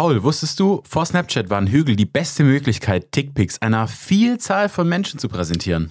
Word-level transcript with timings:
Paul, 0.00 0.22
wusstest 0.22 0.58
du, 0.58 0.80
vor 0.88 1.04
Snapchat 1.04 1.50
waren 1.50 1.66
Hügel 1.66 1.94
die 1.94 2.06
beste 2.06 2.42
Möglichkeit, 2.42 3.12
Tickpics 3.12 3.60
einer 3.60 3.86
Vielzahl 3.86 4.70
von 4.70 4.88
Menschen 4.88 5.20
zu 5.20 5.28
präsentieren? 5.28 5.90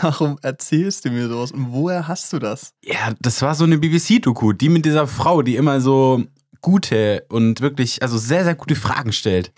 Warum 0.00 0.40
erzählst 0.42 1.04
du 1.04 1.10
mir 1.10 1.28
sowas 1.28 1.52
und 1.52 1.70
woher 1.70 2.08
hast 2.08 2.32
du 2.32 2.40
das? 2.40 2.74
Ja, 2.82 3.14
das 3.20 3.40
war 3.40 3.54
so 3.54 3.62
eine 3.62 3.78
BBC-Doku, 3.78 4.54
die 4.54 4.68
mit 4.68 4.84
dieser 4.84 5.06
Frau, 5.06 5.42
die 5.42 5.54
immer 5.54 5.80
so 5.80 6.24
gute 6.62 7.24
und 7.28 7.60
wirklich, 7.60 8.02
also 8.02 8.18
sehr, 8.18 8.42
sehr 8.42 8.56
gute 8.56 8.74
Fragen 8.74 9.12
stellt. 9.12 9.52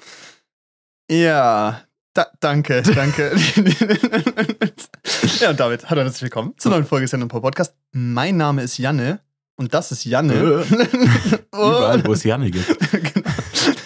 Ja, 1.11 1.81
da, 2.12 2.27
danke, 2.41 2.83
danke. 2.83 3.35
ja, 5.41 5.49
und 5.49 5.59
damit 5.59 5.89
hallo 5.89 6.03
und 6.03 6.09
herzlich 6.09 6.25
willkommen 6.25 6.53
zur 6.59 6.71
neuen 6.71 6.85
Folge 6.85 7.09
Sendung 7.09 7.31
Podcast. 7.31 7.73
Mein 7.93 8.37
Name 8.37 8.61
ist 8.61 8.77
Janne 8.77 9.21
und 9.57 9.73
das 9.73 9.91
ist 9.91 10.05
Janne. 10.05 10.35
Überall, 11.53 12.05
wo 12.05 12.12
es 12.12 12.25
Janne 12.25 12.51
gibt. 12.51 12.67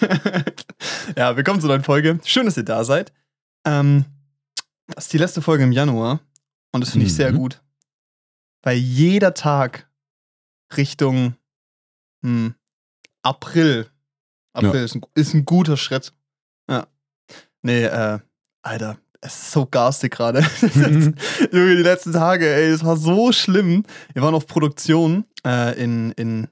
ja, 1.17 1.37
willkommen 1.37 1.61
zur 1.61 1.69
neuen 1.69 1.85
Folge. 1.85 2.19
Schön, 2.25 2.47
dass 2.47 2.57
ihr 2.57 2.65
da 2.65 2.85
seid. 2.85 3.13
Ähm, 3.65 4.05
das 4.87 5.05
ist 5.07 5.13
die 5.13 5.19
letzte 5.19 5.43
Folge 5.43 5.65
im 5.65 5.73
Januar 5.73 6.21
und 6.73 6.81
das 6.83 6.91
finde 6.91 7.07
ich 7.07 7.15
sehr 7.15 7.33
Mhm. 7.33 7.37
gut. 7.37 7.63
Weil 8.63 8.77
jeder 8.77 9.35
Tag 9.35 9.89
Richtung 10.77 11.37
hm, 12.23 12.55
April, 13.23 13.89
April 14.53 14.75
Ja. 14.81 14.85
ist, 14.85 14.95
ein, 14.97 15.03
ist 15.15 15.35
ein 15.35 15.45
guter 15.45 15.77
Schritt. 15.77 16.13
Ja. 16.69 16.87
Nee, 17.63 17.85
äh, 17.85 18.19
Alter, 18.63 18.99
es 19.21 19.35
ist 19.35 19.53
so 19.53 19.67
garstig 19.67 20.13
gerade. 20.13 20.43
Mhm. 20.75 21.15
Junge, 21.53 21.77
die 21.77 21.83
letzten 21.83 22.13
Tage, 22.13 22.53
ey, 22.53 22.71
es 22.71 22.85
war 22.85 22.97
so 22.97 23.33
schlimm. 23.33 23.85
Wir 24.13 24.23
waren 24.23 24.35
auf 24.35 24.47
Produktion 24.47 25.25
äh, 25.47 25.79
in, 25.83 26.13
in 26.13 26.49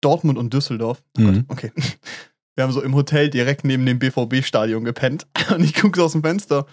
Dortmund 0.00 0.38
und 0.38 0.52
Düsseldorf. 0.54 1.02
Oh 1.16 1.20
Mhm. 1.22 1.46
Gott, 1.48 1.58
okay. 1.58 1.72
Wir 2.58 2.64
haben 2.64 2.72
so 2.72 2.82
im 2.82 2.96
Hotel 2.96 3.30
direkt 3.30 3.62
neben 3.62 3.86
dem 3.86 4.00
BVB-Stadion 4.00 4.82
gepennt. 4.82 5.28
Und 5.54 5.62
ich 5.62 5.74
gucke 5.74 5.96
so 5.96 6.06
aus 6.06 6.10
dem 6.10 6.24
Fenster. 6.24 6.66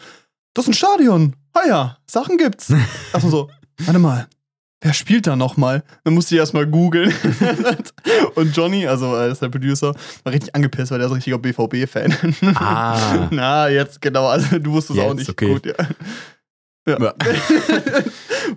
Das 0.55 0.65
ist 0.65 0.69
ein 0.69 0.73
Stadion. 0.73 1.35
Ah 1.53 1.67
ja, 1.67 1.97
Sachen 2.07 2.39
gibt's. 2.39 2.71
Erstmal 3.13 3.31
so, 3.31 3.51
warte 3.83 3.99
mal. 3.99 4.27
Wer 4.81 4.93
spielt 4.93 5.27
da 5.27 5.35
nochmal? 5.35 5.83
Dann 6.03 6.15
musste 6.15 6.33
ich 6.33 6.39
erstmal 6.39 6.65
googeln. 6.65 7.13
Und 8.35 8.57
Johnny, 8.57 8.87
also 8.87 9.15
ist 9.15 9.43
der 9.43 9.49
Producer, 9.49 9.93
war 10.23 10.33
richtig 10.33 10.55
angepisst, 10.55 10.89
weil 10.89 10.97
der 10.97 11.05
ist 11.05 11.11
ein 11.11 11.17
richtiger 11.17 11.37
BVB-Fan. 11.37 12.15
Ah. 12.55 13.27
Na, 13.29 13.69
jetzt 13.69 14.01
genau. 14.01 14.25
Also 14.25 14.57
du 14.57 14.71
wusstest 14.71 14.99
auch 14.99 15.09
Jetzt, 15.09 15.17
nicht. 15.17 15.29
okay. 15.29 15.53
Gut, 15.53 15.65
ja. 15.67 15.73
Ja. 16.87 16.99
Ja. 16.99 17.13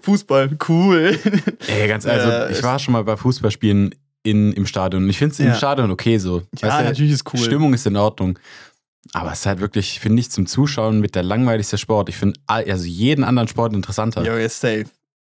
Fußball, 0.01 0.57
cool. 0.69 1.19
Ey, 1.67 1.89
ganz 1.89 2.07
also, 2.07 2.27
Ja, 2.27 2.49
ich 2.49 2.63
war 2.63 2.79
schon 2.79 2.93
mal 2.93 3.05
bei 3.05 3.19
Fußballspielen 3.19 3.95
in, 4.31 4.53
im 4.53 4.67
Stadion. 4.67 5.09
Ich 5.09 5.19
finde 5.19 5.33
es 5.33 5.41
im 5.41 5.47
Ja. 5.49 5.55
Stadion 5.55 5.91
okay 5.91 6.19
so. 6.19 6.43
Ja, 6.61 6.69
Weißt 6.69 6.81
du, 6.81 6.85
natürlich 6.85 7.13
ist 7.13 7.25
cool. 7.33 7.41
Stimmung 7.41 7.75
ist 7.75 7.87
in 7.87 7.97
Ordnung. 7.97 8.39
Aber 9.13 9.33
es 9.33 9.41
ist 9.41 9.47
halt 9.47 9.61
wirklich, 9.61 10.01
finde 10.01 10.21
ich, 10.21 10.31
zum 10.31 10.47
Zuschauen 10.47 11.01
mit 11.01 11.15
der 11.15 11.23
langweiligste 11.23 11.79
Sport. 11.79 12.09
Ich 12.09 12.17
finde 12.17 12.39
all- 12.47 12.71
also 12.71 12.85
jeden 12.85 13.25
anderen 13.25 13.49
Sport 13.49 13.73
interessanter. 13.73 14.23
Ja, 14.25 14.37
ist 14.37 14.61
safe. 14.61 14.85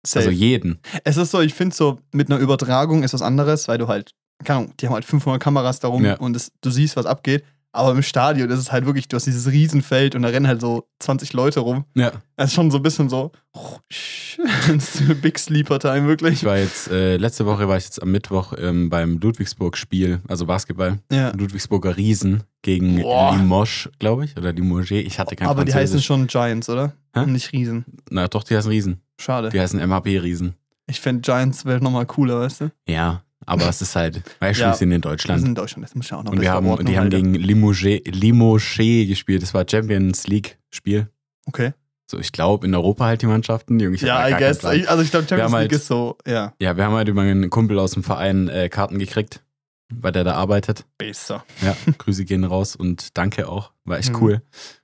Safe. 0.05 0.25
also 0.27 0.31
jeden. 0.31 0.79
Es 1.03 1.15
ist 1.17 1.31
so, 1.31 1.41
ich 1.41 1.53
finde 1.53 1.75
so, 1.75 1.99
mit 2.11 2.29
einer 2.31 2.39
Übertragung 2.39 3.03
ist 3.03 3.13
was 3.13 3.21
anderes, 3.21 3.67
weil 3.67 3.77
du 3.77 3.87
halt, 3.87 4.11
keine 4.43 4.59
Ahnung, 4.61 4.73
die 4.79 4.87
haben 4.87 4.93
halt 4.95 5.05
500 5.05 5.41
Kameras 5.41 5.79
darum 5.79 6.03
Ja. 6.03 6.15
und 6.17 6.35
es, 6.35 6.51
du 6.61 6.71
siehst, 6.71 6.95
was 6.97 7.05
abgeht. 7.05 7.43
Aber 7.73 7.91
im 7.91 8.01
Stadion 8.01 8.49
ist 8.49 8.59
es 8.59 8.71
halt 8.71 8.85
wirklich, 8.85 9.07
du 9.07 9.15
hast 9.15 9.25
dieses 9.25 9.49
Riesenfeld 9.49 10.15
und 10.15 10.23
da 10.23 10.29
rennen 10.29 10.47
halt 10.47 10.59
so 10.59 10.89
20 10.99 11.31
Leute 11.31 11.61
rum. 11.61 11.85
Ja. 11.95 12.11
Es 12.35 12.47
ist 12.47 12.53
schon 12.53 12.69
so 12.69 12.77
ein 12.77 12.83
bisschen 12.83 13.07
so, 13.07 13.31
das 13.53 15.01
eine 15.01 15.15
Big 15.15 15.39
Sleeper 15.39 15.79
Time, 15.79 16.05
wirklich. 16.05 16.33
Ich 16.33 16.43
war 16.43 16.57
jetzt, 16.57 16.89
äh, 16.89 17.15
letzte 17.15 17.45
Woche 17.45 17.69
war 17.69 17.77
ich 17.77 17.85
jetzt 17.85 18.01
am 18.01 18.11
Mittwoch 18.11 18.53
ähm, 18.57 18.89
beim 18.89 19.19
Ludwigsburg-Spiel, 19.19 20.19
also 20.27 20.45
Basketball. 20.45 20.99
Ja. 21.11 21.31
Ludwigsburger 21.31 21.95
Riesen 21.95 22.43
gegen. 22.61 22.97
Limoges, 22.97 23.89
glaube 23.99 24.25
ich, 24.25 24.35
oder 24.37 24.51
Limoges. 24.51 24.91
Ich 24.91 25.17
hatte 25.17 25.37
kein 25.37 25.47
Aber 25.47 25.63
die 25.63 25.73
heißen 25.73 26.01
schon 26.01 26.27
Giants, 26.27 26.69
oder? 26.69 26.93
Hä? 27.13 27.21
Und 27.21 27.31
nicht 27.31 27.53
Riesen. 27.53 27.85
Na 28.09 28.27
doch, 28.27 28.43
die 28.43 28.55
heißen 28.55 28.69
Riesen. 28.69 29.01
Schade. 29.17 29.49
Die 29.49 29.59
heißen 29.59 29.79
MHP-Riesen. 29.79 30.55
Ich 30.87 30.99
fände 30.99 31.21
Giants 31.21 31.63
wäre 31.63 31.81
nochmal 31.81 32.05
cooler, 32.05 32.41
weißt 32.41 32.61
du? 32.61 32.71
Ja, 32.87 33.23
aber 33.45 33.67
es 33.69 33.81
ist 33.81 33.95
halt, 33.95 34.21
weißt 34.39 34.59
du, 34.59 34.63
Ja. 34.63 34.69
wir 34.71 34.75
sind 34.75 34.89
in 34.91 34.97
Wir 34.97 34.99
Deutschland. 35.09 35.39
sind 35.41 35.49
in 35.49 35.55
Deutschland, 35.55 35.83
das 35.85 35.95
muss 35.95 36.05
ich 36.05 36.13
auch 36.13 36.23
noch 36.23 36.31
Und 36.31 36.41
wir 36.41 36.51
haben, 36.51 36.67
ordnen, 36.67 36.87
die 36.87 36.97
haben 36.97 37.05
Alter. 37.05 37.17
gegen 37.17 37.33
Limoges, 37.33 38.01
Limoges 38.05 38.77
gespielt. 39.07 39.41
Das 39.41 39.53
war 39.53 39.65
Champions 39.69 40.27
League-Spiel. 40.27 41.09
Okay. 41.45 41.73
So, 42.09 42.19
ich 42.19 42.31
glaube, 42.33 42.67
in 42.67 42.75
Europa 42.75 43.05
halt 43.05 43.21
die 43.21 43.25
Mannschaften. 43.25 43.79
Ich 43.79 44.03
hab 44.03 44.07
Ja, 44.07 44.27
I 44.29 44.39
guess. 44.39 44.65
Also 44.65 45.01
ich 45.01 45.11
glaube, 45.11 45.25
Wir 45.25 45.29
Champions 45.37 45.51
League 45.53 45.59
halt- 45.61 45.71
ist 45.71 45.87
so, 45.87 46.17
ja, 46.27 46.53
Ja, 46.61 46.75
wir 46.75 46.83
haben 46.85 46.93
halt 46.93 47.07
über 47.07 47.21
einen 47.21 47.49
Kumpel 47.49 47.79
aus 47.79 47.91
dem 47.91 48.03
Verein 48.03 48.49
äh, 48.49 48.67
Karten 48.69 48.99
gekriegt, 48.99 49.41
weil 49.93 50.11
der 50.11 50.23
da 50.25 50.33
arbeitet. 50.33 50.85
besser. 50.97 51.45
Ja, 51.61 51.75
Grüße 51.97 52.25
gehen 52.25 52.43
raus 52.43 52.75
und 52.75 53.17
danke 53.17 53.47
auch. 53.47 53.71
War 53.85 53.97
echt 53.97 54.09
Mhm. 54.11 54.17
cool. 54.21 54.41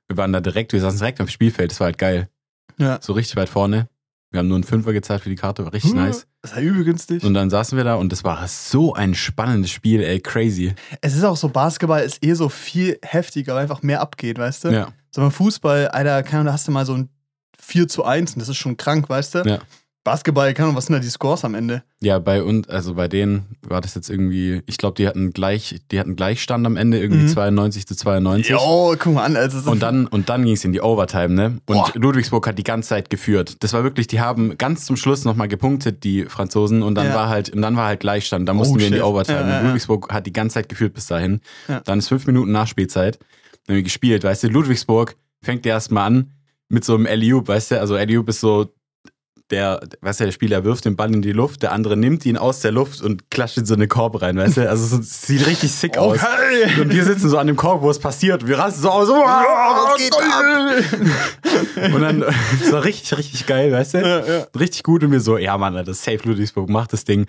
Wir 0.08 0.16
waren 0.18 0.32
da 0.32 0.40
direkt, 0.40 0.72
wir 0.72 0.80
saßen 0.80 1.00
direkt 1.00 1.20
am 1.20 1.28
Spielfeld, 1.28 1.72
das 1.72 1.80
war 1.82 1.86
halt 1.86 1.98
geil. 1.98 2.30
Ja. 2.78 2.98
So 3.02 3.12
richtig 3.14 3.36
weit 3.36 3.50
vorne. 3.50 3.90
Wir 4.38 4.42
haben 4.42 4.50
nur 4.50 4.58
einen 4.58 4.64
Fünfer 4.64 4.94
gezahlt 4.94 5.24
für 5.24 5.30
die 5.30 5.36
Karte, 5.36 5.66
war 5.66 5.74
richtig 5.74 5.96
nice. 5.96 6.28
Das 6.44 6.52
ja 6.52 6.62
übel 6.62 6.84
günstig. 6.84 7.24
Und 7.24 7.34
dann 7.34 7.50
saßen 7.50 7.76
wir 7.76 7.84
da 7.84 7.96
und 7.96 8.12
das 8.12 8.24
war 8.24 8.48
so 8.48 8.94
ein 8.94 9.16
spannendes 9.16 9.72
Spiel, 9.72 10.04
ey, 10.04 10.20
crazy. 10.20 10.76
Es 11.02 11.16
ist 11.16 11.24
auch 11.24 11.36
so, 11.36 11.50
Basketball 11.50 12.04
ist 12.04 12.24
eh 12.24 12.34
so 12.36 12.48
viel 12.48 13.00
heftiger, 13.02 13.56
weil 13.56 13.64
einfach 13.64 13.82
mehr 13.82 14.00
abgeht, 14.00 14.38
weißt 14.38 14.66
du? 14.66 14.70
Ja, 14.70 14.90
So 15.10 15.22
beim 15.22 15.32
Fußball, 15.32 15.88
Alter, 15.88 16.22
keine 16.22 16.42
Ahnung, 16.42 16.46
da 16.46 16.54
hast 16.54 16.68
du 16.68 16.72
mal 16.72 16.86
so 16.86 16.94
ein 16.94 17.10
4 17.60 17.88
zu 17.88 18.06
1 18.06 18.34
und 18.34 18.40
das 18.40 18.50
ist 18.50 18.58
schon 18.58 18.78
krank, 18.78 19.10
weißt 19.10 19.34
du? 19.34 19.40
Ja. 19.40 19.60
Basketball, 20.08 20.54
keine 20.54 20.68
Ahnung, 20.68 20.78
was 20.78 20.86
sind 20.86 20.94
da 20.94 21.00
die 21.00 21.10
Scores 21.10 21.44
am 21.44 21.54
Ende? 21.54 21.84
ja, 22.02 22.18
bei 22.20 22.42
uns, 22.44 22.70
also 22.70 22.94
bei 22.94 23.08
denen 23.08 23.58
war 23.62 23.82
das 23.82 23.94
jetzt 23.96 24.10
irgendwie, 24.10 24.62
ich 24.68 24.78
glaube, 24.78 24.96
die 24.96 25.08
hatten 25.08 25.32
gleich, 25.34 25.82
die 25.92 26.00
hatten 26.00 26.16
Gleichstand 26.16 26.66
am 26.66 26.78
Ende, 26.78 27.00
irgendwie 27.00 27.24
Mhm. 27.24 27.28
92 27.28 27.88
zu 27.88 27.96
92. 27.96 28.52
Jo, 28.52 28.96
guck 28.98 29.14
mal 29.14 29.24
an, 29.24 29.36
also 29.36 29.70
Und 29.70 29.82
dann, 29.82 30.08
und 30.08 30.30
dann 30.30 30.46
ging 30.46 30.54
es 30.54 30.64
in 30.64 30.72
die 30.72 30.80
Overtime, 30.82 31.30
ne? 31.30 31.46
Und 31.66 31.76
Boah. 31.76 31.92
Ludwigsburg 31.96 32.48
hat 32.48 32.58
die 32.58 32.64
ganze 32.64 32.90
Zeit 32.90 33.10
geführt. 33.10 33.58
Das 33.62 33.74
war 33.74 33.84
wirklich, 33.84 34.08
die 34.08 34.22
haben 34.22 34.58
ganz 34.58 34.86
zum 34.86 34.96
Schluss 34.96 35.26
nochmal 35.26 35.48
gepunktet, 35.48 36.04
die 36.04 36.24
Franzosen, 36.26 36.84
und 36.84 36.96
dann 36.96 37.08
Ja. 37.08 37.16
war 37.16 37.30
halt, 37.30 37.50
und 37.50 37.62
dann 37.62 37.76
war 37.76 37.88
halt 37.88 38.00
Gleichstand. 38.00 38.48
Da 38.48 38.54
mussten 38.54 38.80
wir 38.80 38.88
in 38.88 38.94
die. 38.94 39.02
Overtime. 39.02 39.40
Ja, 39.42 39.50
ja. 39.50 39.62
Ludwigsburg 39.64 40.14
hat 40.14 40.26
die 40.26 40.34
ganze 40.34 40.56
Zeit 40.56 40.70
geführt 40.70 40.94
bis 40.94 41.08
dahin. 41.08 41.42
Dann 41.86 42.00
ist 42.00 42.08
fünf 42.08 42.26
Minuten 42.28 42.52
Nachspielzeit. 42.52 43.18
Dann 43.66 43.74
haben 43.74 43.76
wir 43.78 43.84
gespielt, 43.84 44.24
weißt 44.24 44.44
du, 44.44 44.48
Ludwigsburg 44.48 45.16
fängt 45.42 45.66
erstmal 45.66 46.08
an 46.08 46.32
mit 46.70 46.84
so 46.86 46.96
einem 46.96 47.06
Eliup, 47.06 47.48
weißt 47.48 47.72
du, 47.72 47.80
also 47.80 47.96
Eliup 47.96 48.30
ist 48.30 48.40
so 48.42 48.68
der, 49.50 49.80
weißt 50.02 50.20
du, 50.20 50.26
der 50.26 50.32
Spieler 50.32 50.64
wirft 50.64 50.86
den 50.86 50.96
Ball 50.96 51.14
in 51.14 51.22
die 51.22 51.32
Luft, 51.32 51.64
der 51.64 51.72
andere 51.72 51.96
nimmt 51.96 52.26
ihn 52.26 52.38
aus 52.38 52.60
der 52.60 52.72
Luft 52.72 53.02
und 53.02 53.32
klatscht 53.32 53.58
in 53.58 53.66
so 53.66 53.76
eine 53.76 53.88
Korb 53.88 54.22
rein, 54.22 54.38
weißt 54.38 54.58
du? 54.58 54.70
Also 54.70 54.86
so, 54.86 55.02
es 55.02 55.22
sieht 55.22 55.46
richtig 55.48 55.72
sick 55.72 55.98
aus. 55.98 56.20
Okay. 56.22 56.82
Und 56.82 56.94
wir 56.94 57.06
sitzen 57.06 57.30
so 57.30 57.38
an 57.38 57.48
dem 57.48 57.56
Korb, 57.56 57.82
wo 57.82 57.90
es 57.90 58.00
passiert. 58.00 58.46
Wir 58.46 58.60
rasten 58.60 58.82
so 58.82 58.90
aus. 58.90 59.08
So, 59.08 59.16
Ja, 59.16 59.88
was 59.90 59.98
geht 59.98 60.14
ab? 60.16 61.94
Und 61.94 62.02
dann, 62.02 62.22
war 62.22 62.84
richtig, 62.84 63.18
richtig 63.18 63.46
geil, 63.46 63.72
weißt 63.72 63.94
du? 63.96 63.98
Ja, 64.00 64.26
ja. 64.26 64.48
Richtig 64.60 64.84
gut. 64.84 65.04
Und 65.04 65.12
wir 65.12 65.22
so, 65.22 65.38
ja, 65.38 65.58
Mann, 65.58 65.74
das 65.76 65.88
ist 65.88 66.04
safe 66.04 66.20
Ludwigsburg, 66.28 66.70
macht 66.70 66.92
das 66.94 67.06
Ding. 67.06 67.26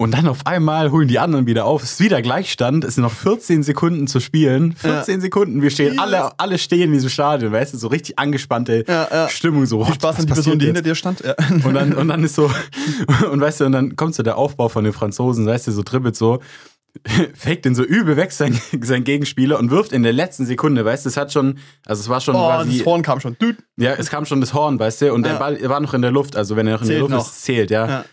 Und 0.00 0.12
dann 0.14 0.28
auf 0.28 0.46
einmal 0.46 0.92
holen 0.92 1.08
die 1.08 1.18
anderen 1.18 1.46
wieder 1.46 1.64
auf. 1.64 1.82
Es 1.82 1.94
ist 1.94 2.00
wieder 2.00 2.22
Gleichstand. 2.22 2.84
Es 2.84 2.94
sind 2.94 3.02
noch 3.02 3.10
14 3.12 3.64
Sekunden 3.64 4.06
zu 4.06 4.20
spielen. 4.20 4.76
14 4.76 5.20
Sekunden. 5.20 5.60
Wir 5.60 5.70
stehen, 5.70 5.98
alle, 5.98 6.38
alle 6.38 6.56
stehen 6.58 6.82
in 6.82 6.92
diesem 6.92 7.10
Stadion, 7.10 7.50
weißt 7.50 7.74
du? 7.74 7.78
So 7.78 7.88
richtig 7.88 8.16
angespannte 8.16 8.84
Ja, 8.86 9.08
ja. 9.10 9.28
Stimmung. 9.28 9.66
So, 9.66 9.78
Viel 9.84 9.88
what, 9.88 9.94
Spaß 9.96 10.20
an 10.20 10.26
die 10.26 10.32
Person, 10.32 10.58
die 10.60 10.66
hinter 10.66 10.82
dir 10.82 10.94
stand. 10.94 11.24
Ja. 11.24 11.34
Und 11.64 11.74
dann, 11.74 11.94
und 11.94 12.06
dann 12.06 12.22
ist 12.22 12.36
so, 12.36 12.48
und 13.32 13.40
weißt 13.40 13.60
du, 13.60 13.64
und 13.64 13.72
dann 13.72 13.96
kommt 13.96 14.14
so 14.14 14.22
der 14.22 14.36
Aufbau 14.38 14.68
von 14.68 14.84
den 14.84 14.92
Franzosen, 14.92 15.44
weißt 15.46 15.66
du, 15.66 15.72
so 15.72 15.82
dribbelt 15.82 16.14
so, 16.14 16.38
fake 17.34 17.62
den 17.64 17.74
so 17.74 17.82
übel 17.82 18.16
weg, 18.16 18.30
sein, 18.30 18.56
sein 18.80 19.02
Gegenspieler, 19.02 19.58
und 19.58 19.72
wirft 19.72 19.92
in 19.92 20.04
der 20.04 20.12
letzten 20.12 20.46
Sekunde, 20.46 20.84
weißt 20.84 21.06
du, 21.06 21.08
es 21.08 21.16
hat 21.16 21.32
schon, 21.32 21.58
also 21.86 22.00
es 22.00 22.08
war 22.08 22.20
schon 22.20 22.36
Oh, 22.36 22.46
quasi, 22.46 22.78
das 22.78 22.86
Horn 22.86 23.02
kam 23.02 23.18
schon. 23.18 23.36
Ja, 23.76 23.94
es 23.94 24.10
kam 24.10 24.26
schon 24.26 24.40
das 24.40 24.54
Horn, 24.54 24.78
weißt 24.78 25.02
du, 25.02 25.12
und 25.12 25.26
Ja. 25.26 25.32
der 25.32 25.38
Ball 25.40 25.58
war 25.68 25.80
noch 25.80 25.92
in 25.92 26.02
der 26.02 26.12
Luft, 26.12 26.36
also 26.36 26.54
wenn 26.54 26.68
er 26.68 26.74
noch 26.74 26.82
in 26.82 26.86
der 26.88 26.96
Zählt 26.98 27.00
Luft 27.10 27.12
noch. 27.14 27.26
ist, 27.26 27.42
zählt, 27.42 27.70
ja. 27.72 27.88
Ja. 27.88 28.04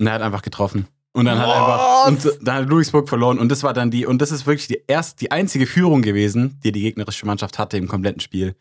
Und 0.00 0.06
er 0.06 0.14
hat 0.14 0.22
einfach 0.22 0.42
getroffen. 0.42 0.88
Und 1.16 1.26
dann 1.26 1.38
hat 1.38 1.46
Was? 1.48 1.54
einfach, 1.56 2.06
und 2.32 2.46
dann 2.48 2.54
hat 2.56 2.68
Ludwigsburg 2.68 3.08
verloren, 3.08 3.38
und 3.38 3.48
das 3.48 3.62
war 3.62 3.72
dann 3.72 3.90
die, 3.92 4.04
und 4.04 4.20
das 4.20 4.32
ist 4.32 4.46
wirklich 4.46 4.66
die 4.66 4.82
erst, 4.88 5.20
die 5.20 5.30
einzige 5.30 5.66
Führung 5.66 6.02
gewesen, 6.02 6.58
die 6.64 6.72
die 6.72 6.80
gegnerische 6.80 7.24
Mannschaft 7.24 7.56
hatte 7.58 7.76
im 7.76 7.86
kompletten 7.86 8.18
Spiel. 8.20 8.56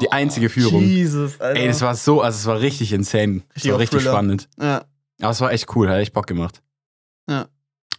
Die 0.00 0.10
einzige 0.10 0.48
Führung. 0.48 0.82
Jesus, 0.82 1.38
Alter. 1.40 1.60
Ey, 1.60 1.68
das 1.68 1.82
war 1.82 1.94
so, 1.94 2.22
also 2.22 2.36
es 2.36 2.46
war 2.46 2.58
richtig 2.60 2.92
insane. 2.94 3.42
Es 3.54 3.68
war 3.68 3.78
richtig 3.78 3.98
Thriller. 3.98 4.12
spannend. 4.12 4.48
Ja. 4.58 4.84
Aber 5.20 5.30
es 5.30 5.40
war 5.42 5.52
echt 5.52 5.76
cool, 5.76 5.88
hat 5.90 5.98
echt 5.98 6.14
Bock 6.14 6.26
gemacht. 6.26 6.62
Ja. 7.28 7.46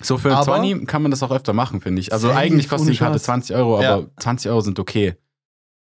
So 0.02 0.18
für 0.18 0.30
ein 0.30 0.36
Aber- 0.36 0.46
20 0.46 0.88
kann 0.88 1.04
man 1.04 1.12
das 1.12 1.22
auch 1.22 1.32
öfter 1.32 1.54
machen, 1.54 1.80
finde 1.80 2.02
ich. 2.02 2.12
Also 2.12 2.32
eigentlich 2.32 2.68
kostet 2.68 2.92
die 2.94 2.98
Karte 2.98 3.20
Scheiß. 3.20 3.24
20 3.24 3.56
Euro, 3.56 3.76
aber 3.76 3.84
Ja. 3.84 4.04
20 4.20 4.50
Euro 4.50 4.62
sind 4.62 4.80
okay. 4.80 5.16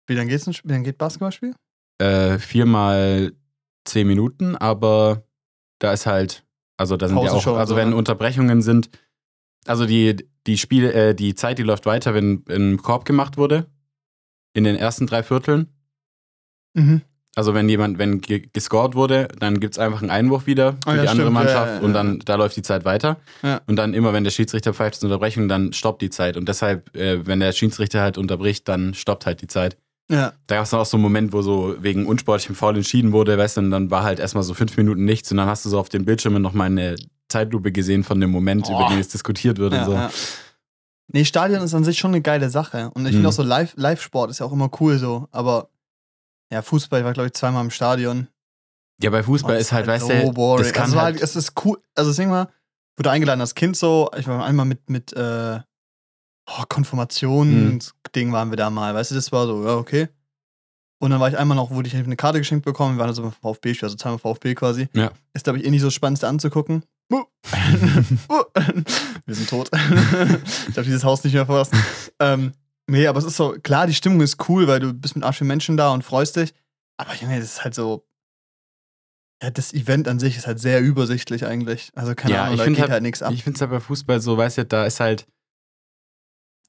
Wie 0.07 0.15
lange 0.15 0.31
geht's 0.31 0.45
denn? 0.45 0.55
Wie 0.63 0.71
lange 0.71 0.85
geht 0.85 0.97
Basketballspiel? 0.97 1.53
Äh, 1.99 2.39
viermal 2.39 3.33
10 3.85 4.07
Minuten, 4.07 4.55
aber 4.57 5.23
da 5.77 5.93
ist 5.93 6.07
halt, 6.07 6.43
also 6.79 6.95
da 6.97 7.07
sind 7.07 7.17
ja 7.21 7.31
auch, 7.31 7.45
also 7.57 7.73
so, 7.73 7.75
wenn 7.75 7.89
ne? 7.89 7.95
Unterbrechungen 7.95 8.61
sind, 8.61 8.89
also 9.65 9.85
die, 9.85 10.15
die 10.47 10.57
Spiel, 10.57 10.85
äh, 10.85 11.13
die 11.13 11.35
Zeit, 11.35 11.59
die 11.59 11.63
läuft 11.63 11.85
weiter, 11.85 12.13
wenn 12.13 12.43
ein 12.49 12.77
Korb 12.77 13.03
gemacht 13.05 13.37
wurde, 13.37 13.65
in 14.53 14.63
den 14.63 14.75
ersten 14.75 15.05
drei 15.05 15.21
Vierteln. 15.21 15.67
Mhm. 16.73 17.01
Also 17.35 17.53
wenn 17.53 17.69
jemand, 17.69 17.99
wenn 17.99 18.21
ge- 18.21 18.49
gescored 18.51 18.95
wurde, 18.95 19.27
dann 19.39 19.59
gibt 19.59 19.75
es 19.75 19.79
einfach 19.79 20.01
einen 20.01 20.09
Einwurf 20.09 20.45
wieder 20.47 20.73
für 20.73 20.77
Ah, 20.87 20.95
ja, 20.95 21.01
die 21.03 21.07
andere 21.09 21.27
stimmt. 21.27 21.33
Mannschaft 21.33 21.67
ja, 21.67 21.75
ja, 21.75 21.81
und 21.81 21.93
dann 21.93 22.19
da 22.19 22.35
läuft 22.35 22.55
die 22.55 22.61
Zeit 22.63 22.85
weiter. 22.85 23.17
Und 23.67 23.75
dann 23.75 23.93
immer, 23.93 24.13
wenn 24.13 24.23
der 24.23 24.31
Schiedsrichter 24.31 24.73
pfeift 24.73 24.99
zur 24.99 25.07
Unterbrechung, 25.09 25.47
dann 25.47 25.71
stoppt 25.73 26.01
die 26.01 26.09
Zeit. 26.09 26.37
Und 26.37 26.49
deshalb, 26.49 26.95
äh, 26.95 27.25
wenn 27.27 27.39
der 27.39 27.51
Schiedsrichter 27.51 28.01
halt 28.01 28.17
unterbricht, 28.17 28.67
dann 28.67 28.93
stoppt 28.93 29.25
halt 29.25 29.41
die 29.41 29.47
Zeit. 29.47 29.77
Ja. 30.11 30.33
Da 30.47 30.55
gab 30.55 30.63
es 30.63 30.71
dann 30.71 30.79
auch 30.79 30.85
so 30.85 30.97
einen 30.97 31.03
Moment, 31.03 31.33
wo 31.33 31.41
so 31.41 31.75
wegen 31.79 32.05
unsportlichem 32.07 32.55
Foul 32.55 32.77
entschieden 32.77 33.11
wurde, 33.11 33.37
weißt 33.37 33.57
du, 33.57 33.61
und 33.61 33.71
dann 33.71 33.91
war 33.91 34.03
halt 34.03 34.19
erstmal 34.19 34.43
so 34.43 34.53
fünf 34.53 34.75
Minuten 34.77 35.05
nichts 35.05 35.29
und 35.31 35.37
dann 35.37 35.47
hast 35.47 35.65
du 35.65 35.69
so 35.69 35.79
auf 35.79 35.89
den 35.89 36.03
Bildschirmen 36.05 36.41
nochmal 36.41 36.67
eine 36.67 36.95
Zeitlupe 37.29 37.71
gesehen 37.71 38.03
von 38.03 38.19
dem 38.19 38.31
Moment, 38.31 38.65
Oh. 38.69 38.75
über 38.79 38.89
den 38.89 38.97
jetzt 38.97 39.13
diskutiert 39.13 39.59
wird 39.59 39.73
Ja, 39.73 39.79
und 39.81 39.85
so. 39.85 39.93
ja. 39.93 40.09
Nee, 41.11 41.25
Stadion 41.25 41.61
ist 41.61 41.73
an 41.73 41.83
sich 41.83 41.97
schon 41.99 42.11
eine 42.11 42.21
geile 42.21 42.49
Sache. 42.49 42.91
Und 42.93 43.05
ich 43.05 43.11
Mhm. 43.11 43.17
finde 43.17 43.29
auch 43.29 43.33
so 43.33 43.43
Live- 43.43 43.73
Live-Sport 43.77 44.29
ist 44.31 44.39
ja 44.39 44.45
auch 44.45 44.51
immer 44.51 44.69
cool 44.79 44.97
so. 44.99 45.27
Aber 45.31 45.69
ja, 46.51 46.61
Fußball 46.61 46.99
ich 46.99 47.05
war, 47.05 47.13
glaube 47.13 47.27
ich, 47.27 47.33
zweimal 47.33 47.63
im 47.63 47.71
Stadion. 47.71 48.27
Ja, 49.01 49.09
bei 49.11 49.23
Fußball 49.23 49.55
Oh, 49.55 49.59
ist 49.59 49.71
halt, 49.71 49.87
weißt 49.87 50.07
so 50.07 50.11
du, 50.11 50.31
boring. 50.33 50.63
das 50.63 50.73
kann 50.73 50.83
also, 50.85 50.95
es 50.97 51.01
halt, 51.01 51.15
halt, 51.15 51.23
es 51.23 51.35
ist 51.35 51.53
cool. 51.65 51.77
Also, 51.95 52.11
deswegen 52.11 52.29
mal, 52.31 52.49
wurde 52.97 53.11
eingeladen 53.11 53.41
als 53.41 53.55
Kind 53.55 53.75
so. 53.77 54.09
Ich 54.17 54.27
war 54.27 54.43
einmal 54.43 54.65
mit, 54.65 54.89
mit 54.89 55.13
äh, 55.13 55.59
oh, 56.57 56.63
Konfirmationen-Ding 56.67 58.31
waren 58.31 58.49
wir 58.51 58.57
da 58.57 58.69
mal. 58.69 58.93
Weißt 58.93 59.11
du, 59.11 59.15
das 59.15 59.31
war 59.31 59.45
so, 59.47 59.65
ja, 59.65 59.75
okay. 59.75 60.09
Und 61.01 61.11
dann 61.11 61.19
war 61.21 61.29
ich 61.29 61.37
einmal 61.37 61.55
noch, 61.55 61.71
wurde 61.71 61.87
ich 61.87 61.95
eine 61.95 62.15
Karte 62.17 62.39
geschenkt 62.39 62.65
bekommen. 62.65 62.95
Wir 62.95 62.99
waren 63.01 63.07
also 63.09 63.21
beim 63.21 63.31
VfB, 63.31 63.75
also 63.81 63.95
zweimal 63.95 64.19
VfB 64.19 64.53
quasi. 64.55 64.89
Ja. 64.93 65.11
Ist, 65.33 65.45
glaube 65.45 65.59
ich, 65.59 65.65
eh 65.65 65.69
nicht 65.71 65.81
so 65.81 65.87
das 65.87 65.93
Spannendste 65.93 66.27
anzugucken. 66.27 66.83
Uh. 67.11 67.23
Wir 69.25 69.35
sind 69.35 69.49
tot. 69.49 69.69
ich 70.67 70.73
darf 70.73 70.85
dieses 70.85 71.03
Haus 71.03 71.23
nicht 71.23 71.33
mehr 71.33 71.45
verlassen. 71.45 71.77
Ähm, 72.19 72.53
nee, 72.87 73.07
aber 73.07 73.19
es 73.19 73.25
ist 73.25 73.37
so, 73.37 73.55
klar, 73.63 73.87
die 73.87 73.93
Stimmung 73.93 74.21
ist 74.21 74.49
cool, 74.49 74.67
weil 74.67 74.79
du 74.81 74.93
bist 74.93 75.15
mit 75.15 75.23
Arsch 75.23 75.37
für 75.37 75.45
Menschen 75.45 75.77
da 75.77 75.91
und 75.93 76.03
freust 76.03 76.35
dich. 76.35 76.53
Aber 76.97 77.13
Junge, 77.15 77.39
das 77.39 77.45
ist 77.53 77.63
halt 77.63 77.75
so. 77.75 78.05
Ja, 79.41 79.51
das 79.51 79.73
Event 79.73 80.09
an 80.09 80.19
sich 80.19 80.35
ist 80.35 80.47
halt 80.47 80.59
sehr 80.59 80.81
übersichtlich 80.81 81.45
eigentlich. 81.45 81.91
Also 81.95 82.13
keine 82.13 82.33
Ja, 82.33 82.43
Ahnung, 82.43 82.57
da 82.57 82.65
geht 82.65 82.79
halt- 82.81 82.91
halt, 82.91 83.03
nichts 83.03 83.21
ab. 83.21 83.31
Ich 83.33 83.43
finde 83.43 83.55
es 83.55 83.61
halt 83.61 83.71
bei 83.71 83.79
Fußball 83.79 84.19
so, 84.19 84.35
weißt 84.37 84.57
du, 84.57 84.65
da 84.65 84.85
ist 84.85 84.99
halt. 84.99 85.25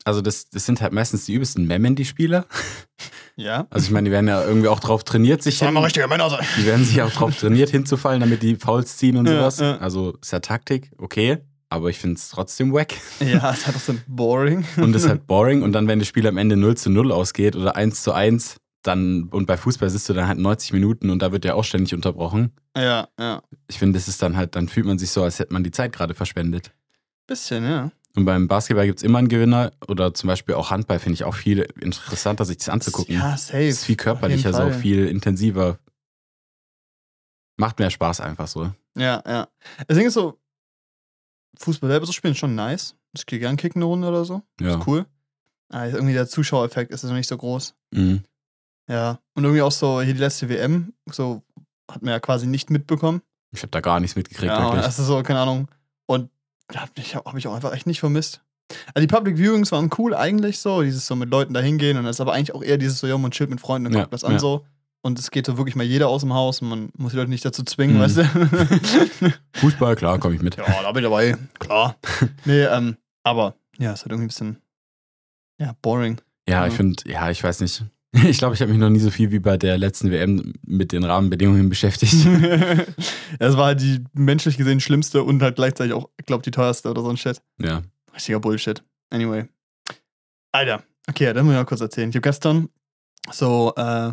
Also, 0.04 0.20
das, 0.20 0.48
das 0.50 0.64
sind 0.66 0.80
halt 0.80 0.92
meistens 0.92 1.26
die 1.26 1.34
übelsten 1.34 1.66
Memmen, 1.66 1.94
die 1.94 2.04
Spieler. 2.04 2.46
ja. 3.36 3.66
Also, 3.70 3.84
ich 3.86 3.90
meine, 3.90 4.08
die 4.08 4.12
werden 4.12 4.28
ja 4.28 4.42
irgendwie 4.44 4.68
auch 4.68 4.80
drauf 4.80 5.04
trainiert, 5.04 5.42
sich 5.42 5.58
hin, 5.58 5.76
richtiger 5.76 6.06
Männer 6.08 6.30
sein. 6.30 6.44
die 6.56 6.66
werden 6.66 6.84
sich 6.84 7.00
auch 7.02 7.10
drauf 7.10 7.36
trainiert, 7.38 7.70
hinzufallen, 7.70 8.20
damit 8.20 8.42
die 8.42 8.56
Fouls 8.56 8.96
ziehen 8.96 9.16
und 9.16 9.26
Ja, 9.28 9.36
sowas. 9.38 9.58
ja. 9.60 9.78
Also, 9.78 10.16
ist 10.20 10.32
ja 10.32 10.40
Taktik, 10.40 10.90
okay. 10.98 11.38
Aber 11.72 11.88
ich 11.88 11.98
finde 11.98 12.16
es 12.16 12.28
trotzdem 12.30 12.72
wack. 12.72 12.94
Ja, 13.20 13.50
ist 13.50 13.66
halt 13.66 13.76
auch 13.76 13.80
so 13.80 13.94
boring. 14.08 14.64
Und 14.76 14.96
ist 14.96 15.08
halt 15.08 15.28
boring. 15.28 15.62
Und 15.62 15.72
dann, 15.72 15.86
wenn 15.86 16.00
das 16.00 16.08
Spiel 16.08 16.26
am 16.26 16.36
Ende 16.36 16.56
0 16.56 16.76
zu 16.76 16.90
0 16.90 17.12
ausgeht 17.12 17.54
oder 17.54 17.76
1 17.76 18.02
zu 18.02 18.12
1, 18.12 18.56
dann, 18.82 19.24
und 19.30 19.46
bei 19.46 19.56
Fußball 19.56 19.88
sitzt 19.88 20.08
du 20.08 20.14
dann 20.14 20.26
halt 20.26 20.38
90 20.38 20.72
Minuten 20.72 21.10
und 21.10 21.20
da 21.22 21.30
wird 21.30 21.44
ja 21.44 21.54
auch 21.54 21.62
ständig 21.62 21.94
unterbrochen. 21.94 22.50
ja, 22.76 23.06
ja. 23.20 23.42
Ich 23.68 23.78
finde, 23.78 23.98
das 23.98 24.08
ist 24.08 24.20
dann 24.22 24.36
halt, 24.36 24.56
dann 24.56 24.68
fühlt 24.68 24.86
man 24.86 24.98
sich 24.98 25.10
so, 25.10 25.22
als 25.22 25.38
hätte 25.38 25.52
man 25.52 25.62
die 25.62 25.70
Zeit 25.70 25.92
gerade 25.92 26.14
verschwendet. 26.14 26.72
Bisschen, 27.28 27.62
ja. 27.62 27.92
Und 28.16 28.24
beim 28.24 28.48
Basketball 28.48 28.86
gibt 28.86 28.98
es 28.98 29.02
immer 29.04 29.18
einen 29.18 29.28
Gewinner 29.28 29.72
oder 29.86 30.12
zum 30.14 30.26
Beispiel 30.26 30.56
auch 30.56 30.70
Handball 30.70 30.98
finde 30.98 31.14
ich 31.14 31.24
auch 31.24 31.34
viel 31.34 31.60
interessanter, 31.80 32.44
sich 32.44 32.58
das 32.58 32.68
anzugucken. 32.68 33.14
Ja, 33.14 33.36
safe. 33.36 33.66
Das 33.66 33.76
ist 33.76 33.84
viel 33.84 33.96
körperlicher, 33.96 34.52
so 34.52 34.70
viel 34.70 35.06
intensiver. 35.06 35.78
Macht 37.56 37.78
mehr 37.78 37.90
Spaß 37.90 38.20
einfach 38.20 38.48
so. 38.48 38.72
Ja, 38.96 39.22
ja. 39.26 39.48
Deswegen 39.88 40.08
ist 40.08 40.14
so, 40.14 40.40
Fußball 41.58 41.90
selber 41.90 42.06
zu 42.06 42.12
spielen 42.12 42.34
schon 42.34 42.54
nice. 42.54 42.96
Ich 43.14 43.26
gehe 43.26 43.38
gern 43.38 43.56
kicken 43.56 43.80
eine 43.80 43.86
Runde 43.86 44.08
oder 44.08 44.24
so. 44.24 44.42
Ja. 44.60 44.78
Ist 44.78 44.86
cool. 44.86 45.06
Aber 45.68 45.86
irgendwie 45.86 46.14
der 46.14 46.26
Zuschauereffekt 46.26 46.90
ist 46.90 47.04
noch 47.04 47.12
nicht 47.12 47.28
so 47.28 47.36
groß. 47.36 47.74
Mhm. 47.92 48.24
Ja. 48.88 49.20
Und 49.34 49.44
irgendwie 49.44 49.62
auch 49.62 49.72
so, 49.72 50.00
hier 50.00 50.14
die 50.14 50.20
letzte 50.20 50.48
WM, 50.48 50.94
so 51.10 51.42
hat 51.90 52.02
man 52.02 52.12
ja 52.12 52.20
quasi 52.20 52.46
nicht 52.46 52.70
mitbekommen. 52.70 53.22
Ich 53.52 53.62
habe 53.62 53.70
da 53.70 53.80
gar 53.80 54.00
nichts 54.00 54.16
mitgekriegt, 54.16 54.52
ja, 54.52 54.62
wirklich. 54.62 54.84
das 54.84 54.98
ist 54.98 55.06
so, 55.06 55.22
keine 55.22 55.40
Ahnung. 55.40 55.68
Und 56.06 56.30
ja, 56.72 56.84
ich 56.96 57.14
habe 57.14 57.28
hab 57.30 57.36
ich 57.36 57.46
auch 57.46 57.54
einfach 57.54 57.72
echt 57.72 57.86
nicht 57.86 58.00
vermisst. 58.00 58.42
Also 58.94 59.06
die 59.06 59.12
Public 59.12 59.36
Viewings 59.36 59.72
waren 59.72 59.90
cool 59.98 60.14
eigentlich 60.14 60.60
so, 60.60 60.82
dieses 60.82 61.06
so 61.06 61.16
mit 61.16 61.28
Leuten 61.30 61.54
da 61.54 61.60
hingehen 61.60 61.98
und 61.98 62.04
das 62.04 62.16
ist 62.16 62.20
aber 62.20 62.32
eigentlich 62.34 62.54
auch 62.54 62.62
eher 62.62 62.78
dieses 62.78 63.00
so, 63.00 63.06
ja, 63.06 63.18
man 63.18 63.30
chillt 63.32 63.50
mit 63.50 63.60
Freunden 63.60 63.88
und 63.88 63.94
Ja, 63.94 64.00
guckt 64.02 64.12
das 64.14 64.22
an 64.24 64.32
ja. 64.34 64.38
so. 64.38 64.64
Und 65.02 65.18
es 65.18 65.30
geht 65.30 65.46
so 65.46 65.56
wirklich 65.56 65.74
mal 65.76 65.82
jeder 65.84 66.08
aus 66.08 66.20
dem 66.20 66.34
Haus 66.34 66.60
und 66.62 66.68
man 66.68 66.90
muss 66.96 67.12
die 67.12 67.16
Leute 67.16 67.30
nicht 67.30 67.44
dazu 67.44 67.62
zwingen, 67.64 67.96
Mhm. 67.96 68.00
weißt 68.00 68.16
du? 68.18 68.24
Fußball, 69.54 69.96
klar, 69.96 70.18
komme 70.18 70.34
ich 70.36 70.42
mit. 70.42 70.56
ja, 70.56 70.64
da 70.82 70.92
bin 70.92 71.02
ich 71.02 71.08
dabei, 71.10 71.36
klar. 71.58 71.96
nee, 72.44 72.62
ähm, 72.64 72.96
aber 73.24 73.54
ja, 73.78 73.92
es 73.92 74.04
hat 74.04 74.12
irgendwie 74.12 74.26
ein 74.26 74.28
bisschen, 74.28 74.60
ja, 75.58 75.74
boring. 75.82 76.20
Ja. 76.48 76.66
ich 76.66 76.74
finde, 76.74 77.02
ja, 77.10 77.30
ich 77.30 77.42
weiß 77.42 77.60
nicht. 77.60 77.82
Ich 78.28 78.38
glaube, 78.38 78.54
ich 78.54 78.60
habe 78.60 78.72
mich 78.72 78.80
noch 78.80 78.90
nie 78.90 78.98
so 78.98 79.10
viel 79.10 79.30
wie 79.30 79.38
bei 79.38 79.56
der 79.56 79.78
letzten 79.78 80.10
WM 80.10 80.52
mit 80.66 80.90
den 80.92 81.04
Rahmenbedingungen 81.04 81.68
beschäftigt. 81.68 82.14
das 83.38 83.56
war 83.56 83.66
halt 83.66 83.80
die 83.80 84.02
menschlich 84.14 84.56
gesehen 84.56 84.80
schlimmste 84.80 85.22
und 85.22 85.40
halt 85.42 85.54
gleichzeitig 85.56 85.92
auch, 85.92 86.10
ich 86.18 86.26
glaube, 86.26 86.42
die 86.42 86.50
teuerste 86.50 86.90
oder 86.90 87.02
so 87.02 87.10
ein 87.10 87.16
Shit. 87.16 87.40
ja. 87.58 87.82
Richtiger 88.12 88.40
Bullshit. 88.40 88.82
Anyway. 89.10 89.44
Alter, 90.52 90.82
okay, 91.08 91.32
dann 91.32 91.44
muss 91.44 91.52
ich 91.54 91.58
mal 91.58 91.64
kurz 91.64 91.80
erzählen. 91.80 92.08
Ich 92.10 92.16
habe 92.16 92.22
gestern 92.22 92.68
so, 93.30 93.72
äh, 93.76 94.12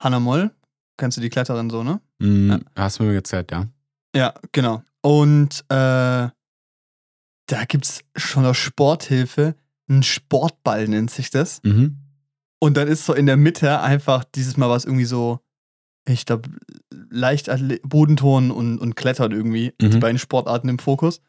Hannah 0.00 0.20
Moll, 0.20 0.50
kennst 0.96 1.18
du 1.18 1.20
die 1.20 1.28
Kletterin 1.28 1.68
so, 1.68 1.82
ne? 1.82 2.00
Mhm, 2.18 2.50
Ja. 2.50 2.60
Hast 2.76 2.98
du 2.98 3.02
mir 3.04 3.12
gezeigt, 3.12 3.52
ja. 3.52 3.66
Ja, 4.14 4.32
genau. 4.52 4.82
Und 5.02 5.60
äh, 5.68 6.28
da 7.48 7.64
gibt's 7.68 8.00
schon 8.16 8.46
aus 8.46 8.56
Sporthilfe 8.56 9.54
einen 9.88 10.02
Sportball, 10.02 10.88
nennt 10.88 11.10
sich 11.10 11.28
das. 11.30 11.62
Mhm. 11.62 11.98
Und 12.58 12.76
dann 12.76 12.88
ist 12.88 13.04
so 13.04 13.12
in 13.14 13.26
der 13.26 13.36
Mitte 13.36 13.80
einfach 13.80 14.24
dieses 14.24 14.56
Mal 14.56 14.68
was 14.70 14.84
irgendwie 14.84 15.04
so, 15.04 15.40
ich 16.08 16.24
glaube, 16.24 16.48
leicht 17.10 17.50
Bodenton 17.82 18.50
und, 18.50 18.78
und 18.78 18.96
Klettern 18.96 19.32
irgendwie, 19.32 19.72
Mhm. 19.80 19.90
die 19.90 19.98
beiden 19.98 20.18
Sportarten 20.18 20.68
im 20.68 20.78
Fokus. 20.78 21.20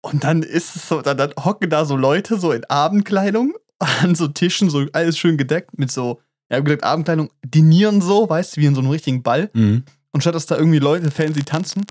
Und 0.00 0.24
dann 0.24 0.42
ist 0.42 0.76
es 0.76 0.88
so, 0.88 1.02
dann, 1.02 1.16
dann 1.16 1.32
hocken 1.44 1.70
da 1.70 1.84
so 1.84 1.96
Leute 1.96 2.38
so 2.38 2.52
in 2.52 2.64
Abendkleidung 2.66 3.54
an 3.78 4.14
so 4.14 4.28
Tischen, 4.28 4.70
so 4.70 4.86
alles 4.92 5.18
schön 5.18 5.36
gedeckt 5.36 5.76
mit 5.78 5.90
so, 5.90 6.20
ja, 6.50 6.60
gesagt, 6.60 6.84
Abendkleidung, 6.84 7.30
dinieren 7.44 8.00
so, 8.00 8.28
weißt 8.28 8.56
du, 8.56 8.60
wie 8.60 8.66
in 8.66 8.74
so 8.74 8.80
einem 8.80 8.90
richtigen 8.90 9.22
Ball. 9.22 9.50
Mhm. 9.54 9.84
Und 10.12 10.20
statt 10.22 10.34
dass 10.34 10.46
da 10.46 10.56
irgendwie 10.56 10.78
Leute 10.78 11.10
fancy 11.10 11.42
tanzen, 11.42 11.84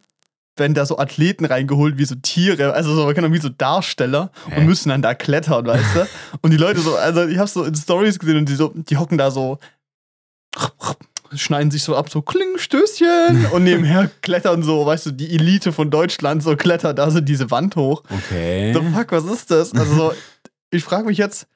werden 0.60 0.74
da 0.74 0.86
so 0.86 0.98
Athleten 0.98 1.46
reingeholt, 1.46 1.98
wie 1.98 2.06
so 2.06 2.16
Tiere, 2.16 2.74
also 2.74 2.96
so, 2.96 3.08
Ahnung, 3.08 3.34
wie 3.34 3.40
so 3.40 3.50
Darsteller 3.50 4.32
Hä? 4.50 4.60
und 4.60 4.66
müssen 4.66 4.90
dann 4.90 5.02
da 5.02 5.14
klettern, 5.14 5.66
weißt 5.66 5.96
du? 5.96 6.08
Und 6.42 6.52
die 6.52 6.58
Leute 6.58 6.80
so, 6.80 6.96
also 6.96 7.26
ich 7.28 7.38
habe 7.38 7.48
so 7.48 7.64
in 7.64 7.76
Stories 7.76 8.20
gesehen 8.20 8.38
und 8.38 8.50
die 8.50 8.56
so, 8.56 8.74
die 8.76 8.98
hocken 8.98 9.18
da 9.18 9.32
so, 9.32 9.60
schneiden 11.34 11.72
sich 11.72 11.84
so 11.84 11.96
ab, 11.96 12.10
so 12.10 12.22
Kling, 12.22 12.58
Stößchen 12.58 13.48
und 13.52 13.64
nebenher 13.64 14.10
klettern 14.22 14.64
so, 14.64 14.86
weißt 14.86 15.08
du, 15.08 15.12
die 15.12 15.36
Elite 15.36 15.72
von 15.72 15.90
Deutschland 15.90 16.44
so 16.44 16.56
klettert 16.56 17.00
da 17.00 17.10
so 17.10 17.22
diese 17.22 17.52
Wand 17.52 17.76
hoch. 17.76 18.04
Okay. 18.10 18.74
The 18.74 18.82
fuck, 18.94 19.12
was 19.12 19.26
ist 19.26 19.52
das? 19.52 19.74
Also 19.74 19.94
so, 19.94 20.14
ich 20.72 20.84
frage 20.84 21.06
mich 21.06 21.18
jetzt, 21.18 21.48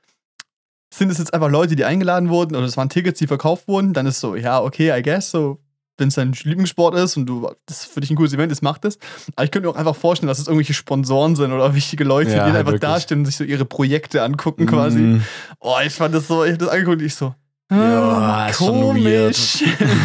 sind 0.93 1.09
es 1.09 1.17
jetzt 1.17 1.33
einfach 1.33 1.49
Leute, 1.49 1.75
die 1.75 1.85
eingeladen 1.85 2.29
wurden 2.29 2.55
oder 2.55 2.65
es 2.65 2.77
waren 2.77 2.89
Tickets, 2.89 3.19
die 3.19 3.27
verkauft 3.27 3.67
wurden? 3.67 3.93
Dann 3.93 4.05
ist 4.05 4.19
so, 4.19 4.35
ja, 4.35 4.61
okay, 4.61 4.97
I 4.97 5.01
guess, 5.01 5.31
so, 5.31 5.59
wenn 6.01 6.09
es 6.09 6.15
dein 6.15 6.33
Lieblingssport 6.33 6.95
ist 6.95 7.15
und 7.15 7.25
du, 7.27 7.49
das 7.67 7.85
für 7.85 8.01
dich 8.01 8.09
ein 8.09 8.17
cooles 8.17 8.33
Event 8.33 8.51
ist, 8.51 8.61
mach 8.61 8.77
das. 8.79 8.97
Aber 9.35 9.45
ich 9.45 9.51
könnte 9.51 9.67
mir 9.67 9.73
auch 9.73 9.77
einfach 9.77 9.95
vorstellen, 9.95 10.27
dass 10.27 10.39
es 10.39 10.47
irgendwelche 10.47 10.73
Sponsoren 10.73 11.37
sind 11.37 11.53
oder 11.53 11.73
wichtige 11.73 12.03
Leute, 12.03 12.31
Ja, 12.31 12.45
die 12.49 12.57
einfach 12.57 12.73
wirklich. 12.73 12.81
dastehen 12.81 13.19
und 13.19 13.25
sich 13.25 13.37
so 13.37 13.45
ihre 13.45 13.63
Projekte 13.63 14.23
angucken 14.23 14.65
quasi. 14.65 14.99
Mhm. 14.99 15.23
Oh, 15.59 15.75
ich 15.85 15.93
fand 15.93 16.13
das 16.13 16.27
so, 16.27 16.43
ich 16.43 16.51
hab 16.53 16.59
das 16.59 16.67
angeguckt 16.69 16.99
und 16.99 17.05
ich 17.05 17.15
so, 17.15 17.33
Ja, 17.71 18.49
schon 18.53 18.81
komisch. 18.81 19.63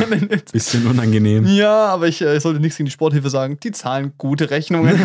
Bisschen 0.53 0.87
unangenehm. 0.87 1.47
Ja, 1.47 1.87
aber 1.87 2.07
ich, 2.07 2.23
äh, 2.23 2.37
ich 2.37 2.43
sollte 2.43 2.61
nichts 2.61 2.77
gegen 2.77 2.85
die 2.87 2.93
Sporthilfe 2.93 3.29
sagen. 3.29 3.59
Die 3.61 3.73
zahlen 3.73 4.13
gute 4.19 4.51
Rechnungen. 4.51 4.95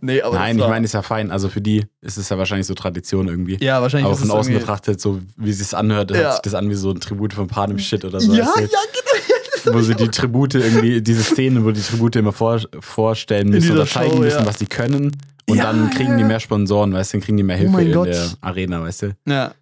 nee, 0.00 0.22
aber 0.22 0.36
Nein, 0.38 0.58
ich 0.58 0.66
meine, 0.66 0.84
ist 0.84 0.94
ja 0.94 1.02
fein. 1.02 1.30
Also 1.30 1.48
für 1.48 1.60
die 1.60 1.84
ist 2.00 2.18
es 2.18 2.28
ja 2.28 2.38
wahrscheinlich 2.38 2.66
so 2.66 2.74
Tradition 2.74 3.28
irgendwie. 3.28 3.58
ja, 3.60 3.82
wahrscheinlich 3.82 4.06
Aber 4.06 4.16
von 4.16 4.30
außen 4.30 4.54
betrachtet, 4.54 5.00
so 5.00 5.20
wie 5.36 5.52
sie 5.52 5.62
es 5.62 5.74
anhört, 5.74 6.10
Ja. 6.12 6.16
hört 6.18 6.32
sich 6.34 6.42
das 6.42 6.54
an 6.54 6.70
wie 6.70 6.74
so 6.74 6.90
ein 6.90 7.00
Tribut 7.00 7.32
von 7.34 7.48
Panem 7.48 7.78
Shit 7.78 8.04
oder 8.04 8.20
so. 8.20 8.32
Ja, 8.32 8.44
ja, 8.44 8.52
genau. 8.54 9.74
Wo 9.76 9.80
sie 9.82 9.96
die 9.96 10.08
Tribute 10.08 10.54
irgendwie, 10.54 11.02
diese 11.02 11.22
Szenen, 11.22 11.64
wo 11.64 11.72
die 11.72 11.80
Tribute 11.82 12.16
immer 12.16 12.32
vor, 12.32 12.60
vorstellen 12.80 13.48
müssen 13.50 13.72
oder 13.72 13.86
zeigen 13.86 14.12
Show, 14.12 14.18
müssen, 14.20 14.38
ja. 14.38 14.46
was 14.46 14.58
sie 14.60 14.66
können. 14.66 15.14
Und 15.48 15.56
Ja, 15.56 15.64
dann 15.64 15.90
kriegen 15.90 16.12
ja, 16.12 16.16
die 16.18 16.24
mehr 16.24 16.40
Sponsoren, 16.40 16.92
weißt 16.94 17.12
du, 17.12 17.18
dann 17.18 17.24
kriegen 17.24 17.36
die 17.36 17.42
mehr 17.42 17.56
Oh 17.56 17.60
Hilfe 17.60 17.72
mein 17.72 17.86
in 17.88 17.92
Gott. 17.92 18.06
der 18.06 18.24
Arena, 18.40 18.80
weißt 18.82 19.02
du. 19.02 19.16
Ja. 19.26 19.52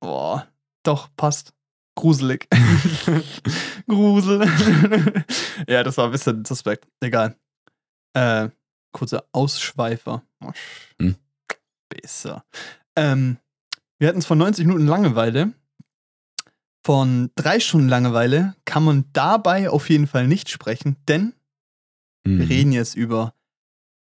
Boah, 0.00 0.48
doch, 0.82 1.08
passt. 1.16 1.52
Gruselig. 1.96 2.48
Grusel. 3.88 4.40
ja, 5.68 5.82
das 5.82 5.96
war 5.98 6.06
ein 6.06 6.12
bisschen 6.12 6.44
suspekt. 6.44 6.86
Egal. 7.00 7.36
Äh, 8.14 8.48
kurzer 8.92 9.24
Ausschweifer. 9.32 10.22
Hm. 11.00 11.16
Besser. 11.88 12.44
Ähm, 12.96 13.36
wir 13.98 14.08
hatten 14.08 14.20
es 14.20 14.26
von 14.26 14.38
90 14.38 14.66
Minuten 14.66 14.86
Langeweile. 14.86 15.52
Von 16.86 17.30
drei 17.34 17.60
Stunden 17.60 17.88
Langeweile 17.88 18.54
kann 18.64 18.84
man 18.84 19.04
dabei 19.12 19.68
auf 19.68 19.90
jeden 19.90 20.06
Fall 20.06 20.26
nicht 20.26 20.48
sprechen, 20.48 20.96
denn 21.08 21.34
wir 22.24 22.34
Mhm. 22.44 22.48
reden 22.48 22.72
jetzt 22.72 22.94
über 22.96 23.34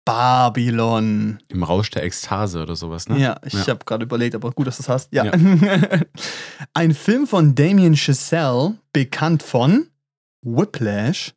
Babylon. 0.04 1.38
Im 1.48 1.62
Rausch 1.62 1.90
der 1.90 2.02
Ekstase 2.02 2.62
oder 2.62 2.74
sowas, 2.76 3.08
ne? 3.08 3.18
Ja, 3.18 3.38
ich 3.44 3.52
Ja. 3.54 3.66
habe 3.68 3.84
gerade 3.84 4.04
überlegt, 4.04 4.34
aber 4.34 4.50
gut, 4.52 4.66
dass 4.66 4.76
du 4.78 4.82
das 4.82 4.88
hast. 4.88 5.12
Ja. 5.12 5.24
Ein 6.74 6.94
Film 6.94 7.26
von 7.26 7.54
Damien 7.54 7.96
Chazelle, 7.96 8.76
bekannt 8.92 9.42
von 9.42 9.88
Whiplash 10.42 11.34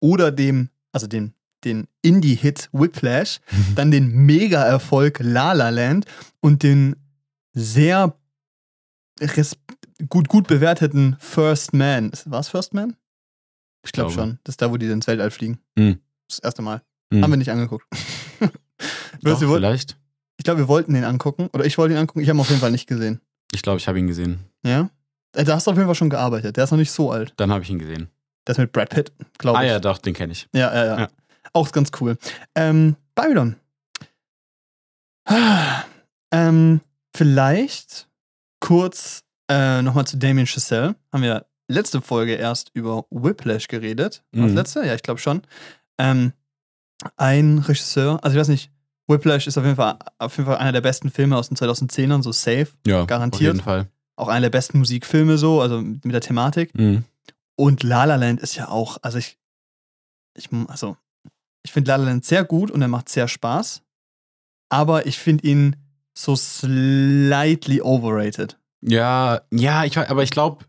oder 0.00 0.30
dem, 0.32 0.70
also 0.92 1.06
den, 1.06 1.34
den 1.64 1.86
Indie-Hit 2.02 2.70
Whiplash, 2.72 3.40
dann 3.74 3.90
den 3.90 4.10
Mega-Erfolg 4.10 5.18
La 5.22 5.52
La 5.52 5.68
Land 5.68 6.06
und 6.40 6.62
den 6.62 6.96
sehr 7.52 8.16
gut, 10.08 10.28
gut 10.28 10.46
bewerteten 10.46 11.16
First 11.18 11.72
Man. 11.74 12.10
War 12.26 12.40
es 12.40 12.48
First 12.48 12.74
Man? 12.74 12.96
Ich 13.84 13.92
glaube 13.92 14.12
Glaube. 14.12 14.28
schon. 14.30 14.38
Das 14.44 14.54
ist 14.54 14.62
da, 14.62 14.70
wo 14.70 14.76
die 14.76 14.86
ins 14.86 15.06
Weltall 15.06 15.30
fliegen. 15.30 15.58
Hm. 15.78 16.00
Das 16.28 16.38
erste 16.40 16.60
Mal. 16.62 16.82
Hm. 17.12 17.22
Haben 17.22 17.30
wir 17.32 17.36
nicht 17.36 17.50
angeguckt. 17.50 17.86
Doch, 19.22 19.40
wollten, 19.40 19.54
vielleicht. 19.54 19.96
ich 20.36 20.44
glaube, 20.44 20.60
wir 20.60 20.68
wollten 20.68 20.94
den 20.94 21.04
angucken. 21.04 21.48
Oder 21.52 21.64
ich 21.64 21.78
wollte 21.78 21.94
ihn 21.94 21.98
angucken. 21.98 22.20
Ich 22.20 22.28
habe 22.28 22.36
ihn 22.38 22.40
auf 22.40 22.48
jeden 22.48 22.60
Fall 22.60 22.70
nicht 22.72 22.86
gesehen. 22.86 23.20
Ich 23.54 23.62
glaube, 23.62 23.78
ich 23.78 23.88
habe 23.88 23.98
ihn 23.98 24.06
gesehen. 24.06 24.40
Ja? 24.64 24.90
Äh, 25.34 25.44
Da 25.44 25.54
hast 25.54 25.66
du 25.66 25.70
auf 25.70 25.76
jeden 25.76 25.86
Fall 25.88 25.94
schon 25.94 26.10
gearbeitet. 26.10 26.56
Der 26.56 26.64
ist 26.64 26.70
noch 26.70 26.78
nicht 26.78 26.90
so 26.90 27.10
alt. 27.10 27.32
Dann 27.36 27.50
habe 27.52 27.62
ich 27.64 27.70
ihn 27.70 27.78
gesehen. 27.78 28.08
Der 28.46 28.52
ist 28.52 28.58
mit 28.58 28.72
Brad 28.72 28.90
Pitt, 28.90 29.12
glaube 29.38 29.58
Ah 29.58 29.62
ich. 29.64 29.68
ja, 29.70 29.78
doch, 29.80 29.98
den 29.98 30.14
kenne 30.14 30.32
ich. 30.32 30.48
Ja, 30.54 30.72
ja, 30.74 30.84
ja. 30.84 30.98
Ja. 31.00 31.08
Auch 31.52 31.70
ganz 31.72 31.90
cool. 32.00 32.16
Ähm, 32.54 32.96
Babylon. 33.14 33.56
Ähm, 36.32 36.80
vielleicht 37.16 38.08
kurz 38.60 39.22
äh, 39.48 39.80
nochmal 39.80 40.06
zu 40.06 40.16
Damien 40.18 40.46
Chazelle. 40.46 40.96
Haben 41.12 41.22
wir 41.22 41.46
letzte 41.68 42.02
Folge 42.02 42.34
erst 42.34 42.70
über 42.74 43.06
Whiplash 43.10 43.68
geredet. 43.68 44.24
War 44.32 44.42
das 44.42 44.50
Mhm. 44.50 44.56
letzte? 44.56 44.84
Ja, 44.86 44.94
ich 44.94 45.02
glaube 45.02 45.20
schon. 45.20 45.42
Ähm, 45.98 46.32
ein 47.16 47.58
Regisseur, 47.58 48.18
also 48.22 48.36
ich 48.36 48.40
weiß 48.40 48.48
nicht, 48.48 48.70
Whiplash 49.08 49.46
ist 49.46 49.56
auf 49.56 49.64
jeden, 49.64 49.76
Fall, 49.76 49.98
auf 50.18 50.36
jeden 50.36 50.48
Fall 50.48 50.58
einer 50.58 50.72
der 50.72 50.80
besten 50.80 51.10
Filme 51.10 51.36
aus 51.36 51.48
den 51.48 51.56
2010ern, 51.56 52.22
so 52.22 52.32
safe. 52.32 52.68
Ja, 52.86 53.04
Garantiert. 53.04 53.50
Auf 53.50 53.56
jeden 53.56 53.64
Fall. 53.64 53.88
Auch 54.16 54.28
einer 54.28 54.42
der 54.42 54.50
besten 54.50 54.78
Musikfilme, 54.78 55.38
so, 55.38 55.60
also 55.60 55.80
mit 55.80 56.12
der 56.12 56.20
Thematik. 56.20 56.74
Mhm. 56.74 57.04
Und 57.56 57.82
La 57.82 58.04
La 58.04 58.16
Land 58.16 58.40
ist 58.40 58.56
ja 58.56 58.68
auch, 58.68 58.98
also 59.02 59.18
ich, 59.18 59.38
ich 60.36 60.48
also, 60.68 60.96
ich 61.62 61.72
finde 61.72 61.90
La 61.90 61.96
La 61.96 62.04
Land 62.06 62.24
sehr 62.24 62.44
gut 62.44 62.70
und 62.70 62.82
er 62.82 62.88
macht 62.88 63.08
sehr 63.08 63.28
Spaß. 63.28 63.82
Aber 64.68 65.06
ich 65.06 65.18
finde 65.18 65.46
ihn 65.46 65.76
so 66.14 66.34
slightly 66.34 67.80
overrated. 67.80 68.58
Ja, 68.80 69.42
ja, 69.52 69.84
ich, 69.84 69.96
aber 69.98 70.22
ich 70.22 70.30
glaube, 70.30 70.64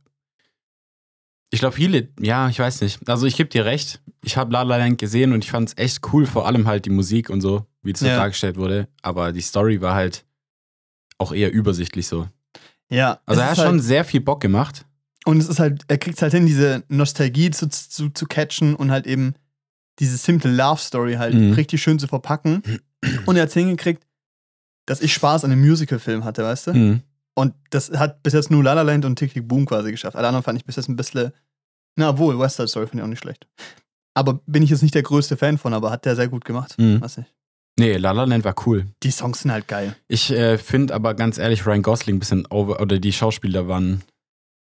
ich 1.50 1.60
glaube 1.60 1.76
viele, 1.76 2.10
ja, 2.20 2.50
ich 2.50 2.60
weiß 2.60 2.82
nicht. 2.82 3.08
Also 3.10 3.26
ich 3.26 3.36
gebe 3.38 3.50
dir 3.50 3.66
recht. 3.66 4.02
Ich 4.24 4.36
habe 4.38 4.52
La 4.52 4.64
La 4.64 4.78
Land 4.78 4.98
gesehen 4.98 5.32
und 5.34 5.44
ich 5.44 5.52
fand 5.52 5.70
es 5.70 5.78
echt 5.78 6.00
cool, 6.12 6.26
vor 6.26 6.46
allem 6.48 6.68
halt 6.68 6.86
die 6.86 6.90
Musik 6.90 7.30
und 7.30 7.42
so, 7.42 7.66
wie 7.84 7.96
so 7.96 8.06
Ja. 8.06 8.18
dargestellt 8.18 8.58
wurde. 8.58 8.88
Aber 9.02 9.32
die 9.32 9.42
Story 9.42 9.80
war 9.82 9.96
halt 9.96 10.26
auch 11.18 11.32
eher 11.34 11.52
übersichtlich 11.52 12.08
so. 12.08 12.28
Ja. 12.90 13.20
Also 13.26 13.42
es 13.42 13.46
er 13.46 13.52
hat 13.52 13.58
ist 13.58 13.64
schon 13.64 13.74
Halt, 13.76 13.84
sehr 13.84 14.04
viel 14.06 14.22
Bock 14.22 14.42
gemacht. 14.42 14.86
und 15.26 15.40
es 15.40 15.48
ist 15.48 15.60
halt, 15.60 15.84
er 15.88 15.98
kriegt 15.98 16.22
halt 16.22 16.34
hin, 16.34 16.46
diese 16.46 16.84
Nostalgie 16.90 17.50
zu, 17.52 17.68
zu, 17.70 18.10
zu 18.10 18.26
catchen 18.26 18.76
und 18.76 18.92
halt 18.92 19.08
eben 19.08 19.34
diese 20.00 20.18
simple 20.18 20.52
Love 20.52 20.80
Story 20.82 21.14
halt 21.16 21.34
Mhm. 21.34 21.54
richtig 21.54 21.82
schön 21.82 21.98
zu 22.00 22.08
verpacken. 22.08 22.62
Und 23.26 23.36
er 23.36 23.44
hat 23.44 23.52
hingekriegt, 23.54 24.04
dass 24.86 25.02
ich 25.02 25.14
Spaß 25.14 25.44
an 25.44 25.52
einem 25.52 25.62
Musical-Film 25.62 26.24
hatte, 26.24 26.44
weißt 26.44 26.68
du? 26.68 26.74
Mhm. 26.74 27.02
Und 27.38 27.54
das 27.70 27.92
hat 27.92 28.24
bis 28.24 28.34
jetzt 28.34 28.50
nur 28.50 28.64
La 28.64 28.74
La 28.74 28.82
Land 28.82 29.06
und 29.06 29.16
Tick 29.18 29.32
Tick 29.32 29.48
Boom 29.48 29.66
quasi 29.68 29.92
geschafft. 29.92 30.16
Alle 30.16 30.28
anderen 30.28 30.44
fand 30.44 30.58
ich 30.58 30.66
bis 30.66 30.76
jetzt 30.76 30.90
ein 30.90 30.96
bisschen. 30.96 31.32
Na, 31.96 32.10
obwohl, 32.10 32.40
West 32.40 32.58
Side 32.58 32.68
Story 32.68 32.88
finde 32.88 33.02
ich 33.02 33.06
auch 33.06 33.10
nicht 33.10 33.20
schlecht. 33.22 33.48
Aber 34.16 34.40
bin 34.48 34.64
ich 34.64 34.72
jetzt 34.72 34.82
nicht 34.82 34.96
der 34.96 35.04
größte 35.04 35.38
Fan 35.38 35.60
von, 35.60 35.74
aber 35.76 35.92
hat 35.92 36.06
der 36.06 36.16
sehr 36.16 36.28
gut 36.28 36.46
gemacht. 36.46 36.74
Mhm. 36.80 37.00
Weiß 37.02 37.18
nicht. 37.18 37.32
Nee, 37.80 37.98
La 37.98 38.12
La 38.12 38.24
Land 38.24 38.44
war 38.44 38.56
cool. 38.66 38.88
Die 39.04 39.12
Songs 39.12 39.42
sind 39.42 39.52
halt 39.52 39.68
geil. 39.68 39.96
Ich 40.08 40.32
äh, 40.32 40.58
finde 40.58 40.96
aber 40.96 41.14
ganz 41.14 41.38
ehrlich, 41.38 41.64
Ryan 41.68 41.84
Gosling 41.84 42.16
ein 42.16 42.20
bisschen 42.20 42.48
over, 42.48 42.82
oder 42.82 42.98
die 42.98 43.14
Schauspieler 43.14 43.68
waren. 43.68 44.02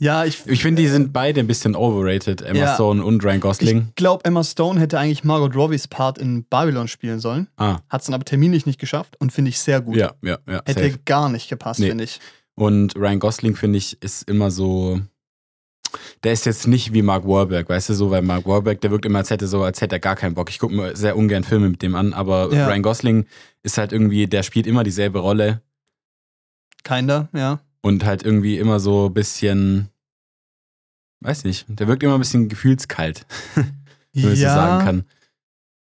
Ja, 0.01 0.25
ich. 0.25 0.45
Ich 0.47 0.63
finde, 0.63 0.83
die 0.83 0.89
sind 0.89 1.13
beide 1.13 1.39
ein 1.39 1.47
bisschen 1.47 1.77
overrated. 1.77 2.43
Emma 2.43 2.59
Ja. 2.59 2.75
Stone 2.75 3.05
und 3.05 3.23
Ryan 3.25 3.39
Gosling. 3.39 3.85
Ich 3.91 3.95
glaube, 3.95 4.25
Emma 4.25 4.43
Stone 4.43 4.81
hätte 4.81 4.99
eigentlich 4.99 5.23
Margot 5.23 5.55
Robbies 5.55 5.87
Part 5.87 6.19
in 6.19 6.43
Babylon 6.45 6.89
spielen 6.89 7.21
sollen. 7.21 7.47
ah, 7.57 7.79
Hat 7.89 8.01
es 8.01 8.07
dann 8.09 8.15
aber 8.15 8.25
terminlich 8.25 8.67
nicht 8.67 8.81
geschafft 8.81 9.15
und 9.21 9.31
finde 9.33 9.51
ich 9.51 9.61
sehr 9.61 9.81
gut. 9.81 9.95
ja, 9.95 10.15
ja, 10.23 10.39
ja. 10.49 10.63
Hätte 10.67 10.83
safe. 10.83 10.99
gar 11.05 11.29
nicht 11.29 11.49
gepasst, 11.49 11.79
Nee. 11.79 11.89
finde 11.91 12.03
ich. 12.03 12.19
Und 12.57 12.97
Ryan 12.97 13.19
Gosling, 13.19 13.57
finde 13.57 13.79
ich, 13.79 14.01
ist 14.03 14.29
immer 14.29 14.51
so. 14.51 15.01
Der 16.25 16.33
ist 16.33 16.45
jetzt 16.47 16.67
nicht 16.67 16.93
wie 16.93 17.03
Mark 17.03 17.25
Wahlberg, 17.27 17.69
weißt 17.69 17.91
du, 17.91 17.95
so, 17.95 18.11
weil 18.11 18.23
Mark 18.23 18.47
Wahlberg, 18.47 18.81
der 18.81 18.91
wirkt 18.91 19.07
immer, 19.07 19.21
als 19.21 19.31
hätte, 19.31 19.47
so, 19.47 19.63
als 19.63 19.81
hätte 19.81 19.97
er 19.97 20.01
gar 20.01 20.17
keinen 20.17 20.35
Bock. 20.35 20.51
Ich 20.51 20.59
gucke 20.59 20.75
mir 20.75 20.97
sehr 20.97 21.17
ungern 21.17 21.45
Filme 21.45 21.69
mit 21.69 21.83
dem 21.83 21.95
an, 21.95 22.13
aber 22.13 22.53
Ja. 22.53 22.67
Ryan 22.67 22.83
Gosling 22.83 23.27
ist 23.63 23.79
halt 23.79 23.93
irgendwie, 23.93 24.27
der 24.27 24.43
spielt 24.43 24.67
immer 24.67 24.83
dieselbe 24.83 25.21
Rolle 25.21 25.63
Kinder, 26.83 27.29
ja. 27.33 27.61
und 27.81 28.05
halt 28.05 28.25
irgendwie 28.25 28.59
immer 28.59 28.81
so 28.81 29.07
ein 29.07 29.15
bisschen, 29.15 29.89
weiß 31.21 31.45
nicht, 31.45 31.67
der 31.69 31.87
wirkt 31.87 32.03
immer 32.03 32.15
ein 32.15 32.21
bisschen 32.21 32.49
gefühlskalt, 32.49 33.25
wenn 33.55 34.23
man 34.25 34.35
ja, 34.35 34.51
so 34.51 34.55
sagen 34.57 34.85
kann. 34.85 35.05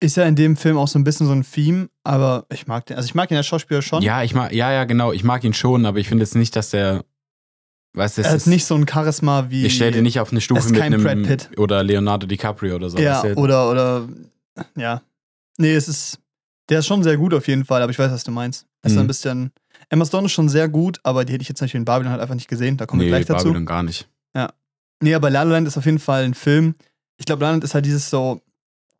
Ist 0.05 0.15
ja 0.17 0.25
in 0.25 0.35
dem 0.35 0.55
Film 0.55 0.77
auch 0.77 0.87
so 0.87 0.97
ein 0.99 1.03
bisschen 1.03 1.27
so 1.27 1.33
ein 1.33 1.43
Theme, 1.43 1.89
aber 2.03 2.45
ich 2.51 2.67
mag 2.67 2.85
den. 2.85 2.97
Also 2.97 3.07
ich 3.07 3.15
mag 3.15 3.29
ihn 3.31 3.37
als 3.37 3.47
Schauspieler 3.47 3.81
schon. 3.81 4.01
Ja, 4.03 4.23
ich 4.23 4.33
mag, 4.33 4.51
ja, 4.53 4.71
ja, 4.71 4.83
genau, 4.85 5.11
ich 5.11 5.23
mag 5.23 5.43
ihn 5.43 5.53
schon, 5.53 5.85
aber 5.85 5.99
ich 5.99 6.07
finde 6.07 6.23
jetzt 6.23 6.35
nicht, 6.35 6.55
dass 6.55 6.69
der, 6.69 7.03
weißt 7.93 8.17
das 8.19 8.25
er 8.25 8.31
hat 8.31 8.37
ist, 8.37 8.47
nicht 8.47 8.65
so 8.65 8.75
ein 8.75 8.87
Charisma 8.87 9.49
wie. 9.49 9.65
ich 9.65 9.75
stelle 9.75 9.91
den 9.91 10.03
nicht 10.03 10.19
auf 10.19 10.31
eine 10.31 10.41
Stufe 10.41 10.59
ist 10.61 10.71
mit 10.71 10.81
einem, 10.81 11.03
Brad 11.03 11.23
Pitt. 11.23 11.49
oder 11.57 11.83
Leonardo 11.83 12.27
DiCaprio 12.27 12.75
oder 12.75 12.89
so. 12.89 12.97
Ja, 12.97 13.23
oder, 13.35 13.69
oder, 13.69 14.07
ja. 14.75 15.01
Nee, 15.57 15.73
es 15.73 15.87
ist, 15.87 16.19
der 16.69 16.79
ist 16.79 16.87
schon 16.87 17.03
sehr 17.03 17.17
gut 17.17 17.33
auf 17.33 17.47
jeden 17.47 17.65
Fall, 17.65 17.81
aber 17.81 17.91
ich 17.91 17.99
weiß, 17.99 18.11
was 18.11 18.23
du 18.23 18.31
meinst. 18.31 18.65
Es 18.81 18.91
ist 18.91 18.95
Mhm. 18.97 19.03
ein 19.03 19.07
bisschen, 19.07 19.51
Emma 19.89 20.05
Stone 20.05 20.25
ist 20.25 20.31
schon 20.33 20.49
sehr 20.49 20.67
gut, 20.69 20.99
aber 21.03 21.25
die 21.25 21.33
hätte 21.33 21.41
ich 21.43 21.49
jetzt 21.49 21.61
natürlich 21.61 21.75
in 21.75 21.85
Babylon 21.85 22.11
halt 22.11 22.21
einfach 22.21 22.35
nicht 22.35 22.47
gesehen, 22.47 22.77
da 22.77 22.85
kommen 22.85 23.01
wir 23.01 23.05
nee, 23.07 23.11
gleich 23.11 23.25
dazu. 23.25 23.45
Babylon 23.45 23.65
gar 23.65 23.83
nicht. 23.83 24.07
Nee, 25.03 25.13
aber 25.13 25.29
La 25.29 25.43
La 25.43 25.51
Land 25.51 25.67
ist 25.67 25.77
auf 25.77 25.85
jeden 25.85 25.99
Fall 25.99 26.23
ein 26.23 26.33
Film. 26.33 26.73
Ich 27.17 27.25
glaube, 27.25 27.41
La 27.41 27.47
La 27.47 27.51
Land 27.51 27.65
ist 27.65 27.73
halt 27.73 27.85
dieses 27.85 28.09
so, 28.09 28.41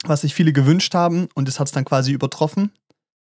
was 0.03 0.21
sich 0.21 0.33
viele 0.33 0.53
gewünscht 0.53 0.93
haben 0.93 1.27
und 1.35 1.47
das 1.47 1.59
hat 1.59 1.67
es 1.67 1.73
dann 1.73 1.85
quasi 1.85 2.11
übertroffen, 2.11 2.71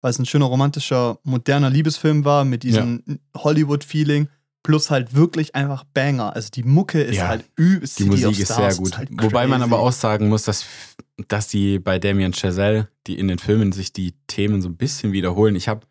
weil 0.02 0.10
es 0.10 0.18
ein 0.18 0.26
schöner, 0.26 0.46
romantischer, 0.46 1.18
moderner 1.22 1.70
Liebesfilm 1.70 2.24
war 2.24 2.44
mit 2.44 2.62
diesem 2.62 3.02
Hollywood-Feeling. 3.36 4.28
Plus 4.62 4.90
halt 4.90 5.14
wirklich 5.14 5.54
einfach 5.54 5.84
Banger. 5.84 6.34
Also 6.34 6.48
die 6.50 6.64
Mucke 6.64 7.00
ist 7.00 7.14
Ja, 7.16 7.28
halt 7.28 7.44
übelst 7.54 8.00
Die 8.00 8.04
Musik 8.04 8.36
ist 8.36 8.52
Stars, 8.52 8.74
sehr 8.74 8.82
gut. 8.84 8.98
halt 8.98 9.10
Wobei 9.22 9.46
man 9.46 9.62
aber 9.62 9.78
auch 9.78 9.92
sagen 9.92 10.28
muss, 10.28 10.42
dass, 10.42 10.64
dass 11.28 11.46
die 11.46 11.78
bei 11.78 12.00
Damien 12.00 12.32
Chazelle, 12.32 12.88
die 13.06 13.16
in 13.16 13.28
den 13.28 13.38
Filmen 13.38 13.70
sich 13.70 13.92
die 13.92 14.14
Themen 14.26 14.60
so 14.62 14.68
ein 14.68 14.76
bisschen 14.76 15.12
wiederholen. 15.12 15.54
Ich 15.54 15.68
habe, 15.68 15.86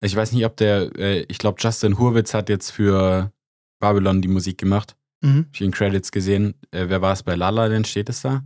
ich 0.00 0.14
weiß 0.14 0.30
nicht, 0.30 0.44
ob 0.46 0.56
der, 0.58 0.96
äh, 0.96 1.24
ich 1.28 1.38
glaube, 1.38 1.60
Justin 1.60 1.98
Hurwitz 1.98 2.34
hat 2.34 2.48
jetzt 2.48 2.70
für 2.70 3.32
Babylon 3.80 4.22
die 4.22 4.28
Musik 4.28 4.58
gemacht. 4.58 4.94
Mhm. 5.20 5.46
Hab 5.48 5.54
ich 5.54 5.60
in 5.62 5.72
Credits 5.72 6.12
gesehen. 6.12 6.54
Äh, 6.70 6.84
wer 6.88 7.02
war 7.02 7.12
es 7.14 7.24
bei 7.24 7.34
Lala 7.34 7.68
denn? 7.68 7.84
Steht 7.84 8.08
es 8.08 8.22
da? 8.22 8.44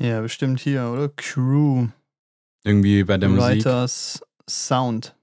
Ja, 0.00 0.22
bestimmt 0.22 0.60
hier, 0.60 0.88
oder? 0.90 1.10
Crew, 1.10 1.88
Irgendwie 2.64 3.04
bei 3.04 3.18
der 3.18 3.28
Musik. 3.28 3.56
Writers, 3.56 4.22
Sound, 4.48 5.14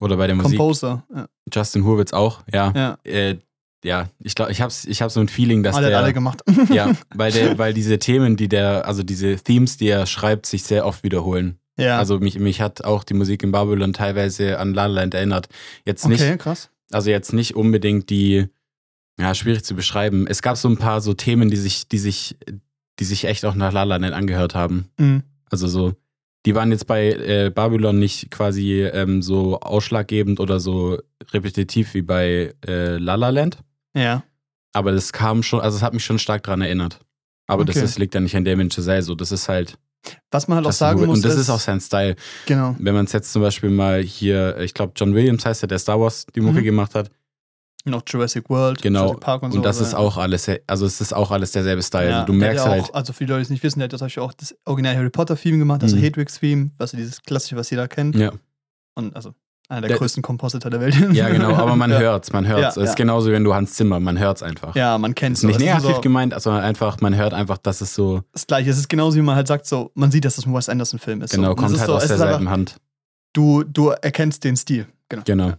Oder 0.00 0.16
bei 0.16 0.26
der 0.26 0.34
Musik. 0.34 0.58
Composer. 0.58 1.04
Ja, 1.14 1.28
Justin 1.52 1.84
Hurwitz 1.84 2.12
auch, 2.12 2.42
ja. 2.52 2.72
ja. 2.74 2.98
Äh, 3.04 3.38
ja, 3.84 4.10
ich 4.18 4.34
glaube, 4.34 4.50
ich 4.50 4.60
habe 4.60 4.72
ich 4.86 5.02
hab 5.02 5.10
so 5.10 5.20
ein 5.20 5.28
Feeling, 5.28 5.62
dass 5.62 5.76
alle, 5.76 5.88
der. 5.88 5.98
alle 5.98 6.12
gemacht. 6.12 6.42
ja, 6.68 6.92
weil, 7.14 7.30
der, 7.32 7.58
weil 7.58 7.72
diese 7.72 7.98
Themen, 7.98 8.36
die 8.36 8.48
der, 8.48 8.86
also 8.86 9.02
diese 9.04 9.36
Themes, 9.36 9.76
die 9.76 9.88
er 9.88 10.06
schreibt, 10.06 10.46
sich 10.46 10.64
sehr 10.64 10.84
oft 10.84 11.04
wiederholen. 11.04 11.58
ja. 11.78 11.96
Also 11.96 12.18
mich, 12.18 12.38
mich 12.40 12.60
hat 12.60 12.84
auch 12.84 13.04
die 13.04 13.14
Musik 13.14 13.44
in 13.44 13.52
Babylon 13.52 13.92
teilweise 13.92 14.58
an 14.58 14.74
La 14.74 14.86
La 14.86 15.00
Land 15.00 15.14
erinnert. 15.14 15.48
Jetzt 15.84 16.04
okay, 16.04 16.30
nicht, 16.30 16.38
krass. 16.40 16.70
also 16.90 17.08
jetzt 17.08 17.32
nicht 17.32 17.54
unbedingt 17.54 18.10
die, 18.10 18.48
ja, 19.18 19.34
schwierig 19.34 19.64
zu 19.64 19.76
beschreiben. 19.76 20.26
Es 20.26 20.42
gab 20.42 20.56
so 20.56 20.68
ein 20.68 20.76
paar 20.76 21.00
so 21.00 21.14
Themen, 21.14 21.50
die 21.50 21.56
sich, 21.56 21.88
die 21.88 21.98
sich, 21.98 22.36
die 23.00 23.04
sich 23.04 23.24
echt 23.24 23.44
auch 23.44 23.54
nach 23.54 23.72
La 23.72 23.82
La 23.84 23.96
Land 23.96 24.14
angehört 24.14 24.54
haben. 24.54 24.90
Mhm. 24.98 25.22
Also 25.50 25.66
so, 25.66 25.94
die 26.46 26.54
waren 26.54 26.70
jetzt 26.70 26.86
bei 26.86 27.08
äh, 27.12 27.50
Babylon 27.54 27.98
nicht 27.98 28.30
quasi 28.30 28.82
ähm, 28.84 29.20
so 29.22 29.58
ausschlaggebend 29.60 30.38
oder 30.38 30.60
so 30.60 30.98
repetitiv 31.32 31.94
wie 31.94 32.02
bei 32.02 32.54
äh, 32.66 32.96
La 32.98 33.16
La 33.16 33.30
Land. 33.30 33.58
Ja. 33.96 34.22
Aber 34.72 34.92
das 34.92 35.12
kam 35.12 35.42
schon, 35.42 35.60
also 35.60 35.76
es 35.76 35.82
hat 35.82 35.92
mich 35.94 36.04
schon 36.04 36.18
stark 36.20 36.44
daran 36.44 36.60
erinnert. 36.62 37.00
Aber 37.48 37.64
das 37.64 37.76
Okay. 37.76 37.84
ist, 37.84 37.98
liegt 37.98 38.14
ja 38.14 38.20
nicht 38.20 38.36
an 38.36 38.44
Damien 38.44 38.70
Chazelle, 38.70 39.02
so 39.02 39.14
das 39.16 39.32
ist 39.32 39.48
halt. 39.48 39.76
Was 40.30 40.46
man 40.48 40.56
halt 40.56 40.66
auch 40.66 40.72
sagen 40.72 41.04
muss, 41.04 41.18
und 41.18 41.24
das 41.24 41.36
ist 41.36 41.50
auch 41.50 41.58
sein 41.60 41.80
Style. 41.80 42.14
genau. 42.46 42.74
Wenn 42.78 42.94
man 42.94 43.04
es 43.06 43.12
jetzt 43.12 43.32
zum 43.32 43.42
Beispiel 43.42 43.68
mal 43.70 44.00
hier, 44.02 44.56
ich 44.60 44.72
glaube, 44.72 44.92
John 44.96 45.14
Williams 45.14 45.44
heißt 45.44 45.62
der, 45.62 45.68
der 45.68 45.78
Star 45.78 46.00
Wars 46.00 46.24
die 46.34 46.40
Mucke 46.40 46.60
Mhm. 46.60 46.64
gemacht 46.64 46.94
hat. 46.94 47.10
Noch 47.86 48.02
Jurassic 48.06 48.50
World, 48.50 48.82
Genau. 48.82 49.00
Jurassic 49.04 49.20
Park 49.20 49.42
und, 49.42 49.48
Und, 49.50 49.56
so. 49.56 49.60
das 49.62 49.80
ist 49.80 49.92
ja. 49.92 49.98
auch 49.98 50.18
alles, 50.18 50.50
also 50.66 50.84
es 50.84 51.00
ist 51.00 51.14
auch 51.14 51.30
alles 51.30 51.52
derselbe 51.52 51.82
Style. 51.82 52.10
Ja, 52.10 52.14
also 52.20 52.26
du 52.26 52.32
merkst 52.34 52.64
ja 52.66 52.70
halt, 52.70 52.84
auch, 52.84 52.94
also 52.94 53.12
für 53.14 53.24
die 53.24 53.30
Leute, 53.30 53.38
die 53.40 53.44
es 53.44 53.50
nicht 53.50 53.62
wissen, 53.62 53.78
der 53.78 53.86
hat 53.88 53.92
zum 53.98 54.04
Beispiel 54.04 54.22
auch 54.22 54.34
das 54.34 54.54
Original 54.66 54.96
Harry 54.96 55.08
Potter 55.10 55.34
Theme 55.36 55.58
gemacht, 55.58 55.82
also 55.82 55.96
Mhm. 55.96 56.00
Hedwigs 56.02 56.38
Theme, 56.40 56.70
was 56.78 56.90
dieses 56.90 57.22
klassische, 57.22 57.56
was 57.56 57.70
jeder 57.70 57.88
kennt. 57.88 58.16
ja, 58.16 58.32
Und 58.94 59.16
also 59.16 59.34
einer 59.70 59.82
der 59.82 59.88
Der- 59.90 59.98
größten 59.98 60.22
Kompositor 60.22 60.70
der 60.70 60.80
Welt. 60.80 60.94
Ja, 61.14 61.28
genau, 61.30 61.54
aber 61.54 61.74
man 61.76 61.90
ja. 61.92 61.98
hört's, 62.00 62.32
man 62.32 62.46
hört's. 62.46 62.60
Ja, 62.62 62.68
es 62.70 62.76
ist 62.76 62.88
ja. 62.88 62.94
genauso 62.96 63.28
wie 63.30 63.32
wenn 63.32 63.44
du 63.44 63.54
Hans 63.54 63.72
Zimmer, 63.74 63.98
man 64.00 64.18
hört's 64.18 64.42
einfach. 64.42 64.74
Ja, 64.76 64.98
man 64.98 65.14
kennt 65.14 65.38
Ist 65.38 65.44
nicht 65.44 65.58
negativ 65.60 65.94
so 65.94 66.00
gemeint, 66.02 66.34
sondern 66.38 66.62
einfach, 66.64 67.00
man 67.00 67.14
hört 67.16 67.32
einfach, 67.32 67.56
dass 67.56 67.80
es 67.80 67.94
so, 67.94 68.20
das 68.32 68.46
Gleiche. 68.46 68.68
Es 68.68 68.78
ist 68.78 68.88
genauso, 68.88 69.16
wie 69.16 69.22
man 69.22 69.36
halt 69.36 69.46
sagt, 69.46 69.64
so, 69.66 69.90
man 69.94 70.10
sieht, 70.10 70.24
dass 70.26 70.36
das 70.36 70.44
ein 70.44 70.52
Wes 70.52 70.68
Anderson-Film 70.68 71.22
ist. 71.22 71.30
genau, 71.32 71.44
so. 71.44 71.50
Und 71.52 71.58
es 71.58 71.62
kommt 71.62 71.74
ist 71.74 71.80
halt 71.80 71.86
so, 71.88 71.94
aus 71.96 72.02
ist 72.02 72.08
derselben 72.10 72.50
Hand. 72.50 72.76
du, 73.32 73.62
du 73.64 73.88
erkennst 73.90 74.44
den 74.44 74.56
Stil. 74.56 74.86
Genau. 75.08 75.22
Genau. 75.24 75.52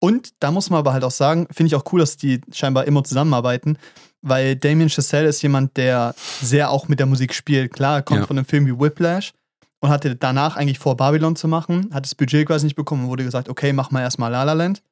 Und 0.00 0.30
da 0.40 0.50
muss 0.50 0.70
man 0.70 0.78
aber 0.78 0.92
halt 0.92 1.04
auch 1.04 1.10
sagen, 1.10 1.46
finde 1.50 1.68
ich 1.68 1.74
auch 1.74 1.84
cool, 1.92 2.00
dass 2.00 2.16
die 2.16 2.40
scheinbar 2.52 2.84
immer 2.86 3.02
zusammenarbeiten, 3.04 3.78
weil 4.22 4.56
Damien 4.56 4.88
Chazelle 4.88 5.28
ist 5.28 5.42
jemand, 5.42 5.76
der 5.76 6.14
sehr 6.40 6.70
auch 6.70 6.88
mit 6.88 6.98
der 7.00 7.06
Musik 7.06 7.34
spielt. 7.34 7.72
Klar, 7.72 7.96
er 7.96 8.02
kommt 8.02 8.20
Ja. 8.20 8.26
von 8.26 8.38
einem 8.38 8.46
Film 8.46 8.66
wie 8.66 8.78
Whiplash 8.78 9.32
und 9.80 9.90
hatte 9.90 10.14
danach 10.16 10.56
eigentlich 10.56 10.78
vor, 10.78 10.96
Babylon 10.96 11.36
zu 11.36 11.48
machen, 11.48 11.90
hat 11.92 12.04
das 12.04 12.14
Budget 12.14 12.46
quasi 12.46 12.66
nicht 12.66 12.76
bekommen 12.76 13.04
und 13.04 13.08
wurde 13.10 13.24
gesagt, 13.24 13.48
okay, 13.48 13.72
mach 13.72 13.90
mal 13.90 14.00
erstmal 14.02 14.30
La 14.30 14.44
La 14.44 14.52
Land. 14.52 14.82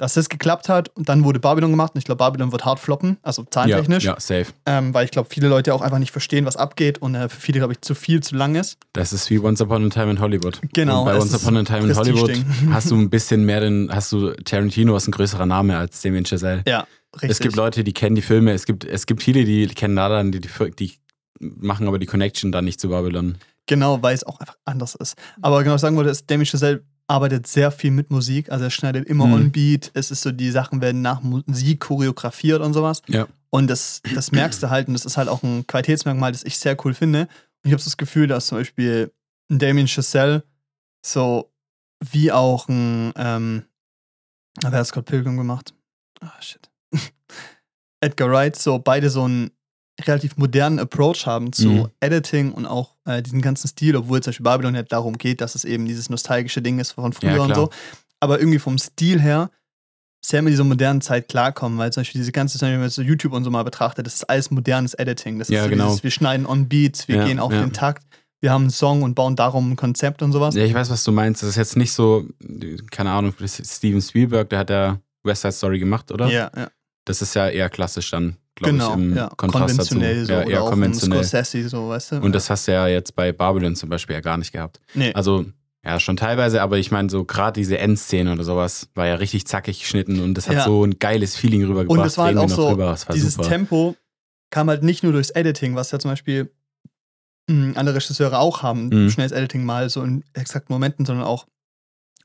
Dass 0.00 0.14
das 0.14 0.30
geklappt 0.30 0.70
hat 0.70 0.88
und 0.96 1.10
dann 1.10 1.24
wurde 1.24 1.40
Babylon 1.40 1.70
gemacht 1.72 1.92
und 1.94 1.98
ich 1.98 2.06
glaube, 2.06 2.24
Babylon 2.24 2.52
wird 2.52 2.64
hart 2.64 2.80
floppen, 2.80 3.18
also 3.20 3.42
Ja, 3.42 3.50
zahlentechnisch, 3.50 4.04
ja, 4.04 4.18
safe. 4.18 4.46
ähm, 4.64 4.94
weil 4.94 5.04
ich 5.04 5.10
glaube, 5.10 5.28
viele 5.30 5.46
Leute 5.48 5.74
auch 5.74 5.82
einfach 5.82 5.98
nicht 5.98 6.10
verstehen, 6.10 6.46
was 6.46 6.56
abgeht 6.56 7.02
und 7.02 7.14
äh, 7.14 7.28
für 7.28 7.38
viele, 7.38 7.58
glaube 7.58 7.74
ich, 7.74 7.82
zu 7.82 7.94
viel, 7.94 8.22
zu 8.22 8.34
lang 8.34 8.54
ist. 8.54 8.78
Das 8.94 9.12
ist 9.12 9.28
wie 9.28 9.38
Once 9.38 9.60
Upon 9.60 9.84
a 9.84 9.88
Time 9.90 10.12
in 10.12 10.20
Hollywood. 10.20 10.58
Genau, 10.72 11.00
Und 11.00 11.04
bei 11.04 11.18
Once 11.18 11.34
Upon 11.34 11.58
a 11.58 11.64
Time 11.64 11.90
in 11.90 11.94
Hollywood 11.94 12.32
hast 12.72 12.90
du 12.90 12.96
ein 12.96 13.10
bisschen 13.10 13.44
mehr 13.44 13.60
den, 13.60 13.90
hast 13.92 14.10
du 14.12 14.32
Tarantino 14.32 14.96
ist 14.96 15.06
ein 15.06 15.12
größerer 15.12 15.44
Name 15.44 15.76
als 15.76 16.00
Damien 16.00 16.24
Chazelle. 16.24 16.62
Ja, 16.66 16.86
richtig. 17.16 17.30
Es 17.32 17.38
gibt 17.40 17.56
Leute, 17.56 17.84
die 17.84 17.92
kennen 17.92 18.16
die 18.16 18.22
Filme, 18.22 18.52
es 18.54 18.64
gibt, 18.64 18.86
es 18.86 19.04
gibt 19.04 19.22
viele, 19.22 19.44
die 19.44 19.66
kennen 19.66 19.92
Nada, 19.92 20.22
die, 20.24 20.40
die, 20.40 20.48
die 20.78 20.98
machen 21.40 21.86
aber 21.86 21.98
die 21.98 22.06
Connection 22.06 22.52
dann 22.52 22.64
nicht 22.64 22.80
zu 22.80 22.88
Babylon. 22.88 23.36
Genau, 23.66 24.02
weil 24.02 24.14
es 24.14 24.24
auch 24.24 24.40
einfach 24.40 24.56
anders 24.64 24.94
ist. 24.94 25.14
Aber 25.42 25.58
genau, 25.62 25.74
was 25.74 25.80
ich 25.80 25.82
sagen 25.82 25.96
wollte, 25.96 26.08
ist, 26.10 26.30
Damien 26.30 26.46
Chazelle 26.46 26.84
arbeitet 27.10 27.46
sehr 27.46 27.70
viel 27.72 27.90
mit 27.90 28.10
Musik. 28.10 28.50
Also 28.50 28.64
er 28.64 28.70
schneidet 28.70 29.06
immer 29.08 29.26
Mhm. 29.26 29.32
on 29.34 29.52
Beat. 29.52 29.90
Es 29.94 30.10
ist 30.10 30.22
so, 30.22 30.30
die 30.30 30.50
Sachen 30.50 30.80
werden 30.80 31.02
nach 31.02 31.20
Musik 31.22 31.80
choreografiert 31.80 32.62
und 32.62 32.72
sowas. 32.72 33.02
Ja. 33.08 33.26
Und 33.50 33.66
das, 33.68 34.00
das 34.14 34.30
merkst 34.32 34.62
du 34.62 34.70
halt. 34.70 34.86
Und 34.88 34.94
das 34.94 35.04
ist 35.04 35.16
halt 35.16 35.28
auch 35.28 35.42
ein 35.42 35.66
Qualitätsmerkmal, 35.66 36.30
das 36.32 36.44
ich 36.44 36.56
sehr 36.58 36.76
cool 36.84 36.94
finde. 36.94 37.22
Und 37.22 37.28
ich 37.64 37.72
habe 37.72 37.82
das 37.82 37.96
Gefühl, 37.96 38.28
dass 38.28 38.46
zum 38.46 38.58
Beispiel 38.58 39.12
ein 39.50 39.58
Damien 39.58 39.88
Chazelle 39.88 40.44
so 41.04 41.50
wie 42.12 42.30
auch 42.32 42.68
ein, 42.68 43.12
ähm, 43.16 43.64
wer 44.62 44.70
hat 44.70 44.86
Scott 44.86 45.06
Pilgrim 45.06 45.36
gemacht? 45.36 45.74
Ah, 46.20 46.40
shit. 46.40 46.70
Edgar 48.00 48.30
Wright, 48.30 48.56
so 48.56 48.78
beide 48.78 49.10
so 49.10 49.24
einen 49.24 49.50
relativ 50.06 50.36
modernen 50.36 50.78
Approach 50.78 51.26
haben 51.26 51.52
zu 51.52 51.68
Mhm. 51.68 51.86
Editing 52.00 52.52
und 52.52 52.66
auch 52.66 52.96
äh, 53.06 53.22
diesen 53.22 53.42
ganzen 53.42 53.68
Stil, 53.68 53.96
obwohl 53.96 54.22
zum 54.22 54.30
Beispiel 54.30 54.44
Babylon 54.44 54.74
ja 54.74 54.82
darum 54.82 55.18
geht, 55.18 55.40
dass 55.40 55.54
es 55.54 55.64
eben 55.64 55.86
dieses 55.86 56.10
nostalgische 56.10 56.62
Ding 56.62 56.78
ist 56.78 56.92
von 56.92 57.12
früher 57.12 57.36
Ja, 57.36 57.42
und 57.42 57.54
so. 57.54 57.70
Aber 58.20 58.38
irgendwie 58.38 58.58
vom 58.58 58.78
Stil 58.78 59.20
her 59.20 59.50
sehr 60.24 60.42
mit 60.42 60.52
dieser 60.52 60.64
modernen 60.64 61.00
Zeit 61.00 61.28
klarkommen, 61.28 61.78
weil 61.78 61.92
zum 61.92 62.02
Beispiel 62.02 62.20
diese 62.20 62.32
ganze, 62.32 62.60
wenn 62.60 62.78
man 62.78 62.90
so 62.90 63.00
YouTube 63.02 63.32
und 63.32 63.42
so 63.44 63.50
mal 63.50 63.62
betrachtet, 63.62 64.04
das 64.06 64.14
ist 64.16 64.24
alles 64.24 64.50
modernes 64.50 64.92
Editing. 64.94 65.38
Das 65.38 65.48
ist 65.48 65.54
Ja, 65.54 65.64
so 65.64 65.70
genau. 65.70 65.86
dieses, 65.88 66.02
wir 66.02 66.10
schneiden 66.10 66.46
on 66.46 66.68
Beats, 66.68 67.08
wir 67.08 67.16
Ja, 67.16 67.24
gehen 67.24 67.38
auf 67.38 67.50
den 67.52 67.72
Takt, 67.72 68.06
wir 68.42 68.52
haben 68.52 68.62
einen 68.64 68.70
Song 68.70 69.02
und 69.02 69.14
bauen 69.14 69.34
darum 69.36 69.72
ein 69.72 69.76
Konzept 69.76 70.22
und 70.22 70.32
sowas. 70.32 70.54
Ja, 70.54 70.64
ich 70.64 70.74
weiß, 70.74 70.90
was 70.90 71.04
du 71.04 71.12
meinst. 71.12 71.42
Das 71.42 71.48
ist 71.50 71.56
jetzt 71.56 71.76
nicht 71.76 71.92
so, 71.92 72.26
keine 72.90 73.10
Ahnung, 73.12 73.34
ist 73.38 73.64
Steven 73.66 74.00
Spielberg, 74.02 74.50
der 74.50 74.58
hat 74.58 74.70
ja 74.70 75.00
West 75.22 75.42
Side 75.42 75.52
Story 75.52 75.78
gemacht, 75.78 76.10
oder? 76.12 76.28
Ja, 76.28 76.50
ja. 76.54 76.70
Das 77.04 77.22
ist 77.22 77.34
ja 77.34 77.48
eher 77.48 77.68
klassisch 77.70 78.10
dann, 78.10 78.36
glaube 78.54 78.72
genau. 78.72 78.90
ich, 78.90 78.94
im 78.96 79.16
ja. 79.16 79.28
Kontrast 79.36 79.78
dazu. 79.78 79.94
konventionell 79.94 80.24
so 80.26 80.32
ja, 80.32 80.42
eher 80.42 80.60
konventionell. 80.60 81.24
Scorsese, 81.24 81.68
so, 81.68 81.88
weißt 81.88 82.12
du? 82.12 82.16
Und 82.20 82.32
das 82.34 82.50
hast 82.50 82.68
du 82.68 82.72
ja 82.72 82.86
jetzt 82.88 83.14
bei 83.16 83.32
Babylon 83.32 83.74
zum 83.76 83.88
Beispiel 83.88 84.14
ja 84.14 84.20
gar 84.20 84.36
nicht 84.36 84.52
gehabt. 84.52 84.80
nee. 84.94 85.12
Also, 85.14 85.46
ja, 85.82 85.98
schon 85.98 86.18
teilweise, 86.18 86.60
aber 86.60 86.76
ich 86.76 86.90
meine, 86.90 87.08
so 87.08 87.24
gerade 87.24 87.58
diese 87.58 87.78
Endszene 87.78 88.32
oder 88.34 88.44
sowas 88.44 88.90
war 88.94 89.06
ja 89.06 89.14
richtig 89.14 89.46
zackig 89.46 89.80
geschnitten 89.80 90.20
und 90.20 90.34
das 90.34 90.46
hat 90.46 90.56
Ja. 90.56 90.64
so 90.64 90.84
ein 90.84 90.98
geiles 90.98 91.36
Feeling 91.36 91.64
rübergebracht. 91.64 91.98
Und 92.00 92.04
es 92.06 92.18
war 92.18 92.26
halt 92.26 92.36
auch 92.36 92.50
so, 92.50 92.68
drüber, 92.68 92.94
dieses 93.14 93.34
super. 93.34 93.48
Tempo 93.48 93.96
kam 94.50 94.68
halt 94.68 94.82
nicht 94.82 95.02
nur 95.02 95.12
durchs 95.12 95.30
Editing, 95.30 95.76
was 95.76 95.90
ja 95.90 95.98
zum 95.98 96.10
Beispiel 96.10 96.50
mh, 97.48 97.78
andere 97.78 97.96
Regisseure 97.96 98.38
auch 98.38 98.62
haben, 98.62 98.88
Mhm. 98.88 99.10
schnelles 99.10 99.32
Editing 99.32 99.64
mal 99.64 99.88
so 99.88 100.02
in 100.02 100.22
exakten 100.34 100.72
Momenten, 100.74 101.06
sondern 101.06 101.24
auch, 101.24 101.46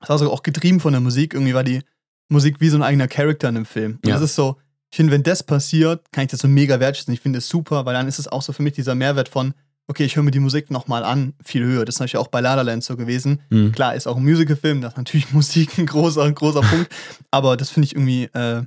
es 0.01 0.09
war 0.09 0.17
so 0.17 0.29
auch 0.31 0.43
getrieben 0.43 0.81
von 0.81 0.91
der 0.91 0.99
Musik. 1.01 1.33
Irgendwie 1.33 1.53
war 1.53 1.63
die 1.63 1.81
Musik 2.27 2.57
wie 2.59 2.69
so 2.69 2.77
ein 2.77 2.83
eigener 2.83 3.07
Charakter 3.07 3.47
in 3.49 3.55
einem 3.55 3.65
Film. 3.65 3.99
Und 4.03 4.07
Ja. 4.07 4.15
das 4.15 4.23
ist 4.23 4.35
so, 4.35 4.57
ich 4.91 4.97
finde, 4.97 5.11
wenn 5.11 5.23
das 5.23 5.43
passiert, 5.43 6.11
kann 6.11 6.25
ich 6.25 6.31
das 6.31 6.39
so 6.39 6.47
mega 6.47 6.79
wertschätzen. 6.79 7.13
Ich 7.13 7.21
finde 7.21 7.39
es 7.39 7.49
super, 7.49 7.85
weil 7.85 7.93
dann 7.93 8.07
ist 8.07 8.19
es 8.19 8.27
auch 8.27 8.41
so 8.41 8.53
für 8.53 8.63
mich 8.63 8.73
dieser 8.73 8.95
Mehrwert 8.95 9.29
von, 9.29 9.53
okay, 9.87 10.05
ich 10.05 10.15
höre 10.15 10.23
mir 10.23 10.31
die 10.31 10.39
Musik 10.39 10.71
nochmal 10.71 11.03
an, 11.03 11.33
viel 11.43 11.63
höher. 11.63 11.85
Das 11.85 11.95
ist 11.95 11.99
natürlich 11.99 12.17
auch 12.17 12.29
bei 12.29 12.41
La 12.41 12.55
La 12.55 12.61
Land 12.61 12.83
so 12.83 12.95
gewesen. 12.95 13.41
Mhm. 13.49 13.71
Klar, 13.71 13.95
ist 13.95 14.07
auch 14.07 14.17
ein 14.17 14.23
Musicalfilm, 14.23 14.81
da 14.81 14.89
ist 14.89 14.97
natürlich 14.97 15.31
Musik 15.33 15.77
ein 15.77 15.85
großer, 15.85 16.31
großer 16.31 16.61
Punkt. 16.61 16.93
Aber 17.31 17.57
das 17.57 17.69
finde 17.69 17.87
ich 17.87 17.95
irgendwie, 17.95 18.23
äh, 18.25 18.63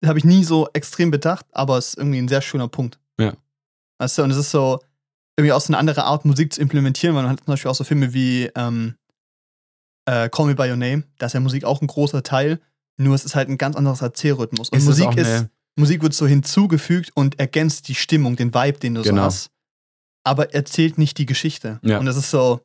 das 0.00 0.08
habe 0.08 0.18
ich 0.18 0.24
nie 0.24 0.44
so 0.44 0.68
extrem 0.72 1.10
bedacht, 1.10 1.46
aber 1.52 1.78
es 1.78 1.88
ist 1.88 1.98
irgendwie 1.98 2.18
ein 2.18 2.28
sehr 2.28 2.42
schöner 2.42 2.68
Punkt. 2.68 2.98
Ja. 3.18 3.34
Weißt 3.98 4.18
du, 4.18 4.22
und 4.22 4.30
es 4.30 4.36
ist 4.36 4.50
so, 4.50 4.80
irgendwie 5.36 5.52
auch 5.52 5.60
so 5.60 5.72
eine 5.72 5.78
andere 5.78 6.04
Art, 6.04 6.24
Musik 6.24 6.52
zu 6.52 6.60
implementieren, 6.60 7.16
weil 7.16 7.24
man 7.24 7.32
hat 7.32 7.40
zum 7.40 7.46
Beispiel 7.46 7.70
auch 7.70 7.74
so 7.74 7.84
Filme 7.84 8.12
wie 8.14 8.50
ähm, 8.54 8.94
äh, 10.06 10.28
Call 10.28 10.46
Me 10.46 10.54
By 10.54 10.70
Your 10.70 10.76
Name, 10.76 11.04
da 11.18 11.26
ist 11.26 11.32
ja 11.32 11.40
Musik 11.40 11.64
auch 11.64 11.80
ein 11.80 11.86
großer 11.86 12.22
Teil, 12.22 12.60
nur 12.96 13.14
es 13.14 13.24
ist 13.24 13.34
halt 13.34 13.48
ein 13.48 13.58
ganz 13.58 13.76
anderes 13.76 14.00
Erzählrhythmus. 14.02 14.68
Und 14.70 14.78
Ist 14.78 14.84
es 14.88 14.98
Musik 15.00 15.16
ist, 15.18 15.46
Musik 15.76 16.02
wird 16.02 16.14
so 16.14 16.26
hinzugefügt 16.26 17.10
und 17.14 17.38
ergänzt 17.40 17.88
die 17.88 17.94
Stimmung, 17.94 18.36
den 18.36 18.54
Vibe, 18.54 18.78
den 18.78 18.94
du 18.94 19.02
so 19.02 19.10
Genau. 19.10 19.22
hast, 19.22 19.50
aber 20.24 20.54
erzählt 20.54 20.98
nicht 20.98 21.18
die 21.18 21.26
Geschichte. 21.26 21.80
Ja. 21.82 21.98
Und 21.98 22.06
das 22.06 22.16
ist 22.16 22.30
so, 22.30 22.60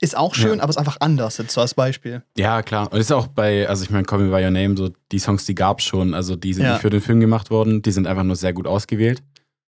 ist 0.00 0.16
auch 0.16 0.34
schön, 0.34 0.58
Ja. 0.58 0.62
aber 0.62 0.70
ist 0.70 0.76
einfach 0.76 0.96
anders, 1.00 1.38
jetzt 1.38 1.52
so 1.52 1.60
als 1.60 1.74
Beispiel. 1.74 2.22
Ja, 2.36 2.62
klar. 2.62 2.92
Und 2.92 2.98
ist 3.00 3.12
auch 3.12 3.28
bei, 3.28 3.68
also 3.68 3.82
ich 3.84 3.90
meine, 3.90 4.04
Call 4.04 4.18
Me 4.20 4.30
By 4.36 4.44
Your 4.44 4.50
Name, 4.50 4.76
so 4.76 4.90
die 5.12 5.18
Songs, 5.18 5.44
die 5.44 5.54
gab 5.54 5.78
es 5.80 5.84
schon. 5.86 6.14
Also 6.14 6.34
die 6.36 6.52
sind 6.54 6.64
Ja. 6.64 6.72
nicht 6.72 6.82
für 6.82 6.90
den 6.90 7.00
Film 7.00 7.20
gemacht 7.20 7.50
worden, 7.50 7.82
die 7.82 7.90
sind 7.92 8.06
einfach 8.06 8.24
nur 8.24 8.36
sehr 8.36 8.52
gut 8.52 8.66
ausgewählt. 8.66 9.22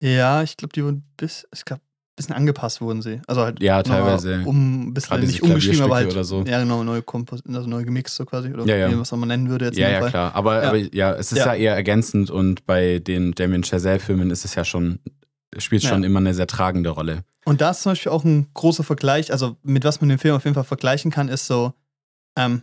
Ja, 0.01 0.41
ich 0.41 0.57
glaube, 0.57 0.73
die 0.73 0.83
wurden 0.83 1.03
bis, 1.17 1.47
glaube, 1.65 1.81
ein 1.83 1.90
bisschen 2.21 2.35
angepasst 2.35 2.81
wurden 2.81 3.01
sie. 3.01 3.21
Also 3.27 3.41
halt 3.41 3.61
Ja, 3.61 3.83
teilweise. 3.83 4.41
Um, 4.45 4.87
ein 4.89 4.93
bisschen 4.93 5.19
nicht 5.21 5.41
umgeschrieben, 5.43 5.81
aber 5.81 5.95
halt. 5.95 6.11
Oder 6.11 6.23
so. 6.23 6.43
Ja, 6.43 6.59
genau, 6.59 6.83
neu, 6.83 7.01
kompos 7.01 7.41
also 7.47 7.67
neu 7.67 7.83
gemixt 7.83 8.15
so 8.15 8.25
quasi. 8.25 8.53
Oder 8.53 8.65
Ja, 8.65 8.75
ja. 8.89 8.99
was 8.99 9.11
man 9.11 9.27
nennen 9.27 9.49
würde 9.49 9.65
jetzt 9.65 9.77
Ja, 9.77 9.89
ja, 9.89 9.99
Fall. 9.99 10.09
klar. 10.09 10.35
Aber 10.35 10.61
Ja. 10.63 10.67
aber 10.69 10.77
ja, 10.77 11.13
es 11.13 11.31
ist 11.31 11.39
Ja. 11.39 11.47
ja. 11.47 11.55
eher 11.55 11.75
ergänzend 11.75 12.29
und 12.29 12.65
bei 12.65 12.99
den 12.99 13.33
Damien 13.33 13.63
Chazelle-Filmen 13.63 14.31
ist 14.31 14.45
es 14.45 14.55
ja 14.55 14.63
schon, 14.65 14.99
spielt 15.57 15.83
schon 15.83 16.03
immer 16.03 16.19
eine 16.19 16.33
sehr 16.33 16.47
tragende 16.47 16.89
Rolle. 16.91 17.23
Und 17.45 17.59
da 17.61 17.71
ist 17.71 17.81
zum 17.81 17.91
Beispiel 17.93 18.11
auch 18.11 18.23
ein 18.23 18.47
großer 18.53 18.83
Vergleich, 18.83 19.31
also 19.31 19.57
mit 19.63 19.83
was 19.83 19.99
man 19.99 20.09
den 20.09 20.19
Film 20.19 20.35
auf 20.35 20.43
jeden 20.45 20.53
Fall 20.55 20.63
vergleichen 20.63 21.11
kann, 21.11 21.27
ist 21.27 21.47
so, 21.47 21.73
ähm, 22.37 22.61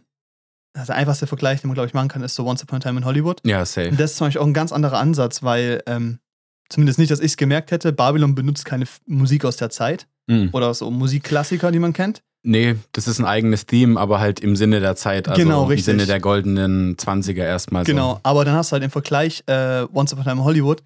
also 0.75 0.89
der 0.93 0.97
einfachste 0.97 1.27
Vergleich, 1.27 1.61
den 1.61 1.69
man, 1.69 1.75
glaube 1.75 1.89
ich, 1.89 1.95
machen 1.95 2.09
kann, 2.09 2.23
ist 2.23 2.35
so 2.37 2.47
Once 2.47 2.63
Upon 2.63 2.77
a 2.77 2.81
Time 2.81 2.99
in 3.01 3.05
Hollywood. 3.05 3.41
Ja, 3.45 3.65
safe. 3.65 3.89
Und 3.89 3.99
das 3.99 4.13
ist 4.13 4.17
zum 4.19 4.29
Beispiel 4.29 4.41
auch 4.43 4.47
ein 4.47 4.55
ganz 4.55 4.71
anderer 4.73 4.99
Ansatz, 4.99 5.43
weil, 5.43 5.83
ähm, 5.87 6.21
zumindest 6.69 6.99
nicht, 6.99 7.11
dass 7.11 7.21
ich 7.21 7.27
es 7.33 7.37
gemerkt 7.37 7.71
hätte, 7.71 7.93
Babylon 7.93 8.35
benutzt 8.35 8.65
keine 8.65 8.85
F 8.85 9.01
Musik 9.07 9.45
aus 9.45 9.57
der 9.57 9.71
Zeit 9.71 10.07
Mhm. 10.31 10.51
oder 10.53 10.75
so 10.75 10.91
Musikklassiker, 10.91 11.73
die 11.73 11.79
man 11.79 11.93
kennt. 11.95 12.23
Nee, 12.45 12.77
das 12.93 13.09
ist 13.09 13.19
ein 13.19 13.25
eigenes 13.25 13.65
Theme, 13.67 13.99
aber 13.99 14.21
halt 14.21 14.41
im 14.41 14.55
Sinne 14.57 14.81
der 14.81 14.95
Zeit, 14.95 15.27
also 15.29 15.43
Genau, 15.43 15.63
im 15.63 15.69
richtig. 15.69 15.87
Sinne 15.87 16.07
der 16.07 16.21
goldenen 16.21 16.97
20er 16.97 17.43
erstmal. 17.45 17.85
Genau, 17.85 18.21
aber 18.23 18.45
dann 18.45 18.55
hast 18.55 18.71
du 18.71 18.75
halt 18.75 18.85
im 18.85 18.91
Vergleich 18.91 19.43
äh, 19.47 19.85
Once 19.93 20.13
Upon 20.13 20.21
a 20.21 20.31
Time 20.31 20.41
in 20.41 20.45
Hollywood, 20.45 20.83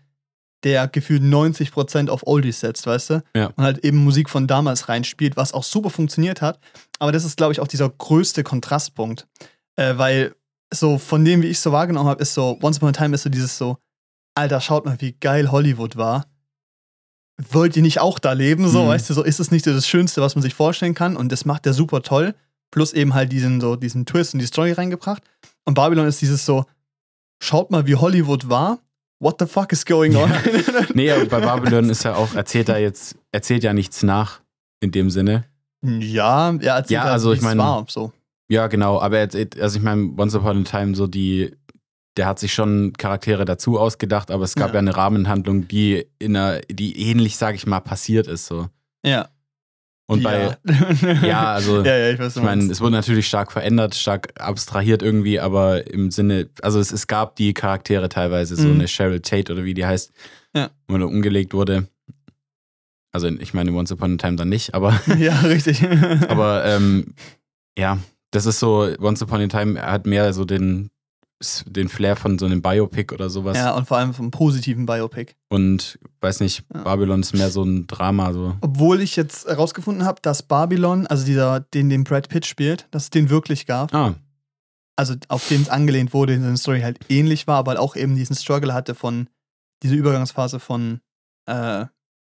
der 0.64 0.86
gefühlt 0.88 1.22
90% 1.22 2.08
auf 2.08 2.24
Oldies 2.26 2.60
setzt, 2.60 2.86
weißt 2.86 3.10
du? 3.10 3.22
Ja. 3.36 3.46
Und 3.56 3.64
halt 3.64 3.78
eben 3.84 3.98
Musik 3.98 4.30
von 4.30 4.46
damals 4.46 4.88
reinspielt, 4.88 5.36
was 5.36 5.52
auch 5.52 5.64
super 5.64 5.90
funktioniert 5.90 6.40
hat. 6.40 6.58
Aber 7.00 7.10
das 7.12 7.24
ist, 7.24 7.36
glaube 7.36 7.52
ich, 7.52 7.58
auch 7.60 7.66
dieser 7.68 7.88
größte 7.90 8.44
Kontrastpunkt. 8.44 9.26
Äh, 9.76 9.98
weil 9.98 10.34
so 10.72 10.98
von 10.98 11.24
dem, 11.24 11.42
wie 11.42 11.48
ich 11.48 11.56
es 11.56 11.62
so 11.64 11.72
wahrgenommen 11.72 12.08
habe, 12.08 12.22
ist 12.22 12.32
so, 12.34 12.58
Once 12.62 12.76
Upon 12.78 12.90
a 12.90 12.92
Time 12.92 13.14
ist 13.14 13.24
so 13.24 13.28
dieses 13.28 13.58
so, 13.58 13.76
Alter, 14.34 14.60
schaut 14.60 14.84
mal, 14.86 15.00
wie 15.00 15.12
geil 15.12 15.50
Hollywood 15.50 15.96
war. 15.96 16.26
Wollt 17.50 17.76
ihr 17.76 17.82
nicht 17.82 18.00
auch 18.00 18.18
da 18.18 18.32
leben? 18.32 18.68
So, 18.68 18.84
Mhm. 18.84 18.88
weißt 18.88 19.10
du, 19.10 19.14
so 19.14 19.22
ist 19.22 19.40
es 19.40 19.50
nicht 19.50 19.66
das 19.66 19.86
Schönste, 19.86 20.20
was 20.20 20.34
man 20.34 20.42
sich 20.42 20.54
vorstellen 20.54 20.94
kann. 20.94 21.16
Und 21.16 21.32
das 21.32 21.44
macht 21.44 21.64
der 21.64 21.72
super 21.72 22.02
toll. 22.02 22.34
Plus 22.70 22.92
eben 22.92 23.14
halt 23.14 23.32
diesen, 23.32 23.60
so, 23.60 23.76
diesen 23.76 24.06
Twist 24.06 24.34
und 24.34 24.40
die 24.40 24.46
Story 24.46 24.72
reingebracht. 24.72 25.22
Und 25.64 25.74
Babylon 25.74 26.06
ist 26.06 26.20
dieses 26.20 26.46
so, 26.46 26.64
schaut 27.42 27.70
mal, 27.70 27.86
wie 27.86 27.96
Hollywood 27.96 28.48
war. 28.48 28.78
What 29.18 29.36
the 29.38 29.46
fuck 29.46 29.72
is 29.72 29.84
going 29.86 30.16
on? 30.16 30.30
Nee, 30.94 31.10
aber 31.12 31.26
bei 31.26 31.40
Babylon 31.40 31.90
ist 31.90 32.02
ja 32.04 32.14
auch, 32.16 32.34
erzählt 32.34 32.68
er 32.68 32.78
jetzt, 32.78 33.16
erzählt 33.30 33.62
ja 33.62 33.72
nichts 33.72 34.02
nach 34.02 34.40
in 34.80 34.90
dem 34.90 35.10
Sinne. 35.10 35.44
ja, 35.82 36.50
er 36.50 36.74
erzählt 36.76 36.90
Ja, 36.90 37.02
halt, 37.04 37.12
also 37.12 37.32
ich 37.32 37.38
es 37.38 37.44
mein- 37.44 37.58
war. 37.58 37.84
So. 37.88 38.12
Ja, 38.48 38.66
genau, 38.66 39.00
aber 39.00 39.18
er, 39.18 39.28
also 39.60 39.78
ich 39.78 39.82
meine, 39.82 40.12
Once 40.18 40.34
Upon 40.34 40.62
a 40.62 40.64
Time, 40.64 40.94
so 40.94 41.06
die, 41.06 41.54
der 42.16 42.26
hat 42.26 42.38
sich 42.38 42.52
schon 42.52 42.92
Charaktere 42.94 43.44
dazu 43.44 43.78
ausgedacht, 43.78 44.30
aber 44.30 44.44
es 44.44 44.54
gab 44.54 44.68
Ja. 44.68 44.74
ja, 44.74 44.78
eine 44.80 44.96
Rahmenhandlung, 44.96 45.66
die 45.68 46.06
in 46.18 46.36
einer, 46.36 46.60
die 46.70 46.98
ähnlich, 47.10 47.36
sag 47.36 47.54
ich 47.54 47.66
mal, 47.66 47.80
passiert 47.80 48.26
ist 48.26 48.46
so. 48.46 48.68
Ja. 49.04 49.28
Und 50.06 50.22
bei, 50.22 50.56
ja. 50.66 51.22
ja, 51.26 51.52
also 51.54 51.82
ja, 51.82 51.96
ja, 51.96 52.10
ich 52.10 52.18
weiß, 52.18 52.36
Ich 52.36 52.42
meine, 52.42 52.64
es 52.70 52.80
wurde 52.82 52.92
natürlich 52.92 53.26
stark 53.26 53.50
verändert, 53.50 53.94
stark 53.94 54.32
abstrahiert 54.38 55.02
irgendwie, 55.02 55.40
aber 55.40 55.86
im 55.90 56.10
Sinne, 56.10 56.50
also 56.60 56.80
es, 56.80 56.92
es 56.92 57.06
gab 57.06 57.36
die 57.36 57.54
Charaktere 57.54 58.08
teilweise, 58.10 58.56
so 58.56 58.68
Mhm. 58.68 58.74
eine 58.80 58.88
Cheryl 58.88 59.20
Tate 59.20 59.50
oder 59.52 59.64
wie 59.64 59.72
die 59.74 59.86
heißt, 59.86 60.12
Ja. 60.54 60.70
wo 60.88 60.96
umgelegt 60.96 61.54
wurde. 61.54 61.88
Also 63.12 63.28
ich 63.28 63.54
meine, 63.54 63.72
Once 63.72 63.92
Upon 63.92 64.14
a 64.14 64.16
Time 64.16 64.36
dann 64.36 64.48
nicht, 64.50 64.74
aber, 64.74 65.00
ja, 65.18 65.38
richtig. 65.40 65.82
aber 66.28 66.64
ähm, 66.66 67.14
ja, 67.78 67.98
Das 68.32 68.44
ist 68.46 68.58
so, 68.58 68.88
Once 69.00 69.22
Upon 69.22 69.40
a 69.42 69.46
Time 69.46 69.80
hat 69.80 70.06
mehr 70.06 70.32
so 70.32 70.44
den, 70.44 70.90
den 71.66 71.88
Flair 71.88 72.16
von 72.16 72.38
so 72.38 72.46
einem 72.46 72.62
Biopic 72.62 73.12
oder 73.14 73.28
sowas. 73.30 73.56
Ja, 73.56 73.74
und 73.74 73.86
vor 73.88 73.96
allem 73.98 74.14
vom 74.14 74.30
positiven 74.30 74.86
Biopic. 74.86 75.34
Und 75.48 75.98
weiß 76.20 76.40
nicht, 76.40 76.64
Ja. 76.72 76.82
Babylon 76.82 77.20
ist 77.20 77.34
mehr 77.34 77.50
so 77.50 77.62
ein 77.62 77.86
Drama. 77.86 78.32
So. 78.32 78.56
Obwohl 78.60 79.00
ich 79.00 79.16
jetzt 79.16 79.46
herausgefunden 79.46 80.04
habe, 80.04 80.20
dass 80.22 80.42
Babylon, 80.42 81.06
also 81.06 81.24
dieser, 81.24 81.60
den 81.60 81.88
den 81.90 82.04
Brad 82.04 82.28
Pitt 82.28 82.46
spielt, 82.46 82.86
dass 82.90 83.04
es 83.04 83.10
den 83.10 83.28
wirklich 83.30 83.66
gab. 83.66 83.94
Ah, 83.94 84.14
Also 84.96 85.14
auf 85.28 85.48
den 85.48 85.62
es 85.62 85.68
angelehnt 85.68 86.12
wurde, 86.14 86.34
in 86.34 86.42
seiner 86.42 86.56
Story 86.56 86.80
halt 86.82 86.98
ähnlich 87.08 87.46
war, 87.46 87.56
aber 87.56 87.70
halt 87.72 87.80
auch 87.80 87.96
eben 87.96 88.14
diesen 88.16 88.36
Struggle 88.36 88.72
hatte 88.74 88.94
von 88.94 89.28
dieser 89.82 89.96
Übergangsphase 89.96 90.60
von 90.60 91.00
äh, 91.46 91.86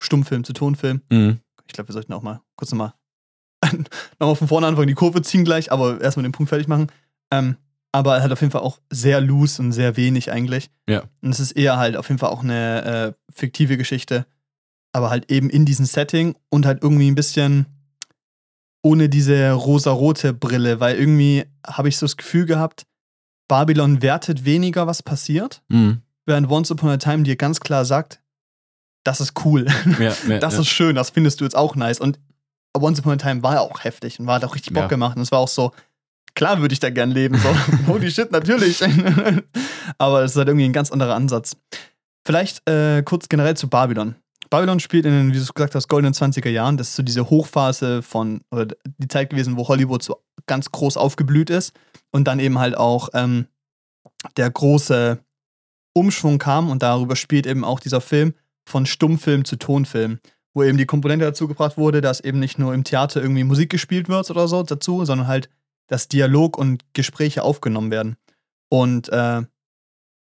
Stummfilm 0.02 0.44
zu 0.44 0.54
Tonfilm. 0.54 1.02
mhm. 1.12 1.40
Ich 1.68 1.74
glaube, 1.74 1.90
wir 1.90 1.94
sollten 1.94 2.14
auch 2.14 2.22
mal 2.22 2.42
kurz 2.58 2.72
nochmal 2.72 2.94
nochmal 4.20 4.36
von 4.36 4.48
vorne 4.50 4.68
anfangen, 4.68 4.88
die 4.90 4.94
Kurve 4.94 5.22
ziehen 5.22 5.46
gleich, 5.46 5.72
aber 5.72 6.00
erstmal 6.02 6.24
den 6.24 6.34
Punkt 6.34 6.50
fertig 6.50 6.68
machen. 6.68 6.88
Ähm, 7.32 7.56
aber 7.94 8.18
er 8.18 8.24
hat 8.24 8.32
auf 8.32 8.42
jeden 8.42 8.52
Fall 8.52 8.62
auch 8.62 8.80
sehr 8.90 9.22
loose 9.22 9.62
und 9.62 9.72
sehr 9.72 9.96
wenig 9.96 10.32
eigentlich. 10.32 10.70
Ja. 10.90 11.04
Und 11.22 11.30
es 11.32 11.40
ist 11.40 11.52
eher 11.54 11.78
halt 11.78 11.96
auf 11.96 12.10
jeden 12.10 12.20
Fall 12.20 12.30
auch 12.32 12.44
eine 12.44 12.84
äh, 12.84 13.14
fiktive 13.32 13.78
Geschichte, 13.78 14.26
aber 14.92 15.10
halt 15.10 15.32
eben 15.32 15.50
in 15.50 15.64
diesem 15.66 15.86
Setting 15.86 16.36
und 16.50 16.66
halt 16.66 16.84
irgendwie 16.84 17.10
ein 17.10 17.16
bisschen 17.16 17.68
ohne 18.84 19.08
diese 19.10 19.52
rosarote 19.54 20.34
Brille, 20.34 20.80
weil 20.80 20.98
irgendwie 20.98 21.46
habe 21.66 21.88
ich 21.88 21.98
so 21.98 22.06
das 22.06 22.18
Gefühl 22.18 22.46
gehabt, 22.46 22.86
Babylon 23.48 24.02
wertet 24.02 24.44
weniger, 24.46 24.88
was 24.88 25.04
passiert, 25.04 25.62
Mhm. 25.70 26.02
während 26.26 26.50
Once 26.50 26.72
Upon 26.72 26.90
a 26.90 26.98
Time 26.98 27.24
dir 27.24 27.36
ganz 27.36 27.60
klar 27.60 27.86
sagt, 27.86 28.22
das 29.06 29.22
ist 29.22 29.46
cool. 29.46 29.68
Ja, 30.00 30.14
ja, 30.28 30.40
Das 30.40 30.56
ja. 30.56 30.62
ist 30.62 30.68
schön, 30.68 30.96
das 30.96 31.12
findest 31.12 31.40
du 31.42 31.44
jetzt 31.46 31.56
auch 31.56 31.76
nice. 31.76 32.00
Und 32.00 32.20
Once 32.76 33.00
Upon 33.00 33.14
a 33.14 33.18
Time 33.18 33.44
war 33.44 33.56
ja 33.56 33.60
auch 33.62 33.84
heftig 33.84 34.20
und 34.20 34.26
war 34.28 34.36
hat 34.36 34.46
auch 34.46 34.56
richtig 34.56 34.74
Bock 34.74 34.90
gemacht. 34.90 35.16
Und 35.16 35.22
es 35.22 35.32
war 35.32 35.40
auch 35.40 35.48
so, 35.48 35.72
klar 36.36 36.62
würde 36.62 36.74
ich 36.74 36.80
da 36.80 36.90
gern 36.90 37.12
leben. 37.12 37.38
So, 37.38 37.50
holy 37.88 38.12
shit, 38.12 38.32
natürlich. 38.32 38.82
Aber 39.98 40.24
es 40.24 40.32
ist 40.32 40.38
halt 40.38 40.48
irgendwie 40.48 40.66
ein 40.66 40.74
ganz 40.74 40.92
anderer 40.92 41.16
Ansatz. 41.16 41.56
Vielleicht 42.26 42.68
äh, 42.70 43.04
kurz 43.04 43.30
generell 43.30 43.56
zu 43.58 43.70
Babylon. 43.70 44.16
Babylon 44.50 44.80
spielt 44.80 45.06
in 45.06 45.12
den, 45.12 45.28
wie 45.30 45.34
du 45.34 45.42
es 45.42 45.54
gesagt 45.54 45.76
hast, 45.76 45.88
goldenen 45.88 46.14
20er 46.14 46.50
Jahren. 46.50 46.78
Das 46.78 46.90
ist 46.90 46.96
so 46.96 47.04
diese 47.04 47.30
Hochphase 47.30 48.02
von, 48.02 48.42
oder 48.52 48.68
die 48.98 49.08
Zeit 49.08 49.30
gewesen, 49.30 49.58
wo 49.58 49.68
Hollywood 49.68 50.04
so 50.04 50.22
ganz 50.46 50.72
groß 50.72 50.98
aufgeblüht 50.98 51.50
ist. 51.50 51.74
Und 52.12 52.28
dann 52.28 52.40
eben 52.40 52.60
halt 52.60 52.78
auch 52.78 53.10
ähm, 53.14 53.48
der 54.38 54.52
große 54.52 55.20
Umschwung 55.94 56.38
kam. 56.38 56.70
Und 56.70 56.84
darüber 56.84 57.16
spielt 57.16 57.48
eben 57.48 57.64
auch 57.64 57.80
dieser 57.80 58.02
Film 58.02 58.36
von 58.66 58.86
Stummfilm 58.86 59.44
zu 59.44 59.58
Tonfilm 59.58 60.20
wo 60.54 60.64
eben 60.64 60.78
die 60.78 60.86
Komponente 60.86 61.26
dazu 61.26 61.48
gebracht 61.48 61.78
wurde, 61.78 62.02
dass 62.02 62.20
eben 62.20 62.40
nicht 62.40 62.60
nur 62.60 62.74
im 62.74 62.84
Theater 62.84 63.22
irgendwie 63.22 63.44
Musik 63.44 63.70
gespielt 63.70 64.08
wird 64.08 64.30
oder 64.30 64.48
so 64.48 64.64
dazu, 64.64 65.04
sondern 65.06 65.28
halt, 65.28 65.50
dass 65.88 66.08
Dialog 66.08 66.58
und 66.58 66.84
Gespräche 66.94 67.44
aufgenommen 67.44 67.92
werden. 67.92 68.16
Und 68.70 69.10
äh, 69.10 69.42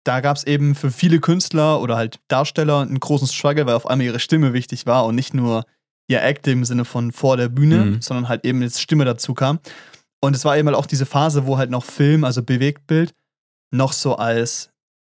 da 0.03 0.19
gab 0.21 0.35
es 0.35 0.43
eben 0.45 0.73
für 0.75 0.89
viele 0.91 1.19
Künstler 1.19 1.79
oder 1.81 1.95
halt 1.95 2.19
Darsteller 2.27 2.79
einen 2.79 2.99
großen 2.99 3.27
Struggle, 3.27 3.65
weil 3.67 3.75
auf 3.75 3.85
einmal 3.87 4.07
ihre 4.07 4.19
Stimme 4.19 4.53
wichtig 4.53 4.85
war 4.87 5.05
und 5.05 5.15
nicht 5.15 5.33
nur 5.33 5.65
ihr 6.07 6.23
Act 6.23 6.47
im 6.47 6.65
Sinne 6.65 6.83
von 6.83 7.11
vor 7.11 7.37
der 7.37 7.47
Bühne, 7.49 7.85
Mhm. 7.85 8.01
sondern 8.01 8.27
halt 8.27 8.43
eben 8.43 8.61
jetzt 8.61 8.81
Stimme 8.81 9.05
dazu 9.05 9.33
kam. 9.33 9.59
Und 10.19 10.35
es 10.35 10.43
war 10.43 10.57
eben 10.57 10.67
halt 10.67 10.77
auch 10.77 10.87
diese 10.87 11.05
Phase, 11.05 11.45
wo 11.45 11.57
halt 11.57 11.69
noch 11.69 11.85
Film, 11.85 12.23
also 12.23 12.43
Bewegtbild, 12.43 13.13
noch 13.71 13.93
so 13.93 14.15
als 14.15 14.70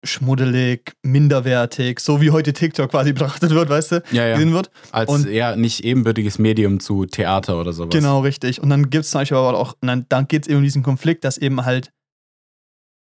schmuddelig, 0.04 0.94
minderwertig, 1.04 2.00
so 2.00 2.22
wie 2.22 2.32
heute 2.32 2.54
TikTok 2.54 2.92
quasi 2.92 3.14
betrachtet 3.14 3.52
wird, 3.52 3.70
weißt 3.70 3.92
du, 3.92 4.04
ja, 4.12 4.28
ja. 4.28 4.34
gesehen 4.34 4.54
wird. 4.54 4.72
Als 4.92 5.10
und- 5.10 5.28
eher 5.28 5.56
nicht 5.56 5.84
ebenbürtiges 5.84 6.40
Medium 6.40 6.80
zu 6.80 7.06
Theater 7.06 7.60
oder 7.60 7.74
sowas. 7.74 7.92
Genau, 7.92 8.22
richtig. 8.22 8.62
Und 8.62 8.70
dann 8.70 8.90
gibt 8.90 9.06
es 9.06 9.12
zum 9.12 9.22
Beispiel 9.22 9.38
aber 9.38 9.58
auch, 9.58 9.76
dann, 9.82 10.06
dann 10.10 10.28
geht 10.28 10.44
es 10.44 10.48
eben 10.48 10.58
um 10.58 10.64
diesen 10.64 10.84
Konflikt, 10.84 11.24
dass 11.24 11.38
eben 11.38 11.64
halt, 11.66 11.92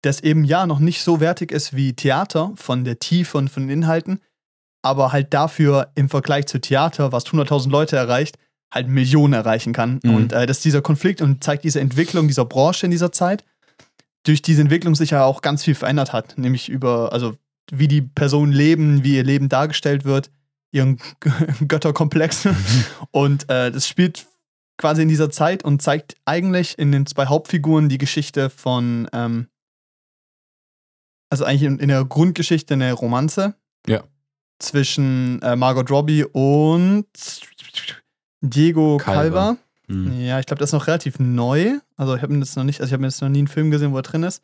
das 0.04 0.22
eben 0.22 0.44
ja 0.44 0.66
noch 0.66 0.80
nicht 0.80 1.04
so 1.04 1.20
wertig 1.20 1.52
ist 1.52 1.76
wie 1.76 1.94
Theater 1.94 2.54
von 2.56 2.84
der 2.84 3.00
Tiefe 3.00 3.38
und 3.38 3.50
von 3.50 3.68
den 3.68 3.82
Inhalten, 3.82 4.20
aber 4.84 5.12
halt 5.12 5.34
dafür 5.34 5.92
im 5.96 6.10
Vergleich 6.10 6.48
zu 6.48 6.60
Theater, 6.60 7.12
was 7.12 7.26
100.000 7.28 7.70
Leute 7.70 7.98
erreicht, 7.98 8.38
halt 8.74 8.88
Millionen 8.88 9.34
erreichen 9.34 9.74
kann. 9.74 10.00
Mhm. 10.04 10.16
Und 10.16 10.34
äh, 10.34 10.46
das 10.46 10.58
ist 10.58 10.66
dieser 10.66 10.82
Konflikt 10.82 11.22
und 11.22 11.44
zeigt 11.44 11.64
diese 11.64 11.80
Entwicklung 11.80 12.28
dieser 12.28 12.46
Branche 12.46 12.86
in 12.86 12.92
dieser 12.92 13.12
Zeit, 13.12 13.44
durch 14.23 14.41
diese 14.41 14.62
Entwicklung 14.62 14.95
sich 14.95 15.12
ja 15.12 15.23
auch 15.23 15.41
ganz 15.41 15.63
viel 15.63 15.75
verändert 15.75 16.13
hat, 16.13 16.38
nämlich 16.38 16.69
über, 16.69 17.12
also 17.12 17.36
wie 17.71 17.88
die 17.88 18.01
Personen 18.01 18.51
leben, 18.51 19.03
wie 19.03 19.15
ihr 19.15 19.23
Leben 19.23 19.49
dargestellt 19.49 20.05
wird, 20.05 20.31
ihren 20.71 20.99
Götterkomplex. 21.67 22.47
Und 23.12 23.49
äh, 23.49 23.71
das 23.71 23.88
spielt 23.88 24.27
quasi 24.77 25.03
in 25.03 25.10
dieser 25.10 25.29
Zeit 25.29 25.63
und 25.63 25.81
zeigt 25.81 26.15
eigentlich 26.25 26.77
in 26.77 26.91
den 26.91 27.05
zwei 27.05 27.27
Hauptfiguren 27.27 27.89
die 27.89 27.97
Geschichte 27.97 28.49
von, 28.49 29.07
ähm, 29.13 29.47
also 31.29 31.45
eigentlich 31.45 31.63
in, 31.63 31.79
in 31.79 31.88
der 31.88 32.03
Grundgeschichte 32.03 32.73
eine 32.73 32.93
Romanze. 32.93 33.55
Ja. 33.88 34.03
Zwischen 34.60 35.41
äh, 35.41 35.55
Margot 35.55 35.89
Robbie 35.89 36.25
und 36.25 37.07
Diego 38.41 38.97
Calva. 38.97 39.21
Calva. 39.21 39.57
Mhm. 39.91 40.21
Ja, 40.21 40.39
ich 40.39 40.45
glaube, 40.45 40.60
das 40.60 40.69
ist 40.69 40.73
noch 40.73 40.88
relativ 40.88 41.19
neu. 41.19 41.80
Also 41.97 42.15
ich 42.15 42.21
habe 42.21 42.34
jetzt 42.36 42.56
noch 42.56 42.63
nicht, 42.63 42.82
also 42.82 42.89
ich 42.89 42.93
habe 42.93 43.04
jetzt 43.04 43.21
noch 43.21 43.30
nie 43.30 43.39
einen 43.39 43.47
Film 43.47 43.71
gesehen, 43.71 43.91
wo 43.91 43.97
er 43.97 44.01
drin 44.01 44.23
ist. 44.23 44.43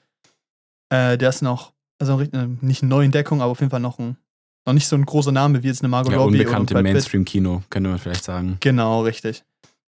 Äh, 0.90 1.18
der 1.18 1.30
ist 1.30 1.42
noch, 1.42 1.74
also 2.00 2.22
äh, 2.22 2.48
nicht 2.62 2.84
eine 2.84 2.90
Neuentdeckung, 2.90 3.42
aber 3.42 3.52
auf 3.52 3.60
jeden 3.60 3.70
Fall 3.72 3.80
noch 3.80 4.00
ein, 4.00 4.18
noch 4.66 4.74
nicht 4.74 4.88
so 4.88 4.96
ein 4.96 5.06
großer 5.06 5.32
Name 5.32 5.64
wie 5.64 5.68
jetzt 5.68 5.82
eine 5.82 5.90
Margot 5.90 6.12
Ja, 6.12 6.20
Robbie 6.20 6.40
unbekannt 6.40 6.72
im 6.72 6.78
oder. 6.78 6.84
Mainstream-Kino, 6.84 7.64
könnte 7.70 7.90
man 7.90 8.00
vielleicht 8.00 8.24
sagen. 8.24 8.58
Genau, 8.60 9.02
richtig. 9.04 9.44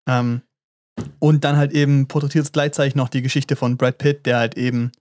Ähm, 0.07 0.41
und 1.19 1.43
dann 1.43 1.57
halt 1.57 1.71
eben 1.71 2.07
porträtiert 2.07 2.45
es 2.45 2.51
gleichzeitig 2.51 2.95
noch 2.95 3.09
die 3.09 3.21
Geschichte 3.21 3.55
von 3.55 3.77
Brad 3.77 3.97
Pitt, 3.97 4.25
der 4.25 4.37
halt 4.37 4.57
eben 4.57 4.91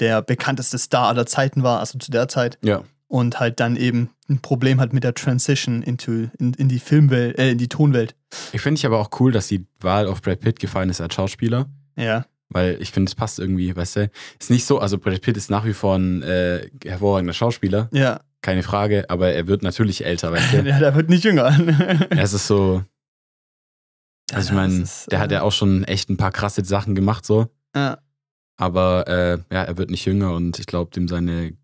der 0.00 0.22
bekannteste 0.22 0.78
Star 0.78 1.08
aller 1.08 1.26
Zeiten 1.26 1.62
war, 1.62 1.80
also 1.80 1.98
zu 1.98 2.10
der 2.10 2.28
Zeit. 2.28 2.58
Ja. 2.62 2.82
Und 3.14 3.38
halt 3.38 3.60
dann 3.60 3.76
eben 3.76 4.10
ein 4.28 4.40
Problem 4.40 4.80
hat 4.80 4.92
mit 4.92 5.04
der 5.04 5.14
Transition 5.14 5.82
into, 5.82 6.10
in, 6.36 6.52
in 6.54 6.68
die 6.68 6.80
Filmwelt, 6.80 7.38
äh, 7.38 7.52
in 7.52 7.58
die 7.58 7.68
Tonwelt. 7.68 8.16
Ich 8.52 8.60
finde 8.60 8.76
ich 8.80 8.84
aber 8.86 8.98
auch 8.98 9.08
cool, 9.20 9.30
dass 9.30 9.46
die 9.46 9.64
Wahl 9.78 10.08
auf 10.08 10.20
Brad 10.20 10.40
Pitt 10.40 10.58
gefallen 10.58 10.90
ist 10.90 11.00
als 11.00 11.14
Schauspieler. 11.14 11.66
Ja. 11.94 12.26
Weil 12.48 12.76
ich 12.82 12.90
finde, 12.90 13.08
es 13.08 13.14
passt 13.14 13.38
irgendwie, 13.38 13.76
weißt 13.76 13.96
du? 13.96 14.10
Ist 14.40 14.50
nicht 14.50 14.66
so, 14.66 14.80
also 14.80 14.98
Brad 14.98 15.20
Pitt 15.22 15.36
ist 15.36 15.48
nach 15.48 15.64
wie 15.64 15.74
vor 15.74 15.94
ein 15.96 16.22
äh, 16.22 16.68
hervorragender 16.84 17.34
Schauspieler, 17.34 17.88
Ja. 17.92 18.18
keine 18.42 18.64
Frage, 18.64 19.08
aber 19.08 19.30
er 19.30 19.46
wird 19.46 19.62
natürlich 19.62 20.04
älter, 20.04 20.32
weißt 20.32 20.52
du? 20.52 20.56
ja, 20.68 20.80
der 20.80 20.96
wird 20.96 21.08
nicht 21.08 21.22
jünger. 21.22 21.56
es 22.10 22.32
ist 22.32 22.48
so, 22.48 22.82
also 24.32 24.48
ich 24.48 24.56
meine, 24.56 24.84
der 25.12 25.20
hat 25.20 25.30
äh, 25.30 25.34
ja 25.36 25.42
auch 25.42 25.52
schon 25.52 25.84
echt 25.84 26.10
ein 26.10 26.16
paar 26.16 26.32
krasse 26.32 26.64
Sachen 26.64 26.96
gemacht, 26.96 27.24
so. 27.24 27.46
Ja. 27.76 27.98
Aber 28.56 29.06
äh, 29.06 29.38
ja, 29.54 29.62
er 29.62 29.76
wird 29.78 29.90
nicht 29.90 30.04
jünger 30.04 30.32
und 30.34 30.58
ich 30.58 30.66
glaube, 30.66 30.90
dem 30.90 31.06
seine, 31.06 31.56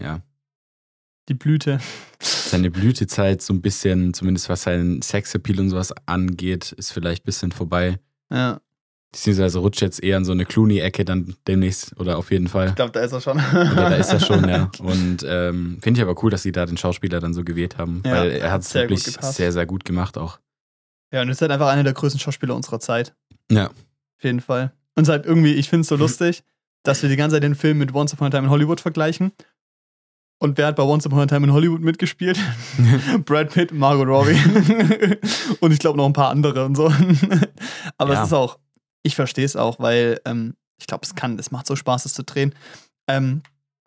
ja, 0.00 0.20
Die 1.28 1.34
Blüte. 1.34 1.78
seine 2.20 2.70
Blütezeit 2.70 3.42
so 3.42 3.52
ein 3.52 3.60
bisschen, 3.62 4.14
zumindest 4.14 4.48
was 4.48 4.62
seinen 4.62 5.02
Sexappeal 5.02 5.60
und 5.60 5.70
sowas 5.70 5.92
angeht, 6.06 6.72
ist 6.72 6.92
vielleicht 6.92 7.22
ein 7.22 7.26
bisschen 7.26 7.52
vorbei. 7.52 7.98
Ja. 8.32 8.60
Beziehungsweise 9.12 9.60
rutscht 9.60 9.80
jetzt 9.80 10.02
eher 10.02 10.18
in 10.18 10.24
so 10.24 10.32
eine 10.32 10.44
Clooney-Ecke 10.44 11.04
dann 11.04 11.36
demnächst 11.46 11.98
oder 11.98 12.18
auf 12.18 12.30
jeden 12.30 12.48
Fall. 12.48 12.68
Ich 12.70 12.74
glaube, 12.74 12.92
da 12.92 13.00
ist 13.00 13.12
er 13.12 13.20
schon. 13.20 13.38
Oder 13.38 13.74
da 13.74 13.94
ist 13.96 14.12
er 14.12 14.20
schon, 14.20 14.46
ja. 14.48 14.70
Und 14.78 15.24
ähm, 15.26 15.78
finde 15.80 15.98
ich 16.00 16.02
aber 16.06 16.22
cool, 16.22 16.30
dass 16.30 16.42
sie 16.42 16.52
da 16.52 16.66
den 16.66 16.76
Schauspieler 16.76 17.18
dann 17.20 17.32
so 17.32 17.42
gewählt 17.42 17.78
haben, 17.78 18.02
Ja, 18.04 18.12
weil 18.12 18.30
er 18.32 18.52
hat 18.52 18.62
es 18.62 18.74
wirklich 18.74 19.02
sehr, 19.04 19.52
sehr 19.52 19.64
gut 19.64 19.84
gemacht 19.84 20.18
auch. 20.18 20.38
Ja, 21.12 21.22
und 21.22 21.28
ist 21.30 21.40
halt 21.40 21.50
einfach 21.52 21.68
einer 21.68 21.84
der 21.84 21.94
größten 21.94 22.20
Schauspieler 22.20 22.54
unserer 22.54 22.80
Zeit. 22.80 23.14
Ja. 23.50 23.68
Auf 23.68 24.24
jeden 24.24 24.40
Fall. 24.40 24.72
Und 24.96 25.04
es 25.04 25.08
ist 25.08 25.12
halt 25.12 25.24
irgendwie, 25.24 25.54
ich 25.54 25.68
finde 25.70 25.82
es 25.82 25.88
so 25.88 25.96
lustig, 25.96 26.42
dass 26.82 27.00
wir 27.02 27.08
die 27.08 27.16
ganze 27.16 27.36
Zeit 27.36 27.42
den 27.42 27.54
Film 27.54 27.78
mit 27.78 27.94
Once 27.94 28.12
Upon 28.12 28.26
a 28.26 28.30
Time 28.30 28.44
in 28.44 28.50
Hollywood 28.50 28.80
vergleichen. 28.80 29.32
Und 30.38 30.58
wer 30.58 30.66
hat 30.66 30.76
bei 30.76 30.82
Once 30.82 31.06
Upon 31.06 31.20
a 31.20 31.26
Time 31.26 31.46
in 31.46 31.52
Hollywood 31.52 31.80
mitgespielt? 31.80 32.38
Brad 33.24 33.50
Pitt, 33.52 33.72
Margot 33.72 34.06
Robbie. 34.06 34.38
und 35.60 35.72
ich 35.72 35.78
glaube 35.78 35.96
noch 35.96 36.06
ein 36.06 36.12
paar 36.12 36.28
andere 36.30 36.64
und 36.66 36.74
so. 36.76 36.92
Aber 37.98 38.12
Ja. 38.14 38.20
es 38.20 38.28
ist 38.28 38.32
auch, 38.34 38.58
ich 39.02 39.14
verstehe 39.16 39.44
es 39.46 39.56
auch, 39.56 39.78
weil 39.80 40.20
ähm, 40.26 40.54
ich 40.78 40.86
glaube, 40.86 41.04
es 41.04 41.14
kann, 41.14 41.38
es 41.38 41.50
macht 41.50 41.66
so 41.66 41.74
Spaß, 41.74 42.04
es 42.04 42.12
zu 42.14 42.22
drehen. 42.22 42.54
Ähm, 43.08 43.42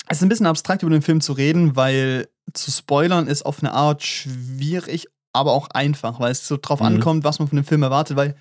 es 0.07 0.17
ist 0.17 0.23
ein 0.23 0.29
bisschen 0.29 0.47
abstrakt, 0.47 0.81
über 0.81 0.89
den 0.91 1.03
Film 1.03 1.21
zu 1.21 1.33
reden, 1.33 1.75
weil 1.75 2.27
zu 2.53 2.71
spoilern 2.71 3.27
ist 3.27 3.45
auf 3.45 3.59
eine 3.61 3.71
Art 3.73 4.01
schwierig, 4.03 5.07
aber 5.33 5.51
auch 5.51 5.67
einfach, 5.69 6.19
weil 6.19 6.31
es 6.31 6.47
so 6.47 6.57
drauf 6.59 6.79
Mhm. 6.79 6.85
ankommt, 6.87 7.23
was 7.23 7.37
man 7.37 7.47
von 7.47 7.57
dem 7.57 7.65
Film 7.65 7.83
erwartet, 7.83 8.17
weil 8.17 8.35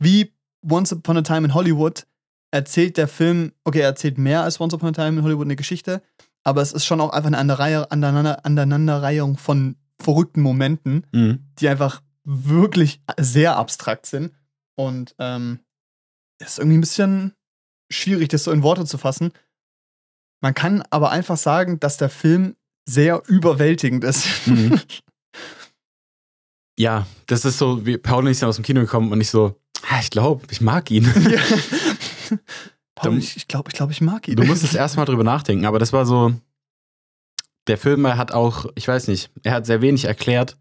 wie 0.00 0.32
Once 0.68 0.92
Upon 0.92 1.18
a 1.18 1.22
Time 1.22 1.46
in 1.46 1.54
Hollywood 1.54 2.06
erzählt 2.50 2.96
der 2.96 3.06
Film, 3.06 3.52
okay, 3.62 3.78
er 3.80 3.86
erzählt 3.86 4.18
mehr 4.18 4.42
als 4.42 4.60
Once 4.60 4.74
Upon 4.74 4.88
a 4.88 4.92
Time 4.92 5.18
in 5.18 5.22
Hollywood 5.22 5.46
eine 5.46 5.54
Geschichte, 5.56 6.02
aber 6.44 6.62
es 6.62 6.72
ist 6.72 6.84
schon 6.84 7.00
auch 7.00 7.10
einfach 7.10 7.28
eine 7.28 7.38
Aneinanderreihe- 7.38 7.90
Aneinander- 7.90 8.44
Aneinanderreihung 8.44 9.36
von 9.38 9.76
verrückten 10.00 10.42
Momenten, 10.42 11.06
Mhm. 11.12 11.44
die 11.58 11.68
einfach 11.68 12.02
wirklich 12.24 13.00
sehr 13.20 13.56
abstrakt 13.56 14.06
sind. 14.06 14.32
Und 14.76 15.14
ähm, 15.18 15.60
es 16.40 16.52
ist 16.52 16.58
irgendwie 16.58 16.78
ein 16.78 16.82
bisschen 16.82 17.34
schwierig, 17.90 18.28
das 18.28 18.44
so 18.44 18.50
in 18.52 18.62
Worte 18.62 18.84
zu 18.84 18.98
fassen. 18.98 19.32
Man 20.40 20.54
kann 20.54 20.82
aber 20.90 21.10
einfach 21.10 21.36
sagen, 21.36 21.78
dass 21.78 21.96
der 21.98 22.08
Film 22.10 22.56
sehr 22.88 23.22
überwältigend 23.28 24.02
ist. 24.04 24.26
Mhm. 24.46 24.80
Ja, 26.78 27.06
das 27.26 27.44
ist 27.44 27.58
so, 27.58 27.84
wie 27.84 27.98
Paul 27.98 28.24
und 28.24 28.30
ich 28.30 28.38
sind 28.38 28.48
aus 28.48 28.56
dem 28.56 28.64
Kino 28.64 28.80
gekommen 28.80 29.12
und 29.12 29.20
ich 29.20 29.28
so, 29.30 29.60
Ah, 29.90 30.00
Ich 30.00 30.10
glaube, 30.10 30.46
ich 30.50 30.60
mag 30.62 30.90
ihn. 30.90 31.04
Ja. 31.04 31.40
Paul, 33.02 33.10
Dann- 33.12 33.18
ich, 33.20 33.48
glaube, 33.48 33.70
ich, 33.70 33.76
glaub, 33.76 33.90
ich 33.90 34.00
mag 34.00 34.28
ihn. 34.28 34.36
Du 34.36 34.44
musst 34.44 34.64
es 34.64 34.74
erstmal 34.74 35.06
drüber 35.06 35.24
nachdenken, 35.24 35.64
aber 35.66 35.78
das 35.78 35.92
war 35.92 36.06
so. 36.06 36.32
Der 37.68 37.78
Film 37.78 38.06
hat 38.06 38.32
auch, 38.32 38.66
ich 38.74 38.88
weiß 38.88 39.08
nicht, 39.08 39.30
er 39.44 39.52
hat 39.54 39.66
sehr 39.66 39.82
wenig 39.82 40.04
erklärt, 40.06 40.56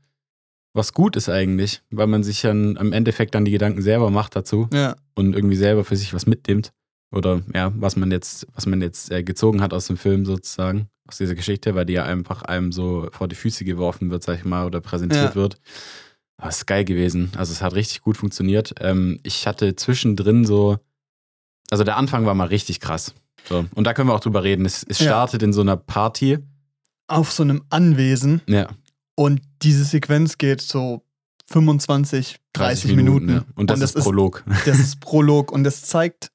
was 0.73 0.93
gut 0.93 1.15
ist 1.15 1.29
eigentlich, 1.29 1.81
weil 1.89 2.07
man 2.07 2.23
sich 2.23 2.41
dann 2.41 2.75
im 2.77 2.93
Endeffekt 2.93 3.33
dann 3.35 3.43
die 3.45 3.51
Gedanken 3.51 3.81
selber 3.81 4.09
macht 4.11 4.35
dazu 4.35 4.69
Ja, 4.71 4.95
und 5.15 5.33
irgendwie 5.35 5.55
selber 5.55 5.83
für 5.83 5.95
sich 5.95 6.13
was 6.13 6.27
mitnimmt. 6.27 6.71
Oder 7.13 7.41
ja, 7.53 7.73
was 7.75 7.95
man 7.97 8.09
jetzt, 8.11 8.47
was 8.53 8.65
man 8.67 8.81
jetzt 8.81 9.11
äh, 9.11 9.23
gezogen 9.23 9.61
hat 9.61 9.73
aus 9.73 9.87
dem 9.87 9.97
Film 9.97 10.25
sozusagen, 10.25 10.87
aus 11.09 11.17
dieser 11.17 11.35
Geschichte, 11.35 11.75
weil 11.75 11.85
die 11.85 11.93
ja 11.93 12.05
einfach 12.05 12.43
einem 12.43 12.71
so 12.71 13.09
vor 13.11 13.27
die 13.27 13.35
Füße 13.35 13.65
geworfen 13.65 14.11
wird, 14.11 14.23
sag 14.23 14.37
ich 14.37 14.45
mal, 14.45 14.65
oder 14.65 14.79
präsentiert 14.79 15.31
Ja. 15.31 15.35
wird. 15.35 15.57
Aber 16.37 16.49
es 16.49 16.57
ist 16.57 16.67
geil 16.67 16.85
gewesen. 16.85 17.31
Also 17.35 17.51
es 17.51 17.61
hat 17.61 17.73
richtig 17.73 18.01
gut 18.01 18.15
funktioniert. 18.15 18.75
Ähm, 18.79 19.19
ich 19.23 19.45
hatte 19.47 19.75
zwischendrin 19.75 20.45
so, 20.45 20.77
also 21.71 21.83
der 21.83 21.97
Anfang 21.97 22.25
war 22.27 22.35
mal 22.35 22.47
richtig 22.47 22.79
krass. 22.79 23.13
So. 23.49 23.65
Und 23.73 23.85
da 23.85 23.93
können 23.95 24.07
wir 24.09 24.13
auch 24.13 24.19
drüber 24.19 24.43
reden. 24.43 24.65
Es, 24.65 24.83
es 24.87 24.99
Ja. 24.99 25.05
startet 25.07 25.41
in 25.41 25.51
so 25.53 25.61
einer 25.61 25.77
Party. 25.77 26.37
auf 27.07 27.31
so 27.31 27.41
einem 27.43 27.63
Anwesen 27.69 28.41
Ja, 28.47 28.69
und 29.15 29.41
diese 29.63 29.83
Sequenz 29.83 30.37
geht 30.37 30.61
so 30.61 31.01
25, 31.51 32.37
30, 32.53 32.95
Minuten. 32.95 33.29
ja. 33.29 33.43
Und 33.55 33.69
das 33.69 33.81
ist 33.81 33.95
ist, 33.97 34.03
Prolog. 34.03 34.43
das 34.65 34.79
ist 34.79 34.99
Prolog 35.01 35.51
und 35.51 35.63
das 35.63 35.81
zeigt 35.83 36.31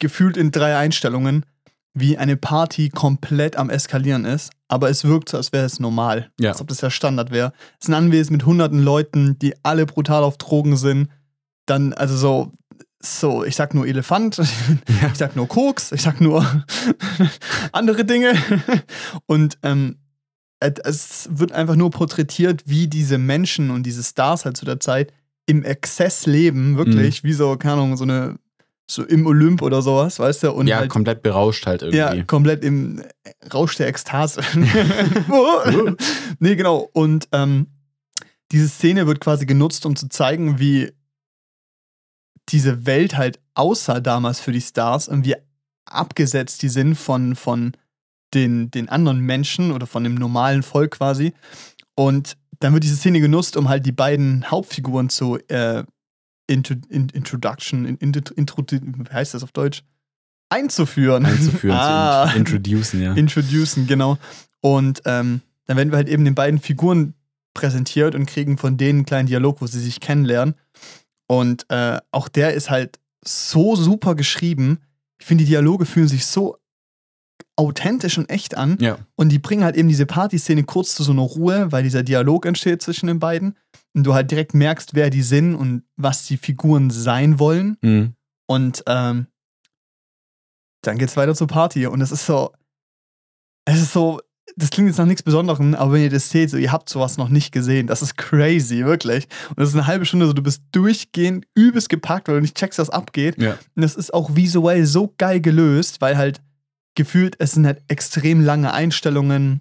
gefühlt 0.00 0.36
in 0.36 0.50
drei 0.50 0.76
Einstellungen, 0.76 1.46
wie 1.94 2.18
eine 2.18 2.36
Party 2.36 2.88
komplett 2.88 3.56
am 3.56 3.70
Eskalieren 3.70 4.24
ist. 4.24 4.50
Aber 4.66 4.90
es 4.90 5.04
wirkt 5.04 5.28
so, 5.28 5.36
als 5.36 5.52
wäre 5.52 5.64
es 5.64 5.78
normal. 5.78 6.30
Ja. 6.40 6.50
Als 6.50 6.60
ob 6.60 6.66
das 6.68 6.80
ja 6.80 6.90
Standard 6.90 7.30
wäre. 7.30 7.52
Es 7.78 7.84
ist 7.86 7.90
ein 7.90 7.94
Anwesen 7.94 8.32
mit 8.32 8.44
hunderten 8.44 8.82
Leuten, 8.82 9.38
die 9.38 9.54
alle 9.64 9.86
brutal 9.86 10.24
auf 10.24 10.36
Drogen 10.36 10.76
sind. 10.76 11.08
Dann, 11.66 11.92
also 11.92 12.16
so, 12.16 12.52
so, 13.04 13.44
ich 13.44 13.54
sag 13.56 13.74
nur 13.74 13.86
Elefant, 13.86 14.38
ich 15.12 15.18
sag 15.18 15.36
nur 15.36 15.46
Koks, 15.48 15.92
ich 15.92 16.02
sag 16.02 16.20
nur 16.20 16.44
andere 17.72 18.04
Dinge. 18.04 18.34
Und 19.26 19.58
ähm, 19.62 19.96
es 20.60 21.28
wird 21.30 21.52
einfach 21.52 21.76
nur 21.76 21.90
porträtiert, 21.90 22.62
wie 22.66 22.88
diese 22.88 23.18
Menschen 23.18 23.70
und 23.70 23.82
diese 23.84 24.02
Stars 24.02 24.44
halt 24.46 24.56
zu 24.56 24.64
der 24.64 24.80
Zeit 24.80 25.12
im 25.46 25.62
Exzess 25.62 26.24
leben, 26.24 26.78
wirklich, 26.78 27.22
Mhm. 27.22 27.28
wie 27.28 27.32
so, 27.34 27.56
keine 27.56 27.74
Ahnung, 27.74 27.96
so 27.98 28.04
eine, 28.04 28.36
so 28.90 29.02
im 29.04 29.26
Olymp 29.26 29.60
oder 29.60 29.82
sowas, 29.82 30.18
weißt 30.18 30.44
du? 30.44 30.52
Und 30.52 30.66
ja, 30.66 30.78
halt, 30.78 30.90
komplett 30.90 31.22
berauscht 31.22 31.66
halt 31.66 31.82
irgendwie. 31.82 31.98
ja, 31.98 32.22
komplett 32.22 32.64
im 32.64 33.02
Rausch 33.52 33.76
der 33.76 33.88
Ekstase. 33.88 34.40
nee, 36.38 36.56
genau. 36.56 36.88
Und 36.92 37.28
ähm, 37.32 37.66
diese 38.52 38.68
Szene 38.68 39.06
wird 39.06 39.20
quasi 39.20 39.46
genutzt, 39.46 39.84
um 39.86 39.96
zu 39.96 40.08
zeigen, 40.08 40.58
wie 40.58 40.92
diese 42.50 42.86
Welt 42.86 43.16
halt 43.16 43.40
aussah 43.54 44.00
damals 44.00 44.40
für 44.40 44.52
die 44.52 44.60
Stars 44.60 45.08
und 45.08 45.24
wie 45.24 45.36
abgesetzt 45.86 46.62
die 46.62 46.68
sind 46.68 46.94
von, 46.94 47.36
von 47.36 47.72
den, 48.32 48.70
den 48.70 48.88
anderen 48.88 49.20
Menschen 49.20 49.72
oder 49.72 49.86
von 49.86 50.04
dem 50.04 50.14
normalen 50.14 50.62
Volk 50.62 50.92
quasi. 50.92 51.32
Und 51.94 52.36
dann 52.60 52.72
wird 52.72 52.84
diese 52.84 52.96
Szene 52.96 53.20
genutzt, 53.20 53.56
um 53.56 53.68
halt 53.68 53.86
die 53.86 53.92
beiden 53.92 54.50
Hauptfiguren 54.50 55.08
zu 55.08 55.38
äh, 55.48 55.84
intro, 56.46 56.74
in, 56.88 57.08
Introduction, 57.10 57.84
in, 57.84 57.96
in, 57.98 58.12
intro, 58.36 58.64
wie 58.70 59.12
heißt 59.12 59.34
das 59.34 59.42
auf 59.42 59.52
Deutsch? 59.52 59.82
Einzuführen. 60.50 61.24
Einzuführen, 61.26 61.76
ah, 61.76 62.28
zu 62.30 62.36
int- 62.36 62.50
introducen, 62.50 63.02
ja. 63.02 63.12
introducen, 63.14 63.86
genau. 63.86 64.18
Und 64.60 65.02
ähm, 65.04 65.40
dann 65.66 65.76
werden 65.76 65.90
wir 65.90 65.96
halt 65.96 66.08
eben 66.08 66.24
den 66.24 66.34
beiden 66.34 66.60
Figuren 66.60 67.14
präsentiert 67.54 68.14
und 68.14 68.26
kriegen 68.26 68.58
von 68.58 68.76
denen 68.76 69.00
einen 69.00 69.06
kleinen 69.06 69.28
Dialog, 69.28 69.60
wo 69.60 69.66
sie 69.66 69.80
sich 69.80 70.00
kennenlernen. 70.00 70.54
Und 71.26 71.66
äh, 71.70 72.00
auch 72.10 72.28
der 72.28 72.54
ist 72.54 72.70
halt 72.70 72.98
so 73.24 73.76
super 73.76 74.14
geschrieben. 74.14 74.80
Ich 75.18 75.26
finde, 75.26 75.44
die 75.44 75.50
Dialoge 75.50 75.86
fühlen 75.86 76.08
sich 76.08 76.26
so 76.26 76.58
authentisch 77.56 78.18
und 78.18 78.28
echt 78.30 78.56
an. 78.56 78.78
ja. 78.80 78.98
Und 79.16 79.30
die 79.30 79.38
bringen 79.38 79.64
halt 79.64 79.76
eben 79.76 79.88
diese 79.88 80.06
Partyszene 80.06 80.64
kurz 80.64 80.94
zu 80.94 81.02
so 81.02 81.12
einer 81.12 81.22
Ruhe, 81.22 81.70
weil 81.70 81.84
dieser 81.84 82.02
Dialog 82.02 82.46
entsteht 82.46 82.82
zwischen 82.82 83.06
den 83.06 83.18
beiden. 83.18 83.56
Und 83.94 84.04
du 84.04 84.14
halt 84.14 84.30
direkt 84.30 84.54
merkst, 84.54 84.94
wer 84.94 85.08
die 85.08 85.22
sind 85.22 85.54
und 85.54 85.84
was 85.96 86.26
die 86.26 86.36
Figuren 86.36 86.90
sein 86.90 87.38
wollen. 87.38 87.76
Mhm. 87.80 88.14
Und 88.46 88.82
ähm, 88.86 89.28
dann 90.82 90.98
geht's 90.98 91.16
weiter 91.16 91.34
zur 91.34 91.46
Party. 91.46 91.86
Und 91.86 92.00
es 92.00 92.10
ist 92.10 92.26
so, 92.26 92.52
es 93.64 93.80
ist 93.80 93.92
so, 93.92 94.20
das 94.56 94.70
klingt 94.70 94.88
jetzt 94.88 94.98
nach 94.98 95.06
nichts 95.06 95.22
Besonderem, 95.22 95.74
aber 95.74 95.92
wenn 95.92 96.02
ihr 96.02 96.10
das 96.10 96.30
seht, 96.30 96.50
so, 96.50 96.56
ihr 96.56 96.70
habt 96.72 96.88
sowas 96.88 97.16
noch 97.16 97.28
nicht 97.28 97.50
gesehen. 97.52 97.86
Das 97.86 98.02
ist 98.02 98.16
crazy, 98.16 98.84
wirklich. 98.84 99.26
Und 99.50 99.58
das 99.60 99.70
ist 99.70 99.74
eine 99.74 99.86
halbe 99.86 100.06
Stunde, 100.06 100.26
so, 100.26 100.32
du 100.32 100.42
bist 100.42 100.62
durchgehend 100.72 101.46
übelst 101.54 101.88
gepackt, 101.88 102.28
weil 102.28 102.36
du 102.36 102.40
nicht 102.40 102.56
checkst, 102.56 102.78
was 102.78 102.90
abgeht. 102.90 103.40
Ja. 103.40 103.52
Und 103.74 103.82
das 103.82 103.96
ist 103.96 104.14
auch 104.14 104.36
visuell 104.36 104.86
so 104.86 105.12
geil 105.18 105.40
gelöst, 105.40 106.00
weil 106.00 106.16
halt 106.16 106.40
gefühlt, 106.94 107.34
es 107.38 107.52
sind 107.52 107.66
halt 107.66 107.82
extrem 107.88 108.40
lange 108.40 108.72
Einstellungen 108.72 109.60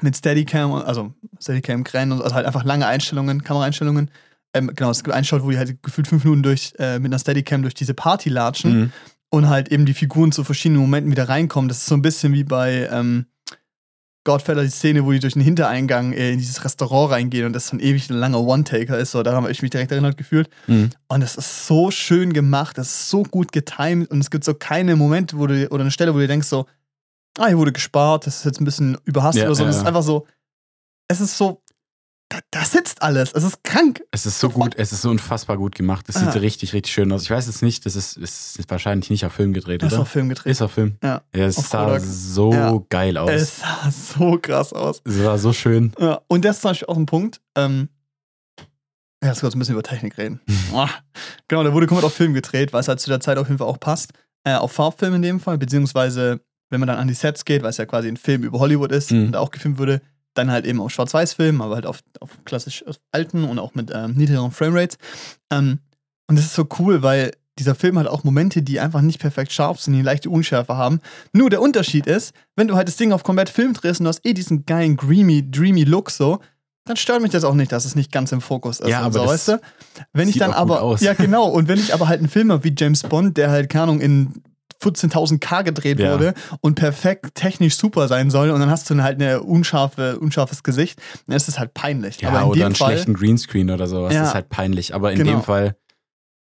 mit 0.00 0.16
Steadicam, 0.16 0.72
also 0.72 1.12
Steadicam, 1.40 1.84
Kränen, 1.84 2.12
und 2.12 2.22
also 2.22 2.34
halt 2.34 2.46
einfach 2.46 2.64
lange 2.64 2.86
Einstellungen, 2.86 3.44
Kameraeinstellungen. 3.44 4.10
Ähm, 4.54 4.70
genau, 4.74 4.90
es 4.90 5.04
gibt 5.04 5.14
einschaut, 5.14 5.42
wo 5.44 5.50
die 5.50 5.58
halt 5.58 5.82
gefühlt 5.82 6.08
fünf 6.08 6.24
Minuten 6.24 6.42
durch, 6.42 6.72
äh, 6.78 6.98
mit 6.98 7.12
einer 7.12 7.18
Steadicam 7.18 7.62
durch 7.62 7.74
diese 7.74 7.92
Party 7.94 8.30
latschen 8.30 8.80
Mhm. 8.80 8.92
und 9.30 9.48
halt 9.48 9.68
eben 9.70 9.84
die 9.86 9.94
Figuren 9.94 10.32
zu 10.32 10.44
verschiedenen 10.44 10.80
Momenten 10.80 11.10
wieder 11.10 11.28
reinkommen. 11.28 11.68
Das 11.68 11.78
ist 11.78 11.86
so 11.86 11.94
ein 11.94 12.02
bisschen 12.02 12.32
wie 12.32 12.44
bei 12.44 12.88
ähm, 12.90 13.26
Godfather, 14.24 14.62
die 14.62 14.70
Szene, 14.70 15.04
wo 15.04 15.12
die 15.12 15.18
durch 15.18 15.32
den 15.32 15.42
Hintereingang 15.42 16.12
äh, 16.12 16.32
in 16.32 16.38
dieses 16.38 16.62
Restaurant 16.64 17.12
reingehen 17.12 17.46
und 17.46 17.52
das 17.54 17.70
dann 17.70 17.80
ewig 17.80 18.10
ein 18.10 18.16
langer 18.16 18.40
One-Taker 18.40 18.98
ist. 18.98 19.12
So, 19.12 19.22
daran 19.22 19.42
habe 19.42 19.52
ich 19.52 19.62
mich 19.62 19.70
direkt 19.70 19.92
erinnert 19.92 20.16
gefühlt. 20.16 20.50
Mhm. 20.66 20.90
Und 21.08 21.22
es 21.22 21.36
ist 21.36 21.66
so 21.66 21.90
schön 21.90 22.32
gemacht, 22.32 22.76
es 22.78 22.88
ist 22.88 23.10
so 23.10 23.22
gut 23.22 23.52
getimed 23.52 24.10
und 24.10 24.20
es 24.20 24.30
gibt 24.30 24.44
so 24.44 24.54
keine 24.54 24.96
Momente, 24.96 25.38
wo 25.38 25.46
du, 25.46 25.66
oder 25.68 25.82
eine 25.82 25.90
Stelle, 25.90 26.14
wo 26.14 26.18
du 26.18 26.26
denkst 26.26 26.48
so, 26.48 26.66
ah, 27.38 27.46
hier 27.46 27.58
wurde 27.58 27.72
gespart, 27.72 28.26
das 28.26 28.38
ist 28.38 28.44
jetzt 28.44 28.60
ein 28.60 28.64
bisschen 28.64 28.98
überhastet 29.04 29.42
Ja, 29.42 29.48
oder 29.48 29.54
so. 29.54 29.62
Ja, 29.64 29.70
es 29.70 29.76
ist 29.76 29.86
einfach 29.86 30.02
so, 30.02 30.26
es 31.08 31.20
ist 31.20 31.36
so, 31.36 31.59
da, 32.30 32.38
da 32.52 32.64
sitzt 32.64 33.02
alles, 33.02 33.32
es 33.32 33.44
ist 33.44 33.62
krank. 33.64 34.02
Es 34.12 34.24
ist 34.24 34.40
so 34.40 34.48
gut, 34.48 34.74
es 34.76 34.92
ist 34.92 35.02
so 35.02 35.10
unfassbar 35.10 35.56
gut 35.58 35.74
gemacht. 35.74 36.06
Es 36.08 36.14
sieht 36.14 36.34
richtig, 36.36 36.72
richtig 36.72 36.92
schön 36.94 37.10
aus. 37.12 37.24
Ich 37.24 37.30
weiß 37.30 37.46
jetzt 37.46 37.60
nicht, 37.62 37.84
das 37.84 37.96
ist, 37.96 38.16
ist, 38.16 38.58
ist 38.58 38.70
wahrscheinlich 38.70 39.10
nicht 39.10 39.24
auf 39.26 39.32
Film 39.32 39.52
gedreht, 39.52 39.82
ist 39.82 39.92
oder? 39.92 40.02
auf 40.02 40.08
Film 40.08 40.28
gedreht. 40.28 40.50
Ist 40.50 40.62
auf 40.62 40.72
Film. 40.72 40.96
Ja. 41.02 41.22
es 41.32 41.58
Auf 41.58 41.66
sah 41.66 41.84
Kodak. 41.86 42.02
so 42.02 42.52
Ja. 42.52 42.80
geil 42.88 43.18
aus. 43.18 43.30
Es 43.30 43.58
sah 43.60 43.90
so 43.90 44.38
krass 44.40 44.72
aus. 44.72 45.02
Es 45.04 45.22
war 45.24 45.36
so 45.38 45.52
schön. 45.52 45.92
Ja, 45.98 46.20
und 46.28 46.44
das 46.44 46.56
ist 46.56 46.62
zum 46.62 46.70
Beispiel 46.70 46.88
auch 46.88 46.96
ein 46.96 47.06
Punkt. 47.06 47.40
Ähm, 47.56 47.88
ja, 49.22 49.28
jetzt 49.30 49.40
kurz 49.40 49.54
ein 49.54 49.58
bisschen 49.58 49.74
über 49.74 49.82
Technik 49.82 50.16
reden. 50.16 50.40
Ah, 50.72 50.88
genau, 51.48 51.64
der 51.64 51.72
wurde 51.74 51.88
komplett 51.88 52.06
auf 52.06 52.14
Film 52.14 52.32
gedreht, 52.32 52.72
es 52.72 52.86
halt 52.88 53.00
zu 53.00 53.10
der 53.10 53.18
Zeit 53.20 53.38
auf 53.38 53.48
jeden 53.48 53.58
Fall 53.58 53.66
auch 53.66 53.80
passt. 53.80 54.12
Äh, 54.44 54.54
auf 54.54 54.70
Farbfilm 54.72 55.14
in 55.16 55.22
dem 55.22 55.40
Fall, 55.40 55.58
beziehungsweise 55.58 56.40
wenn 56.70 56.78
man 56.78 56.86
dann 56.86 56.98
an 56.98 57.08
die 57.08 57.14
Sets 57.14 57.44
geht, 57.44 57.62
weil 57.64 57.70
es 57.70 57.76
ja 57.78 57.86
quasi 57.86 58.06
ein 58.06 58.16
Film 58.16 58.44
über 58.44 58.60
Hollywood 58.60 58.92
ist 58.92 59.10
Mhm. 59.10 59.26
und 59.26 59.36
auch 59.36 59.50
gefilmt 59.50 59.78
wurde, 59.78 60.00
dann 60.40 60.50
halt 60.50 60.66
eben 60.66 60.80
auf 60.80 60.90
Schwarz-Weiß-Film, 60.90 61.60
aber 61.60 61.76
halt 61.76 61.86
auf, 61.86 62.00
auf 62.20 62.30
klassisch 62.44 62.84
alten 63.12 63.44
und 63.44 63.58
auch 63.58 63.74
mit 63.74 63.90
ähm, 63.94 64.14
niedrigeren 64.14 64.50
Framerates. 64.50 64.98
Ähm, 65.52 65.78
und 66.28 66.36
das 66.36 66.46
ist 66.46 66.54
so 66.54 66.66
cool, 66.78 67.02
weil 67.02 67.32
dieser 67.58 67.74
Film 67.74 67.98
hat 67.98 68.06
auch 68.06 68.24
Momente, 68.24 68.62
die 68.62 68.80
einfach 68.80 69.02
nicht 69.02 69.20
perfekt 69.20 69.52
scharf 69.52 69.80
sind, 69.80 69.92
die 69.92 69.98
eine 69.98 70.06
leichte 70.06 70.30
Unschärfe 70.30 70.76
haben. 70.76 71.00
Nur 71.32 71.50
der 71.50 71.60
Unterschied 71.60 72.06
ist, 72.06 72.32
wenn 72.56 72.68
du 72.68 72.74
halt 72.74 72.88
das 72.88 72.96
Ding 72.96 73.12
auf 73.12 73.22
komplett 73.22 73.50
Film 73.50 73.74
drehst 73.74 74.00
und 74.00 74.04
du 74.04 74.08
hast 74.08 74.24
eh 74.24 74.32
diesen 74.32 74.64
geilen, 74.64 74.96
dreamy, 74.96 75.48
dreamy 75.50 75.84
Look 75.84 76.10
so, 76.10 76.40
dann 76.86 76.96
stört 76.96 77.20
mich 77.20 77.30
das 77.30 77.44
auch 77.44 77.54
nicht, 77.54 77.70
dass 77.70 77.84
es 77.84 77.94
nicht 77.94 78.10
ganz 78.10 78.32
im 78.32 78.40
Fokus 78.40 78.80
ist. 78.80 78.88
Ja, 78.88 79.00
aber 79.02 79.20
so, 79.20 79.26
weißt 79.26 79.48
du? 79.48 79.60
Wenn 80.12 80.28
ich 80.28 80.38
dann 80.38 80.52
aber, 80.52 80.96
ja 81.00 81.12
genau, 81.12 81.48
und 81.48 81.68
wenn 81.68 81.78
ich 81.78 81.92
aber 81.92 82.08
halt 82.08 82.20
einen 82.20 82.30
Film 82.30 82.50
habe 82.50 82.64
wie 82.64 82.74
James 82.76 83.02
Bond, 83.02 83.36
der 83.36 83.50
halt, 83.50 83.68
keine 83.68 83.84
Ahnung, 83.84 84.00
in 84.00 84.42
14.000K 84.82 85.62
gedreht 85.64 85.98
Ja. 86.00 86.12
wurde 86.14 86.34
und 86.60 86.74
perfekt 86.74 87.34
technisch 87.34 87.76
super 87.76 88.08
sein 88.08 88.30
soll 88.30 88.50
und 88.50 88.60
dann 88.60 88.70
hast 88.70 88.88
du 88.90 89.02
halt 89.02 89.20
eine 89.20 89.42
unscharfe, 89.42 90.18
unscharfes 90.18 90.62
Gesicht, 90.62 91.00
dann 91.26 91.36
ist 91.36 91.48
es 91.48 91.58
halt 91.58 91.74
peinlich. 91.74 92.20
Ja, 92.20 92.44
oder 92.44 92.54
dem 92.54 92.66
einen 92.66 92.74
Fall, 92.74 92.92
schlechten 92.92 93.14
Greenscreen 93.14 93.70
oder 93.70 93.86
sowas. 93.86 94.12
Ja. 94.14 94.20
Das 94.20 94.28
ist 94.30 94.34
halt 94.34 94.48
peinlich. 94.48 94.94
Aber 94.94 95.12
in 95.12 95.18
Genau. 95.18 95.30
dem 95.32 95.42
Fall, 95.42 95.76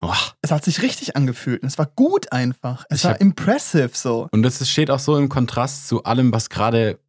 oh, 0.02 0.14
es 0.42 0.52
hat 0.52 0.64
sich 0.66 0.82
richtig 0.82 1.16
angefühlt 1.16 1.62
und 1.62 1.68
es 1.68 1.78
war 1.78 1.86
gut 1.96 2.32
einfach. 2.32 2.86
Es 2.90 3.00
Ich 3.00 3.04
war 3.06 3.12
hab- 3.14 3.22
impressive 3.22 3.92
so. 3.94 4.28
Und 4.32 4.44
das 4.44 4.68
steht 4.70 4.90
auch 4.90 5.00
so 5.00 5.18
im 5.18 5.30
Kontrast 5.30 5.88
zu 5.88 6.04
allem, 6.04 6.32
was 6.34 6.50
gerade 6.50 7.00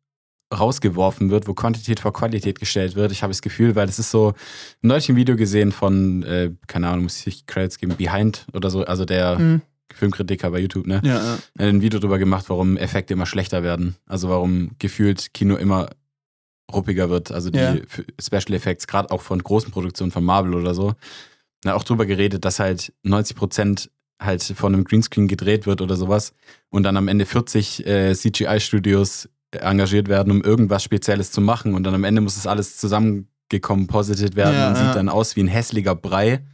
rausgeworfen 0.55 1.31
wird, 1.31 1.49
wo 1.49 1.55
Quantität 1.55 2.01
vor 2.01 2.13
Qualität 2.13 2.61
gestellt 2.61 2.95
wird. 2.95 3.11
Ich 3.13 3.23
habe 3.23 3.31
das 3.31 3.41
Gefühl, 3.41 3.75
weil 3.75 3.89
es 3.89 3.99
ist 3.99 4.11
so, 4.11 4.35
neulich 4.83 5.09
ein 5.09 5.17
Video 5.17 5.35
gesehen 5.37 5.73
von, 5.73 6.23
äh, 6.25 6.51
keine 6.67 6.89
Ahnung, 6.89 7.05
muss 7.05 7.27
ich 7.27 7.47
Credits 7.47 7.79
geben, 7.79 7.97
Behind 7.97 8.47
oder 8.53 8.69
so, 8.69 8.85
also 8.85 9.05
der 9.07 9.39
Mhm. 9.39 9.63
Filmkritiker 9.95 10.51
bei 10.51 10.59
YouTube, 10.61 10.87
ne? 10.87 11.01
Ja, 11.05 11.15
ja. 11.15 11.39
Er 11.59 11.67
hat 11.67 11.75
ein 11.75 11.83
Video 11.83 11.99
darüber 12.01 12.19
gemacht, 12.19 12.47
warum 12.49 12.77
Effekte 12.77 13.15
immer 13.15 13.27
schlechter 13.27 13.63
werden. 13.63 13.97
Also 14.07 14.29
warum 14.29 14.73
gefühlt 14.79 15.33
Kino 15.35 15.57
immer 15.57 15.91
ruppiger 16.73 17.11
wird. 17.11 17.33
Also 17.33 17.51
die 17.51 17.59
Ja. 17.59 17.77
Special 18.21 18.55
Effects, 18.55 18.87
gerade 18.87 19.11
auch 19.11 19.23
von 19.23 19.43
großen 19.43 19.71
Produktionen 19.71 20.11
von 20.11 20.25
Marvel 20.25 20.55
oder 20.55 20.75
so. 20.75 20.95
Na, 21.65 21.75
auch 21.75 21.85
drüber 21.85 22.07
geredet, 22.07 22.45
dass 22.45 22.59
halt 22.59 22.93
90 23.03 23.37
Prozent 23.37 23.91
halt 24.21 24.43
von 24.43 24.75
einem 24.75 24.85
Greenscreen 24.85 25.29
gedreht 25.29 25.67
wird 25.67 25.81
oder 25.81 25.97
sowas 25.97 26.33
und 26.71 26.85
dann 26.85 26.97
am 26.97 27.09
Ende 27.09 27.27
40 27.27 27.87
äh, 27.87 28.15
CGI-Studios 28.15 29.29
engagiert 29.51 30.09
werden, 30.09 30.31
um 30.31 30.43
irgendwas 30.43 30.83
Spezielles 30.83 31.31
zu 31.33 31.41
machen 31.41 31.75
und 31.75 31.85
dann 31.85 31.95
am 31.95 32.05
Ende 32.05 32.21
muss 32.21 32.37
es 32.37 32.47
alles 32.47 32.79
zusammengekommen, 32.79 33.89
werden 33.91 34.55
Ja, 34.55 34.69
und 34.69 34.77
sieht 34.77 34.95
dann 34.95 35.09
aus 35.09 35.37
wie 35.37 35.43
ein 35.43 35.49
hässlicher 35.49 35.95
Brei. 35.95 36.45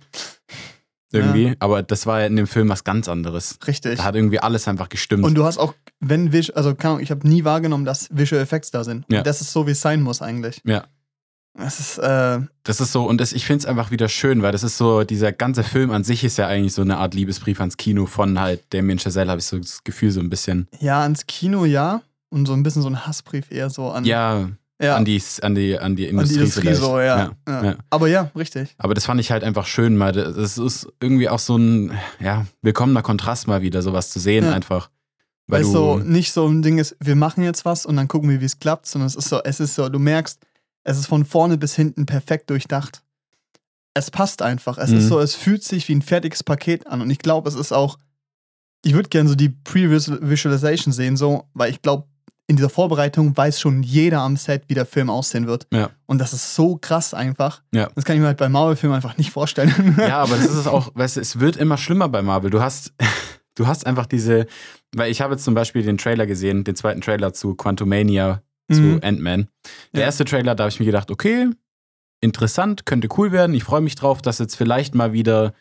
Irgendwie. 1.12 1.54
Aber 1.58 1.82
das 1.82 2.06
war 2.06 2.20
ja 2.20 2.26
in 2.26 2.36
dem 2.36 2.46
Film 2.46 2.68
was 2.68 2.84
ganz 2.84 3.08
anderes. 3.08 3.58
Richtig. 3.66 3.98
Da 3.98 4.04
hat 4.04 4.14
irgendwie 4.14 4.40
alles 4.40 4.68
einfach 4.68 4.88
gestimmt. 4.88 5.24
Und 5.24 5.34
du 5.34 5.44
hast 5.44 5.58
auch, 5.58 5.74
wenn 6.00 6.32
Vis 6.32 6.50
also 6.50 6.74
keine 6.74 6.94
Ahnung, 6.94 7.02
ich 7.02 7.10
habe 7.10 7.26
nie 7.26 7.44
wahrgenommen, 7.44 7.84
dass 7.84 8.08
Visual 8.10 8.42
Effects 8.42 8.70
da 8.70 8.84
sind. 8.84 9.04
Ja. 9.08 9.18
Und 9.18 9.26
das 9.26 9.40
ist 9.40 9.52
so, 9.52 9.66
wie 9.66 9.72
es 9.72 9.80
sein 9.80 10.02
muss 10.02 10.22
eigentlich. 10.22 10.60
Ja. 10.64 10.84
Es 11.60 11.80
ist, 11.80 11.98
äh, 11.98 12.38
Das 12.62 12.80
ist 12.80 12.92
so, 12.92 13.04
und 13.04 13.20
das, 13.20 13.32
ich 13.32 13.44
finde 13.44 13.62
es 13.62 13.66
einfach 13.66 13.90
wieder 13.90 14.08
schön, 14.08 14.42
weil 14.42 14.52
das 14.52 14.62
ist 14.62 14.78
so, 14.78 15.02
dieser 15.02 15.32
ganze 15.32 15.64
Film 15.64 15.90
an 15.90 16.04
sich 16.04 16.22
ist 16.22 16.38
ja 16.38 16.46
eigentlich 16.46 16.72
so 16.72 16.82
eine 16.82 16.98
Art 16.98 17.14
Liebesbrief 17.14 17.58
ans 17.58 17.76
Kino 17.76 18.06
von 18.06 18.38
halt 18.38 18.62
Damien 18.72 18.98
Chazelle, 19.00 19.30
habe 19.30 19.40
ich 19.40 19.46
so 19.46 19.58
das 19.58 19.82
Gefühl, 19.82 20.12
so 20.12 20.20
ein 20.20 20.30
bisschen. 20.30 20.68
ja, 20.78 21.02
ans 21.02 21.26
Kino 21.26 21.64
ja. 21.64 22.02
Und 22.30 22.46
so 22.46 22.52
ein 22.52 22.62
bisschen 22.62 22.82
so 22.82 22.88
ein 22.90 23.06
Hassbrief 23.06 23.50
eher 23.50 23.70
so 23.70 23.88
an, 23.90 24.04
Ja, 24.04 24.50
ja, 24.80 24.96
an, 24.96 25.04
die, 25.04 25.20
an, 25.42 25.54
die, 25.54 25.78
an 25.78 25.96
die 25.96 26.04
an 26.04 26.10
Industrie. 26.10 26.34
die 26.34 26.40
Industrie 26.40 26.74
so, 26.74 27.00
ja. 27.00 27.32
Ja. 27.48 27.64
ja. 27.64 27.76
Aber 27.90 28.08
ja, 28.08 28.30
richtig. 28.36 28.74
Aber 28.78 28.94
das 28.94 29.06
fand 29.06 29.20
ich 29.20 29.30
halt 29.30 29.42
einfach 29.44 29.66
schön, 29.66 29.98
weil 29.98 30.12
das 30.12 30.56
ist 30.58 30.86
irgendwie 31.00 31.28
auch 31.28 31.38
so 31.40 31.56
ein, 31.56 31.92
ja, 32.20 32.46
willkommener 32.62 33.02
Kontrast 33.02 33.46
mal 33.48 33.62
wieder, 33.62 33.82
sowas 33.82 34.10
zu 34.10 34.20
sehen 34.20 34.44
einfach. 34.46 34.90
Weil 35.50 35.62
es 35.62 35.72
so 35.72 35.96
nicht 35.98 36.32
so 36.32 36.46
ein 36.46 36.60
Ding 36.62 36.78
ist, 36.78 36.94
wir 37.00 37.16
machen 37.16 37.42
jetzt 37.42 37.64
was 37.64 37.86
und 37.86 37.96
dann 37.96 38.06
gucken 38.06 38.28
wir, 38.28 38.40
wie 38.40 38.44
es 38.44 38.58
klappt, 38.58 38.86
sondern 38.86 39.06
es 39.06 39.14
ist 39.16 39.28
so, 39.30 39.42
es 39.42 39.60
ist 39.60 39.74
so, 39.74 39.88
du 39.88 39.98
merkst, 39.98 40.38
es 40.84 40.98
ist 40.98 41.06
von 41.06 41.24
vorne 41.24 41.56
bis 41.56 41.74
hinten 41.74 42.04
perfekt 42.06 42.50
durchdacht. 42.50 43.02
Es 43.94 44.10
passt 44.10 44.42
einfach. 44.42 44.76
Es 44.78 44.90
Mhm. 44.90 44.98
ist 44.98 45.08
so, 45.08 45.18
es 45.20 45.34
fühlt 45.34 45.64
sich 45.64 45.88
wie 45.88 45.94
ein 45.94 46.02
fertiges 46.02 46.44
Paket 46.44 46.86
an. 46.86 47.00
Und 47.00 47.10
ich 47.10 47.18
glaube, 47.18 47.48
es 47.48 47.54
ist 47.54 47.72
auch, 47.72 47.98
ich 48.84 48.92
würde 48.94 49.08
gerne 49.08 49.28
so 49.28 49.34
die 49.34 49.48
Pre-Visualization 49.48 50.92
sehen, 50.92 51.16
so, 51.16 51.44
weil 51.54 51.70
ich 51.70 51.82
glaube, 51.82 52.06
in 52.48 52.56
dieser 52.56 52.70
Vorbereitung 52.70 53.36
weiß 53.36 53.60
schon 53.60 53.82
jeder 53.82 54.20
am 54.22 54.36
Set, 54.36 54.64
wie 54.68 54.74
der 54.74 54.86
Film 54.86 55.10
aussehen 55.10 55.46
wird. 55.46 55.66
Ja. 55.72 55.90
Und 56.06 56.18
das 56.18 56.32
ist 56.32 56.54
so 56.54 56.76
krass 56.76 57.12
einfach. 57.14 57.62
Ja. 57.72 57.88
Das 57.94 58.04
kann 58.04 58.16
ich 58.16 58.20
mir 58.20 58.26
halt 58.28 58.38
bei 58.38 58.48
Marvel-Filmen 58.48 58.96
einfach 58.96 59.16
nicht 59.18 59.30
vorstellen. 59.30 59.94
Ja, 59.98 60.22
aber 60.22 60.34
das 60.36 60.46
ist 60.46 60.54
es 60.54 60.66
auch, 60.66 60.90
weißt 60.94 61.16
du, 61.16 61.20
es 61.20 61.38
wird 61.40 61.56
immer 61.58 61.76
schlimmer 61.76 62.08
bei 62.08 62.22
Marvel. 62.22 62.50
Du 62.50 62.60
hast, 62.62 62.94
du 63.54 63.66
hast 63.66 63.86
einfach 63.86 64.06
diese, 64.06 64.46
weil 64.96 65.10
ich 65.10 65.20
habe 65.20 65.34
jetzt 65.34 65.44
zum 65.44 65.54
Beispiel 65.54 65.82
den 65.82 65.98
Trailer 65.98 66.26
gesehen, 66.26 66.64
den 66.64 66.74
zweiten 66.74 67.00
Trailer 67.02 67.32
zu 67.34 67.54
Quantumania, 67.54 68.42
zu 68.72 68.80
Mhm. 68.80 69.00
Ant-Man. 69.02 69.48
Der 69.92 70.00
Ja. 70.00 70.06
erste 70.06 70.24
Trailer, 70.24 70.54
da 70.54 70.64
habe 70.64 70.70
ich 70.70 70.80
mir 70.80 70.86
gedacht, 70.86 71.10
okay, 71.10 71.48
interessant, 72.20 72.86
könnte 72.86 73.08
cool 73.18 73.30
werden. 73.32 73.54
Ich 73.54 73.64
freue 73.64 73.80
mich 73.80 73.94
drauf, 73.94 74.22
dass 74.22 74.38
jetzt 74.38 74.56
vielleicht 74.56 74.94
mal 74.94 75.12
wieder 75.12 75.52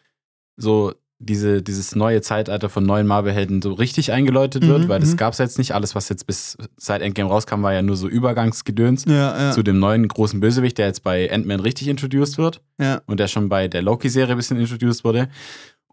so 0.58 0.93
diese, 1.19 1.63
dieses 1.63 1.95
neue 1.95 2.21
Zeitalter 2.21 2.69
von 2.69 2.86
neuen 2.86 3.08
Marvel-Helden 3.08 3.62
so 3.62 3.73
richtig 3.73 4.12
eingeläutet 4.12 4.67
wird, 4.67 4.84
Mhm, 4.84 4.88
weil 4.88 4.99
das 4.99 5.12
mhm. 5.12 5.17
gab 5.17 5.34
es 5.34 5.39
jetzt 5.39 5.58
nicht. 5.58 5.73
Alles, 5.73 5.95
was 5.95 6.10
jetzt 6.10 6.27
bis 6.27 6.58
seit 6.77 7.01
Endgame 7.01 7.30
rauskam, 7.30 7.63
war 7.63 7.73
ja 7.73 7.82
nur 7.82 7.97
so 7.97 8.08
Übergangsgedöns 8.08 9.06
ja, 9.06 9.47
ja. 9.47 9.51
zu 9.51 9.63
dem 9.63 9.80
neuen 9.80 10.08
großen 10.08 10.39
Bösewicht, 10.39 10.77
der 10.77 10.88
jetzt 10.88 11.03
bei 11.03 11.32
Ant-Man 11.32 11.60
richtig 11.60 11.88
introduced 11.88 12.38
wird 12.38 12.62
ja. 12.80 13.01
und 13.08 13.19
der 13.19 13.27
schon 13.27 13.49
bei 13.49 13.67
der 13.67 13.82
Loki-Serie 13.82 14.36
ein 14.36 14.38
bisschen 14.38 14.60
introduced 14.60 15.03
wurde. 15.03 15.30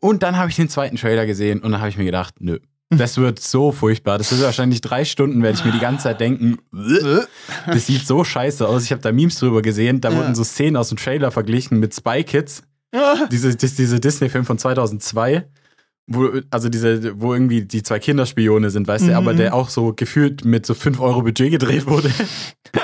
Und 0.00 0.22
dann 0.22 0.36
habe 0.36 0.50
ich 0.50 0.56
den 0.56 0.68
zweiten 0.68 0.96
Trailer 0.96 1.24
gesehen 1.24 1.60
und 1.60 1.72
dann 1.72 1.80
habe 1.80 1.88
ich 1.88 1.96
mir 1.96 2.04
gedacht, 2.04 2.34
nö, 2.40 2.58
das 2.90 3.16
wird 3.16 3.40
so 3.40 3.72
furchtbar. 3.72 4.18
Das 4.18 4.30
ist 4.30 4.42
wahrscheinlich 4.42 4.82
drei 4.82 5.06
Stunden, 5.06 5.42
werde 5.42 5.58
ich 5.58 5.64
mir 5.64 5.72
die 5.72 5.78
ganze 5.78 6.04
Zeit 6.04 6.20
denken, 6.20 6.58
das 7.66 7.86
sieht 7.86 8.06
so 8.06 8.24
scheiße 8.24 8.68
aus. 8.68 8.84
Ich 8.84 8.92
habe 8.92 9.00
da 9.00 9.10
Memes 9.10 9.38
drüber 9.38 9.62
gesehen, 9.62 10.02
da 10.02 10.14
wurden 10.14 10.34
so 10.34 10.44
Szenen 10.44 10.76
aus 10.76 10.90
dem 10.90 10.98
Trailer 10.98 11.30
verglichen 11.30 11.80
mit 11.80 11.94
Spy 11.94 12.24
Kids, 12.24 12.62
diese, 13.30 13.54
diese 13.56 14.00
Disney-Film 14.00 14.44
von 14.44 14.58
2002. 14.58 15.46
Wo, 16.06 16.28
also 16.50 16.68
diese, 16.68 17.18
wo 17.18 17.32
irgendwie 17.32 17.64
die 17.64 17.82
zwei 17.82 17.98
Kinderspione 17.98 18.68
sind, 18.68 18.86
weißt 18.86 19.06
du, 19.06 19.10
Mhm. 19.12 19.16
aber 19.16 19.32
der 19.32 19.54
auch 19.54 19.70
so 19.70 19.94
gefühlt 19.94 20.44
mit 20.44 20.66
so 20.66 20.74
5 20.74 21.00
Euro 21.00 21.22
Budget 21.22 21.50
gedreht 21.50 21.86
wurde 21.86 22.10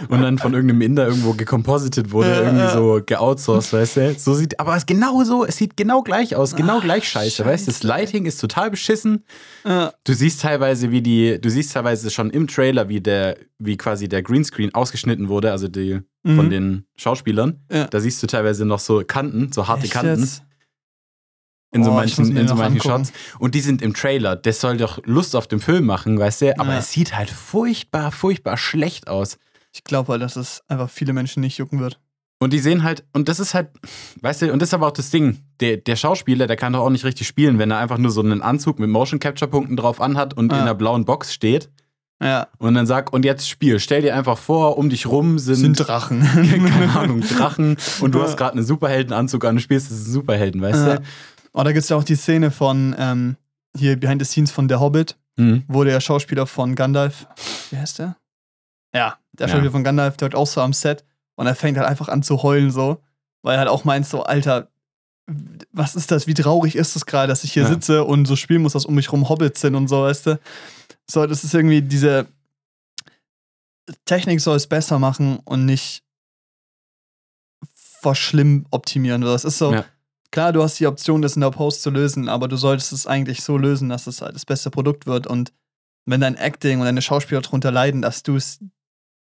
und 0.08 0.22
dann 0.22 0.38
von 0.38 0.52
irgendeinem 0.54 0.80
Inder 0.82 1.06
irgendwo 1.08 1.32
gecomposited 1.34 2.10
wurde, 2.12 2.30
Ja, 2.30 2.40
irgendwie 2.42 2.64
ja. 2.64 2.72
so 2.72 3.00
geoutsourced, 3.04 3.72
weißt 3.72 3.96
du. 3.96 4.14
So 4.18 4.34
sieht, 4.34 4.58
aber 4.60 4.72
es 4.72 4.78
ist 4.82 4.86
genau 4.86 5.22
so, 5.24 5.44
es 5.44 5.56
sieht 5.56 5.76
genau 5.76 6.02
gleich 6.02 6.34
aus, 6.36 6.54
genau 6.56 6.78
Ach, 6.78 6.82
gleich 6.84 7.08
scheiße, 7.08 7.44
weißt 7.44 7.66
du. 7.66 7.70
Das 7.70 7.76
Scheiße. 7.78 7.86
Lighting 7.86 8.26
ist 8.26 8.40
total 8.40 8.70
beschissen. 8.70 9.24
Ja. 9.64 9.92
Du 10.04 10.12
siehst 10.14 10.40
teilweise, 10.42 10.90
wie 10.90 11.02
die, 11.02 11.40
du 11.40 11.50
siehst 11.50 11.72
teilweise 11.72 12.10
schon 12.10 12.30
im 12.30 12.46
Trailer, 12.46 12.88
wie 12.88 13.00
der, 13.00 13.36
wie 13.58 13.76
quasi 13.76 14.08
der 14.08 14.22
Greenscreen 14.22 14.74
ausgeschnitten 14.74 15.28
wurde, 15.28 15.52
also 15.52 15.68
die 15.68 16.00
von 16.24 16.46
Mhm. 16.46 16.50
den 16.50 16.84
Schauspielern. 16.96 17.60
Da 17.68 17.98
siehst 18.00 18.22
du 18.22 18.26
teilweise 18.26 18.66
noch 18.66 18.78
so 18.78 19.02
Kanten, 19.06 19.52
so 19.52 19.68
harte 19.68 19.84
Echt 19.84 19.92
Kanten 19.94 20.20
jetzt? 20.20 20.42
in 21.72 21.84
so 21.84 21.90
muss 21.92 21.98
manchen, 22.00 22.36
in 22.36 22.48
so 22.48 22.56
manchen 22.56 22.80
angucken. 22.80 23.04
Shots. 23.06 23.12
Und 23.38 23.54
die 23.54 23.60
sind 23.60 23.80
im 23.80 23.94
Trailer. 23.94 24.34
Das 24.36 24.60
soll 24.60 24.76
doch 24.76 24.98
Lust 25.06 25.36
auf 25.36 25.46
den 25.46 25.60
Film 25.60 25.86
machen, 25.86 26.18
weißt 26.18 26.42
du? 26.42 26.58
Aber 26.58 26.72
Ja. 26.72 26.78
es 26.80 26.90
sieht 26.90 27.16
halt 27.16 27.30
furchtbar, 27.30 28.10
furchtbar 28.12 28.56
schlecht 28.56 29.06
aus. 29.08 29.38
Ich 29.72 29.84
glaube 29.84 30.12
halt, 30.12 30.22
dass 30.22 30.36
es 30.36 30.62
einfach 30.68 30.90
viele 30.90 31.12
Menschen 31.12 31.40
nicht 31.40 31.58
jucken 31.58 31.80
wird. 31.80 32.00
Und 32.42 32.52
die 32.54 32.58
sehen 32.58 32.82
halt, 32.82 33.04
und 33.12 33.28
das 33.28 33.38
ist 33.38 33.52
halt, 33.54 33.68
weißt 34.22 34.42
du, 34.42 34.52
und 34.52 34.60
das 34.62 34.70
ist 34.70 34.74
aber 34.74 34.86
auch 34.86 34.92
das 34.92 35.10
Ding. 35.10 35.40
Der, 35.60 35.76
der 35.76 35.94
Schauspieler, 35.96 36.46
der 36.46 36.56
kann 36.56 36.72
doch 36.72 36.80
auch 36.80 36.88
nicht 36.90 37.04
richtig 37.04 37.26
spielen, 37.26 37.58
wenn 37.58 37.70
er 37.70 37.78
einfach 37.78 37.98
nur 37.98 38.10
so 38.10 38.22
einen 38.22 38.40
Anzug 38.40 38.78
mit 38.78 38.88
Motion 38.88 39.20
Capture 39.20 39.50
Punkten 39.50 39.76
drauf 39.76 40.00
anhat 40.00 40.34
und 40.34 40.50
Ja. 40.50 40.56
in 40.58 40.62
einer 40.62 40.74
blauen 40.74 41.04
Box 41.04 41.34
steht 41.34 41.68
Ja, 42.22 42.48
und 42.58 42.74
dann 42.74 42.86
sagt, 42.86 43.12
und 43.12 43.24
jetzt 43.26 43.48
spiel. 43.48 43.78
Stell 43.78 44.00
dir 44.02 44.14
einfach 44.16 44.38
vor, 44.38 44.78
um 44.78 44.88
dich 44.90 45.06
rum 45.06 45.38
sind, 45.38 45.56
sind 45.56 45.74
Drachen. 45.80 46.20
keine 46.32 46.90
Ahnung, 46.98 47.20
Drachen 47.20 47.76
und 48.00 48.14
du 48.14 48.22
hast 48.22 48.36
gerade 48.38 48.54
einen 48.54 48.64
Superheldenanzug 48.64 49.44
an, 49.44 49.56
du 49.56 49.60
spielst 49.62 49.90
diesen 49.90 50.10
Superhelden, 50.12 50.62
weißt 50.62 50.86
Ja. 50.86 50.96
du? 50.96 51.02
Oh, 51.52 51.62
da 51.62 51.72
gibt 51.72 51.82
es 51.82 51.88
ja 51.90 51.96
auch 51.96 52.04
die 52.04 52.14
Szene 52.16 52.50
von 52.50 52.94
ähm, 52.98 53.36
hier 53.76 53.98
Behind 54.00 54.20
the 54.22 54.26
Scenes 54.26 54.50
von 54.50 54.66
Der 54.66 54.80
Hobbit, 54.80 55.16
Mhm. 55.36 55.64
wo 55.68 55.84
der 55.84 56.00
Schauspieler 56.00 56.46
von 56.46 56.74
Gandalf, 56.74 57.26
wie 57.70 57.76
heißt 57.78 57.98
der? 57.98 58.16
Ja, 58.94 59.16
der 59.32 59.46
Ja. 59.46 59.52
Schauspieler 59.52 59.72
von 59.72 59.84
Gandalf, 59.84 60.16
der 60.16 60.26
hat 60.26 60.34
auch 60.34 60.46
so 60.46 60.60
am 60.60 60.72
Set 60.72 61.04
und 61.36 61.46
er 61.46 61.54
fängt 61.54 61.78
halt 61.78 61.88
einfach 61.88 62.08
an 62.08 62.22
zu 62.22 62.42
heulen 62.42 62.70
so, 62.70 63.02
weil 63.42 63.54
er 63.54 63.60
halt 63.60 63.68
auch 63.68 63.84
meint 63.84 64.06
so, 64.06 64.22
Alter, 64.24 64.68
was 65.72 65.94
ist 65.96 66.10
das, 66.10 66.26
wie 66.26 66.34
traurig 66.34 66.74
ist 66.74 66.96
das 66.96 67.06
gerade, 67.06 67.28
dass 67.28 67.44
ich 67.44 67.52
hier 67.52 67.62
Ja. 67.62 67.68
sitze 67.68 68.04
und 68.04 68.26
so 68.26 68.34
spielen 68.36 68.62
muss, 68.62 68.72
dass 68.72 68.84
um 68.86 68.94
mich 68.94 69.12
rum 69.12 69.28
Hobbits 69.28 69.60
sind 69.60 69.74
und 69.74 69.88
so, 69.88 70.02
weißt 70.02 70.26
du? 70.26 70.40
So, 71.08 71.26
das 71.26 71.44
ist 71.44 71.54
irgendwie 71.54 71.82
diese 71.82 72.26
Technik 74.04 74.40
soll 74.40 74.56
es 74.56 74.66
besser 74.66 74.98
machen 74.98 75.38
und 75.44 75.64
nicht 75.66 76.02
verschlimm 77.74 78.66
optimieren. 78.70 79.20
Das 79.22 79.44
ist 79.44 79.58
so, 79.58 79.72
Ja. 79.72 79.84
klar, 80.30 80.52
du 80.52 80.62
hast 80.62 80.78
die 80.80 80.86
Option, 80.86 81.22
das 81.22 81.34
in 81.34 81.40
der 81.42 81.50
Post 81.50 81.82
zu 81.82 81.90
lösen, 81.90 82.28
aber 82.28 82.48
du 82.48 82.56
solltest 82.56 82.92
es 82.92 83.06
eigentlich 83.06 83.42
so 83.42 83.56
lösen, 83.58 83.88
dass 83.88 84.06
es 84.06 84.22
halt 84.22 84.34
das 84.34 84.46
beste 84.46 84.70
Produkt 84.70 85.06
wird. 85.06 85.26
Und 85.26 85.52
wenn 86.06 86.20
dein 86.20 86.36
Acting 86.36 86.78
und 86.80 86.86
deine 86.86 87.02
Schauspieler 87.02 87.40
darunter 87.40 87.70
leiden, 87.70 88.00
dass 88.02 88.22
du 88.22 88.36
es 88.36 88.60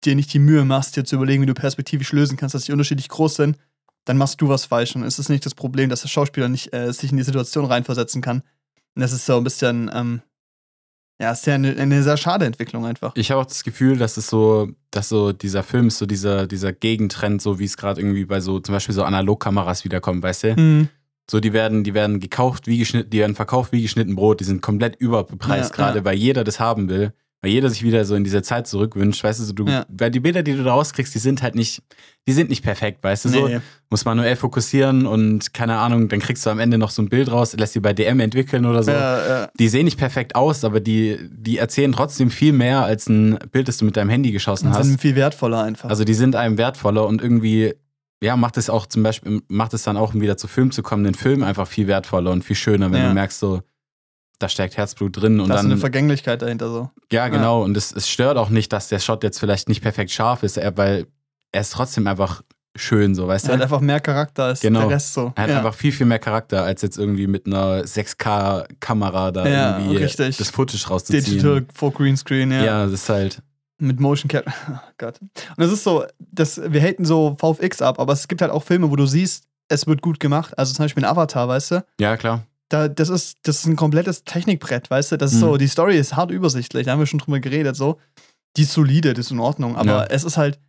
dir 0.06 0.16
nicht 0.16 0.34
die 0.34 0.40
Mühe 0.40 0.66
machst, 0.66 0.96
dir 0.96 1.04
zu 1.04 1.16
überlegen, 1.16 1.42
wie 1.42 1.48
du 1.48 1.54
perspektivisch 1.54 2.12
lösen 2.12 2.38
kannst, 2.38 2.56
dass 2.56 2.64
die 2.64 2.72
unterschiedlich 2.72 3.10
groß 3.10 3.36
sind, 3.36 3.58
dann 4.06 4.18
machst 4.18 4.42
du 4.42 4.48
was 4.48 4.66
falsch. 4.66 4.96
Und 4.96 5.04
es 5.04 5.20
ist 5.20 5.30
nicht 5.30 5.46
das 5.46 5.56
Problem, 5.56 5.90
dass 5.90 6.02
der 6.02 6.08
Schauspieler 6.10 6.50
nicht 6.50 6.74
äh, 6.74 6.92
sich 6.92 7.12
in 7.12 7.18
die 7.18 7.24
Situation 7.24 7.66
reinversetzen 7.66 8.22
kann. 8.22 8.44
Und 8.96 9.02
das 9.02 9.12
ist 9.12 9.26
so 9.26 9.38
ein 9.38 9.44
bisschen, 9.44 9.92
ähm, 9.94 10.22
ja, 11.22 11.32
ist 11.32 11.46
ja 11.46 11.56
eine, 11.56 11.76
eine 11.76 12.02
sehr 12.02 12.18
schade 12.18 12.46
Entwicklung 12.46 12.86
einfach. 12.86 13.12
Ich 13.16 13.30
habe 13.30 13.42
auch 13.42 13.46
das 13.46 13.64
Gefühl, 13.64 13.98
dass 13.98 14.18
es 14.18 14.28
so, 14.28 14.70
dass 14.90 15.10
so 15.10 15.34
dieser 15.34 15.64
Film 15.64 15.88
ist 15.88 15.98
so 15.98 16.06
dieser, 16.06 16.48
dieser 16.48 16.72
Gegentrend, 16.72 17.42
so 17.42 17.60
wie 17.60 17.66
es 17.66 17.78
gerade 17.78 18.00
irgendwie 18.02 18.26
bei 18.26 18.40
so 18.40 18.60
zum 18.60 18.74
Beispiel 18.74 18.96
so 18.96 19.04
Analogkameras 19.04 19.84
wiederkommt, 19.84 20.24
weißt 20.24 20.44
du? 20.44 20.56
Mhm. 20.56 20.90
So, 21.30 21.40
die 21.40 21.54
werden, 21.54 21.84
die 21.84 21.94
werden 21.94 22.20
gekauft 22.20 22.66
wie 22.66 22.80
geschnitten, 22.80 23.12
die 23.12 23.20
werden 23.20 23.36
verkauft 23.36 23.72
wie 23.72 23.84
geschnitten 23.84 24.16
Brot, 24.16 24.40
die 24.40 24.46
sind 24.46 24.62
komplett 24.62 24.96
überbepreist 24.96 25.72
Ja, 25.72 25.76
gerade, 25.76 26.00
ja. 26.00 26.06
weil 26.06 26.16
jeder 26.18 26.44
das 26.44 26.60
haben 26.60 26.90
will, 26.90 27.14
weil 27.42 27.52
jeder 27.52 27.70
sich 27.70 27.84
wieder 27.84 28.04
so 28.04 28.16
in 28.16 28.24
diese 28.24 28.42
Zeit 28.42 28.68
zurückwünscht, 28.68 29.24
weißt 29.24 29.40
du, 29.40 29.44
so 29.46 29.54
du, 29.54 29.66
Ja. 29.66 29.86
weil 29.90 30.12
die 30.12 30.20
Bilder, 30.20 30.44
die 30.44 30.56
du 30.56 30.64
da 30.64 30.74
rauskriegst, 30.74 31.16
die 31.16 31.20
sind 31.20 31.42
halt 31.42 31.56
nicht, 31.56 31.82
die 32.28 32.34
sind 32.34 32.50
nicht 32.50 32.64
perfekt, 32.64 33.02
weißt 33.04 33.26
du, 33.26 33.30
so, 33.30 33.48
Nee. 33.48 33.60
muss 33.90 34.04
manuell 34.06 34.36
fokussieren 34.36 35.06
und 35.06 35.54
keine 35.54 35.78
Ahnung, 35.78 36.10
dann 36.10 36.20
kriegst 36.20 36.46
du 36.46 36.50
am 36.50 36.60
Ende 36.60 36.78
noch 36.78 36.90
so 36.90 37.02
ein 37.02 37.08
Bild 37.10 37.32
raus, 37.32 37.56
lässt 37.58 37.76
die 37.76 37.80
bei 37.80 37.94
DM 37.94 38.20
entwickeln 38.20 38.66
oder 38.66 38.84
so. 38.84 38.92
Ja, 38.92 39.28
ja. 39.28 39.50
Die 39.58 39.70
sehen 39.70 39.86
nicht 39.86 39.98
perfekt 39.98 40.36
aus, 40.36 40.64
aber 40.66 40.80
die, 40.82 41.18
die 41.32 41.58
erzählen 41.58 41.92
trotzdem 41.94 42.30
viel 42.30 42.52
mehr 42.52 42.84
als 42.84 43.08
ein 43.08 43.40
Bild, 43.52 43.68
das 43.70 43.78
du 43.78 43.86
mit 43.86 43.96
deinem 43.96 44.10
Handy 44.10 44.32
geschossen 44.32 44.68
Und 44.68 44.74
hast. 44.76 44.88
sind 44.88 45.00
viel 45.00 45.16
wertvoller 45.16 45.64
einfach. 45.64 45.90
Also 45.90 46.04
die 46.04 46.14
sind 46.14 46.36
einem 46.36 46.58
wertvoller 46.58 47.08
und 47.08 47.22
irgendwie, 47.22 47.74
ja, 48.22 48.36
macht 48.36 48.58
es 48.58 48.70
auch 48.70 48.86
zum 48.86 49.02
Beispiel, 49.04 49.42
macht 49.48 49.74
es 49.74 49.84
dann 49.84 49.96
auch, 49.96 50.14
um 50.14 50.20
wieder 50.20 50.36
zu 50.36 50.50
Film 50.50 50.72
zu 50.72 50.84
kommen, 50.84 51.06
den 51.06 51.14
Film 51.16 51.42
einfach 51.44 51.68
viel 51.70 51.88
wertvoller 51.88 52.32
und 52.32 52.44
viel 52.44 52.58
schöner, 52.58 52.92
wenn 52.92 53.02
Ja. 53.02 53.08
du 53.08 53.14
merkst, 53.14 53.40
so, 53.40 53.62
da 54.40 54.50
steckt 54.50 54.78
Herzblut 54.78 55.16
drin 55.22 55.40
und 55.40 55.50
da 55.50 55.56
ist 55.60 55.66
eine 55.66 55.78
Vergänglichkeit 55.78 56.42
dahinter 56.42 56.70
so. 56.70 56.90
ja, 57.12 57.28
genau, 57.28 57.64
und 57.64 57.76
es, 57.78 57.92
es 57.92 58.10
stört 58.10 58.38
auch 58.38 58.50
nicht, 58.50 58.72
dass 58.74 58.88
der 58.88 59.00
Shot 59.00 59.24
jetzt 59.24 59.40
vielleicht 59.40 59.70
nicht 59.70 59.82
perfekt 59.82 60.12
scharf 60.12 60.44
ist, 60.44 60.58
er- 60.58 60.76
weil 60.78 61.06
er 61.52 61.62
ist 61.62 61.74
trotzdem 61.74 62.08
einfach 62.08 62.42
schön, 62.78 63.14
so, 63.16 63.28
weißt 63.28 63.48
Er 63.48 63.54
hat 63.54 63.60
du? 63.60 63.64
einfach 63.64 63.82
mehr 63.82 64.00
Charakter 64.00 64.46
als 64.46 64.62
Genau. 64.62 64.82
der 64.82 64.90
Rest 64.92 65.14
so. 65.14 65.34
Er 65.36 65.44
hat 65.44 65.50
ja. 65.50 65.58
einfach 65.58 65.74
viel, 65.74 65.92
viel 65.92 66.06
mehr 66.06 66.20
Charakter, 66.20 66.64
als 66.64 66.82
jetzt 66.82 66.98
irgendwie 66.98 67.28
mit 67.28 67.46
einer 67.48 67.84
6K-Kamera 68.44 69.32
da 69.32 69.48
Ja, 69.48 69.78
irgendwie 69.80 69.98
richtig. 69.98 70.38
das 70.38 70.50
Footage 70.50 70.88
rauszuziehen. 70.88 71.24
Digital 71.26 71.66
vor 71.74 71.92
Greenscreen, 71.94 72.52
ja. 72.52 72.64
Ja, 72.64 72.84
das 72.86 72.94
ist 72.94 73.10
halt, 73.10 73.42
Mit 73.80 74.00
Motion 74.00 74.28
Capture. 74.30 74.54
Oh 74.70 74.92
Gott. 74.98 75.20
Und 75.22 75.32
das 75.58 75.72
ist 75.72 75.84
so, 75.84 76.06
das, 76.32 76.62
wir 76.66 76.82
haten 76.82 77.06
so 77.06 77.36
VFX 77.40 77.82
ab, 77.82 78.00
aber 78.00 78.14
es 78.14 78.28
gibt 78.28 78.42
halt 78.42 78.52
auch 78.52 78.64
Filme, 78.64 78.90
wo 78.92 78.96
du 78.96 79.06
siehst, 79.06 79.46
es 79.68 79.86
wird 79.88 80.02
gut 80.02 80.20
gemacht. 80.20 80.58
Also 80.58 80.74
zum 80.74 80.86
Beispiel 80.86 81.04
in 81.04 81.10
Avatar, 81.10 81.48
weißt 81.48 81.72
du? 81.72 81.86
ja, 82.00 82.18
klar. 82.18 82.44
Da, 82.70 82.88
das, 82.88 83.10
ist, 83.10 83.38
das 83.44 83.58
ist 83.60 83.66
ein 83.66 83.76
komplettes 83.76 84.24
Technikbrett, 84.24 84.90
weißt 84.90 85.12
du? 85.14 85.18
Das 85.18 85.32
ist 85.32 85.38
Mhm. 85.38 85.42
so, 85.42 85.58
die 85.58 85.68
Story 85.68 85.98
ist 85.98 86.16
hart 86.16 86.32
übersichtlich, 86.32 86.86
da 86.86 86.92
haben 86.92 87.00
wir 87.00 87.08
schon 87.08 87.20
drüber 87.20 87.40
geredet, 87.40 87.76
so. 87.76 87.98
Die 88.58 88.62
ist 88.64 88.74
solide, 88.74 89.14
das 89.14 89.26
ist 89.28 89.32
in 89.32 89.40
Ordnung, 89.40 89.76
aber 89.76 89.92
Ja. 89.92 90.04
es 90.06 90.24
ist 90.24 90.38
halt, 90.38 90.60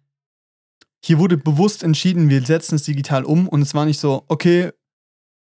hier 1.05 1.19
wurde 1.19 1.37
bewusst 1.37 1.83
entschieden, 1.83 2.29
wir 2.29 2.43
setzen 2.43 2.75
es 2.77 2.83
digital 2.85 3.25
um 3.25 3.49
und 3.49 3.63
es 3.63 3.75
war 3.75 3.85
nicht 3.87 4.01
so, 4.01 4.25
okay, 4.29 4.71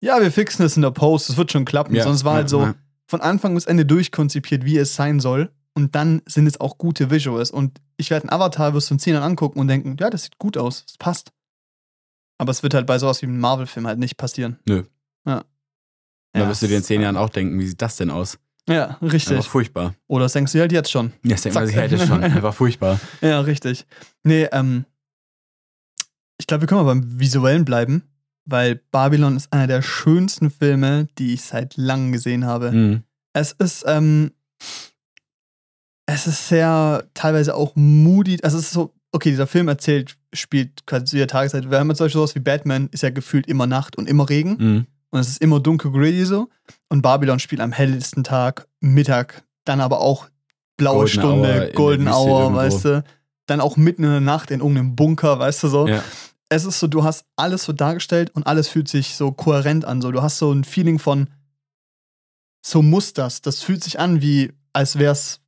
ja, 0.00 0.20
wir 0.20 0.30
fixen 0.32 0.64
es 0.64 0.76
in 0.76 0.82
der 0.82 0.90
Post, 0.90 1.30
es 1.30 1.36
wird 1.36 1.50
schon 1.52 1.64
klappen. 1.64 1.94
Ja, 1.94 2.02
Sondern 2.02 2.16
es 2.16 2.24
war 2.24 2.32
ja, 2.32 2.36
halt 2.38 2.48
so 2.48 2.72
von 3.08 3.20
Anfang 3.20 3.54
bis 3.54 3.64
Ende 3.66 3.86
durchkonzipiert, 3.86 4.64
wie 4.64 4.76
es 4.76 4.94
sein 4.94 5.20
soll. 5.20 5.50
Und 5.74 5.94
dann 5.94 6.22
sind 6.26 6.46
es 6.46 6.58
auch 6.60 6.78
gute 6.78 7.10
Visuals. 7.10 7.50
Und 7.50 7.80
ich 7.96 8.10
werde 8.10 8.24
einen 8.28 8.32
Avatar, 8.40 8.72
wirst 8.74 8.90
du 8.90 8.94
in 8.94 8.98
10 8.98 9.14
Jahren 9.14 9.22
angucken 9.24 9.58
und 9.60 9.68
denken, 9.68 9.96
ja, 10.00 10.10
das 10.10 10.24
sieht 10.24 10.38
gut 10.38 10.56
aus, 10.56 10.84
es 10.88 10.96
passt. 10.98 11.32
Aber 12.38 12.50
es 12.50 12.62
wird 12.62 12.74
halt 12.74 12.86
bei 12.86 12.98
sowas 12.98 13.22
wie 13.22 13.26
einem 13.26 13.40
Marvel-Film 13.40 13.86
halt 13.86 13.98
nicht 13.98 14.16
passieren. 14.16 14.58
Nö. 14.66 14.84
Ja. 16.36 16.42
Da 16.42 16.48
wirst 16.50 16.62
du 16.62 16.66
dir 16.66 16.76
in 16.76 16.82
zehn 16.82 17.00
Jahren 17.00 17.16
auch 17.16 17.30
denken, 17.30 17.58
wie 17.58 17.66
sieht 17.66 17.80
das 17.80 17.96
denn 17.96 18.10
aus? 18.10 18.38
Ja, 18.68 18.98
richtig. 19.00 19.36
Einfach 19.36 19.50
furchtbar. 19.50 19.94
Oder 20.08 20.24
das 20.24 20.32
denkst 20.32 20.52
du 20.52 20.60
halt 20.60 20.72
jetzt 20.72 20.90
schon. 20.90 21.12
Ja, 21.22 21.30
das 21.30 21.42
denkt 21.42 21.54
man 21.54 21.66
sich 21.66 21.76
halt 21.76 21.92
jetzt 21.92 22.06
schon. 22.06 22.22
Einfach 22.22 22.54
furchtbar. 22.54 23.00
Ja, 23.20 23.40
richtig. 23.40 23.86
Nee, 24.24 24.48
ähm, 24.52 24.84
ich 26.38 26.46
glaube, 26.46 26.62
wir 26.62 26.68
können 26.68 26.84
mal 26.84 26.94
beim 26.94 27.18
Visuellen 27.20 27.64
bleiben, 27.64 28.02
weil 28.44 28.80
Babylon 28.90 29.36
ist 29.36 29.52
einer 29.52 29.66
der 29.66 29.82
schönsten 29.82 30.50
Filme, 30.50 31.08
die 31.18 31.34
ich 31.34 31.42
seit 31.42 31.76
langem 31.76 32.12
gesehen 32.12 32.44
habe. 32.44 32.72
Mhm. 32.72 33.02
Es 33.32 33.52
ist, 33.52 33.84
ähm, 33.86 34.32
es 36.06 36.26
ist 36.26 36.48
sehr 36.48 37.04
teilweise 37.14 37.54
auch 37.54 37.72
moody. 37.76 38.38
Also 38.42 38.58
es 38.58 38.64
ist 38.64 38.72
so, 38.72 38.94
okay, 39.12 39.30
dieser 39.30 39.46
Film 39.46 39.68
erzählt, 39.68 40.16
spielt 40.32 40.86
quasi 40.86 41.04
zu 41.04 41.16
jeder 41.16 41.28
Tageszeit. 41.28 41.70
Wir 41.70 41.78
haben 41.78 41.88
jetzt 41.88 41.98
zum 41.98 42.06
Beispiel 42.06 42.20
sowas 42.20 42.34
wie 42.34 42.40
Batman, 42.40 42.88
ist 42.92 43.02
ja 43.02 43.10
gefühlt 43.10 43.46
immer 43.46 43.66
Nacht 43.66 43.96
und 43.96 44.08
immer 44.08 44.28
Regen. 44.28 44.56
Mhm. 44.58 44.86
Und 45.10 45.20
es 45.20 45.28
ist 45.28 45.40
immer 45.40 45.60
dunkel 45.60 45.92
gritty 45.92 46.24
so. 46.24 46.48
Und 46.88 47.02
Babylon 47.02 47.38
spielt 47.38 47.60
am 47.60 47.72
hellsten 47.72 48.24
Tag, 48.24 48.68
Mittag, 48.80 49.44
dann 49.64 49.80
aber 49.80 50.00
auch 50.00 50.28
blaue 50.76 51.04
Golden 51.04 51.18
Hour 51.18 51.32
Stunde, 51.32 51.52
der 51.52 51.72
Golden 51.72 52.08
Hour, 52.08 52.40
irgendwo. 52.40 52.58
weißt 52.58 52.84
du. 52.84 53.04
Dann 53.46 53.60
auch 53.60 53.76
mitten 53.76 54.04
in 54.04 54.10
der 54.10 54.20
Nacht 54.20 54.50
in 54.50 54.60
irgendeinem 54.60 54.96
Bunker, 54.96 55.38
weißt 55.38 55.62
du 55.62 55.68
so. 55.68 55.88
Ja. 55.88 56.02
Es 56.48 56.64
ist 56.64 56.78
so, 56.78 56.86
du 56.86 57.04
hast 57.04 57.24
alles 57.36 57.64
so 57.64 57.72
dargestellt 57.72 58.30
und 58.34 58.46
alles 58.46 58.68
fühlt 58.68 58.88
sich 58.88 59.16
so 59.16 59.32
kohärent 59.32 59.84
an. 59.84 60.00
So, 60.00 60.12
du 60.12 60.22
hast 60.22 60.38
so 60.38 60.52
ein 60.52 60.64
Feeling 60.64 60.98
von, 60.98 61.28
so 62.64 62.82
muss 62.82 63.12
das. 63.12 63.42
Das 63.42 63.62
fühlt 63.62 63.82
sich 63.82 63.98
an, 63.98 64.20
wie 64.20 64.52
als 64.72 64.98
wäre 64.98 65.12
es 65.12 65.40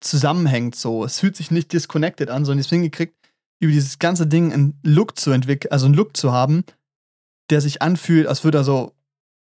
zusammenhängt 0.00 0.74
so. 0.74 1.04
Es 1.04 1.20
fühlt 1.20 1.36
sich 1.36 1.50
nicht 1.50 1.72
disconnected 1.72 2.30
an, 2.30 2.44
sondern 2.44 2.60
es 2.60 2.68
hingekriegt, 2.68 3.14
über 3.58 3.72
dieses 3.72 3.98
ganze 3.98 4.26
Ding 4.26 4.52
einen 4.52 4.78
Look 4.82 5.18
zu 5.18 5.30
entwickeln, 5.30 5.72
also 5.72 5.86
einen 5.86 5.94
Look 5.94 6.16
zu 6.16 6.32
haben, 6.32 6.64
der 7.50 7.60
sich 7.60 7.82
anfühlt, 7.82 8.26
als 8.26 8.44
würde 8.44 8.58
er 8.58 8.64
so, 8.64 8.92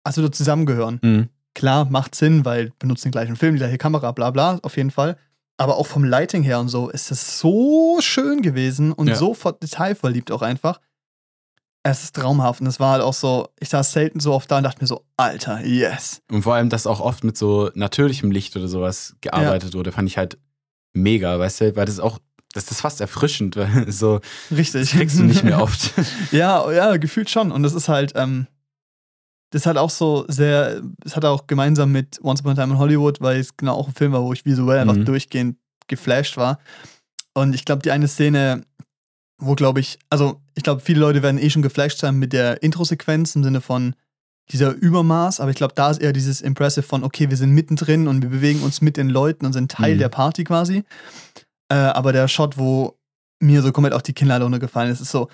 als 0.03 0.17
würde 0.17 0.29
er 0.29 0.31
zusammengehören. 0.31 0.99
Mhm. 1.03 1.29
Klar, 1.55 1.85
macht 1.89 2.15
Sinn, 2.15 2.45
weil 2.45 2.71
benutzt 2.79 3.03
den 3.05 3.11
gleichen 3.11 3.35
Film, 3.35 3.55
die 3.55 3.59
gleiche 3.59 3.77
Kamera, 3.77 4.11
bla 4.11 4.31
bla, 4.31 4.59
auf 4.61 4.77
jeden 4.77 4.91
Fall. 4.91 5.17
Aber 5.57 5.75
auch 5.77 5.87
vom 5.87 6.03
Lighting 6.05 6.43
her 6.43 6.59
und 6.59 6.69
so 6.69 6.89
ist 6.89 7.11
es 7.11 7.39
so 7.39 7.97
schön 8.01 8.41
gewesen 8.41 8.93
und 8.93 9.07
Ja. 9.07 9.15
so 9.15 9.33
ver- 9.33 9.53
detailverliebt 9.53 10.31
auch 10.31 10.41
einfach. 10.41 10.79
Es 11.83 12.03
ist 12.03 12.15
traumhaft 12.15 12.61
und 12.61 12.67
es 12.67 12.79
war 12.79 12.91
halt 12.93 13.01
auch 13.01 13.13
so, 13.13 13.47
ich 13.59 13.69
saß 13.69 13.91
selten 13.93 14.19
so 14.19 14.33
oft 14.33 14.51
da 14.51 14.57
und 14.57 14.63
dachte 14.63 14.81
mir 14.81 14.87
so, 14.87 15.05
Alter, 15.17 15.65
yes. 15.65 16.21
Und 16.31 16.43
vor 16.43 16.53
allem, 16.55 16.69
dass 16.69 16.85
auch 16.85 16.99
oft 16.99 17.23
mit 17.23 17.37
so 17.37 17.71
natürlichem 17.73 18.31
Licht 18.31 18.55
oder 18.57 18.67
sowas 18.67 19.15
gearbeitet 19.21 19.73
wurde, 19.73 19.91
fand 19.91 20.07
ich 20.09 20.17
halt 20.17 20.37
mega, 20.93 21.39
weißt 21.39 21.61
du, 21.61 21.75
weil 21.75 21.85
das 21.85 21.99
auch, 21.99 22.19
das 22.53 22.69
ist 22.71 22.81
fast 22.81 22.99
erfrischend, 23.01 23.55
weil 23.55 23.91
so, 23.91 24.21
Richtig. 24.51 24.91
kriegst 24.91 25.19
du 25.19 25.23
nicht 25.23 25.43
mehr 25.43 25.61
oft. 25.61 25.93
Ja, 26.31 26.71
ja, 26.71 26.97
gefühlt 26.97 27.29
schon. 27.29 27.51
Und 27.51 27.63
das 27.63 27.73
ist 27.73 27.89
halt, 27.89 28.13
ähm, 28.15 28.47
das 29.51 29.65
hat 29.65 29.77
auch 29.77 29.89
so 29.89 30.25
sehr, 30.27 30.81
es 31.03 31.15
hat 31.15 31.25
auch 31.25 31.47
gemeinsam 31.47 31.91
mit 31.91 32.19
Once 32.23 32.41
Upon 32.41 32.51
a 32.51 32.55
Time 32.55 32.73
in 32.73 32.79
Hollywood, 32.79 33.19
weil 33.21 33.39
es 33.39 33.57
genau 33.57 33.73
auch 33.75 33.87
ein 33.87 33.93
Film 33.95 34.11
war, 34.11 34.21
wo 34.23 34.33
ich 34.33 34.45
visuell 34.45 34.79
einfach 34.79 34.95
Mhm. 34.95 35.05
durchgehend 35.05 35.57
geflasht 35.87 36.37
war. 36.37 36.59
Und 37.33 37.53
ich 37.55 37.65
glaube, 37.65 37.81
die 37.81 37.91
eine 37.91 38.07
Szene, 38.07 38.63
wo 39.41 39.55
glaube 39.55 39.79
ich, 39.79 39.97
also 40.09 40.41
ich 40.55 40.63
glaube, 40.63 40.81
viele 40.81 40.99
Leute 40.99 41.23
werden 41.23 41.39
eh 41.39 41.49
schon 41.49 41.61
geflasht 41.61 41.99
sein 41.99 42.15
mit 42.17 42.33
der 42.33 42.61
Intro-Sequenz 42.61 43.35
im 43.35 43.43
Sinne 43.43 43.61
von 43.61 43.95
dieser 44.51 44.71
Übermaß, 44.73 45.39
aber 45.39 45.51
ich 45.51 45.57
glaube, 45.57 45.73
da 45.75 45.89
ist 45.91 46.01
eher 46.01 46.11
dieses 46.11 46.41
Impressive 46.41 46.81
von, 46.83 47.03
okay, 47.03 47.29
wir 47.29 47.37
sind 47.37 47.51
mittendrin 47.51 48.07
und 48.07 48.21
wir 48.23 48.29
bewegen 48.29 48.61
uns 48.63 48.81
mit 48.81 48.97
den 48.97 49.07
Leuten 49.09 49.45
und 49.45 49.53
sind 49.53 49.71
Teil 49.71 49.95
Mhm. 49.95 49.99
der 49.99 50.09
Party 50.09 50.43
quasi. 50.43 50.83
Äh, 51.69 51.75
aber 51.75 52.13
der 52.13 52.27
Shot, 52.27 52.57
wo 52.57 52.97
mir 53.39 53.61
so 53.61 53.71
komplett 53.71 53.93
auf 53.93 54.03
die 54.03 54.13
Kinnlade 54.13 54.43
runtergefallen 54.43 54.91
ist, 54.91 55.01
ist 55.01 55.11
so, 55.11 55.29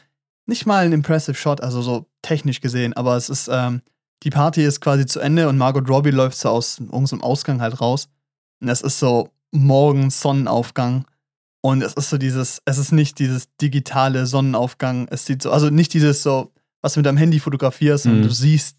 nicht 0.47 0.65
mal 0.65 0.85
ein 0.85 0.93
impressive 0.93 1.35
Shot, 1.35 1.61
also 1.61 1.81
so 1.81 2.05
technisch 2.21 2.61
gesehen, 2.61 2.93
aber 2.93 3.15
es 3.15 3.29
ist, 3.29 3.49
ähm, 3.51 3.81
die 4.23 4.29
Party 4.29 4.63
ist 4.63 4.79
quasi 4.79 5.05
zu 5.05 5.19
Ende 5.19 5.49
und 5.49 5.57
Margot 5.57 5.89
Robbie 5.89 6.11
läuft 6.11 6.37
so 6.37 6.49
aus 6.49 6.79
irgendeinem 6.79 7.21
Ausgang 7.23 7.61
halt 7.61 7.81
raus. 7.81 8.07
Und 8.61 8.69
es 8.69 8.81
ist 8.81 8.99
so 8.99 9.29
morgens 9.51 10.21
Sonnenaufgang. 10.21 11.05
Und 11.61 11.81
es 11.81 11.93
ist 11.93 12.09
so 12.09 12.17
dieses, 12.17 12.61
es 12.65 12.77
ist 12.77 12.91
nicht 12.91 13.17
dieses 13.19 13.47
digitale 13.57 14.25
Sonnenaufgang. 14.25 15.07
Es 15.09 15.25
sieht 15.25 15.41
so, 15.41 15.51
also 15.51 15.69
nicht 15.69 15.93
dieses 15.93 16.21
so, 16.23 16.51
was 16.81 16.93
du 16.93 16.99
mit 16.99 17.05
deinem 17.07 17.17
Handy 17.17 17.39
fotografierst 17.39 18.05
und 18.05 18.19
Mhm. 18.19 18.21
du 18.23 18.29
siehst. 18.29 18.77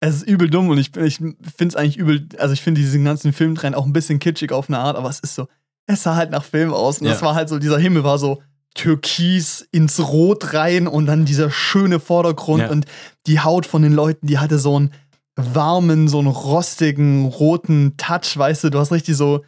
Es 0.00 0.16
ist 0.16 0.22
übel 0.28 0.48
dumm 0.48 0.68
und 0.68 0.78
ich, 0.78 0.94
ich 0.96 1.16
finde 1.16 1.42
es 1.66 1.76
eigentlich 1.76 1.98
übel, 1.98 2.26
also 2.38 2.54
ich 2.54 2.62
finde 2.62 2.80
diesen 2.80 3.04
ganzen 3.04 3.32
Filmtrend 3.32 3.76
auch 3.76 3.84
ein 3.84 3.92
bisschen 3.92 4.18
kitschig 4.18 4.52
auf 4.52 4.68
eine 4.68 4.78
Art, 4.78 4.96
aber 4.96 5.10
es 5.10 5.20
ist 5.20 5.34
so, 5.34 5.46
es 5.86 6.02
sah 6.02 6.16
halt 6.16 6.30
nach 6.30 6.44
Film 6.44 6.72
aus 6.72 6.98
und 6.98 7.06
Ja. 7.06 7.12
das 7.12 7.22
war 7.22 7.34
halt 7.34 7.48
so, 7.48 7.58
dieser 7.58 7.78
Himmel 7.78 8.04
war 8.04 8.18
so 8.18 8.40
türkis 8.74 9.66
ins 9.72 9.98
Rot 10.00 10.54
rein 10.54 10.86
und 10.86 11.06
dann 11.06 11.24
dieser 11.24 11.50
schöne 11.50 11.98
Vordergrund 12.00 12.62
Ja. 12.62 12.70
und 12.70 12.86
die 13.26 13.40
Haut 13.40 13.66
von 13.66 13.82
den 13.82 13.92
Leuten, 13.92 14.26
die 14.26 14.38
hatte 14.38 14.58
so 14.58 14.76
einen 14.76 14.92
warmen, 15.36 16.06
so 16.08 16.18
einen 16.18 16.28
rostigen, 16.28 17.26
roten 17.26 17.96
Touch, 17.96 18.36
weißt 18.36 18.64
du, 18.64 18.70
du 18.70 18.78
hast 18.78 18.92
richtig 18.92 19.16
so, 19.16 19.42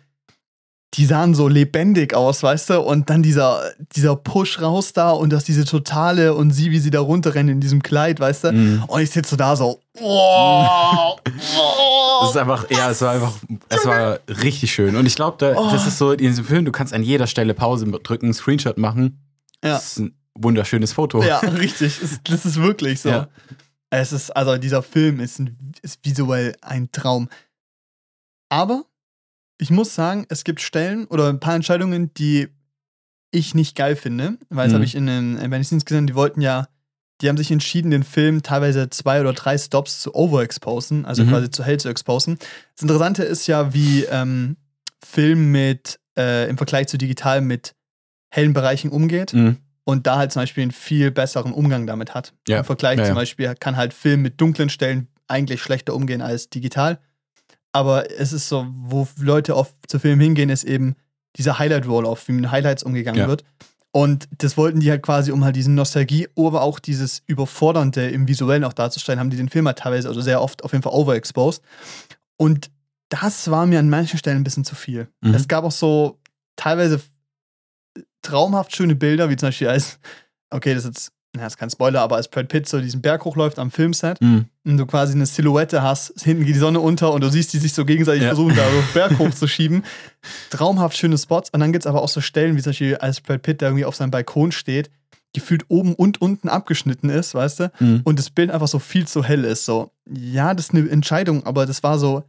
die 0.94 1.06
sahen 1.06 1.34
so 1.34 1.48
lebendig 1.48 2.12
aus, 2.14 2.42
weißt 2.42 2.70
du, 2.70 2.80
und 2.82 3.08
dann 3.08 3.22
dieser, 3.22 3.62
dieser 3.96 4.14
Push 4.14 4.60
raus 4.60 4.92
da 4.92 5.10
und 5.10 5.30
das 5.30 5.44
diese 5.44 5.64
totale 5.64 6.34
und 6.34 6.50
sie, 6.50 6.70
wie 6.70 6.78
sie 6.80 6.90
da 6.90 7.00
runterrennen 7.00 7.54
in 7.54 7.60
diesem 7.60 7.82
Kleid, 7.82 8.20
weißt 8.20 8.44
du, 8.44 8.52
Mhm. 8.52 8.84
und 8.88 9.00
ich 9.00 9.10
sitze 9.10 9.30
so 9.30 9.36
da 9.36 9.56
so, 9.56 9.80
oh, 10.00 11.16
Das 12.20 12.30
ist 12.30 12.36
einfach, 12.36 12.70
ja, 12.70 12.90
es 12.90 13.00
war 13.00 13.12
einfach, 13.12 13.32
es 13.68 13.84
war 13.86 14.18
richtig 14.28 14.72
schön. 14.72 14.94
Und 14.96 15.06
ich 15.06 15.16
glaube, 15.16 15.36
da, 15.38 15.54
Oh. 15.56 15.70
das 15.72 15.86
ist 15.86 15.98
so 15.98 16.12
in 16.12 16.18
diesem 16.18 16.44
Film, 16.44 16.64
du 16.64 16.70
kannst 16.72 16.92
an 16.92 17.02
jeder 17.02 17.26
Stelle 17.26 17.52
Pause 17.54 17.86
drücken, 17.86 18.32
Screenshot 18.32 18.78
machen. 18.78 19.18
Ja. 19.64 19.72
Das 19.72 19.86
ist 19.92 19.98
ein 19.98 20.14
wunderschönes 20.38 20.92
Foto. 20.92 21.22
Ja, 21.22 21.38
richtig. 21.38 21.98
Das 22.24 22.44
ist 22.44 22.56
wirklich 22.62 23.00
so. 23.00 23.08
Ja. 23.08 23.28
Es 23.90 24.12
ist, 24.12 24.30
also 24.36 24.56
dieser 24.56 24.82
Film 24.82 25.20
ist, 25.20 25.38
ein, 25.40 25.56
ist 25.82 25.98
visuell 26.04 26.54
ein 26.62 26.90
Traum. 26.92 27.28
Aber 28.48 28.84
ich 29.58 29.70
muss 29.70 29.94
sagen, 29.94 30.26
es 30.28 30.44
gibt 30.44 30.60
Stellen 30.60 31.06
oder 31.06 31.28
ein 31.28 31.40
paar 31.40 31.54
Entscheidungen, 31.54 32.12
die 32.14 32.48
ich 33.30 33.54
nicht 33.54 33.76
geil 33.76 33.96
finde. 33.96 34.36
Weil 34.50 34.64
das 34.66 34.72
Mhm. 34.72 34.74
habe 34.74 34.84
ich 34.84 34.94
in 34.94 35.06
den 35.06 35.64
Scenes 35.64 35.84
gesehen, 35.84 36.06
die 36.06 36.14
wollten 36.14 36.40
ja, 36.40 36.68
die 37.20 37.28
haben 37.28 37.36
sich 37.36 37.50
entschieden, 37.50 37.90
den 37.90 38.02
Film 38.02 38.42
teilweise 38.42 38.90
zwei 38.90 39.20
oder 39.20 39.32
drei 39.32 39.56
Stops 39.56 40.00
zu 40.00 40.14
overexposen, 40.14 41.04
also 41.06 41.24
Mhm. 41.24 41.28
quasi 41.30 41.50
zu 41.50 41.64
hell 41.64 41.78
zu 41.78 41.88
exposen. 41.88 42.38
Das 42.74 42.82
Interessante 42.82 43.22
ist 43.22 43.46
ja, 43.46 43.72
wie 43.72 44.04
ähm, 44.04 44.56
Film 45.04 45.52
mit, 45.52 45.98
äh, 46.18 46.48
im 46.48 46.56
Vergleich 46.56 46.88
zu 46.88 46.98
digital 46.98 47.40
mit 47.40 47.74
hellen 48.30 48.52
Bereichen 48.52 48.90
umgeht 48.90 49.32
Mhm. 49.34 49.58
und 49.84 50.06
da 50.06 50.16
halt 50.18 50.32
zum 50.32 50.42
Beispiel 50.42 50.62
einen 50.62 50.70
viel 50.72 51.10
besseren 51.10 51.52
Umgang 51.52 51.86
damit 51.86 52.14
hat. 52.14 52.34
Ja. 52.48 52.58
Im 52.58 52.64
Vergleich 52.64 52.98
Ja, 52.98 53.04
zum 53.04 53.10
ja. 53.14 53.20
Beispiel 53.20 53.54
kann 53.54 53.76
halt 53.76 53.94
Film 53.94 54.22
mit 54.22 54.40
dunklen 54.40 54.68
Stellen 54.68 55.08
eigentlich 55.28 55.62
schlechter 55.62 55.94
umgehen 55.94 56.20
als 56.22 56.50
digital. 56.50 56.98
Aber 57.72 58.10
es 58.10 58.32
ist 58.32 58.48
so, 58.48 58.66
wo 58.70 59.08
Leute 59.18 59.56
oft 59.56 59.74
zu 59.88 59.98
Filmen 59.98 60.20
hingehen, 60.20 60.50
ist 60.50 60.64
eben 60.64 60.94
dieser 61.36 61.58
Highlight-Roll-Off, 61.58 62.28
wie 62.28 62.32
mit 62.32 62.50
Highlights 62.50 62.82
umgegangen 62.82 63.20
Ja. 63.20 63.28
wird. 63.28 63.44
Und 63.94 64.28
das 64.38 64.56
wollten 64.56 64.80
die 64.80 64.90
halt 64.90 65.02
quasi, 65.02 65.32
um 65.32 65.44
halt 65.44 65.54
diese 65.56 65.70
Nostalgie, 65.70 66.28
aber 66.36 66.62
auch 66.62 66.78
dieses 66.78 67.22
Überfordernde 67.26 68.08
im 68.08 68.26
Visuellen 68.28 68.64
auch 68.64 68.72
darzustellen, 68.72 69.20
haben 69.20 69.28
die 69.30 69.36
den 69.36 69.50
Film 69.50 69.66
halt 69.66 69.78
teilweise, 69.78 70.08
also 70.08 70.20
sehr 70.22 70.40
oft 70.40 70.64
auf 70.64 70.72
jeden 70.72 70.82
Fall 70.82 70.92
overexposed. 70.94 71.62
Und 72.38 72.70
das 73.10 73.50
war 73.50 73.66
mir 73.66 73.78
an 73.78 73.90
manchen 73.90 74.18
Stellen 74.18 74.38
ein 74.38 74.44
bisschen 74.44 74.64
zu 74.64 74.74
viel. 74.74 75.08
Mhm. 75.20 75.34
Es 75.34 75.46
gab 75.48 75.64
auch 75.64 75.72
so 75.72 76.18
teilweise 76.56 77.00
traumhaft 78.22 78.74
schöne 78.74 78.94
Bilder, 78.94 79.28
wie 79.30 79.36
zum 79.36 79.48
Beispiel 79.48 79.68
als, 79.68 79.98
okay, 80.50 80.74
das 80.74 80.84
ist 80.84 80.88
jetzt, 80.88 81.12
na, 81.34 81.44
das 81.44 81.54
ist 81.54 81.56
kein 81.58 81.70
Spoiler, 81.70 82.00
aber 82.02 82.16
als 82.16 82.28
Brad 82.28 82.48
Pitt 82.48 82.68
so 82.68 82.78
diesen 82.80 83.00
Berg 83.00 83.24
hochläuft 83.24 83.58
am 83.58 83.70
Filmset 83.70 84.20
Mhm. 84.20 84.46
und 84.64 84.76
du 84.76 84.84
quasi 84.86 85.14
eine 85.14 85.24
Silhouette 85.26 85.82
hast, 85.82 86.12
hinten 86.22 86.44
geht 86.44 86.54
die 86.54 86.58
Sonne 86.60 86.80
unter 86.80 87.12
und 87.12 87.22
du 87.22 87.30
siehst 87.30 87.52
die 87.54 87.58
sich 87.58 87.72
so 87.72 87.84
gegenseitig 87.86 88.22
Ja. 88.22 88.28
versuchen, 88.28 88.54
da 88.54 88.64
so 88.70 88.82
Berg 88.94 89.18
hochzuschieben. 89.18 89.82
Traumhaft 90.50 90.96
schöne 90.96 91.16
Spots. 91.16 91.50
Und 91.50 91.60
dann 91.60 91.72
gibt 91.72 91.84
es 91.84 91.86
aber 91.86 92.02
auch 92.02 92.08
so 92.10 92.20
Stellen, 92.20 92.56
wie 92.56 92.62
zum 92.62 92.70
Beispiel, 92.70 92.96
als 92.96 93.20
Brad 93.22 93.42
Pitt 93.42 93.62
da 93.62 93.66
irgendwie 93.66 93.84
auf 93.86 93.96
seinem 93.96 94.10
Balkon 94.10 94.52
steht, 94.52 94.90
gefühlt 95.34 95.64
oben 95.68 95.94
und 95.94 96.20
unten 96.20 96.50
abgeschnitten 96.50 97.08
ist, 97.08 97.34
weißt 97.34 97.60
du? 97.60 97.72
Mhm. 97.80 98.00
Und 98.04 98.18
das 98.18 98.28
Bild 98.28 98.50
einfach 98.50 98.68
so 98.68 98.78
viel 98.78 99.06
zu 99.08 99.24
hell 99.24 99.44
ist. 99.44 99.64
So, 99.64 99.90
ja, 100.06 100.52
das 100.52 100.66
ist 100.66 100.74
eine 100.74 100.90
Entscheidung, 100.90 101.46
aber 101.46 101.64
das 101.64 101.82
war 101.82 101.98
so, 101.98 102.24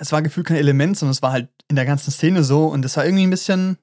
es 0.00 0.12
war 0.12 0.22
gefühlt 0.22 0.46
kein 0.46 0.56
Element, 0.58 0.96
sondern 0.96 1.10
es 1.12 1.22
war 1.22 1.32
halt 1.32 1.48
in 1.68 1.74
der 1.76 1.84
ganzen 1.84 2.12
Szene 2.12 2.44
so 2.44 2.66
und 2.66 2.82
das 2.82 2.96
war 2.96 3.04
irgendwie 3.04 3.24
ein 3.26 3.30
bisschen, 3.30 3.76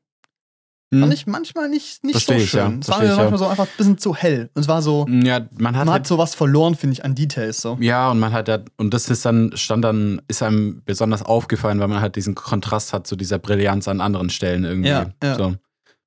Mhm. 0.91 1.01
fand 1.01 1.13
ich 1.13 1.27
manchmal 1.27 1.69
nicht, 1.69 2.03
nicht 2.03 2.15
so 2.15 2.33
Versteh 2.33 2.43
ich, 2.43 2.53
ja. 2.53 2.67
schön. 2.67 2.79
Es 2.79 2.89
war 2.89 2.99
mir 2.99 3.05
ich, 3.05 3.09
ja. 3.11 3.17
manchmal 3.17 3.37
so 3.37 3.47
einfach 3.47 3.65
ein 3.65 3.77
bisschen 3.77 3.97
zu 3.97 4.15
hell. 4.15 4.49
Und 4.55 4.61
es 4.61 4.67
war 4.67 4.81
so, 4.81 5.05
Ja, 5.07 5.39
man 5.39 5.49
hat 5.49 5.59
man 5.59 5.75
halt 5.75 5.89
hat 5.89 6.07
sowas 6.07 6.33
verloren, 6.33 6.75
finde 6.75 6.93
ich, 6.93 7.05
an 7.05 7.15
Details 7.15 7.61
so. 7.61 7.77
Ja, 7.79 8.09
und 8.09 8.19
man 8.19 8.33
hat 8.33 8.47
ja, 8.47 8.59
und 8.77 8.93
das 8.93 9.09
ist 9.09 9.25
dann, 9.25 9.51
stand 9.55 9.83
dann, 9.83 10.21
ist 10.27 10.41
einem 10.41 10.81
besonders 10.85 11.21
aufgefallen, 11.21 11.79
weil 11.79 11.87
man 11.87 12.01
halt 12.01 12.15
diesen 12.15 12.33
Kontrast 12.33 12.93
hat 12.93 13.05
zu 13.05 13.15
dieser 13.15 13.37
Brillanz 13.37 13.87
an 13.87 14.01
anderen 14.01 14.29
Stellen 14.29 14.63
irgendwie. 14.63 14.89
Ja, 14.89 15.11
ja. 15.21 15.35
So. 15.35 15.55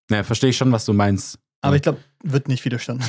Naja, 0.09 0.25
verstehe 0.25 0.51
ich 0.51 0.57
schon, 0.57 0.73
was 0.73 0.85
du 0.85 0.93
meinst. 0.93 1.39
Aber 1.61 1.77
ich 1.77 1.83
glaube, 1.83 1.99
wird 2.25 2.49
nicht 2.49 2.65
widerstanden. 2.65 3.05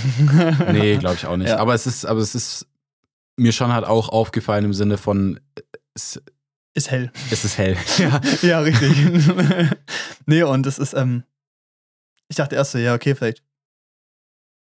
Nee, 0.71 0.97
glaube 0.97 1.15
ich 1.15 1.25
auch 1.25 1.37
nicht. 1.37 1.49
Ja. 1.49 1.57
Aber 1.57 1.73
es 1.73 1.87
ist, 1.87 2.05
aber 2.05 2.19
es 2.19 2.35
ist, 2.35 2.67
mir 3.35 3.51
schon 3.51 3.73
halt 3.73 3.85
auch 3.85 4.09
aufgefallen 4.09 4.65
im 4.65 4.73
Sinne 4.73 4.97
von, 4.97 5.39
es, 5.95 6.21
Ist 6.75 6.91
hell. 6.91 7.11
es 7.31 7.43
ist 7.43 7.57
hell. 7.57 7.75
ja. 7.97 8.21
ja, 8.41 8.59
richtig. 8.59 8.95
nee, 10.27 10.43
und 10.43 10.65
es 10.67 10.77
ist, 10.77 10.93
ähm, 10.93 11.23
ich 12.33 12.37
dachte 12.37 12.55
erst 12.55 12.71
so, 12.71 12.79
ja, 12.79 12.95
okay, 12.95 13.13
vielleicht 13.13 13.43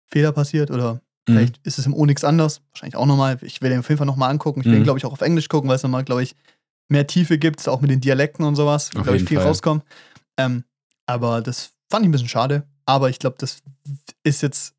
Fehler 0.09 0.31
passiert 0.31 0.71
oder 0.71 0.95
Mhm. 1.29 1.33
vielleicht 1.33 1.59
ist 1.67 1.79
es 1.81 1.87
im 1.87 1.95
Onyx 1.95 2.23
anders. 2.23 2.63
Wahrscheinlich 2.71 2.95
auch 2.95 3.07
nochmal. 3.07 3.39
Ich 3.43 3.61
will 3.61 3.71
den 3.71 3.81
auf 3.81 3.89
jeden 3.89 3.99
Fall 3.99 4.07
nochmal 4.07 4.31
angucken. 4.31 4.61
Ich 4.61 4.67
will 4.67 4.75
Mhm. 4.75 4.79
ihn, 4.79 4.85
glaube 4.85 5.01
ich, 5.01 5.05
auch 5.05 5.13
auf 5.13 5.21
Englisch 5.21 5.49
gucken, 5.49 5.69
weil 5.69 5.75
es 5.75 5.83
nochmal, 5.83 6.05
glaube 6.05 6.23
ich, 6.23 6.37
mehr 6.89 7.09
Tiefe 7.09 7.39
gibt, 7.39 7.67
auch 7.69 7.81
mit 7.81 7.91
den 7.91 8.01
Dialekten 8.01 8.45
und 8.45 8.55
sowas. 8.55 8.91
Auf 8.95 9.03
glaube 9.03 9.17
ich, 9.17 9.25
viel 9.25 9.39
Fall. 9.39 9.49
rauskommt. 9.49 9.85
Ähm, 10.37 10.63
aber 11.07 11.43
das 11.43 11.73
fand 11.91 12.05
ich 12.05 12.09
ein 12.09 12.13
bisschen 12.13 12.29
schade. 12.29 12.69
Aber 12.85 13.11
ich 13.11 13.19
glaube, 13.19 13.35
das 13.41 13.63
ist 14.23 14.43
jetzt, 14.43 14.75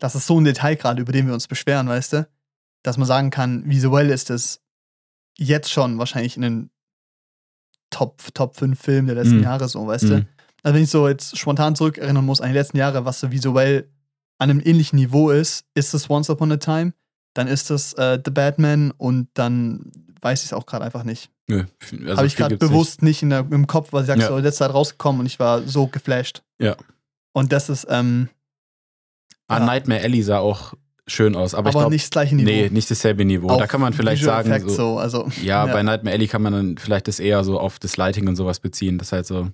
das 0.00 0.16
ist 0.16 0.26
so 0.26 0.40
ein 0.40 0.44
Detail 0.44 0.74
gerade, 0.74 1.00
über 1.00 1.12
den 1.12 1.28
wir 1.28 1.34
uns 1.34 1.46
beschweren, 1.46 1.86
weißt 1.88 2.14
du? 2.14 2.28
Dass 2.82 2.96
man 2.98 3.06
sagen 3.06 3.30
kann, 3.30 3.64
visuell 3.70 4.10
ist 4.10 4.30
es 4.30 4.60
jetzt 5.38 5.70
schon 5.70 5.98
wahrscheinlich 5.98 6.34
in 6.34 6.42
den 6.42 6.70
Top, 7.90 8.20
Top 8.34 8.56
5 8.56 8.80
Filmen 8.80 9.06
der 9.06 9.14
letzten 9.14 9.36
Mhm. 9.36 9.42
Jahre 9.44 9.68
so, 9.68 9.86
weißt 9.86 10.10
du? 10.10 10.16
Mhm. 10.18 10.26
Also 10.66 10.74
wenn 10.74 10.82
ich 10.82 10.90
so 10.90 11.06
jetzt 11.06 11.38
spontan 11.38 11.76
zurückerinnern 11.76 12.24
muss 12.24 12.40
an 12.40 12.48
die 12.48 12.54
letzten 12.54 12.76
Jahre, 12.76 13.04
was 13.04 13.20
so 13.20 13.30
visuell 13.30 13.88
an 14.38 14.50
einem 14.50 14.60
ähnlichen 14.64 14.96
Niveau 14.98 15.30
ist, 15.30 15.64
ist 15.74 15.94
es 15.94 16.10
Once 16.10 16.28
Upon 16.28 16.50
a 16.50 16.56
Time, 16.56 16.92
dann 17.34 17.46
ist 17.46 17.70
es 17.70 17.92
äh, 17.92 18.18
The 18.24 18.32
Batman 18.32 18.90
und 18.90 19.28
dann 19.34 19.92
weiß 20.20 20.40
ich 20.40 20.46
es 20.46 20.52
auch 20.52 20.66
gerade 20.66 20.84
einfach 20.84 21.04
nicht. 21.04 21.30
Nö, 21.46 21.66
also 22.00 22.16
Habe 22.16 22.26
ich 22.26 22.34
gerade 22.34 22.56
bewusst 22.56 23.02
nicht, 23.02 23.22
in 23.22 23.30
der, 23.30 23.46
im 23.48 23.68
Kopf, 23.68 23.92
weil 23.92 24.00
ich 24.00 24.06
sagst, 24.08 24.22
Ja. 24.22 24.28
so 24.28 24.38
letzte 24.38 24.64
Zeit 24.64 24.74
rausgekommen 24.74 25.20
und 25.20 25.26
ich 25.26 25.38
war 25.38 25.62
so 25.62 25.86
geflasht. 25.86 26.42
Ja. 26.60 26.74
Und 27.32 27.52
das 27.52 27.68
ist 27.68 27.86
ähm, 27.88 28.28
Ah, 29.46 29.60
Ja. 29.60 29.66
Nightmare 29.66 30.02
Alley 30.02 30.20
sah 30.24 30.38
auch 30.40 30.74
schön 31.06 31.36
aus, 31.36 31.54
aber, 31.54 31.60
aber, 31.60 31.68
ich 31.68 31.74
glaube, 31.80 31.90
nicht 31.94 32.04
das 32.06 32.10
gleiche 32.10 32.34
Niveau. 32.34 32.50
nee, 32.50 32.68
nicht 32.70 32.90
dasselbe 32.90 33.24
Niveau. 33.24 33.50
Auch 33.50 33.58
da 33.58 33.68
kann 33.68 33.80
man 33.80 33.92
vielleicht 33.92 34.22
Visual 34.22 34.44
sagen, 34.44 34.68
so, 34.68 34.74
so, 34.74 34.98
also, 34.98 35.28
ja, 35.44 35.64
Ja. 35.68 35.72
bei 35.72 35.84
Nightmare 35.84 36.16
Alley 36.16 36.26
kann 36.26 36.42
man 36.42 36.52
dann 36.52 36.76
vielleicht 36.78 37.06
das 37.06 37.20
eher 37.20 37.44
so 37.44 37.60
auf 37.60 37.78
das 37.78 37.96
Lighting 37.96 38.26
und 38.26 38.34
sowas 38.34 38.58
beziehen, 38.58 38.98
das 38.98 39.12
halt 39.12 39.26
so 39.26 39.48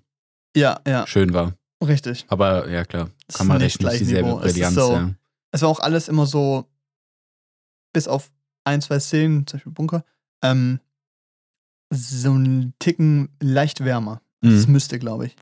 ja, 0.57 0.81
ja, 0.87 1.07
schön 1.07 1.33
war. 1.35 1.55
richtig. 1.85 2.25
Aber 2.29 2.69
ja, 2.69 2.85
klar, 2.85 3.11
Es 3.29 3.37
kann 3.39 3.47
man 3.47 3.59
nicht 3.59 3.79
gleich 3.79 3.99
dieselbe 3.99 4.29
Niveau. 4.29 4.41
Es 4.41 4.53
Brillanz. 4.55 4.75
so- 4.75 4.93
ja. 4.93 5.11
Es 5.53 5.63
war 5.63 5.69
auch 5.69 5.81
alles 5.81 6.09
immer 6.09 6.27
so, 6.27 6.67
bis 7.93 8.09
auf 8.09 8.31
ein, 8.65 8.81
zwei 8.81 8.99
Szenen, 9.01 9.47
zum 9.47 9.59
Beispiel 9.59 9.73
Bunker, 9.73 10.05
ähm, 10.43 10.81
so 11.93 12.33
ein 12.35 12.73
Ticken 12.79 13.29
leicht 13.41 13.85
wärmer. 13.85 14.23
Das 14.41 14.67
Mhm. 14.67 14.73
müsste, 14.73 14.99
glaube 14.99 15.27
ich. 15.27 15.37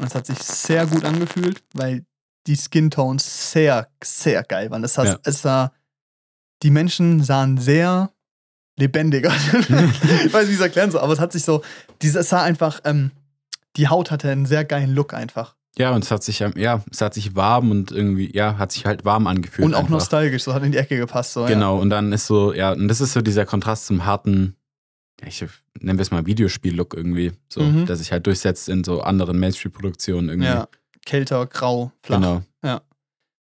Und 0.00 0.06
es 0.06 0.14
hat 0.14 0.26
sich 0.26 0.38
sehr 0.38 0.86
gut 0.86 1.04
angefühlt, 1.04 1.62
weil 1.74 2.04
die 2.46 2.56
Skin 2.56 2.90
Tones 2.90 3.50
sehr, 3.52 3.88
sehr 4.02 4.42
geil 4.44 4.70
waren. 4.70 4.82
Das 4.82 4.96
heißt, 4.96 5.14
Ja. 5.14 5.18
es 5.24 5.42
sah, 5.42 5.72
die 6.62 6.70
Menschen 6.70 7.22
sahen 7.22 7.58
sehr 7.58 8.12
lebendig 8.78 9.26
aus. 9.26 9.34
ich 9.52 10.32
weiß 10.32 10.42
nicht, 10.46 10.48
wie 10.48 10.52
ich 10.52 10.54
es 10.54 10.60
erklären 10.60 10.90
soll, 10.92 11.00
aber 11.00 11.12
es 11.14 11.18
hat 11.18 11.32
sich 11.32 11.42
so, 11.42 11.62
es 12.00 12.12
sah 12.28 12.42
einfach, 12.42 12.80
ähm, 12.84 13.10
die 13.78 13.88
Haut 13.88 14.10
hatte 14.10 14.28
einen 14.30 14.44
sehr 14.46 14.64
geilen 14.64 14.94
Look 14.94 15.14
einfach. 15.14 15.54
Ja, 15.78 15.92
und 15.92 16.02
es 16.04 16.10
hat 16.10 16.22
sich, 16.24 16.40
ähm, 16.40 16.52
ja, 16.56 16.82
es 16.90 17.00
hat 17.00 17.14
sich 17.14 17.36
warm 17.36 17.70
und 17.70 17.92
irgendwie, 17.92 18.34
ja, 18.34 18.58
hat 18.58 18.72
sich 18.72 18.84
halt 18.84 19.04
warm 19.04 19.26
angefühlt. 19.28 19.64
Und 19.64 19.74
auch 19.74 19.78
einfach. 19.80 19.90
nostalgisch, 19.92 20.42
so 20.42 20.52
hat 20.52 20.64
in 20.64 20.72
die 20.72 20.78
Ecke 20.78 20.96
gepasst. 20.96 21.32
So, 21.34 21.44
Genau, 21.44 21.78
und 21.78 21.90
dann 21.90 22.12
ist 22.12 22.26
so, 22.26 22.52
ja, 22.52 22.72
und 22.72 22.88
das 22.88 23.00
ist 23.00 23.12
so 23.12 23.20
dieser 23.22 23.46
Kontrast 23.46 23.86
zum 23.86 24.04
harten, 24.04 24.56
ja, 25.20 25.28
ich 25.28 25.44
nenne 25.80 26.02
es 26.02 26.10
mal 26.10 26.26
Videospiel-Look 26.26 26.94
irgendwie, 26.94 27.32
so, 27.48 27.60
Mhm. 27.62 27.86
der 27.86 27.94
sich 27.96 28.10
halt 28.10 28.26
durchsetzt 28.26 28.68
in 28.68 28.82
so 28.82 29.02
anderen 29.02 29.38
Mainstream-Produktionen 29.38 30.26
Ja, 30.28 30.32
irgendwie. 30.32 30.48
ja. 30.48 30.68
Kälter, 31.06 31.46
grau, 31.46 31.92
flach. 32.02 32.16
Genau. 32.20 32.42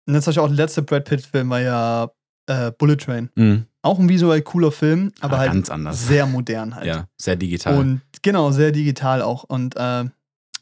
Und 0.07 0.15
jetzt 0.15 0.27
habe 0.27 0.33
ich 0.33 0.39
auch 0.39 0.47
der 0.49 0.57
letzte 0.57 0.83
Brad 0.83 1.05
Pitt-Film 1.05 1.51
war 1.51 1.61
ja 1.61 2.11
äh, 2.47 2.71
Bullet 2.73 2.97
Train. 2.97 3.29
Mhm. 3.35 3.67
Auch 3.83 3.99
ein 3.99 4.09
visuell 4.09 4.41
cooler 4.43 4.73
Film, 4.73 5.13
aber 5.21 5.37
Ah, 5.37 5.41
halt 5.41 5.53
ganz 5.53 5.69
anders. 5.71 6.07
sehr 6.07 6.25
modern 6.27 6.75
halt. 6.75 6.87
Ja, 6.87 7.09
sehr 7.19 7.37
digital. 7.37 7.77
Und 7.79 8.01
genau, 8.23 8.51
sehr 8.51 8.73
digital 8.73 9.21
auch. 9.23 9.45
Und 9.45 9.77
äh, 9.77 10.05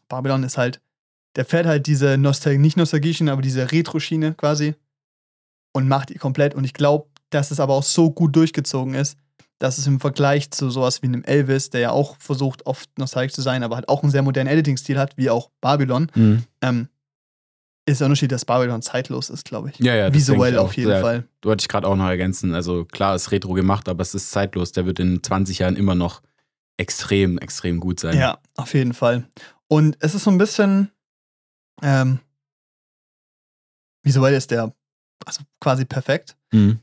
Babylon 0.09 0.43
ist 0.43 0.59
halt, 0.59 0.81
der 1.37 1.45
fährt 1.45 1.67
halt 1.67 1.87
diese 1.87 2.17
Nostalgie, 2.17 2.59
nicht 2.59 2.77
Nostalgie-Schiene, 2.77 3.33
aber 3.33 3.43
diese 3.43 3.71
Retro-Schiene 3.71 4.35
quasi 4.35 4.75
und 5.73 5.89
macht 5.89 6.09
die 6.11 6.19
komplett. 6.19 6.55
Und 6.55 6.65
ich 6.65 6.73
glaube, 6.75 7.09
dass 7.31 7.51
es 7.51 7.61
aber 7.61 7.75
auch 7.75 7.83
so 7.83 8.11
gut 8.11 8.35
durchgezogen 8.37 8.95
ist, 8.95 9.19
dass 9.59 9.79
es 9.79 9.87
im 9.87 10.01
Vergleich 10.01 10.51
zu 10.51 10.71
sowas 10.71 11.03
wie 11.03 11.07
einem 11.07 11.25
Elvis, 11.25 11.71
der 11.71 11.81
ja 11.81 11.91
auch 11.91 12.17
versucht, 12.19 12.67
oft 12.67 12.91
nostalgisch 12.99 13.35
zu 13.35 13.43
sein, 13.43 13.63
aber 13.63 13.77
halt 13.77 13.89
auch 13.89 14.03
einen 14.03 14.13
sehr 14.13 14.23
modernen 14.23 14.49
Editing-Stil 14.51 14.99
hat, 14.99 15.17
wie 15.17 15.31
auch 15.31 15.51
Babylon, 15.61 16.11
Mhm. 16.15 16.45
ähm, 16.63 16.89
ist 17.89 18.01
der 18.01 18.07
Unterschied, 18.07 18.33
dass 18.33 18.45
Babylon 18.45 18.83
zeitlos 18.83 19.31
ist, 19.31 19.45
glaube 19.45 19.71
ich. 19.71 19.79
Ja, 19.79 19.95
ja, 19.95 20.13
Visuell 20.13 20.55
ich 20.55 20.59
auf 20.59 20.77
jeden 20.77 20.91
Ja, 20.91 21.01
Fall. 21.01 21.25
Wollte 21.43 21.63
ich 21.63 21.69
gerade 21.69 21.87
auch 21.87 21.95
noch 21.97 22.09
ergänzen. 22.09 22.53
Also 22.53 22.85
klar 22.85 23.15
ist 23.15 23.31
Retro 23.31 23.53
gemacht, 23.53 23.89
aber 23.89 24.03
es 24.03 24.13
ist 24.15 24.31
zeitlos. 24.33 24.73
Der 24.73 24.87
wird 24.87 24.99
in 24.99 25.23
20 25.23 25.61
Jahren 25.61 25.77
immer 25.77 25.95
noch 25.95 26.21
extrem, 26.79 27.39
extrem 27.39 27.79
gut 27.79 28.01
sein. 28.01 28.19
Ja, 28.19 28.39
auf 28.57 28.75
jeden 28.75 28.93
Fall. 28.93 29.29
Und 29.69 29.97
es 30.01 30.15
ist 30.15 30.25
so 30.25 30.31
ein 30.31 30.39
bisschen, 30.39 30.91
ähm, 31.83 32.21
visuell 34.03 34.35
ist 34.35 34.51
der 34.51 34.73
also 35.25 35.43
quasi 35.61 35.85
perfekt. 35.85 36.37
Mhm. 36.53 36.79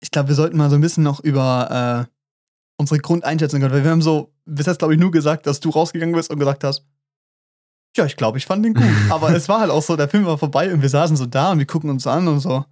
Ich 0.00 0.10
glaube, 0.10 0.28
wir 0.28 0.34
sollten 0.34 0.56
mal 0.56 0.68
so 0.70 0.74
ein 0.76 0.80
bisschen 0.80 1.04
noch 1.04 1.20
über 1.20 2.08
äh, 2.08 2.10
unsere 2.76 2.98
Grundeinschätzung 2.98 3.60
gehen, 3.60 3.70
weil 3.70 3.84
wir 3.84 3.90
haben 3.90 4.02
so 4.02 4.32
bis 4.44 4.66
jetzt, 4.66 4.78
glaube 4.78 4.94
ich, 4.94 5.00
nur 5.00 5.10
gesagt, 5.10 5.46
dass 5.46 5.60
du 5.60 5.70
rausgegangen 5.70 6.14
bist 6.14 6.30
und 6.30 6.38
gesagt 6.38 6.64
hast, 6.64 6.84
ja, 7.96 8.04
ich 8.04 8.16
glaube, 8.16 8.38
ich 8.38 8.46
fand 8.46 8.64
den 8.64 8.74
gut. 8.74 8.84
Aber 9.10 9.30
es 9.34 9.48
war 9.48 9.60
halt 9.60 9.70
auch 9.70 9.82
so, 9.82 9.96
der 9.96 10.08
Film 10.08 10.26
war 10.26 10.36
vorbei 10.36 10.72
und 10.72 10.82
wir 10.82 10.88
saßen 10.88 11.16
so 11.16 11.26
da 11.26 11.52
und 11.52 11.60
wir 11.60 11.66
gucken 11.66 11.88
uns 11.90 12.06
an 12.06 12.26
und 12.28 12.40
so, 12.40 12.64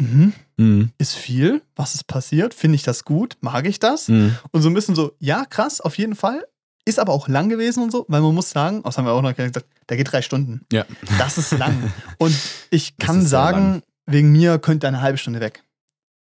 mhm, 0.00 0.32
Mhm. 0.56 0.92
ist 0.98 1.14
viel, 1.16 1.62
was 1.74 1.96
ist 1.96 2.06
passiert, 2.06 2.54
finde 2.54 2.76
ich 2.76 2.84
das 2.84 3.04
gut, 3.04 3.36
mag 3.40 3.66
ich 3.66 3.80
das? 3.80 4.06
Mhm. 4.06 4.38
Und 4.52 4.62
so 4.62 4.70
ein 4.70 4.74
bisschen 4.74 4.94
so, 4.94 5.16
ja, 5.18 5.44
krass, 5.44 5.80
auf 5.80 5.98
jeden 5.98 6.14
Fall. 6.14 6.46
Ist 6.86 6.98
aber 6.98 7.12
auch 7.12 7.28
lang 7.28 7.48
gewesen 7.48 7.82
und 7.82 7.90
so, 7.90 8.04
weil 8.08 8.20
man 8.20 8.34
muss 8.34 8.50
sagen, 8.50 8.82
das 8.82 8.98
haben 8.98 9.06
wir 9.06 9.12
auch 9.12 9.22
noch 9.22 9.34
gesagt, 9.34 9.64
der 9.88 9.96
geht 9.96 10.12
drei 10.12 10.20
Stunden. 10.22 10.66
Ja. 10.70 10.84
Das 11.18 11.38
ist 11.38 11.52
lang. 11.52 11.92
und 12.18 12.36
ich 12.70 12.96
kann 12.98 13.22
ist 13.22 13.30
sagen, 13.30 13.82
wegen 14.06 14.32
mir 14.32 14.58
könnte 14.58 14.86
eine 14.86 15.00
halbe 15.00 15.16
Stunde 15.18 15.40
weg. 15.40 15.64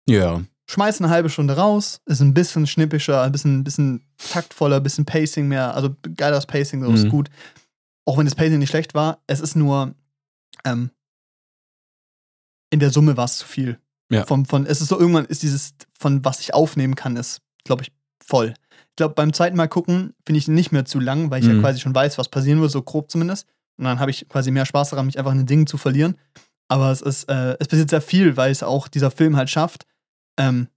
Ja. 0.08 0.42
Schmeiß 0.68 1.00
eine 1.02 1.10
halbe 1.10 1.30
Stunde 1.30 1.58
raus, 1.58 2.00
ist 2.06 2.22
ein 2.22 2.34
bisschen 2.34 2.68
schnippischer, 2.68 3.22
ein 3.22 3.32
bisschen, 3.32 3.64
bisschen 3.64 4.04
taktvoller, 4.32 4.78
ein 4.78 4.84
bisschen 4.84 5.06
Pacing 5.06 5.48
mehr, 5.48 5.76
also 5.76 5.96
geileres 6.16 6.46
Pacing, 6.46 6.84
so 6.84 6.92
ist 6.92 7.04
Mhm. 7.04 7.10
gut. 7.10 7.30
Auch 8.06 8.18
wenn 8.18 8.26
das 8.26 8.36
Pacing 8.36 8.60
nicht 8.60 8.70
schlecht 8.70 8.94
war, 8.94 9.20
es 9.28 9.42
ist 9.42 9.56
nur, 9.56 9.94
ähm, 10.64 10.90
in 12.72 12.80
der 12.80 12.92
Summe 12.92 13.18
war 13.18 13.26
es 13.26 13.38
zu 13.38 13.46
viel. 13.46 13.80
Ja. 14.10 14.26
Von, 14.26 14.46
von, 14.46 14.66
es 14.66 14.82
ist 14.82 14.88
so, 14.90 15.00
irgendwann 15.00 15.26
ist 15.26 15.44
dieses, 15.44 15.74
von 15.98 16.24
was 16.24 16.40
ich 16.40 16.54
aufnehmen 16.54 16.96
kann, 16.96 17.16
ist, 17.18 17.42
glaube 17.64 17.84
ich, 17.84 17.92
voll. 18.24 18.54
Ich 18.96 18.98
glaube, 18.98 19.14
beim 19.14 19.34
zweiten 19.34 19.58
Mal 19.58 19.68
gucken 19.68 20.14
finde 20.26 20.40
ich 20.40 20.48
ihn 20.48 20.54
nicht 20.54 20.72
mehr 20.72 20.86
zu 20.86 21.02
lang, 21.02 21.30
weil 21.30 21.42
ich 21.42 21.48
ja 21.48 21.54
Mhm. 21.54 21.60
quasi 21.62 21.82
schon 21.82 21.94
weiß, 21.94 22.18
was 22.18 22.30
passieren 22.30 22.62
wird, 22.62 22.72
so 22.72 22.82
grob 22.82 23.12
zumindest. 23.12 23.46
Und 23.78 23.84
dann 23.84 24.00
habe 24.00 24.10
ich 24.10 24.28
quasi 24.30 24.52
mehr 24.52 24.66
Spaß 24.66 24.92
daran, 24.92 25.06
mich 25.06 25.20
einfach 25.20 25.34
in 25.34 25.40
den 25.40 25.48
Dingen 25.48 25.68
zu 25.68 25.78
verlieren. 25.78 26.16
Aber 26.70 26.92
es 26.92 27.02
ist, 27.02 27.26
äh, 27.30 27.58
es 27.60 27.68
passiert 27.68 27.90
sehr 27.90 28.00
viel, 28.02 28.38
weil 28.38 28.52
es 28.52 28.64
auch 28.64 28.88
dieser 28.88 29.12
Film 29.12 29.36
halt 29.36 29.50
schafft, 29.50 29.86
ähm, 30.40 30.70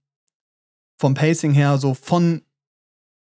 vom 0.99 1.13
Pacing 1.13 1.53
her 1.53 1.77
so 1.77 1.93
von 1.93 2.41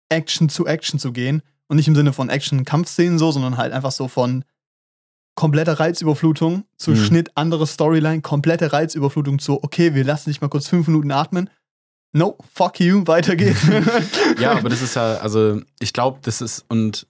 Action 0.10 0.50
zu 0.50 0.66
Action 0.66 1.00
zu 1.00 1.12
gehen. 1.14 1.44
Und 1.68 1.78
nicht 1.78 1.88
im 1.88 1.96
Sinne 1.96 2.12
von 2.12 2.30
Action-Kampfszenen 2.30 3.18
so, 3.20 3.32
sondern 3.32 3.58
halt 3.58 3.72
einfach 3.74 3.92
so 3.92 4.08
von 4.10 4.44
kompletter 5.36 5.80
Reizüberflutung 5.80 6.66
zu 6.76 6.92
Mhm. 6.92 6.96
Schnitt, 6.98 7.32
andere 7.38 7.66
Storyline, 7.68 8.22
komplette 8.22 8.74
Reizüberflutung 8.74 9.40
zu, 9.40 9.64
okay, 9.64 9.94
wir 9.94 10.04
lassen 10.04 10.30
dich 10.32 10.42
mal 10.42 10.50
kurz 10.50 10.68
fünf 10.68 10.88
Minuten 10.88 11.12
atmen. 11.12 11.50
No, 12.14 12.38
fuck 12.54 12.80
you, 12.80 13.06
weiter 13.08 13.36
geht's. 13.36 13.62
Ja, 14.40 14.52
aber 14.54 14.70
das 14.70 14.82
ist 14.82 14.96
ja, 14.96 15.16
also 15.18 15.62
ich 15.80 15.94
glaube, 15.94 16.20
das 16.24 16.42
ist, 16.42 16.66
und 16.68 17.08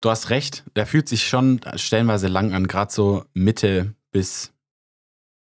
du 0.00 0.10
hast 0.10 0.30
recht, 0.30 0.64
der 0.76 0.86
fühlt 0.86 1.08
sich 1.08 1.28
schon 1.28 1.60
stellenweise 1.76 2.26
lang 2.28 2.52
an, 2.52 2.66
gerade 2.66 2.92
so 2.92 3.24
Mitte 3.32 3.94
bis 4.10 4.52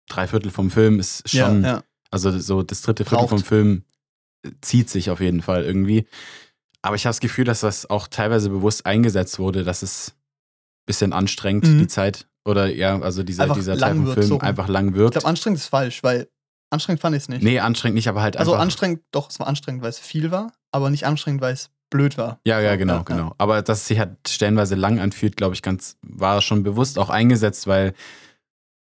drei 0.10 0.28
Viertel 0.28 0.50
vom 0.52 0.72
Film 0.72 1.00
ist 1.00 1.32
ja, 1.34 1.46
schon, 1.48 1.64
ja. 1.64 1.84
also 2.12 2.38
so 2.40 2.64
das 2.64 2.82
dritte 2.82 3.06
Viertel 3.06 3.18
Braucht. 3.28 3.30
vom 3.30 3.44
Film 3.44 3.84
äh, 4.44 4.52
zieht 4.62 4.90
sich 4.90 5.10
auf 5.12 5.20
jeden 5.20 5.42
Fall 5.42 5.64
irgendwie. 5.66 6.08
Aber 6.82 6.96
ich 6.96 7.06
habe 7.06 7.12
das 7.12 7.20
Gefühl, 7.20 7.46
dass 7.46 7.60
das 7.62 7.90
auch 7.90 8.08
teilweise 8.08 8.50
bewusst 8.50 8.86
eingesetzt 8.86 9.38
wurde, 9.40 9.64
dass 9.64 9.82
es 9.84 10.10
ein 10.10 10.86
bisschen 10.88 11.14
anstrengend, 11.14 11.66
Mhm. 11.68 11.80
die 11.80 11.88
Zeit, 11.88 12.28
oder 12.44 12.68
ja, 12.68 13.00
also 13.02 13.24
dieser, 13.24 13.44
Einfach 13.44 13.56
dieser 13.56 13.78
Teil 13.78 13.96
vom 13.96 14.14
Film 14.14 14.26
so 14.28 14.40
einfach 14.40 14.68
lang 14.68 14.90
Ich 14.90 14.96
wirkt. 14.96 15.14
glaube, 15.14 15.28
anstrengend 15.28 15.60
ist 15.60 15.68
falsch, 15.68 16.02
weil 16.04 16.28
anstrengend 16.70 17.02
fand 17.02 17.16
ich 17.16 17.24
es 17.24 17.30
nicht. 17.30 17.44
Nee, 17.44 17.60
anstrengend 17.60 17.96
nicht, 17.96 18.08
aber 18.08 18.22
halt 18.22 18.38
also 18.38 18.56
anstrengend, 18.56 19.02
doch, 19.12 19.30
es 19.30 19.40
war 19.40 19.48
anstrengend, 19.48 19.82
weil 19.82 19.90
es 19.90 20.00
viel 20.00 20.32
war, 20.32 20.52
aber 20.72 20.90
nicht 20.90 21.06
anstrengend, 21.06 21.42
weil 21.42 21.54
es 21.54 21.70
blöd 21.90 22.18
war. 22.18 22.40
Ja, 22.46 22.60
ja, 22.60 22.76
genau, 22.76 22.98
ja, 22.98 23.04
genau. 23.04 23.36
Aber 23.38 23.62
dass 23.62 23.82
es 23.82 23.88
sich 23.88 24.00
halt 24.00 24.18
stellenweise 24.28 24.76
lang 24.76 25.00
anfühlt, 25.00 25.38
glaube 25.38 25.56
ich, 25.56 25.62
ganz, 25.62 25.98
war 26.02 26.42
schon 26.42 26.64
bewusst 26.64 27.00
auch 27.00 27.10
eingesetzt, 27.10 27.68
weil 27.68 27.94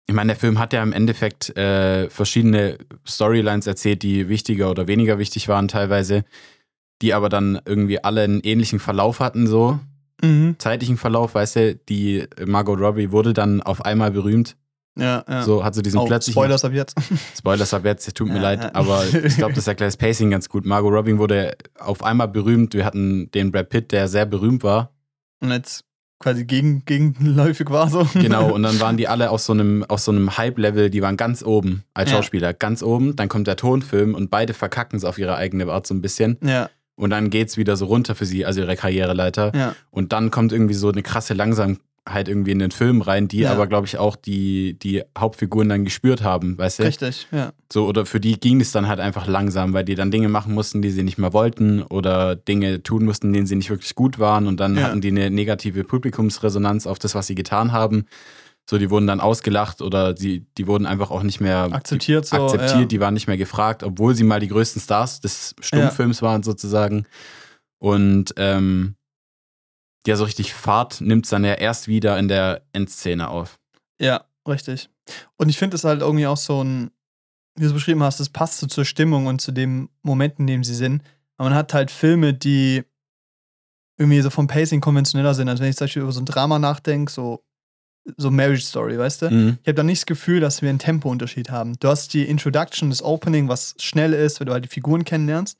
ich 0.06 0.14
meine, 0.14 0.28
der 0.28 0.36
Film 0.36 0.58
hat 0.58 0.72
ja 0.72 0.82
im 0.82 0.92
Endeffekt 0.92 1.56
äh, 1.56 2.10
verschiedene 2.10 2.78
Storylines 3.06 3.66
erzählt, 3.66 4.02
die 4.02 4.28
wichtiger 4.28 4.70
oder 4.70 4.86
weniger 4.88 5.18
wichtig 5.18 5.48
waren 5.48 5.68
teilweise, 5.68 6.24
die 7.02 7.14
aber 7.14 7.28
dann 7.28 7.60
irgendwie 7.64 8.02
alle 8.02 8.22
einen 8.22 8.40
ähnlichen 8.40 8.80
Verlauf 8.80 9.20
hatten, 9.20 9.46
so 9.46 9.78
Mhm. 10.24 10.54
zeitlichen 10.58 10.98
Verlauf, 10.98 11.34
weißt 11.34 11.56
du, 11.56 11.74
die 11.74 12.26
Margot 12.46 12.78
Robbie 12.78 13.10
wurde 13.10 13.32
dann 13.32 13.60
auf 13.60 13.84
einmal 13.84 14.12
berühmt 14.12 14.56
Ja, 14.98 15.24
ja. 15.28 15.42
So 15.42 15.64
hat 15.64 15.74
sie 15.74 15.82
diesen 15.82 16.00
oh, 16.00 16.04
plötzlichen 16.06 16.38
Spoilers 16.38 16.64
ab 16.64 16.72
jetzt. 16.72 16.96
Spoilers 17.36 17.72
ab 17.72 17.84
jetzt, 17.84 18.14
tut 18.14 18.28
mir 18.28 18.36
Ja, 18.36 18.42
leid, 18.42 18.62
ja. 18.64 18.70
aber 18.74 19.04
ich 19.24 19.36
glaube, 19.36 19.54
das 19.54 19.66
erklärt 19.66 19.88
das 19.88 19.96
Pacing 19.96 20.30
ganz 20.30 20.48
gut. 20.48 20.66
Margot 20.66 20.92
Robbie 20.92 21.16
wurde 21.18 21.56
auf 21.78 22.02
einmal 22.02 22.28
berühmt. 22.28 22.74
Wir 22.74 22.84
hatten 22.84 23.30
den 23.30 23.52
Brad 23.52 23.70
Pitt, 23.70 23.92
der 23.92 24.08
sehr 24.08 24.26
berühmt 24.26 24.62
war. 24.62 24.92
Und 25.40 25.50
jetzt 25.50 25.84
quasi 26.18 26.44
gegen, 26.44 26.84
gegenläufig 26.84 27.68
war 27.70 27.88
so. 27.88 28.06
Genau, 28.14 28.52
und 28.52 28.62
dann 28.62 28.78
waren 28.80 28.96
die 28.96 29.08
alle 29.08 29.30
auf 29.30 29.40
so 29.40 29.52
einem, 29.54 29.82
auf 29.88 29.98
so 30.00 30.12
einem 30.12 30.36
Hype-Level, 30.36 30.90
die 30.90 31.02
waren 31.02 31.16
ganz 31.16 31.42
oben 31.42 31.84
als. 31.94 32.10
Schauspieler, 32.10 32.52
ganz 32.52 32.82
oben. 32.82 33.16
Dann 33.16 33.28
kommt 33.28 33.46
der 33.46 33.56
Tonfilm 33.56 34.14
und 34.14 34.30
beide 34.30 34.52
verkacken 34.54 34.98
es 34.98 35.04
auf 35.04 35.18
ihre 35.18 35.36
eigene 35.36 35.66
Art 35.72 35.86
so 35.86 35.94
ein 35.94 36.02
bisschen. 36.02 36.36
Ja, 36.44 36.68
Und 36.94 37.10
dann 37.10 37.30
geht's 37.30 37.56
wieder 37.56 37.76
so 37.76 37.86
runter 37.86 38.14
für 38.14 38.26
sie, 38.26 38.44
also 38.44 38.60
ihre 38.60 38.76
Karriereleiter. 38.76 39.52
ja. 39.54 39.74
Und 39.90 40.12
dann 40.12 40.30
kommt 40.30 40.52
irgendwie 40.52 40.74
so 40.74 40.90
eine 40.90 41.02
krasse 41.02 41.34
Langsamkeit 42.04 42.28
irgendwie 42.28 42.50
in 42.50 42.58
den 42.58 42.70
Film 42.70 43.00
rein, 43.00 43.28
die 43.28 43.40
Ja. 43.40 43.52
aber, 43.52 43.66
glaube 43.66 43.86
ich, 43.86 43.96
auch 43.98 44.16
die, 44.16 44.76
die 44.78 45.02
Hauptfiguren 45.16 45.68
dann 45.68 45.84
gespürt 45.84 46.22
haben, 46.22 46.58
weißt 46.58 46.80
du? 46.80 46.82
Richtig, 46.84 47.28
ja. 47.30 47.52
So, 47.72 47.86
oder 47.86 48.06
für 48.06 48.18
die 48.20 48.38
ging 48.40 48.60
es 48.60 48.72
dann 48.72 48.88
halt 48.88 49.00
einfach 49.00 49.26
langsam, 49.26 49.72
weil 49.72 49.84
die 49.84 49.94
dann 49.94 50.10
Dinge 50.10 50.28
machen 50.28 50.52
mussten, 50.52 50.82
die 50.82 50.90
sie 50.90 51.04
nicht 51.04 51.18
mehr 51.18 51.32
wollten 51.32 51.82
oder 51.82 52.34
Dinge 52.34 52.82
tun 52.82 53.04
mussten, 53.04 53.32
denen 53.32 53.46
sie 53.46 53.56
nicht 53.56 53.70
wirklich 53.70 53.94
gut 53.94 54.18
waren 54.18 54.46
und 54.46 54.58
dann 54.58 54.76
Ja. 54.76 54.84
hatten 54.84 55.00
die 55.00 55.08
eine 55.08 55.30
negative 55.30 55.84
Publikumsresonanz 55.84 56.86
auf 56.86 56.98
das, 56.98 57.14
was 57.14 57.26
sie 57.28 57.34
getan 57.34 57.72
haben. 57.72 58.06
So, 58.68 58.78
die 58.78 58.90
wurden 58.90 59.06
dann 59.08 59.20
ausgelacht 59.20 59.82
oder 59.82 60.12
die, 60.14 60.46
die 60.56 60.66
wurden 60.68 60.86
einfach 60.86 61.10
auch 61.10 61.22
nicht 61.24 61.40
mehr 61.40 61.68
Akzeptiert 61.72 62.26
so. 62.26 62.36
akzeptiert, 62.36 62.80
ja. 62.80 62.84
die 62.84 63.00
waren 63.00 63.14
nicht 63.14 63.26
mehr 63.26 63.36
gefragt, 63.36 63.82
obwohl 63.82 64.14
sie 64.14 64.22
mal 64.24 64.38
die 64.40 64.48
größten 64.48 64.80
Stars 64.80 65.20
des 65.20 65.54
Stummfilms 65.60 66.22
waren 66.22 66.42
sozusagen. 66.44 67.06
Und 67.78 68.32
ähm, 68.36 68.94
ja, 70.06 70.16
so 70.16 70.24
richtig 70.24 70.52
Fahrt 70.54 71.00
nimmt 71.00 71.26
es 71.26 71.30
dann 71.30 71.44
ja 71.44 71.54
erst 71.54 71.88
wieder 71.88 72.18
in 72.18 72.28
der 72.28 72.62
Endszene 72.72 73.28
auf. 73.28 73.58
Ja, 74.00 74.24
richtig. 74.48 74.90
Und 75.36 75.48
ich 75.48 75.58
finde 75.58 75.76
es 75.76 75.84
halt 75.84 76.00
irgendwie 76.00 76.26
auch 76.26 76.36
so 76.36 76.62
ein, 76.62 76.90
wie 77.54 77.62
du 77.62 77.68
es 77.68 77.74
beschrieben 77.74 78.02
hast, 78.02 78.18
das 78.18 78.30
passt 78.30 78.58
so 78.58 78.66
zur 78.66 78.84
Stimmung 78.84 79.26
und 79.26 79.40
zu 79.40 79.52
dem 79.52 79.90
Moment, 80.02 80.38
in 80.38 80.46
dem 80.46 80.64
sie 80.64 80.74
sind. 80.74 81.02
Aber 81.36 81.50
man 81.50 81.58
hat 81.58 81.74
halt 81.74 81.90
Filme, 81.90 82.34
die 82.34 82.84
irgendwie 83.98 84.20
so 84.20 84.30
vom 84.30 84.46
Pacing 84.46 84.80
konventioneller 84.80 85.34
sind. 85.34 85.48
Also 85.48 85.62
wenn 85.62 85.70
ich 85.70 85.76
zum 85.76 85.84
Beispiel 85.84 86.02
über 86.02 86.12
so 86.12 86.20
ein 86.20 86.26
Drama 86.26 86.58
nachdenke, 86.58 87.12
so, 87.12 87.44
so 88.16 88.30
Marriage 88.30 88.64
Story, 88.64 88.98
weißt 88.98 89.22
du? 89.22 89.30
Mhm. 89.30 89.58
Ich 89.62 89.68
habe 89.68 89.74
da 89.74 89.82
nicht 89.82 90.00
das 90.00 90.06
Gefühl, 90.06 90.40
dass 90.40 90.62
wir 90.62 90.70
einen 90.70 90.78
Tempounterschied 90.78 91.50
haben. 91.50 91.74
Du 91.78 91.88
hast 91.88 92.14
die 92.14 92.24
Introduction, 92.24 92.90
das 92.90 93.02
Opening, 93.02 93.48
was 93.48 93.74
schnell 93.78 94.12
ist, 94.12 94.40
weil 94.40 94.46
du 94.46 94.52
halt 94.52 94.64
die 94.64 94.68
Figuren 94.68 95.04
kennenlernst. 95.04 95.58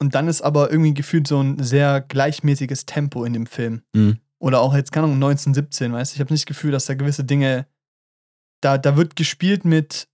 Und 0.00 0.14
dann 0.14 0.28
ist 0.28 0.42
aber 0.42 0.70
irgendwie 0.70 0.94
gefühlt 0.94 1.26
so 1.26 1.40
ein 1.42 1.62
sehr 1.62 2.00
gleichmäßiges 2.00 2.86
Tempo 2.86 3.24
in 3.24 3.32
dem 3.32 3.46
Film. 3.46 3.82
Mhm. 3.92 4.18
Oder 4.38 4.60
auch 4.60 4.74
jetzt, 4.74 4.92
keine 4.92 5.04
Ahnung, 5.04 5.16
1917, 5.16 5.92
weißt 5.92 6.12
du? 6.12 6.16
Ich 6.16 6.20
habe 6.20 6.32
nicht 6.32 6.42
das 6.42 6.46
Gefühl, 6.46 6.70
dass 6.70 6.86
da 6.86 6.94
gewisse 6.94 7.24
Dinge. 7.24 7.66
Da, 8.60 8.78
da 8.78 8.96
wird 8.96 9.16
gespielt 9.16 9.64
mit 9.64 10.08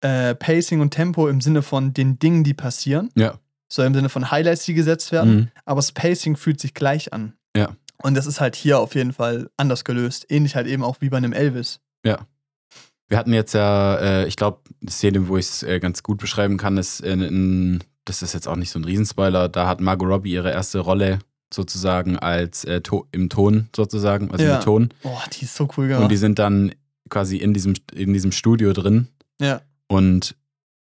äh, 0.00 0.34
Pacing 0.34 0.80
und 0.80 0.90
Tempo 0.90 1.28
im 1.28 1.40
Sinne 1.40 1.62
von 1.62 1.92
den 1.92 2.18
Dingen, 2.18 2.44
die 2.44 2.54
passieren. 2.54 3.10
Ja. 3.14 3.38
So 3.68 3.82
im 3.82 3.94
Sinne 3.94 4.08
von 4.08 4.30
Highlights, 4.30 4.64
die 4.64 4.74
gesetzt 4.74 5.12
werden. 5.12 5.34
Mhm. 5.34 5.48
Aber 5.64 5.78
das 5.78 5.92
Pacing 5.92 6.36
fühlt 6.36 6.60
sich 6.60 6.72
gleich 6.72 7.12
an. 7.12 7.34
Ja. 7.54 7.76
Und 8.02 8.14
das 8.14 8.26
ist 8.26 8.40
halt 8.40 8.56
hier 8.56 8.80
auf 8.80 8.94
jeden 8.94 9.12
Fall 9.12 9.50
anders 9.58 9.84
gelöst. 9.84 10.26
Ähnlich 10.30 10.56
halt 10.56 10.66
eben 10.66 10.82
auch 10.82 11.00
wie 11.00 11.10
bei 11.10 11.18
einem 11.18 11.34
Elvis. 11.34 11.80
Wir 13.08 13.18
hatten 13.18 13.32
jetzt 13.32 13.54
ja, 13.54 13.96
äh, 13.96 14.26
ich 14.26 14.36
glaube, 14.36 14.60
die 14.80 14.92
Szene, 14.92 15.28
wo 15.28 15.36
ich 15.36 15.46
es 15.46 15.62
äh, 15.64 15.80
ganz 15.80 16.02
gut 16.02 16.18
beschreiben 16.18 16.56
kann, 16.56 16.78
ist 16.78 17.00
in, 17.00 17.20
in, 17.20 17.84
das 18.10 18.22
ist 18.22 18.34
jetzt 18.34 18.48
auch 18.48 18.56
nicht 18.56 18.70
so 18.70 18.78
ein 18.80 18.84
Riesenspoiler, 18.84 19.48
da 19.48 19.68
hat 19.68 19.80
Margot 19.80 20.08
Robbie 20.08 20.32
ihre 20.32 20.50
erste 20.50 20.80
Rolle 20.80 21.20
sozusagen 21.54 22.18
als 22.18 22.64
äh, 22.64 22.80
to 22.80 23.06
im 23.12 23.28
Ton 23.28 23.68
sozusagen, 23.74 24.30
also 24.32 24.44
Ja. 24.44 24.54
mit 24.56 24.64
Ton. 24.64 24.88
Boah, 25.02 25.22
die 25.32 25.44
ist 25.44 25.54
so 25.54 25.68
cool 25.76 25.86
gemacht. 25.88 26.02
Und 26.02 26.08
die 26.10 26.16
sind 26.16 26.38
dann 26.40 26.72
quasi 27.08 27.36
in 27.36 27.54
diesem, 27.54 27.74
in 27.94 28.12
diesem 28.12 28.32
Studio 28.32 28.72
drin. 28.72 29.08
Ja. 29.40 29.60
Und 29.88 30.36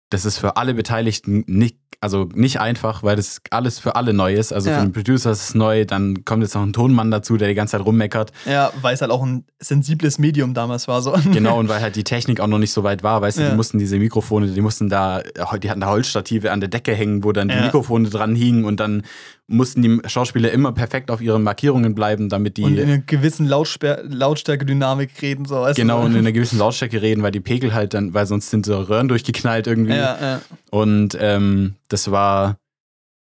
das 0.10 0.26
ist 0.26 0.38
für 0.38 0.56
alle 0.58 0.74
Beteiligten 0.74 1.44
nicht, 1.48 1.78
also 2.02 2.30
nicht 2.34 2.62
einfach, 2.62 3.04
weil 3.04 3.18
das 3.18 3.42
alles 3.50 3.78
für 3.80 3.96
alle 3.98 4.14
neu 4.14 4.34
ist. 4.34 4.54
Also 4.54 4.70
Ja. 4.70 4.78
für 4.80 4.86
den 4.86 4.94
Producer 4.94 5.32
ist 5.32 5.50
es 5.50 5.54
neu, 5.56 5.84
dann 5.86 6.24
kommt 6.24 6.44
jetzt 6.44 6.56
noch 6.56 6.62
ein 6.64 6.72
Tonmann 6.72 7.12
dazu, 7.12 7.36
der 7.36 7.50
die 7.50 7.56
ganze 7.56 7.74
Zeit 7.78 7.86
rummeckert. 7.86 8.32
ja, 8.46 8.72
weil 8.82 8.94
es 8.94 9.02
halt 9.02 9.12
auch 9.12 9.22
ein 9.22 9.44
sensibles 9.60 10.18
Medium 10.18 10.54
damals 10.54 10.88
war. 10.88 11.02
So. 11.02 11.14
Genau, 11.34 11.60
und 11.60 11.68
weil 11.68 11.82
halt 11.82 11.96
die 11.98 12.06
Technik 12.06 12.40
auch 12.40 12.48
noch 12.48 12.60
nicht 12.60 12.72
so 12.72 12.84
weit 12.84 13.04
war, 13.04 13.22
weißt 13.22 13.40
du, 13.40 13.42
Ja. 13.44 13.50
die 13.50 13.56
mussten 13.58 13.80
diese 13.80 13.98
Mikrofone, 13.98 14.48
die 14.48 14.62
mussten 14.62 14.88
da, 14.88 15.22
die 15.62 15.70
hatten 15.70 15.82
da 15.82 15.88
Holzstative 15.88 16.52
an 16.52 16.62
der 16.62 16.70
Decke 16.70 16.94
hängen, 16.94 17.24
wo 17.26 17.32
dann 17.34 17.50
die 17.50 17.56
Ja. 17.56 17.64
Mikrofone 17.64 18.10
dran 18.10 18.34
hingen 18.34 18.64
und 18.64 18.80
dann 18.80 19.04
mussten 19.48 19.82
die 19.82 20.00
Schauspieler 20.08 20.52
immer 20.52 20.72
perfekt 20.72 21.10
auf 21.12 21.22
ihren 21.22 21.42
Markierungen 21.44 21.96
bleiben, 21.96 22.30
damit 22.30 22.56
die 22.58 22.64
Und 22.64 22.78
in 22.78 22.88
einer 22.88 23.00
gewissen 23.00 23.48
Lautsper 23.48 24.04
Lautstärke-Dynamik 24.04 25.22
reden. 25.22 25.46
So, 25.46 25.56
weißt 25.56 25.76
genau 25.76 26.00
du? 26.02 26.06
und 26.06 26.12
in 26.14 26.20
einer 26.20 26.32
gewissen 26.32 26.60
Lautstärke 26.60 27.02
reden, 27.02 27.24
weil 27.24 27.32
die 27.32 27.40
Pegel 27.40 27.74
halt 27.74 27.94
dann, 27.94 28.14
weil 28.14 28.26
sonst 28.28 28.52
sind 28.52 28.66
so 28.66 28.80
Röhren 28.80 29.08
durchgeknallt 29.08 29.68
irgendwie. 29.68 29.94
Ja, 29.96 30.18
ja. 30.22 30.42
Und 30.70 31.18
ähm, 31.20 31.74
das 31.90 32.10
war, 32.12 32.58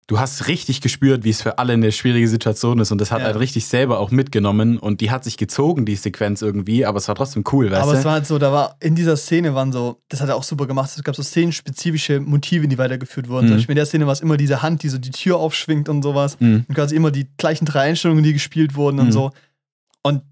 du 0.06 0.18
hast 0.18 0.48
richtig 0.48 0.80
gespürt, 0.80 1.22
wie 1.24 1.30
es 1.30 1.40
für 1.40 1.58
alle 1.58 1.72
eine 1.74 1.92
schwierige 1.92 2.26
Situation 2.26 2.80
ist. 2.80 2.90
Und 2.90 3.00
das 3.00 3.12
hat 3.12 3.20
Ja. 3.20 3.26
halt 3.26 3.38
richtig 3.38 3.66
selber 3.66 4.00
auch 4.00 4.10
mitgenommen. 4.10 4.76
Und 4.78 5.00
die 5.00 5.10
hat 5.10 5.22
sich 5.24 5.36
gezogen, 5.36 5.86
die 5.86 5.94
Sequenz 5.96 6.42
irgendwie, 6.42 6.84
aber 6.84 6.98
es 6.98 7.06
war 7.06 7.14
trotzdem 7.14 7.44
cool, 7.52 7.70
weißt 7.70 7.82
Aber 7.82 7.92
du? 7.92 7.98
es 7.98 8.04
war 8.04 8.12
halt 8.14 8.26
so, 8.26 8.38
da 8.38 8.50
war 8.52 8.76
in 8.80 8.96
dieser 8.96 9.16
Szene 9.16 9.54
waren 9.54 9.70
so, 9.72 10.00
das 10.08 10.20
hat 10.20 10.28
er 10.28 10.34
auch 10.36 10.42
super 10.42 10.66
gemacht. 10.66 10.90
Es 10.96 11.02
gab 11.04 11.14
so 11.14 11.22
szenenspezifische 11.22 12.18
Motive, 12.20 12.66
die 12.66 12.76
weitergeführt 12.78 13.28
wurden. 13.28 13.46
Mhm. 13.46 13.48
Zum 13.50 13.56
Beispiel 13.58 13.72
in 13.74 13.76
der 13.76 13.86
Szene 13.86 14.06
war 14.06 14.12
es 14.12 14.20
immer 14.20 14.36
diese 14.36 14.62
Hand, 14.62 14.82
die 14.82 14.88
so 14.88 14.98
die 14.98 15.10
Tür 15.10 15.36
aufschwingt 15.38 15.88
und 15.88 16.02
sowas. 16.02 16.36
Mhm. 16.40 16.64
Und 16.68 16.74
quasi 16.74 16.96
immer 16.96 17.10
die 17.12 17.28
gleichen 17.36 17.64
drei 17.66 17.82
Einstellungen, 17.90 18.24
die 18.24 18.32
gespielt 18.32 18.74
wurden 18.74 18.98
und 19.00 19.06
Mhm. 19.08 19.12
so. 19.12 19.30
Und 20.02 20.22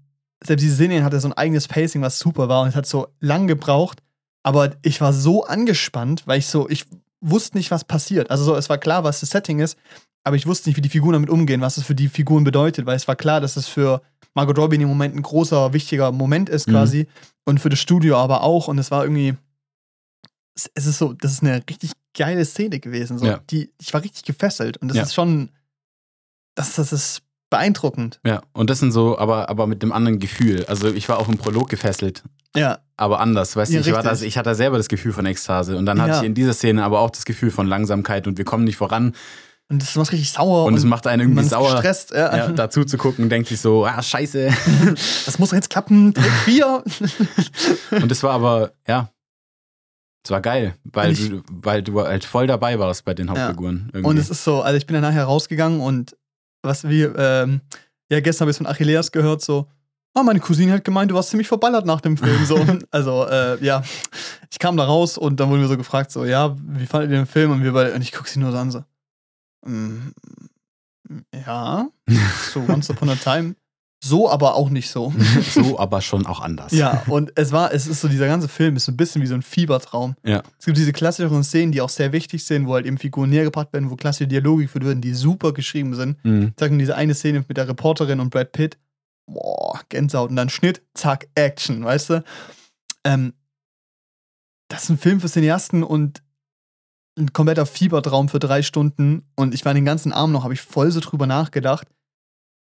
selbst 0.43 0.63
diese 0.63 0.75
Szene 0.75 1.03
hatte 1.05 1.19
so 1.21 1.27
ein 1.29 1.33
eigenes 1.33 1.67
Pacing, 1.69 2.01
was 2.01 2.19
super 2.19 2.49
war. 2.49 2.63
Und 2.63 2.69
es 2.69 2.75
hat 2.75 2.85
so 2.85 3.07
lang 3.21 3.47
gebraucht. 3.47 3.99
Aber 4.43 4.71
ich 4.83 4.99
war 4.99 5.13
so 5.13 5.45
angespannt, 5.45 6.23
weil 6.25 6.39
ich 6.39 6.47
so, 6.47 6.69
ich 6.69 6.85
wusste 7.21 7.57
nicht, 7.57 7.71
was 7.71 7.83
passiert. 7.83 8.29
Also 8.31 8.43
so, 8.43 8.55
es 8.55 8.69
war 8.69 8.77
klar, 8.77 9.03
was 9.03 9.19
das 9.19 9.29
Setting 9.29 9.59
ist, 9.59 9.77
aber 10.23 10.35
ich 10.35 10.45
wusste 10.47 10.69
nicht, 10.69 10.77
wie 10.77 10.81
die 10.81 10.89
Figuren 10.89 11.13
damit 11.13 11.29
umgehen, 11.29 11.61
was 11.61 11.77
es 11.77 11.83
für 11.83 11.95
die 11.95 12.07
Figuren 12.09 12.43
bedeutet, 12.43 12.85
weil 12.85 12.95
es 12.95 13.07
war 13.07 13.15
klar, 13.15 13.41
dass 13.41 13.55
es 13.57 13.67
für 13.67 14.01
Margot 14.35 14.57
Robbie 14.57 14.77
dem 14.77 14.87
Moment 14.87 15.15
ein 15.15 15.21
großer, 15.21 15.73
wichtiger 15.73 16.11
Moment 16.11 16.49
ist 16.49 16.67
Mhm. 16.67 16.71
quasi 16.71 17.07
und 17.45 17.59
für 17.59 17.69
das 17.69 17.79
Studio 17.79 18.17
aber 18.17 18.41
auch. 18.43 18.67
Und 18.67 18.77
es 18.77 18.91
war 18.91 19.03
irgendwie, 19.03 19.35
es, 20.55 20.85
ist 20.87 20.97
so, 20.97 21.13
das 21.13 21.31
ist 21.33 21.43
eine 21.43 21.63
richtig 21.69 21.91
geile 22.15 22.43
Szene 22.45 22.79
gewesen. 22.79 23.17
So. 23.17 23.25
Ja. 23.25 23.39
Die, 23.49 23.71
ich 23.79 23.93
war 23.93 24.03
richtig 24.03 24.23
gefesselt 24.23 24.77
und 24.77 24.89
das 24.89 24.97
Ja. 24.97 25.03
ist 25.03 25.13
schon, 25.13 25.49
das, 26.55 26.75
das 26.75 26.91
ist 26.93 27.21
beeindruckend. 27.49 28.19
Ja, 28.25 28.41
und 28.53 28.69
das 28.69 28.79
sind 28.79 28.91
so, 28.91 29.17
aber, 29.17 29.49
aber 29.49 29.65
mit 29.67 29.81
dem 29.81 29.91
anderen 29.91 30.19
Gefühl. 30.19 30.65
Also 30.67 30.89
ich 30.93 31.09
war 31.09 31.17
auch 31.17 31.27
im 31.29 31.37
Prolog 31.37 31.69
gefesselt, 31.69 32.23
Ja, 32.55 32.79
aber 32.99 33.19
anders. 33.19 33.55
Weißt 33.55 33.71
du, 33.71 33.75
Ja, 33.75 33.81
ich, 33.81 33.91
war 33.93 34.03
das, 34.03 34.21
ich 34.21 34.37
hatte 34.37 34.53
selber 34.55 34.77
das 34.77 34.87
Gefühl 34.87 35.13
von 35.13 35.25
Ekstase. 35.25 35.75
Und 35.77 35.85
dann 35.85 36.01
hatte 36.01 36.11
Ja. 36.11 36.19
ich 36.19 36.25
in 36.25 36.33
dieser 36.33 36.53
Szene 36.53 36.83
aber 36.83 36.99
auch 36.99 37.09
das 37.09 37.25
Gefühl 37.25 37.51
von 37.51 37.67
Langsamkeit 37.67 38.27
und 38.27 38.37
wir 38.37 38.45
kommen 38.45 38.63
nicht 38.65 38.77
voran. 38.77 39.13
und 39.71 39.81
das 39.81 39.95
macht 39.95 40.11
richtig 40.11 40.31
sauer. 40.31 40.65
Und 40.65 40.73
es 40.75 40.83
macht 40.83 41.05
einen 41.07 41.21
irgendwie 41.29 41.43
sauer. 41.43 41.73
gestresst. 41.73 42.11
Ja. 42.11 42.35
Ja, 42.35 42.47
dazu 42.51 42.83
zu 42.85 42.97
gucken, 42.97 43.29
denkt 43.29 43.49
sich 43.49 43.61
so, 43.61 43.85
ah, 43.85 44.01
scheiße. 44.01 44.49
Das 45.25 45.37
muss 45.37 45.49
doch 45.49 45.55
jetzt 45.55 45.69
klappen. 45.69 46.13
Take 46.13 46.29
4. 46.45 46.83
Und 48.01 48.11
es 48.11 48.23
war 48.23 48.31
aber, 48.31 48.71
ja, 48.87 49.09
es 50.25 50.31
war 50.31 50.41
geil, 50.41 50.75
weil, 50.83 51.11
ich- 51.13 51.29
du, 51.29 51.41
weil 51.49 51.81
du 51.83 52.01
halt 52.01 52.25
voll 52.25 52.47
dabei 52.47 52.77
warst 52.79 53.05
bei 53.05 53.13
den 53.13 53.29
Hauptfiguren. 53.29 53.89
irgendwie. 53.93 54.09
Und 54.09 54.17
es 54.17 54.29
ist 54.29 54.43
so, 54.43 54.61
also 54.61 54.75
ich 54.77 54.85
bin 54.87 54.95
dann 54.95 55.03
nachher 55.03 55.23
rausgegangen 55.25 55.79
und 55.81 56.15
was 56.61 56.87
wir, 56.87 57.15
ähm, 57.17 57.61
ja, 58.11 58.19
gestern 58.19 58.45
habe 58.45 58.51
ich 58.51 58.55
es 58.55 58.57
von 58.57 58.67
Achilleas 58.67 59.11
gehört, 59.11 59.41
so, 59.41 59.67
ah, 60.19 60.23
meine 60.23 60.39
Cousine 60.39 60.73
hat 60.73 60.83
gemeint, 60.83 61.11
du 61.11 61.15
warst 61.15 61.29
ziemlich 61.29 61.47
verballert 61.47 61.85
nach 61.85 62.01
dem 62.01 62.17
Film. 62.17 62.45
So. 62.45 62.65
also, 62.91 63.25
äh, 63.27 63.63
ja, 63.63 63.83
ich 64.51 64.59
kam 64.59 64.77
da 64.77 64.85
raus 64.85 65.17
und 65.17 65.39
dann 65.39 65.49
wurden 65.49 65.61
wir 65.61 65.67
so 65.67 65.77
gefragt, 65.77 66.11
so, 66.11 66.25
ja, 66.25 66.55
wie 66.61 66.85
fandet 66.85 67.11
ihr 67.11 67.17
den 67.17 67.25
Film? 67.25 67.51
Und 67.51 67.63
wir 67.63 67.73
beide, 67.73 67.93
und 67.93 68.01
ich 68.01 68.11
gucke 68.11 68.29
sie 68.29 68.39
nur 68.39 68.51
so 68.51 68.57
an, 68.57 68.71
so, 68.71 68.83
"Mm, 69.65 70.11
ja, 71.45 71.87
so 72.53 72.61
Once 72.67 72.89
Upon 72.89 73.09
a 73.09 73.15
Time. 73.15 73.55
So, 74.01 74.29
aber 74.29 74.55
auch 74.55 74.69
nicht 74.69 74.89
so. 74.89 75.13
so, 75.53 75.77
aber 75.77 75.99
schon 76.01 76.25
auch 76.25 76.39
anders. 76.39 76.71
Ja, 76.71 77.03
und 77.07 77.33
es 77.35 77.51
war, 77.51 77.73
es 77.73 77.85
ist 77.85 77.99
so, 77.99 78.07
dieser 78.07 78.27
ganze 78.27 78.47
Film 78.47 78.77
ist 78.77 78.85
so 78.85 78.93
ein 78.93 78.97
bisschen 78.97 79.21
wie 79.21 79.27
so 79.27 79.33
ein 79.35 79.41
Fiebertraum. 79.41 80.15
Ja. 80.23 80.41
Es 80.57 80.65
gibt 80.65 80.77
diese 80.77 80.93
klassischeren 80.93 81.43
Szenen, 81.43 81.73
die 81.73 81.81
auch 81.81 81.89
sehr 81.89 82.13
wichtig 82.13 82.45
sind, 82.45 82.65
wo 82.65 82.75
halt 82.75 82.85
eben 82.85 82.97
Figuren 82.97 83.29
näher 83.29 83.43
gebracht 83.43 83.73
werden, 83.73 83.89
wo 83.89 83.97
klassische 83.97 84.27
Dialoge 84.27 84.63
geführt 84.63 84.85
werden, 84.85 85.01
die 85.01 85.13
super 85.13 85.51
geschrieben 85.51 85.95
sind. 85.95 86.23
Mhm. 86.23 86.43
Ich 86.43 86.53
sag 86.57 86.69
nur 86.71 86.79
diese 86.79 86.95
eine 86.95 87.13
Szene 87.13 87.43
mit 87.45 87.57
der 87.57 87.67
Reporterin 87.67 88.21
und 88.21 88.29
Brad 88.29 88.53
Pitt. 88.53 88.77
Boah, 89.33 89.81
Gänsehaut. 89.89 90.29
Und 90.29 90.35
dann 90.35 90.49
Schnitt, 90.49 90.81
zack, 90.93 91.27
Action, 91.35 91.83
weißt 91.83 92.09
du? 92.09 92.23
Ähm, 93.03 93.33
das 94.69 94.83
ist 94.83 94.89
ein 94.89 94.97
Film 94.97 95.19
für 95.19 95.29
Cineasten 95.29 95.83
und 95.83 96.21
ein 97.17 97.33
kompletter 97.33 97.65
Fiebertraum 97.65 98.29
für 98.29 98.39
drei 98.39 98.61
Stunden. 98.61 99.29
Und 99.35 99.53
ich 99.53 99.65
war 99.65 99.73
den 99.73 99.85
ganzen 99.85 100.13
Abend 100.13 100.33
noch, 100.33 100.43
habe 100.43 100.53
ich 100.53 100.61
voll 100.61 100.91
so 100.91 100.99
drüber 100.99 101.27
nachgedacht. 101.27 101.87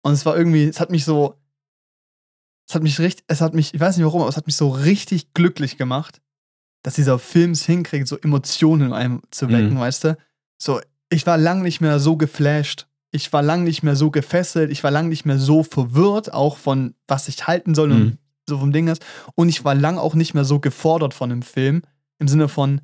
Und 0.03 0.14
es 0.14 0.26
war 0.26 0.38
irgendwie, 0.38 0.66
es 0.66 0.80
hat 0.80 0.89
mich 0.89 1.05
so, 1.05 1.36
es 2.68 2.76
hat 2.76 2.84
mich 2.84 2.99
richtig, 2.99 3.26
es 3.28 3.41
hat 3.41 3.53
mich, 3.53 3.74
ich 3.74 3.80
weiß 3.80 3.97
nicht 3.97 4.05
warum, 4.05 4.22
aber 4.22 4.30
es 4.30 4.38
hat 4.38 4.45
mich 4.45 4.55
so 4.55 4.70
richtig 4.70 5.34
glücklich 5.34 5.78
gemacht, 5.78 6.22
dass 6.84 6.95
dieser 6.95 7.20
Film 7.20 7.51
es 7.51 7.66
hinkriegt, 7.66 8.08
so 8.08 8.18
Emotionen 8.18 8.88
in 8.88 8.93
einem 8.93 9.22
zu 9.32 9.49
wecken, 9.49 9.74
Mhm. 9.74 9.80
weißt 9.80 10.03
du? 10.05 10.18
So, 10.62 10.82
ich 11.10 11.26
war 11.26 11.38
lang 11.38 11.62
nicht 11.62 11.82
mehr 11.82 11.99
so 11.99 12.16
geflasht. 12.18 12.86
Ich 13.12 13.32
war 13.34 13.41
lang 13.41 13.64
nicht 13.64 13.84
mehr 13.84 13.95
so 13.95 14.12
gefesselt. 14.12 14.72
Ich 14.72 14.84
war 14.84 14.91
lang 14.91 15.08
nicht 15.10 15.26
mehr 15.26 15.39
so 15.39 15.64
verwirrt, 15.64 16.34
auch 16.34 16.58
von 16.58 16.93
was 17.08 17.28
ich 17.28 17.47
halten 17.47 17.74
soll 17.76 17.91
und 17.91 17.99
Mhm. 17.99 18.18
so 18.49 18.58
vom 18.60 18.72
Ding 18.72 18.88
ist. 18.88 19.03
Und 19.36 19.49
ich 19.49 19.64
war 19.66 19.76
lang 19.76 19.97
auch 19.97 20.14
nicht 20.16 20.34
mehr 20.34 20.45
so 20.45 20.60
gefordert 20.60 21.14
von 21.14 21.30
dem 21.30 21.41
Film, 21.41 21.82
im 22.20 22.28
Sinne 22.28 22.47
von, 22.49 22.82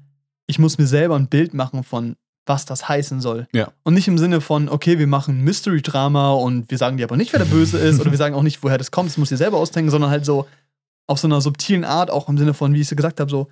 ich 0.48 0.60
muss 0.60 0.78
mir 0.78 0.88
selber 0.88 1.16
ein 1.18 1.28
Bild 1.28 1.54
machen 1.54 1.84
von, 1.84 2.16
was 2.46 2.66
das 2.66 2.90
heißen 2.90 3.22
soll. 3.22 3.48
Ja. 3.54 3.72
Und 3.84 3.94
nicht 3.94 4.08
im 4.10 4.18
Sinne 4.18 4.42
von, 4.42 4.68
okay, 4.70 5.00
wir 5.00 5.08
machen 5.08 5.42
Mystery-Drama 5.44 6.32
und 6.34 6.70
wir 6.70 6.78
sagen 6.78 6.98
dir 6.98 7.06
aber 7.06 7.16
nicht, 7.18 7.32
wer 7.32 7.40
der 7.40 7.46
Böse 7.46 7.78
ist 7.78 8.00
oder 8.02 8.12
wir 8.12 8.18
sagen 8.18 8.36
auch 8.36 8.44
nicht, 8.44 8.62
woher 8.64 8.78
das 8.78 8.92
kommt, 8.92 9.10
das 9.10 9.18
muss 9.18 9.30
dir 9.30 9.38
selber 9.38 9.58
ausdenken, 9.58 9.90
sondern 9.92 10.10
halt 10.10 10.26
so 10.26 10.48
auf 11.08 11.20
so 11.20 11.28
einer 11.28 11.40
subtilen 11.42 11.84
Art, 11.86 12.10
auch 12.12 12.28
im 12.30 12.38
Sinne 12.38 12.54
von, 12.54 12.74
wie 12.74 12.82
ich 12.82 12.90
es 12.92 12.96
gesagt 12.98 13.20
habe, 13.22 13.32
so 13.32 13.48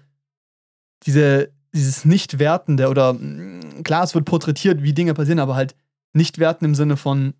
diese, 1.05 1.49
dieses 1.73 2.05
Nicht-Wertende 2.05 2.89
oder 2.89 3.13
mh, 3.13 3.83
klar, 3.83 4.03
es 4.03 4.13
wird 4.13 4.25
porträtiert, 4.25 4.83
wie 4.83 4.93
Dinge 4.93 5.13
passieren, 5.13 5.39
aber 5.39 5.55
halt 5.55 5.75
nicht 6.13 6.37
werten 6.39 6.65
im 6.65 6.75
Sinne 6.75 6.97
von, 6.97 7.33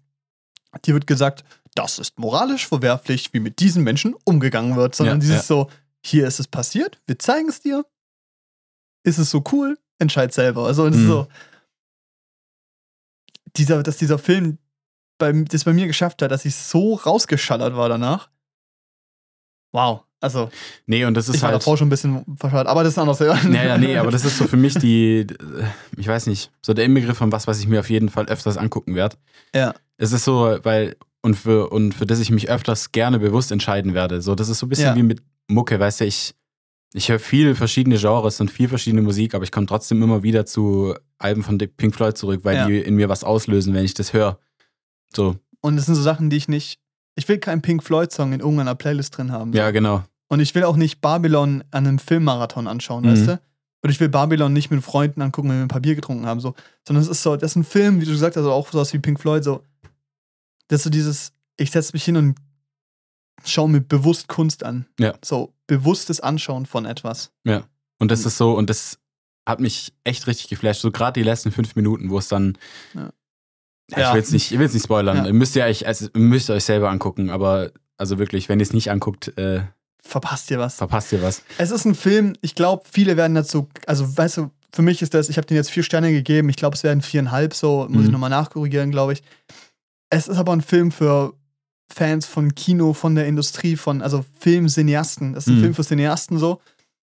dir 0.85 0.93
wird 0.93 1.07
gesagt, 1.07 1.43
das 1.75 1.99
ist 1.99 2.19
moralisch 2.19 2.67
verwerflich, 2.67 3.33
wie 3.33 3.39
mit 3.39 3.59
diesen 3.59 3.83
Menschen 3.83 4.15
umgegangen 4.25 4.75
wird, 4.75 4.95
sondern 4.95 5.17
Ja, 5.17 5.21
dieses 5.21 5.35
ja. 5.37 5.43
so, 5.43 5.69
hier 6.03 6.27
ist 6.27 6.39
es 6.39 6.47
passiert, 6.47 7.01
wir 7.05 7.17
zeigen 7.19 7.49
es 7.49 7.61
dir. 7.61 7.85
Ist 9.03 9.17
es 9.17 9.29
so 9.31 9.43
cool? 9.51 9.77
Entscheid 9.99 10.33
selber. 10.33 10.65
Also, 10.65 10.85
Mhm. 10.89 11.07
so, 11.07 11.27
dieser, 13.57 13.83
dass 13.83 13.97
dieser 13.97 14.17
Film 14.19 14.57
bei, 15.17 15.31
das 15.31 15.65
bei 15.65 15.73
mir 15.73 15.87
geschafft 15.87 16.21
hat, 16.21 16.31
dass 16.31 16.45
ich 16.45 16.55
so 16.55 16.95
rausgeschallert 16.95 17.75
war 17.75 17.89
danach. 17.89 18.29
Wow. 19.73 20.05
Also, 20.21 20.49
Nee, 20.85 21.03
und 21.05 21.15
das 21.15 21.27
ist 21.27 21.35
ich 21.35 21.41
war 21.41 21.49
halt. 21.51 21.61
davor 21.61 21.77
schon 21.77 21.87
ein 21.87 21.89
bisschen 21.89 22.23
verschallert, 22.37 22.67
aber 22.67 22.83
das 22.83 22.93
ist 22.93 22.97
anders. 22.99 23.19
Ja, 23.19 23.37
Naja, 23.43 23.77
nee, 23.77 23.97
aber 23.97 24.11
das 24.11 24.23
ist 24.23 24.37
so 24.37 24.45
für 24.47 24.55
mich 24.55 24.75
die, 24.75 25.25
ich 25.97 26.07
weiß 26.07 26.27
nicht, 26.27 26.51
so 26.61 26.73
der 26.73 26.85
Inbegriff 26.85 27.17
von 27.17 27.31
was, 27.31 27.47
was 27.47 27.59
ich 27.59 27.67
mir 27.67 27.79
auf 27.79 27.89
jeden 27.89 28.09
Fall 28.09 28.27
öfters 28.27 28.55
angucken 28.57 28.95
werde. 28.95 29.17
Ja. 29.53 29.73
Es 29.97 30.11
ist 30.13 30.23
so, 30.23 30.57
weil, 30.63 30.95
und 31.21 31.35
für, 31.35 31.69
und 31.69 31.93
für 31.93 32.05
das 32.05 32.19
ich 32.19 32.29
mich 32.31 32.49
öfters 32.49 32.91
gerne 32.91 33.19
bewusst 33.19 33.51
entscheiden 33.51 33.93
werde. 33.93 34.21
So, 34.21 34.35
das 34.35 34.47
ist 34.47 34.59
so 34.59 34.67
ein 34.67 34.69
bisschen 34.69 34.85
Ja. 34.89 34.95
wie 34.95 35.03
mit 35.03 35.21
Mucke, 35.47 35.79
weißt 35.79 36.01
du, 36.01 36.05
ich, 36.05 36.35
ich 36.93 37.09
höre 37.09 37.19
viel 37.19 37.55
verschiedene 37.55 37.97
Genres 37.97 38.39
und 38.41 38.51
viel 38.51 38.67
verschiedene 38.69 39.01
Musik, 39.01 39.33
aber 39.33 39.43
ich 39.43 39.51
komme 39.51 39.65
trotzdem 39.65 40.01
immer 40.03 40.23
wieder 40.23 40.45
zu 40.45 40.93
Alben 41.17 41.41
von 41.43 41.57
Pink 41.57 41.95
Floyd 41.95 42.17
zurück, 42.17 42.41
weil 42.43 42.55
Ja. 42.55 42.67
die 42.67 42.77
in 42.79 42.95
mir 42.95 43.09
was 43.09 43.23
auslösen, 43.23 43.73
wenn 43.73 43.85
ich 43.85 43.93
das 43.95 44.13
höre. 44.13 44.37
So, 45.15 45.35
Und 45.61 45.77
es 45.77 45.85
sind 45.87 45.95
so 45.95 46.01
Sachen, 46.03 46.29
die 46.29 46.37
ich 46.37 46.47
nicht. 46.47 46.79
Ich 47.15 47.27
will 47.27 47.37
keinen 47.39 47.61
Pink 47.61 47.83
Floyd-Song 47.83 48.31
in 48.33 48.39
irgendeiner 48.39 48.73
Playlist 48.75 49.17
drin 49.17 49.31
haben. 49.31 49.51
ja, 49.53 49.71
genau. 49.71 50.03
Und 50.31 50.39
ich 50.39 50.55
will 50.55 50.63
auch 50.63 50.77
nicht 50.77 51.01
Babylon 51.01 51.61
an 51.71 51.85
einem 51.85 51.99
Filmmarathon 51.99 52.67
anschauen, 52.67 53.03
Mhm. 53.03 53.09
weißt 53.09 53.27
du? 53.27 53.41
Und 53.83 53.89
ich 53.89 53.99
will 53.99 54.07
Babylon 54.09 54.53
nicht 54.53 54.71
mit 54.71 54.81
Freunden 54.83 55.21
angucken, 55.21 55.49
wenn 55.49 55.57
wir 55.57 55.63
ein 55.63 55.67
paar 55.67 55.81
Bier 55.81 55.95
getrunken 55.95 56.25
haben, 56.25 56.39
so. 56.39 56.53
Sondern 56.87 57.03
es 57.03 57.09
ist 57.09 57.21
so, 57.21 57.35
das 57.35 57.51
ist 57.51 57.55
ein 57.57 57.63
Film, 57.65 57.99
wie 57.99 58.05
du 58.05 58.11
gesagt 58.11 58.35
hast, 58.35 58.43
also 58.43 58.51
auch 58.53 58.71
sowas 58.71 58.93
wie 58.93 58.99
Pink 58.99 59.19
Floyd, 59.19 59.43
so. 59.43 59.63
Das 60.69 60.79
ist 60.79 60.83
so 60.85 60.89
dieses, 60.89 61.33
ich 61.57 61.71
setze 61.71 61.91
mich 61.93 62.05
hin 62.05 62.15
und 62.15 62.37
schaue 63.43 63.67
mir 63.67 63.81
bewusst 63.81 64.27
Kunst 64.29 64.63
an. 64.63 64.85
Ja. 64.99 65.13
So, 65.23 65.53
bewusstes 65.67 66.21
Anschauen 66.21 66.65
von 66.65 66.85
etwas. 66.85 67.31
Und 67.99 68.09
das 68.09 68.25
ist 68.25 68.37
so, 68.37 68.53
und 68.53 68.69
das 68.69 68.99
hat 69.47 69.59
mich 69.59 69.93
echt 70.05 70.27
richtig 70.27 70.47
geflasht. 70.47 70.81
So 70.81 70.91
gerade 70.91 71.19
die 71.19 71.23
letzten 71.25 71.51
fünf 71.51 71.75
Minuten, 71.75 72.09
wo 72.09 72.17
es 72.19 72.27
dann. 72.29 72.57
Ja. 72.93 73.11
Ja, 73.91 73.99
Ja. 73.99 74.07
Ich 74.09 74.13
will 74.13 74.21
es 74.21 74.31
nicht, 74.31 74.51
ich 74.53 74.59
will's 74.59 74.73
nicht 74.73 74.83
spoilern. 74.85 75.17
Ja. 75.17 75.25
Ihr 75.27 75.33
müsst 75.33 75.55
ja 75.55 75.65
euch, 75.65 75.85
also, 75.85 76.07
ihr 76.15 76.21
müsst 76.21 76.49
euch 76.49 76.63
selber 76.63 76.89
angucken, 76.89 77.29
aber 77.29 77.71
also 77.97 78.17
wirklich, 78.17 78.47
wenn 78.47 78.59
ihr 78.59 78.63
es 78.63 78.73
nicht 78.73 78.89
anguckt, 78.89 79.37
äh, 79.37 79.63
Verpasst 80.01 80.49
dir 80.49 80.59
was. 80.59 80.75
verpasst 80.75 81.11
ihr 81.13 81.21
was. 81.21 81.43
Es 81.57 81.71
ist 81.71 81.85
ein 81.85 81.95
Film, 81.95 82.33
ich 82.41 82.55
glaube, 82.55 82.83
viele 82.91 83.17
werden 83.17 83.35
dazu, 83.35 83.69
also 83.85 84.17
weißt 84.17 84.37
du, 84.37 84.51
für 84.73 84.81
mich 84.81 85.01
ist 85.01 85.13
das, 85.13 85.29
ich 85.29 85.37
habe 85.37 85.47
den 85.47 85.57
jetzt 85.57 85.69
vier 85.69 85.83
Sterne 85.83 86.11
gegeben, 86.11 86.49
ich 86.49 86.55
glaube, 86.55 86.75
es 86.75 86.83
werden 86.83 87.01
viereinhalb, 87.01 87.53
so, 87.53 87.85
muss 87.89 88.01
ich 88.03 88.07
Mhm. 88.07 88.13
nochmal 88.13 88.29
nachkorrigieren, 88.29 88.89
glaube 88.91 89.13
ich. 89.13 89.23
Es 90.09 90.27
ist 90.27 90.37
aber 90.37 90.53
ein 90.53 90.61
Film 90.61 90.91
für 90.91 91.33
Fans 91.93 92.25
von 92.25 92.55
Kino, 92.55 92.93
von 92.93 93.15
der 93.15 93.27
Industrie, 93.27 93.75
von, 93.75 94.01
also 94.01 94.25
Filmcineasten. 94.39 95.33
Das 95.33 95.45
ist 95.45 95.51
ein 95.51 95.57
Mhm. 95.57 95.61
Film 95.61 95.73
für 95.75 95.83
Cineasten 95.83 96.37
so. 96.39 96.61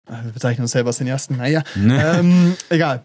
Äh, 0.09 0.25
Wir 0.25 0.33
bezeichnen 0.33 0.63
uns 0.63 0.73
selber 0.73 0.93
Cineasten, 0.93 1.37
naja. 1.37 1.63
Ähm, 1.77 2.57
egal. 2.71 3.05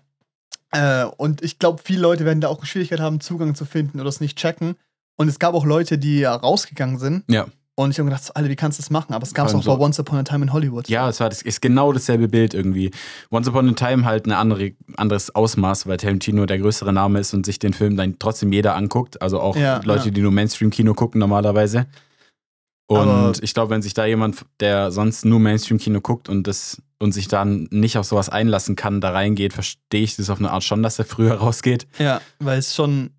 Äh, 0.71 1.03
und 1.17 1.41
ich 1.43 1.59
glaube, 1.59 1.81
viele 1.83 2.01
Leute 2.01 2.25
werden 2.25 2.41
da 2.41 2.47
auch 2.47 2.63
Schwierigkeit 2.65 2.99
haben, 3.01 3.19
Zugang 3.21 3.55
zu 3.55 3.65
finden 3.65 3.99
oder 3.99 4.09
es 4.09 4.19
nicht 4.21 4.37
checken. 4.37 4.75
Und 5.17 5.27
es 5.27 5.37
gab 5.39 5.53
auch 5.53 5.65
Leute, 5.65 5.97
die 5.97 6.19
ja 6.19 6.33
rausgegangen 6.35 6.97
sind. 6.97 7.23
Ja. 7.29 7.45
Und 7.77 7.91
ich 7.91 7.99
habe 7.99 8.07
gedacht, 8.07 8.23
so, 8.23 8.33
Alter, 8.33 8.49
wie 8.49 8.55
kannst 8.55 8.79
du 8.79 8.83
das 8.83 8.89
machen? 8.89 9.13
Aber 9.13 9.23
es 9.23 9.33
gab 9.33 9.47
es 9.47 9.53
auch 9.53 9.57
allem 9.57 9.65
bei 9.65 9.73
so- 9.75 9.79
Once 9.81 9.99
Upon 9.99 10.17
a 10.19 10.23
Time 10.23 10.45
in 10.45 10.53
Hollywood. 10.53 10.87
Ja, 10.87 11.09
es 11.09 11.19
war 11.19 11.27
das 11.27 11.41
ist 11.41 11.61
genau 11.61 11.91
dasselbe 11.91 12.29
Bild 12.29 12.53
irgendwie. 12.53 12.91
Once 13.31 13.49
Upon 13.49 13.67
a 13.69 13.73
Time 13.73 14.05
halt 14.05 14.25
ein 14.27 14.31
andere, 14.31 14.71
anderes 14.95 15.35
Ausmaß, 15.35 15.85
weil 15.85 15.97
Tarantino 15.97 16.45
der 16.45 16.59
größere 16.59 16.93
Name 16.93 17.19
ist 17.19 17.33
und 17.33 17.45
sich 17.45 17.59
den 17.59 17.73
Film 17.73 17.97
dann 17.97 18.17
trotzdem 18.17 18.53
jeder 18.53 18.75
anguckt. 18.77 19.21
Also 19.21 19.41
auch 19.41 19.57
Ja, 19.57 19.81
Leute, 19.83 20.05
ja. 20.05 20.11
die 20.11 20.21
nur 20.21 20.31
Mainstream-Kino 20.31 20.93
gucken 20.93 21.19
normalerweise. 21.19 21.85
Und 22.87 22.97
Aber- 23.09 23.33
ich 23.41 23.53
glaube, 23.53 23.71
wenn 23.71 23.81
sich 23.81 23.93
da 23.93 24.05
jemand, 24.05 24.45
der 24.61 24.91
sonst 24.91 25.25
nur 25.25 25.39
Mainstream-Kino 25.41 25.99
guckt 25.99 26.29
und 26.29 26.47
das 26.47 26.81
und 26.97 27.11
sich 27.11 27.27
dann 27.27 27.67
nicht 27.71 27.97
auf 27.97 28.05
sowas 28.05 28.29
einlassen 28.29 28.77
kann, 28.77 29.01
da 29.01 29.09
reingeht, 29.11 29.51
verstehe 29.51 30.01
ich 30.03 30.15
das 30.15 30.29
auf 30.29 30.37
eine 30.39 30.51
Art 30.51 30.63
schon, 30.63 30.81
dass 30.81 30.97
er 30.97 31.03
früher 31.03 31.33
rausgeht. 31.41 31.87
Ja, 31.99 32.21
weil 32.39 32.57
es 32.59 32.73
schon. 32.73 33.09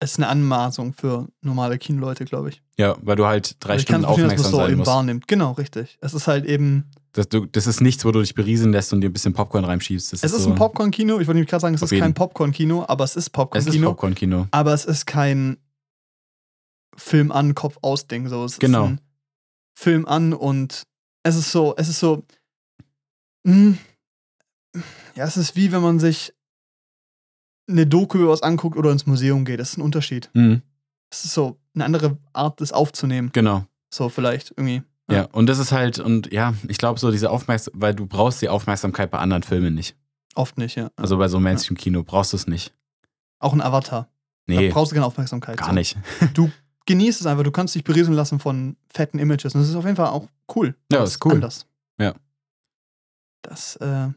Es 0.00 0.12
ist 0.12 0.18
eine 0.18 0.28
Anmaßung 0.28 0.94
für 0.94 1.28
normale 1.42 1.76
Kinoleute, 1.78 2.24
glaube 2.24 2.48
ich. 2.48 2.61
Ja, 2.78 2.96
weil 3.02 3.16
du 3.16 3.26
halt 3.26 3.56
drei 3.60 3.74
Also 3.74 3.82
Stunden 3.82 4.04
verstehen, 4.04 4.28
dass 4.30 4.32
aufmerksam 4.46 4.70
so 4.70 4.76
musst. 4.76 4.90
wahrnimmt. 4.90 5.28
Genau, 5.28 5.52
richtig. 5.52 5.98
Es 6.00 6.14
ist 6.14 6.26
halt 6.26 6.44
eben. 6.46 6.90
Das, 7.12 7.28
du, 7.28 7.44
das 7.44 7.66
ist 7.66 7.82
nichts, 7.82 8.04
wo 8.06 8.10
du 8.12 8.20
dich 8.20 8.34
berieseln 8.34 8.72
lässt 8.72 8.92
und 8.94 9.02
dir 9.02 9.10
ein 9.10 9.12
bisschen 9.12 9.34
Popcorn 9.34 9.64
reinschiebst. 9.66 10.14
Das 10.14 10.22
Es 10.24 10.32
ist 10.32 10.44
so, 10.44 10.50
ein 10.50 10.54
Popcorn-Kino. 10.56 11.14
Ich 11.20 11.26
wollte 11.26 11.34
nämlich 11.34 11.50
gerade 11.50 11.60
sagen, 11.60 11.74
es 11.74 11.82
ist 11.82 11.90
kein. 11.90 12.14
Popcorn-Kino, 12.14 12.86
aber 12.88 13.04
es 13.04 13.10
ist 13.10 13.16
Es 13.16 13.22
ist 13.26 13.30
Popcorn-Kino. 13.30 13.88
Popcorn-Kino. 13.90 14.46
aber 14.50 14.72
es 14.72 14.86
ist 14.86 15.04
kein 15.06 15.58
Film 16.96 17.30
an, 17.30 17.54
Kopf 17.54 17.76
aus 17.82 18.06
Ding. 18.06 18.28
So. 18.28 18.44
Es 18.46 18.58
Genau. 18.58 18.84
ist 18.84 18.90
ein 18.92 19.00
Film 19.74 20.06
an 20.06 20.32
und 20.32 20.82
es 21.22 21.36
ist 21.36 21.52
so, 21.52 21.74
es 21.76 21.88
ist 21.88 22.00
so. 22.00 22.24
Mh, 23.44 23.76
ja, 25.14 25.24
es 25.26 25.36
ist 25.36 25.54
wie 25.56 25.70
wenn 25.72 25.82
man 25.82 26.00
sich 26.00 26.32
eine 27.68 27.86
Doku 27.86 28.18
über 28.18 28.28
was 28.30 28.42
anguckt 28.42 28.76
oder 28.78 28.90
ins 28.90 29.06
Museum 29.06 29.44
geht. 29.44 29.60
Das 29.60 29.72
ist 29.72 29.76
ein 29.78 29.82
Unterschied. 29.82 30.30
Mhm, 30.32 30.62
Es 31.12 31.24
ist 31.26 31.34
so 31.34 31.58
eine 31.74 31.84
andere 31.84 32.16
Art, 32.32 32.60
das 32.60 32.72
aufzunehmen. 32.72 33.30
genau. 33.32 33.66
So 33.90 34.08
vielleicht 34.08 34.50
irgendwie. 34.52 34.82
Ja. 35.10 35.24
und 35.32 35.46
das 35.46 35.58
ist 35.58 35.72
halt, 35.72 35.98
und 35.98 36.32
ja, 36.32 36.54
ich 36.68 36.78
glaube 36.78 36.98
so 36.98 37.10
diese 37.10 37.28
Aufmerksamkeit, 37.30 37.82
weil 37.82 37.94
du 37.94 38.06
brauchst 38.06 38.40
die 38.40 38.48
Aufmerksamkeit 38.48 39.10
bei 39.10 39.18
anderen 39.18 39.42
Filmen 39.42 39.74
nicht. 39.74 39.94
Oft 40.34 40.56
nicht, 40.56 40.76
ja. 40.76 40.88
Also 40.96 41.18
bei 41.18 41.28
so 41.28 41.36
einem 41.36 41.44
Mainstream-Kino 41.44 42.02
brauchst 42.02 42.32
du 42.32 42.38
es 42.38 42.46
nicht. 42.46 42.72
Auch 43.38 43.52
ein 43.52 43.60
Avatar. 43.60 44.08
Nee, 44.46 44.68
Da 44.68 44.72
brauchst 44.74 44.92
du 44.92 44.94
keine 44.94 45.04
Aufmerksamkeit. 45.04 45.58
gar 45.58 45.68
so. 45.68 45.74
nicht. 45.74 45.98
Genieß 46.86 47.20
es 47.20 47.26
einfach. 47.26 47.44
Du 47.44 47.50
kannst 47.50 47.74
dich 47.74 47.84
berieseln 47.84 48.16
lassen 48.16 48.38
von 48.40 48.76
fetten 48.88 49.18
Images. 49.18 49.54
Und 49.54 49.60
das 49.60 49.68
ist 49.68 49.76
auf 49.76 49.84
jeden 49.84 49.96
Fall 49.96 50.08
auch 50.08 50.26
cool. 50.56 50.74
Ja, 50.90 51.00
Das 51.00 51.10
ist 51.10 51.24
cool. 51.26 51.32
Anders. 51.34 51.66
Ja. 52.00 52.14
Das, 53.42 53.76
äh, 53.76 54.08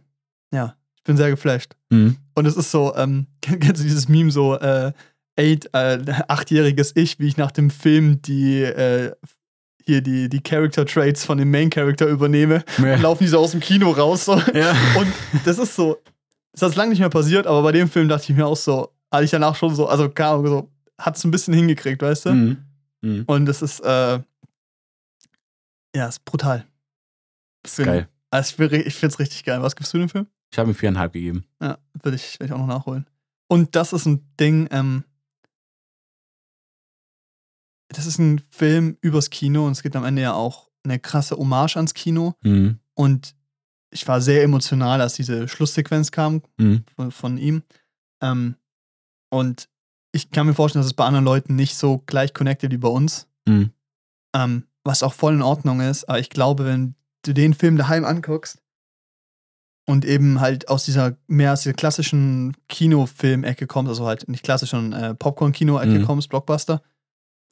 ja, 0.54 0.76
ich 0.96 1.04
bin 1.04 1.18
sehr 1.18 1.30
geflasht. 1.30 1.76
Mhm. 1.90 2.18
Und 2.36 2.46
es 2.46 2.56
ist 2.56 2.72
so, 2.72 2.96
ähm, 2.96 3.28
kennst 3.42 3.82
du 3.82 3.84
dieses 3.84 4.08
Meme 4.08 4.32
so, 4.32 4.56
äh, 4.58 4.94
eight, 5.38 5.70
äh, 5.74 6.00
achtjähriges 6.28 6.94
Ich, 6.96 7.20
wie 7.20 7.28
ich 7.28 7.38
nach 7.38 7.52
dem 7.52 7.70
Film 7.70 8.22
die, 8.22 8.62
äh, 8.62 9.12
hier 9.86 10.02
die, 10.02 10.30
die 10.30 10.42
Character 10.42 10.86
Traits 10.86 11.26
von 11.26 11.38
dem 11.38 11.52
Main 11.52 11.70
Character 11.70 12.08
übernehme 12.08 12.64
und 12.78 13.02
laufen 13.02 13.24
die 13.24 13.30
so 13.30 13.40
aus 13.40 13.52
dem 13.52 13.60
Kino 13.60 13.92
raus. 13.92 14.26
So. 14.26 14.36
Ja. 14.54 14.76
Und 14.98 15.08
das 15.46 15.60
ist 15.60 15.76
so, 15.76 16.02
das 16.54 16.72
ist 16.72 16.76
lange 16.76 16.90
nicht 16.90 17.00
mehr 17.00 17.10
passiert, 17.10 17.46
aber 17.46 17.62
bei 17.62 17.72
dem 17.72 17.88
Film 17.88 18.08
dachte 18.08 18.32
ich 18.32 18.38
mir 18.38 18.48
auch 18.48 18.58
so, 18.58 18.92
hatte 19.12 19.26
ich 19.26 19.32
danach 19.32 19.56
schon 19.56 19.76
so, 19.76 19.88
also 19.88 20.10
keine 20.10 20.30
Ahnung, 20.32 20.48
so, 20.48 20.72
hat 20.98 21.18
es 21.18 21.24
ein 21.24 21.32
bisschen 21.32 21.54
hingekriegt, 21.54 22.02
weißt 22.02 22.26
du? 22.26 22.32
Mhm. 22.32 22.58
Mhm. 23.02 23.24
Und 23.28 23.46
das 23.46 23.62
ist, 23.62 23.80
äh, 23.82 24.20
ja, 25.96 26.08
ist 26.08 26.26
brutal. 26.26 26.66
Das 27.64 27.78
ist 27.78 27.86
geil. 27.86 28.08
Also 28.32 28.64
ich, 28.64 28.74
ich 28.88 28.96
find's 28.96 29.20
richtig 29.20 29.44
geil. 29.44 29.62
Was 29.62 29.76
gibst 29.76 29.94
du 29.94 29.98
dem 29.98 30.10
Film? 30.10 30.28
Ich 30.52 30.60
habe 30.60 30.72
ihm 30.72 30.76
viereinhalb 30.76 31.14
gegeben. 31.14 31.46
Ja, 31.62 31.78
würde 32.02 32.16
ich, 32.16 32.40
würd 32.40 32.50
ich 32.50 32.54
auch 32.54 32.60
noch 32.60 32.68
nachholen. 32.68 33.06
Und 33.48 33.76
das 33.76 33.94
ist 33.94 34.06
ein 34.06 34.28
Ding, 34.40 34.68
ähm, 34.72 35.04
das 37.90 38.06
ist 38.06 38.20
ein 38.20 38.40
Film 38.50 38.98
übers 39.02 39.30
Kino 39.30 39.66
und 39.66 39.74
es 39.74 39.84
gibt 39.84 39.96
am 39.96 40.04
Ende 40.06 40.22
ja 40.22 40.34
auch 40.34 40.70
eine 40.84 41.00
krasse 41.00 41.36
Hommage 41.38 41.78
ans 41.78 41.94
Kino. 41.94 42.34
Mhm. 42.44 42.80
Und 42.94 43.36
ich 43.92 44.08
war 44.08 44.22
sehr 44.22 44.44
emotional, 44.44 45.02
als 45.02 45.14
diese 45.14 45.48
Schlusssequenz 45.48 46.12
kam 46.12 46.42
Mhm. 46.58 46.84
von, 46.96 47.12
von 47.12 47.38
ihm. 47.38 47.64
Ähm, 48.22 48.56
und 49.32 49.70
ich 50.12 50.32
kann 50.32 50.48
mir 50.48 50.54
vorstellen, 50.54 50.82
dass 50.82 50.88
es 50.88 50.94
bei 50.94 51.06
anderen 51.06 51.26
Leuten 51.26 51.56
nicht 51.56 51.76
so 51.76 52.00
gleich 52.06 52.34
connected 52.34 52.72
wie 52.72 52.78
bei 52.78 52.88
uns. 52.90 53.28
Mhm. 53.48 53.72
Ähm, 54.36 54.66
was 54.84 55.02
auch 55.04 55.14
voll 55.14 55.34
in 55.34 55.42
Ordnung 55.42 55.82
ist. 55.82 56.06
Aber 56.10 56.20
ich 56.20 56.30
glaube, 56.30 56.66
wenn 56.66 56.96
du 57.24 57.34
den 57.34 57.54
Film 57.54 57.76
daheim 57.78 58.06
anguckst 58.06 58.62
und 59.88 60.06
eben 60.06 60.40
halt 60.42 60.68
aus 60.70 60.86
dieser 60.86 61.18
mehr 61.28 61.54
aus 61.54 61.62
dieser 61.64 61.74
klassischen 61.74 62.56
Kinofilm-Ecke 62.70 63.68
kommst, 63.68 63.90
also 63.90 64.06
halt 64.08 64.28
nicht 64.28 64.44
klassisch, 64.44 64.72
sondern 64.72 65.02
äh, 65.12 65.16
Popcorn-Kino-Ecke 65.16 66.00
Mhm. 66.00 66.06
kommst, 66.06 66.30
Blockbuster, 66.30 66.82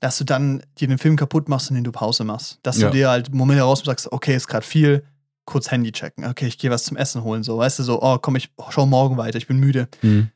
dass 0.04 0.18
du 0.18 0.26
dann 0.26 0.62
dir 0.80 0.88
den 0.90 0.98
Film 0.98 1.16
kaputt 1.16 1.48
machst 1.48 1.70
und 1.70 1.76
den 1.76 1.84
du 1.86 1.92
Pause 1.94 2.24
machst. 2.26 2.60
Dass 2.64 2.78
Ja. 2.78 2.90
du 2.90 2.94
dir 2.98 3.10
halt 3.10 3.34
Momente 3.34 3.60
heraus 3.62 3.80
und 3.80 3.86
sagst, 3.86 4.12
okay, 4.12 4.36
ist 4.36 4.48
gerade 4.48 4.66
viel, 4.66 5.04
kurz 5.46 5.72
Handy 5.72 5.92
checken, 5.94 6.26
okay, 6.26 6.46
ich 6.48 6.58
gehe 6.58 6.70
was 6.72 6.84
zum 6.84 6.98
Essen 6.98 7.24
holen, 7.24 7.44
so, 7.44 7.58
weißt 7.58 7.80
du, 7.80 7.84
so, 7.84 8.02
oh, 8.02 8.18
komm, 8.18 8.36
ich 8.36 8.50
schau 8.70 8.86
morgen 8.86 9.16
weiter, 9.18 9.38
ich 9.38 9.48
bin 9.48 9.60
müde. 9.60 9.88
Mhm. 10.02 10.30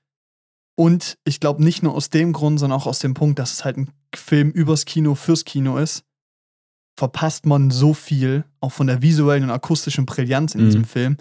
Und 0.76 1.18
ich 1.26 1.40
glaube 1.40 1.64
nicht 1.64 1.82
nur 1.84 1.94
aus 1.96 2.10
dem 2.10 2.34
Grund, 2.34 2.60
sondern 2.60 2.80
auch 2.80 2.86
aus 2.88 3.00
dem 3.00 3.14
Punkt, 3.14 3.40
dass 3.40 3.52
es 3.52 3.66
halt 3.66 3.78
ein 3.78 3.90
Film 4.16 4.52
übers 4.52 4.86
Kino 4.86 5.16
fürs 5.16 5.44
Kino 5.46 5.78
ist. 5.78 6.04
verpasst 7.00 7.46
man 7.46 7.70
so 7.70 7.94
viel, 7.94 8.44
auch 8.60 8.72
von 8.72 8.88
der 8.88 9.02
visuellen 9.04 9.44
und 9.44 9.52
akustischen 9.52 10.06
Brillanz 10.08 10.56
in 10.56 10.62
Mhm. 10.62 10.66
diesem 10.66 10.84
Film, 10.86 11.18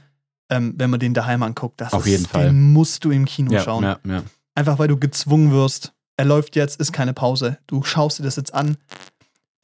ähm, 0.50 0.72
wenn 0.78 0.88
man 0.88 1.00
den 1.00 1.12
daheim 1.12 1.42
anguckt. 1.42 1.80
Das 1.82 1.92
Auf 1.92 2.06
ist, 2.06 2.12
jeden 2.12 2.24
Fall. 2.26 2.46
Den 2.46 2.72
musst 2.72 3.04
du 3.04 3.10
im 3.10 3.26
Kino 3.26 3.52
Ja, 3.52 3.60
schauen. 3.60 3.82
ja, 3.84 3.98
ja. 4.06 4.22
Einfach 4.54 4.78
weil 4.78 4.88
du 4.88 4.96
gezwungen 4.98 5.52
wirst. 5.52 5.92
Er 6.16 6.24
läuft 6.24 6.56
jetzt, 6.56 6.80
ist 6.80 6.92
keine 6.92 7.12
Pause. 7.14 7.58
Du 7.66 7.82
schaust 7.82 8.18
dir 8.18 8.22
das 8.22 8.36
jetzt 8.36 8.54
an. 8.54 8.76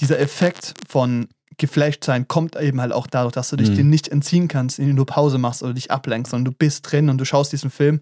Dieser 0.01 0.19
Effekt 0.19 0.75
von 0.89 1.29
geflasht 1.59 2.05
sein 2.05 2.27
kommt 2.29 2.57
eben 2.57 2.81
halt 2.81 2.93
auch 2.93 3.07
dadurch, 3.07 3.33
dass 3.35 3.51
du 3.51 3.57
dich 3.57 3.71
Mhm. 3.71 3.75
dem 3.77 3.91
nicht 3.91 4.09
entziehen 4.09 4.49
kannst, 4.49 4.79
indem 4.79 4.97
du 4.97 5.05
Pause 5.05 5.39
machst 5.39 5.63
oder 5.63 5.75
dich 5.75 5.91
ablenkst, 5.91 6.31
sondern 6.31 6.53
du 6.53 6.57
bist 6.59 6.91
drin 6.91 7.09
und 7.09 7.19
du 7.19 7.25
schaust 7.25 7.53
diesen 7.53 7.71
Film. 7.71 8.01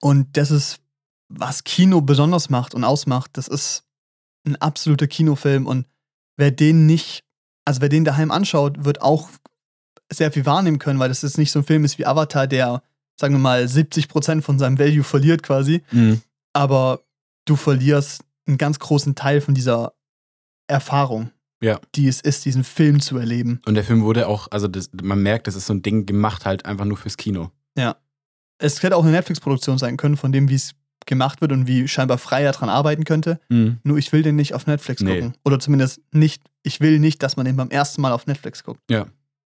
Und 0.00 0.36
das 0.36 0.50
ist, 0.50 0.80
was 1.28 1.64
Kino 1.64 2.00
besonders 2.00 2.50
macht 2.50 2.74
und 2.74 2.84
ausmacht. 2.84 3.30
Das 3.34 3.48
ist 3.48 3.84
ein 4.46 4.56
absoluter 4.56 5.06
Kinofilm 5.06 5.66
und 5.66 5.86
wer 6.36 6.50
den 6.50 6.86
nicht, 6.86 7.24
also 7.64 7.80
wer 7.80 7.88
den 7.88 8.04
daheim 8.04 8.30
anschaut, 8.30 8.84
wird 8.84 9.02
auch 9.02 9.28
sehr 10.10 10.32
viel 10.32 10.46
wahrnehmen 10.46 10.78
können, 10.78 10.98
weil 10.98 11.08
das 11.08 11.22
jetzt 11.22 11.38
nicht 11.38 11.50
so 11.52 11.58
ein 11.60 11.64
Film 11.64 11.84
ist 11.84 11.98
wie 11.98 12.06
Avatar, 12.06 12.46
der, 12.46 12.82
sagen 13.20 13.34
wir 13.34 13.38
mal, 13.40 13.64
70% 13.64 14.42
von 14.42 14.58
seinem 14.58 14.78
Value 14.78 15.04
verliert 15.04 15.42
quasi 15.42 15.82
Mhm. 15.90 16.22
aber 16.54 17.00
du 17.48 17.56
verlierst 17.56 18.22
einen 18.46 18.58
ganz 18.58 18.78
großen 18.78 19.14
Teil 19.14 19.40
von 19.40 19.54
dieser 19.54 19.92
Erfahrung, 20.66 21.30
Ja. 21.62 21.80
die 21.94 22.08
es 22.08 22.20
ist, 22.20 22.44
diesen 22.44 22.64
Film 22.64 23.00
zu 23.00 23.16
erleben. 23.18 23.60
Und 23.66 23.74
der 23.74 23.84
Film 23.84 24.02
wurde 24.02 24.26
auch, 24.28 24.48
also 24.50 24.68
das, 24.68 24.90
man 25.02 25.22
merkt, 25.22 25.46
das 25.46 25.54
ist 25.56 25.66
so 25.66 25.74
ein 25.74 25.82
Ding 25.82 26.06
gemacht 26.06 26.44
halt 26.46 26.64
einfach 26.66 26.84
nur 26.84 26.96
fürs 26.96 27.16
Kino. 27.16 27.50
Es 28.60 28.82
hätte 28.82 28.96
auch 28.96 29.04
eine 29.04 29.12
Netflix-Produktion 29.12 29.78
sein 29.78 29.96
können, 29.96 30.16
von 30.16 30.32
dem, 30.32 30.48
wie 30.48 30.56
es 30.56 30.72
gemacht 31.06 31.40
wird 31.40 31.52
und 31.52 31.68
wie 31.68 31.86
scheinbar 31.86 32.18
Freier 32.18 32.50
dran 32.50 32.68
arbeiten 32.68 33.04
könnte. 33.04 33.38
Mhm. 33.50 33.78
Nur 33.84 33.98
ich 33.98 34.12
will 34.12 34.22
den 34.24 34.34
nicht 34.34 34.52
auf 34.52 34.66
Netflix 34.66 35.00
Nee. 35.00 35.20
gucken. 35.20 35.34
Oder 35.44 35.60
zumindest 35.60 36.00
nicht, 36.12 36.42
ich 36.64 36.80
will 36.80 36.98
nicht, 36.98 37.22
dass 37.22 37.36
man 37.36 37.46
den 37.46 37.54
beim 37.56 37.70
ersten 37.70 38.02
Mal 38.02 38.10
auf 38.10 38.26
Netflix 38.26 38.64
guckt. 38.64 38.80
Ja. 38.90 39.06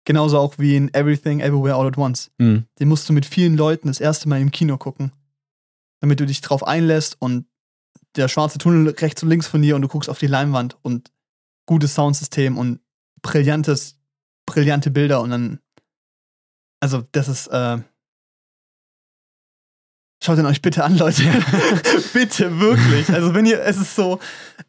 Genauso 0.05 0.39
auch 0.39 0.57
wie 0.57 0.75
in 0.75 0.91
Everything, 0.95 1.39
Everywhere, 1.39 1.75
All 1.75 1.85
at 1.85 1.99
Once. 1.99 2.31
Mhm. 2.39 2.65
Den 2.79 2.87
musst 2.87 3.07
du 3.07 3.13
mit 3.13 3.27
vielen 3.27 3.55
Leuten 3.55 3.89
das 3.89 3.99
erste 3.99 4.27
Mal 4.27 4.41
im 4.41 4.49
Kino 4.49 4.75
gucken. 4.79 5.11
Damit 5.99 6.19
du 6.19 6.25
dich 6.25 6.41
drauf 6.41 6.65
einlässt 6.65 7.15
und 7.19 7.45
der 8.15 8.27
schwarze 8.27 8.57
Tunnel 8.57 8.89
rechts 8.97 9.21
und 9.23 9.29
links 9.29 9.47
von 9.47 9.61
dir 9.61 9.75
und 9.75 9.81
du 9.81 9.87
guckst 9.87 10.09
auf 10.09 10.19
die 10.19 10.27
Leinwand 10.27 10.77
und 10.81 11.11
gutes 11.65 11.93
Soundsystem 11.95 12.57
und 12.57 12.79
brillantes, 13.21 13.97
brillante 14.45 14.91
Bilder 14.91 15.21
und 15.21 15.31
dann. 15.31 15.59
Also, 16.79 17.03
das 17.11 17.27
ist. 17.27 17.47
Äh, 17.47 17.79
Schaut 20.23 20.39
ihn 20.39 20.45
euch 20.45 20.61
bitte 20.61 20.83
an, 20.83 20.97
Leute. 20.97 21.21
bitte, 22.13 22.59
wirklich. 22.59 23.09
Also, 23.09 23.33
wenn 23.35 23.45
ihr, 23.45 23.61
es 23.61 23.77
ist 23.77 23.95
so, 23.95 24.19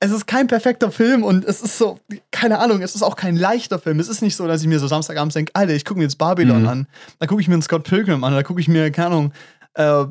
es 0.01 0.11
ist 0.11 0.27
kein 0.27 0.49
perfekter 0.49 0.91
Film 0.91 1.23
und 1.23 1.45
es 1.45 1.63
ist 1.63 1.79
so, 1.79 1.99
keine 2.31 2.59
Ahnung, 2.59 2.83
es 2.83 2.95
ist 2.95 3.03
auch 3.03 3.17
kein 3.17 3.37
leichter 3.37 3.79
Film. 3.79 4.01
Es 4.01 4.09
ist 4.09 4.21
nicht 4.23 4.37
so, 4.37 4.47
dass 4.47 4.61
ich 4.61 4.67
mir 4.67 4.81
so 4.81 4.87
Samstagabends 4.89 5.35
denke, 5.35 5.55
Alter, 5.55 5.73
ich 5.73 5.85
gucke 5.85 5.99
mir 5.99 6.05
jetzt 6.05 6.19
Babylon 6.19 6.63
Mhm. 6.63 6.69
an. 6.69 6.87
Da 7.21 7.27
gucke 7.27 7.41
ich 7.41 7.49
mir 7.49 7.55
einen 7.55 7.63
Scott 7.63 7.85
Pilgrim 7.85 8.25
an, 8.25 8.35
da 8.35 8.43
gucke 8.43 8.61
ich 8.61 8.69
mir, 8.69 8.91
keine 8.91 9.07
Ahnung, 9.07 9.33
äh, 9.75 10.05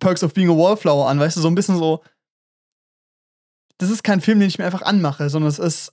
Perks 0.00 0.22
of 0.22 0.32
Being 0.32 0.48
a 0.48 0.56
Wallflower 0.56 1.08
an, 1.10 1.18
weißt 1.18 1.36
du, 1.36 1.40
so 1.40 1.48
ein 1.48 1.54
bisschen 1.56 1.76
so. 1.76 2.02
Das 3.78 3.90
ist 3.90 4.02
kein 4.04 4.20
Film, 4.20 4.40
den 4.40 4.48
ich 4.48 4.58
mir 4.58 4.64
einfach 4.66 4.82
anmache, 4.82 5.30
sondern 5.30 5.48
es 5.48 5.58
ist, 5.58 5.92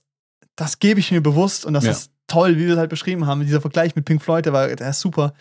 das 0.56 0.78
gebe 0.78 1.00
ich 1.00 1.10
mir 1.12 1.20
bewusst 1.20 1.64
und 1.64 1.72
das 1.74 1.84
Ja. 1.84 1.92
ist 1.92 2.10
toll, 2.26 2.56
wie 2.56 2.66
wir 2.66 2.72
es 2.72 2.78
halt 2.78 2.90
beschrieben 2.90 3.26
haben. 3.26 3.42
Dieser 3.42 3.60
Vergleich 3.60 3.94
mit 3.94 4.04
Pink 4.04 4.22
Floyd, 4.22 4.44
der 4.44 4.52
war, 4.52 4.66
der 4.68 4.90
ist 4.90 5.00
super. 5.00 5.32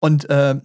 Und 0.00 0.28
äh, 0.30 0.58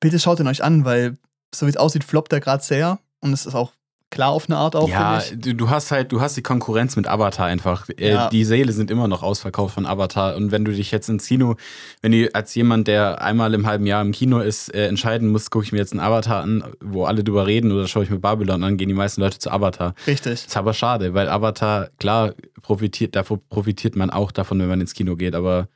bitte 0.00 0.18
schaut 0.18 0.40
ihn 0.40 0.46
euch 0.46 0.62
an, 0.62 0.84
weil 0.84 1.18
so 1.54 1.66
wie 1.66 1.70
es 1.70 1.76
aussieht, 1.76 2.04
floppt 2.04 2.32
er 2.32 2.40
gerade 2.40 2.62
sehr 2.62 2.98
und 3.20 3.32
es 3.32 3.46
ist 3.46 3.54
auch 3.54 3.72
klar 4.10 4.30
auf 4.30 4.48
eine 4.48 4.56
Art 4.56 4.74
auch. 4.74 4.88
ja, 4.88 5.20
du, 5.36 5.68
hast 5.70 5.90
halt, 5.90 6.12
du 6.12 6.20
hast 6.20 6.36
die 6.36 6.42
Konkurrenz 6.42 6.96
mit 6.96 7.06
Avatar 7.06 7.46
einfach. 7.46 7.88
Äh, 7.90 8.10
Ja. 8.12 8.28
Die 8.30 8.44
Seele 8.44 8.72
sind 8.72 8.90
immer 8.90 9.06
noch 9.06 9.22
ausverkauft 9.22 9.74
von 9.74 9.84
Avatar. 9.86 10.34
Und 10.36 10.50
wenn 10.50 10.64
du 10.64 10.72
dich 10.72 10.90
jetzt 10.90 11.08
ins 11.08 11.26
Kino, 11.26 11.56
wenn 12.00 12.12
du 12.12 12.34
als 12.34 12.54
jemand, 12.54 12.88
der 12.88 13.20
einmal 13.20 13.52
im 13.54 13.66
halben 13.66 13.86
Jahr 13.86 14.00
im 14.02 14.12
Kino 14.12 14.38
ist, 14.40 14.74
äh, 14.74 14.86
entscheiden 14.88 15.28
musst, 15.28 15.50
gucke 15.50 15.64
ich 15.64 15.72
mir 15.72 15.78
jetzt 15.78 15.92
einen 15.92 16.00
Avatar 16.00 16.42
an, 16.42 16.64
wo 16.82 17.04
alle 17.04 17.22
drüber 17.22 17.46
reden, 17.46 17.70
oder 17.70 17.86
schaue 17.86 18.04
ich 18.04 18.10
mir 18.10 18.18
Babylon 18.18 18.62
an, 18.64 18.76
gehen 18.78 18.88
die 18.88 18.94
meisten 18.94 19.20
Leute 19.20 19.38
zu 19.38 19.50
Avatar. 19.50 19.94
Richtig. 20.06 20.46
Ist 20.46 20.56
aber 20.56 20.72
schade, 20.74 21.12
weil 21.14 21.28
Avatar, 21.28 21.88
klar, 21.98 22.32
profitiert, 22.62 23.14
davor 23.14 23.38
profitiert 23.48 23.94
man 23.96 24.10
auch 24.10 24.32
davon, 24.32 24.58
wenn 24.60 24.68
man 24.68 24.80
ins 24.80 24.94
Kino 24.94 25.16
geht, 25.16 25.34
aber 25.34 25.68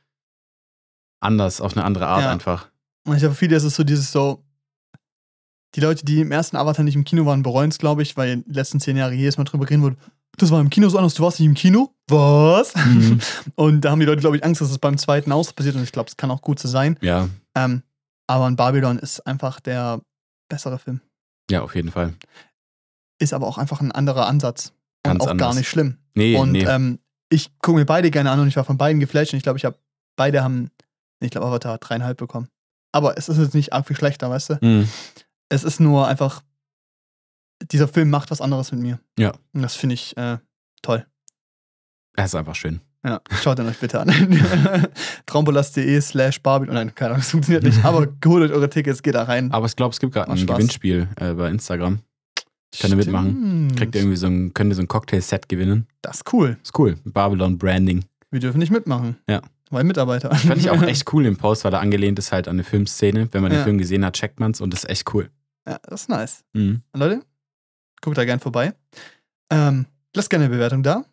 anders, 1.19 1.61
auf 1.61 1.75
eine 1.77 1.85
andere 1.85 2.07
Art 2.07 2.23
Ja. 2.23 2.31
einfach. 2.31 2.67
Und 3.05 3.13
ich 3.15 3.19
glaube, 3.19 3.35
für 3.35 3.39
viele 3.39 3.55
ist 3.57 3.63
es 3.63 3.75
so 3.75 3.83
dieses 3.83 4.11
so, 4.11 4.43
die 5.75 5.81
Leute, 5.81 6.05
die 6.05 6.21
im 6.21 6.31
ersten 6.31 6.55
Avatar 6.55 6.83
nicht 6.83 6.95
im 6.95 7.03
Kino 7.03 7.25
waren, 7.25 7.43
bereuen 7.43 7.69
es, 7.69 7.77
glaube 7.77 8.01
ich, 8.03 8.15
weil 8.17 8.29
in 8.31 8.43
den 8.43 8.53
letzten 8.53 8.79
zehn 8.79 8.95
Jahren 8.97 9.13
jedes 9.13 9.37
Mal 9.37 9.43
drüber 9.43 9.69
reden 9.69 9.81
wurde, 9.81 9.97
das 10.37 10.49
war 10.51 10.59
im 10.59 10.69
Kino 10.69 10.89
so 10.89 10.97
anders, 10.97 11.13
du 11.13 11.23
warst 11.23 11.39
nicht 11.39 11.47
im 11.47 11.53
Kino? 11.53 11.93
Was? 12.07 12.75
Mhm. 12.75 13.19
Und 13.55 13.81
da 13.81 13.91
haben 13.91 13.99
die 13.99 14.05
Leute, 14.05 14.21
glaube 14.21 14.35
ich, 14.35 14.43
Angst, 14.43 14.61
dass 14.61 14.71
es 14.71 14.79
beim 14.79 14.97
zweiten 14.97 15.31
auch 15.31 15.43
so 15.43 15.53
passiert 15.53 15.75
und 15.75 15.83
ich 15.83 15.91
glaube, 15.91 16.09
es 16.09 16.17
kann 16.17 16.31
auch 16.31 16.41
gut 16.41 16.59
so 16.59 16.67
sein. 16.67 16.97
Ja, 17.01 17.29
Ähm, 17.55 17.83
aber 18.27 18.47
in 18.47 18.55
Babylon 18.55 18.97
ist 18.99 19.25
einfach 19.27 19.59
der 19.59 20.01
bessere 20.49 20.79
Film. 20.79 21.01
ja, 21.51 21.61
auf 21.61 21.75
jeden 21.75 21.91
Fall. 21.91 22.13
Ist 23.19 23.33
aber 23.33 23.47
auch 23.47 23.57
einfach 23.57 23.79
ein 23.81 23.91
anderer 23.91 24.27
Ansatz. 24.27 24.73
Ganz 25.03 25.15
und 25.15 25.21
auch 25.21 25.37
gar 25.37 25.49
anders. 25.49 25.57
nicht 25.57 25.69
schlimm. 25.69 25.97
Nee, 26.15 26.35
und 26.35 26.51
nee. 26.53 26.63
ähm, 26.63 26.99
ich 27.29 27.51
gucke 27.59 27.77
mir 27.77 27.85
beide 27.85 28.09
gerne 28.11 28.31
an 28.31 28.39
und 28.39 28.47
ich 28.47 28.55
war 28.55 28.63
von 28.63 28.77
beiden 28.77 28.99
geflasht 28.99 29.33
und 29.33 29.37
ich 29.37 29.43
glaube, 29.43 29.57
ich 29.57 29.65
habe 29.65 29.77
beide 30.15 30.43
haben, 30.43 30.71
ich 31.19 31.31
glaube, 31.31 31.47
Avatar 31.47 31.73
hat 31.73 31.87
dreieinhalb 31.87 32.17
bekommen. 32.17 32.47
Aber 32.91 33.17
es 33.17 33.29
ist 33.29 33.37
jetzt 33.37 33.53
nicht 33.55 33.73
arg 33.73 33.87
viel 33.87 33.95
schlechter, 33.95 34.29
weißt 34.29 34.51
du? 34.51 34.57
Mhm. 34.61 34.89
Es 35.49 35.63
ist 35.63 35.79
nur 35.79 36.07
einfach, 36.07 36.41
dieser 37.71 37.87
Film 37.87 38.09
macht 38.09 38.31
was 38.31 38.41
anderes 38.41 38.71
mit 38.71 38.81
mir. 38.81 38.99
Ja. 39.17 39.33
Und 39.53 39.61
das 39.61 39.75
finde 39.75 39.95
ich 39.95 40.17
äh, 40.17 40.37
toll. 40.81 41.05
Das 42.15 42.27
ist 42.27 42.35
einfach 42.35 42.55
schön. 42.55 42.81
Ja, 43.05 43.19
schaut 43.41 43.59
ihn 43.59 43.67
euch 43.67 43.79
bitte 43.79 43.99
an. 43.99 44.09
Trombolas.de 45.25 45.99
slash 45.99 46.41
Barbie. 46.41 46.69
Oh 46.69 46.73
nein, 46.73 46.95
keine 46.95 47.11
Ahnung, 47.11 47.21
das 47.21 47.31
funktioniert 47.31 47.63
nicht. 47.63 47.83
Aber 47.83 47.99
holt 48.25 48.43
euch 48.43 48.51
eure 48.51 48.69
Tickets, 48.69 49.03
geht 49.03 49.15
da 49.15 49.23
rein. 49.23 49.51
Aber 49.51 49.65
ich 49.65 49.75
glaube, 49.75 49.91
es 49.93 49.99
gibt 49.99 50.13
gerade 50.13 50.31
ein 50.31 50.37
Spaß. 50.37 50.55
Gewinnspiel 50.55 51.09
äh, 51.17 51.33
bei 51.33 51.49
Instagram. 51.49 51.99
könnt 52.79 52.93
ihr 52.93 52.97
mitmachen. 52.97 53.75
Kriegt 53.75 53.95
ihr 53.95 54.01
irgendwie 54.01 54.17
so 54.17 54.27
ein, 54.27 54.53
könnt 54.53 54.71
ihr 54.71 54.75
so 54.75 54.81
ein 54.81 54.87
Cocktail-Set 54.87 55.49
gewinnen. 55.49 55.87
Das 56.01 56.17
ist 56.17 56.33
cool. 56.33 56.57
Ist 56.63 56.79
cool. 56.79 56.95
Babylon 57.03 57.57
Branding. 57.57 58.05
Wir 58.31 58.39
dürfen 58.39 58.59
nicht 58.59 58.71
mitmachen. 58.71 59.17
Ja. 59.27 59.41
Mitarbeiter. 59.81 60.29
Fand 60.35 60.57
ich 60.59 60.69
auch 60.69 60.81
echt 60.83 61.11
cool 61.13 61.25
im 61.25 61.37
Post, 61.37 61.63
weil 61.65 61.73
er 61.73 61.79
angelehnt 61.81 62.19
ist 62.19 62.31
halt 62.31 62.47
an 62.47 62.57
eine 62.57 62.63
Filmszene. 62.63 63.29
Wenn 63.31 63.41
man 63.41 63.49
den 63.49 63.57
Ja. 63.59 63.63
Film 63.63 63.79
gesehen 63.79 64.05
hat, 64.05 64.13
checkt 64.13 64.39
man's 64.39 64.61
und 64.61 64.71
das 64.71 64.83
ist 64.83 64.89
echt 64.91 65.11
cool. 65.15 65.31
Ja, 65.67 65.79
das 65.83 66.01
ist 66.01 66.09
nice. 66.09 66.43
Mhm. 66.53 66.81
Leute, 66.93 67.21
guckt 68.01 68.17
da 68.17 68.25
gern 68.25 68.39
vorbei. 68.39 68.73
Ähm, 69.49 69.85
lasst 70.15 70.29
gerne 70.29 70.45
eine 70.45 70.53
Bewertung 70.53 70.83
da 70.83 71.05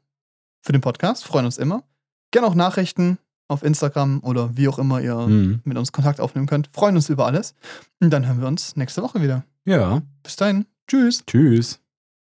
für 0.60 0.72
den 0.72 0.80
Podcast. 0.82 1.24
Freuen 1.24 1.46
uns 1.46 1.56
immer. 1.56 1.84
Gerne 2.32 2.46
auch 2.48 2.54
Nachrichten 2.54 3.18
auf 3.48 3.62
Instagram 3.62 4.20
oder 4.22 4.56
wie 4.56 4.68
auch 4.68 4.78
immer 4.78 5.00
ihr 5.00 5.16
Mhm. 5.16 5.60
mit 5.64 5.78
uns 5.78 5.92
Kontakt 5.92 6.20
aufnehmen 6.20 6.46
könnt. 6.46 6.68
Freuen 6.72 6.96
uns 6.96 7.08
über 7.08 7.26
alles. 7.26 7.54
Und 8.00 8.10
dann 8.10 8.26
hören 8.26 8.40
wir 8.40 8.46
uns 8.48 8.76
nächste 8.76 9.02
Woche 9.02 9.22
wieder. 9.22 9.44
Ja. 9.64 10.02
Bis 10.22 10.36
dahin. 10.36 10.66
Tschüss. 10.86 11.24
Tschüss. 11.26 11.80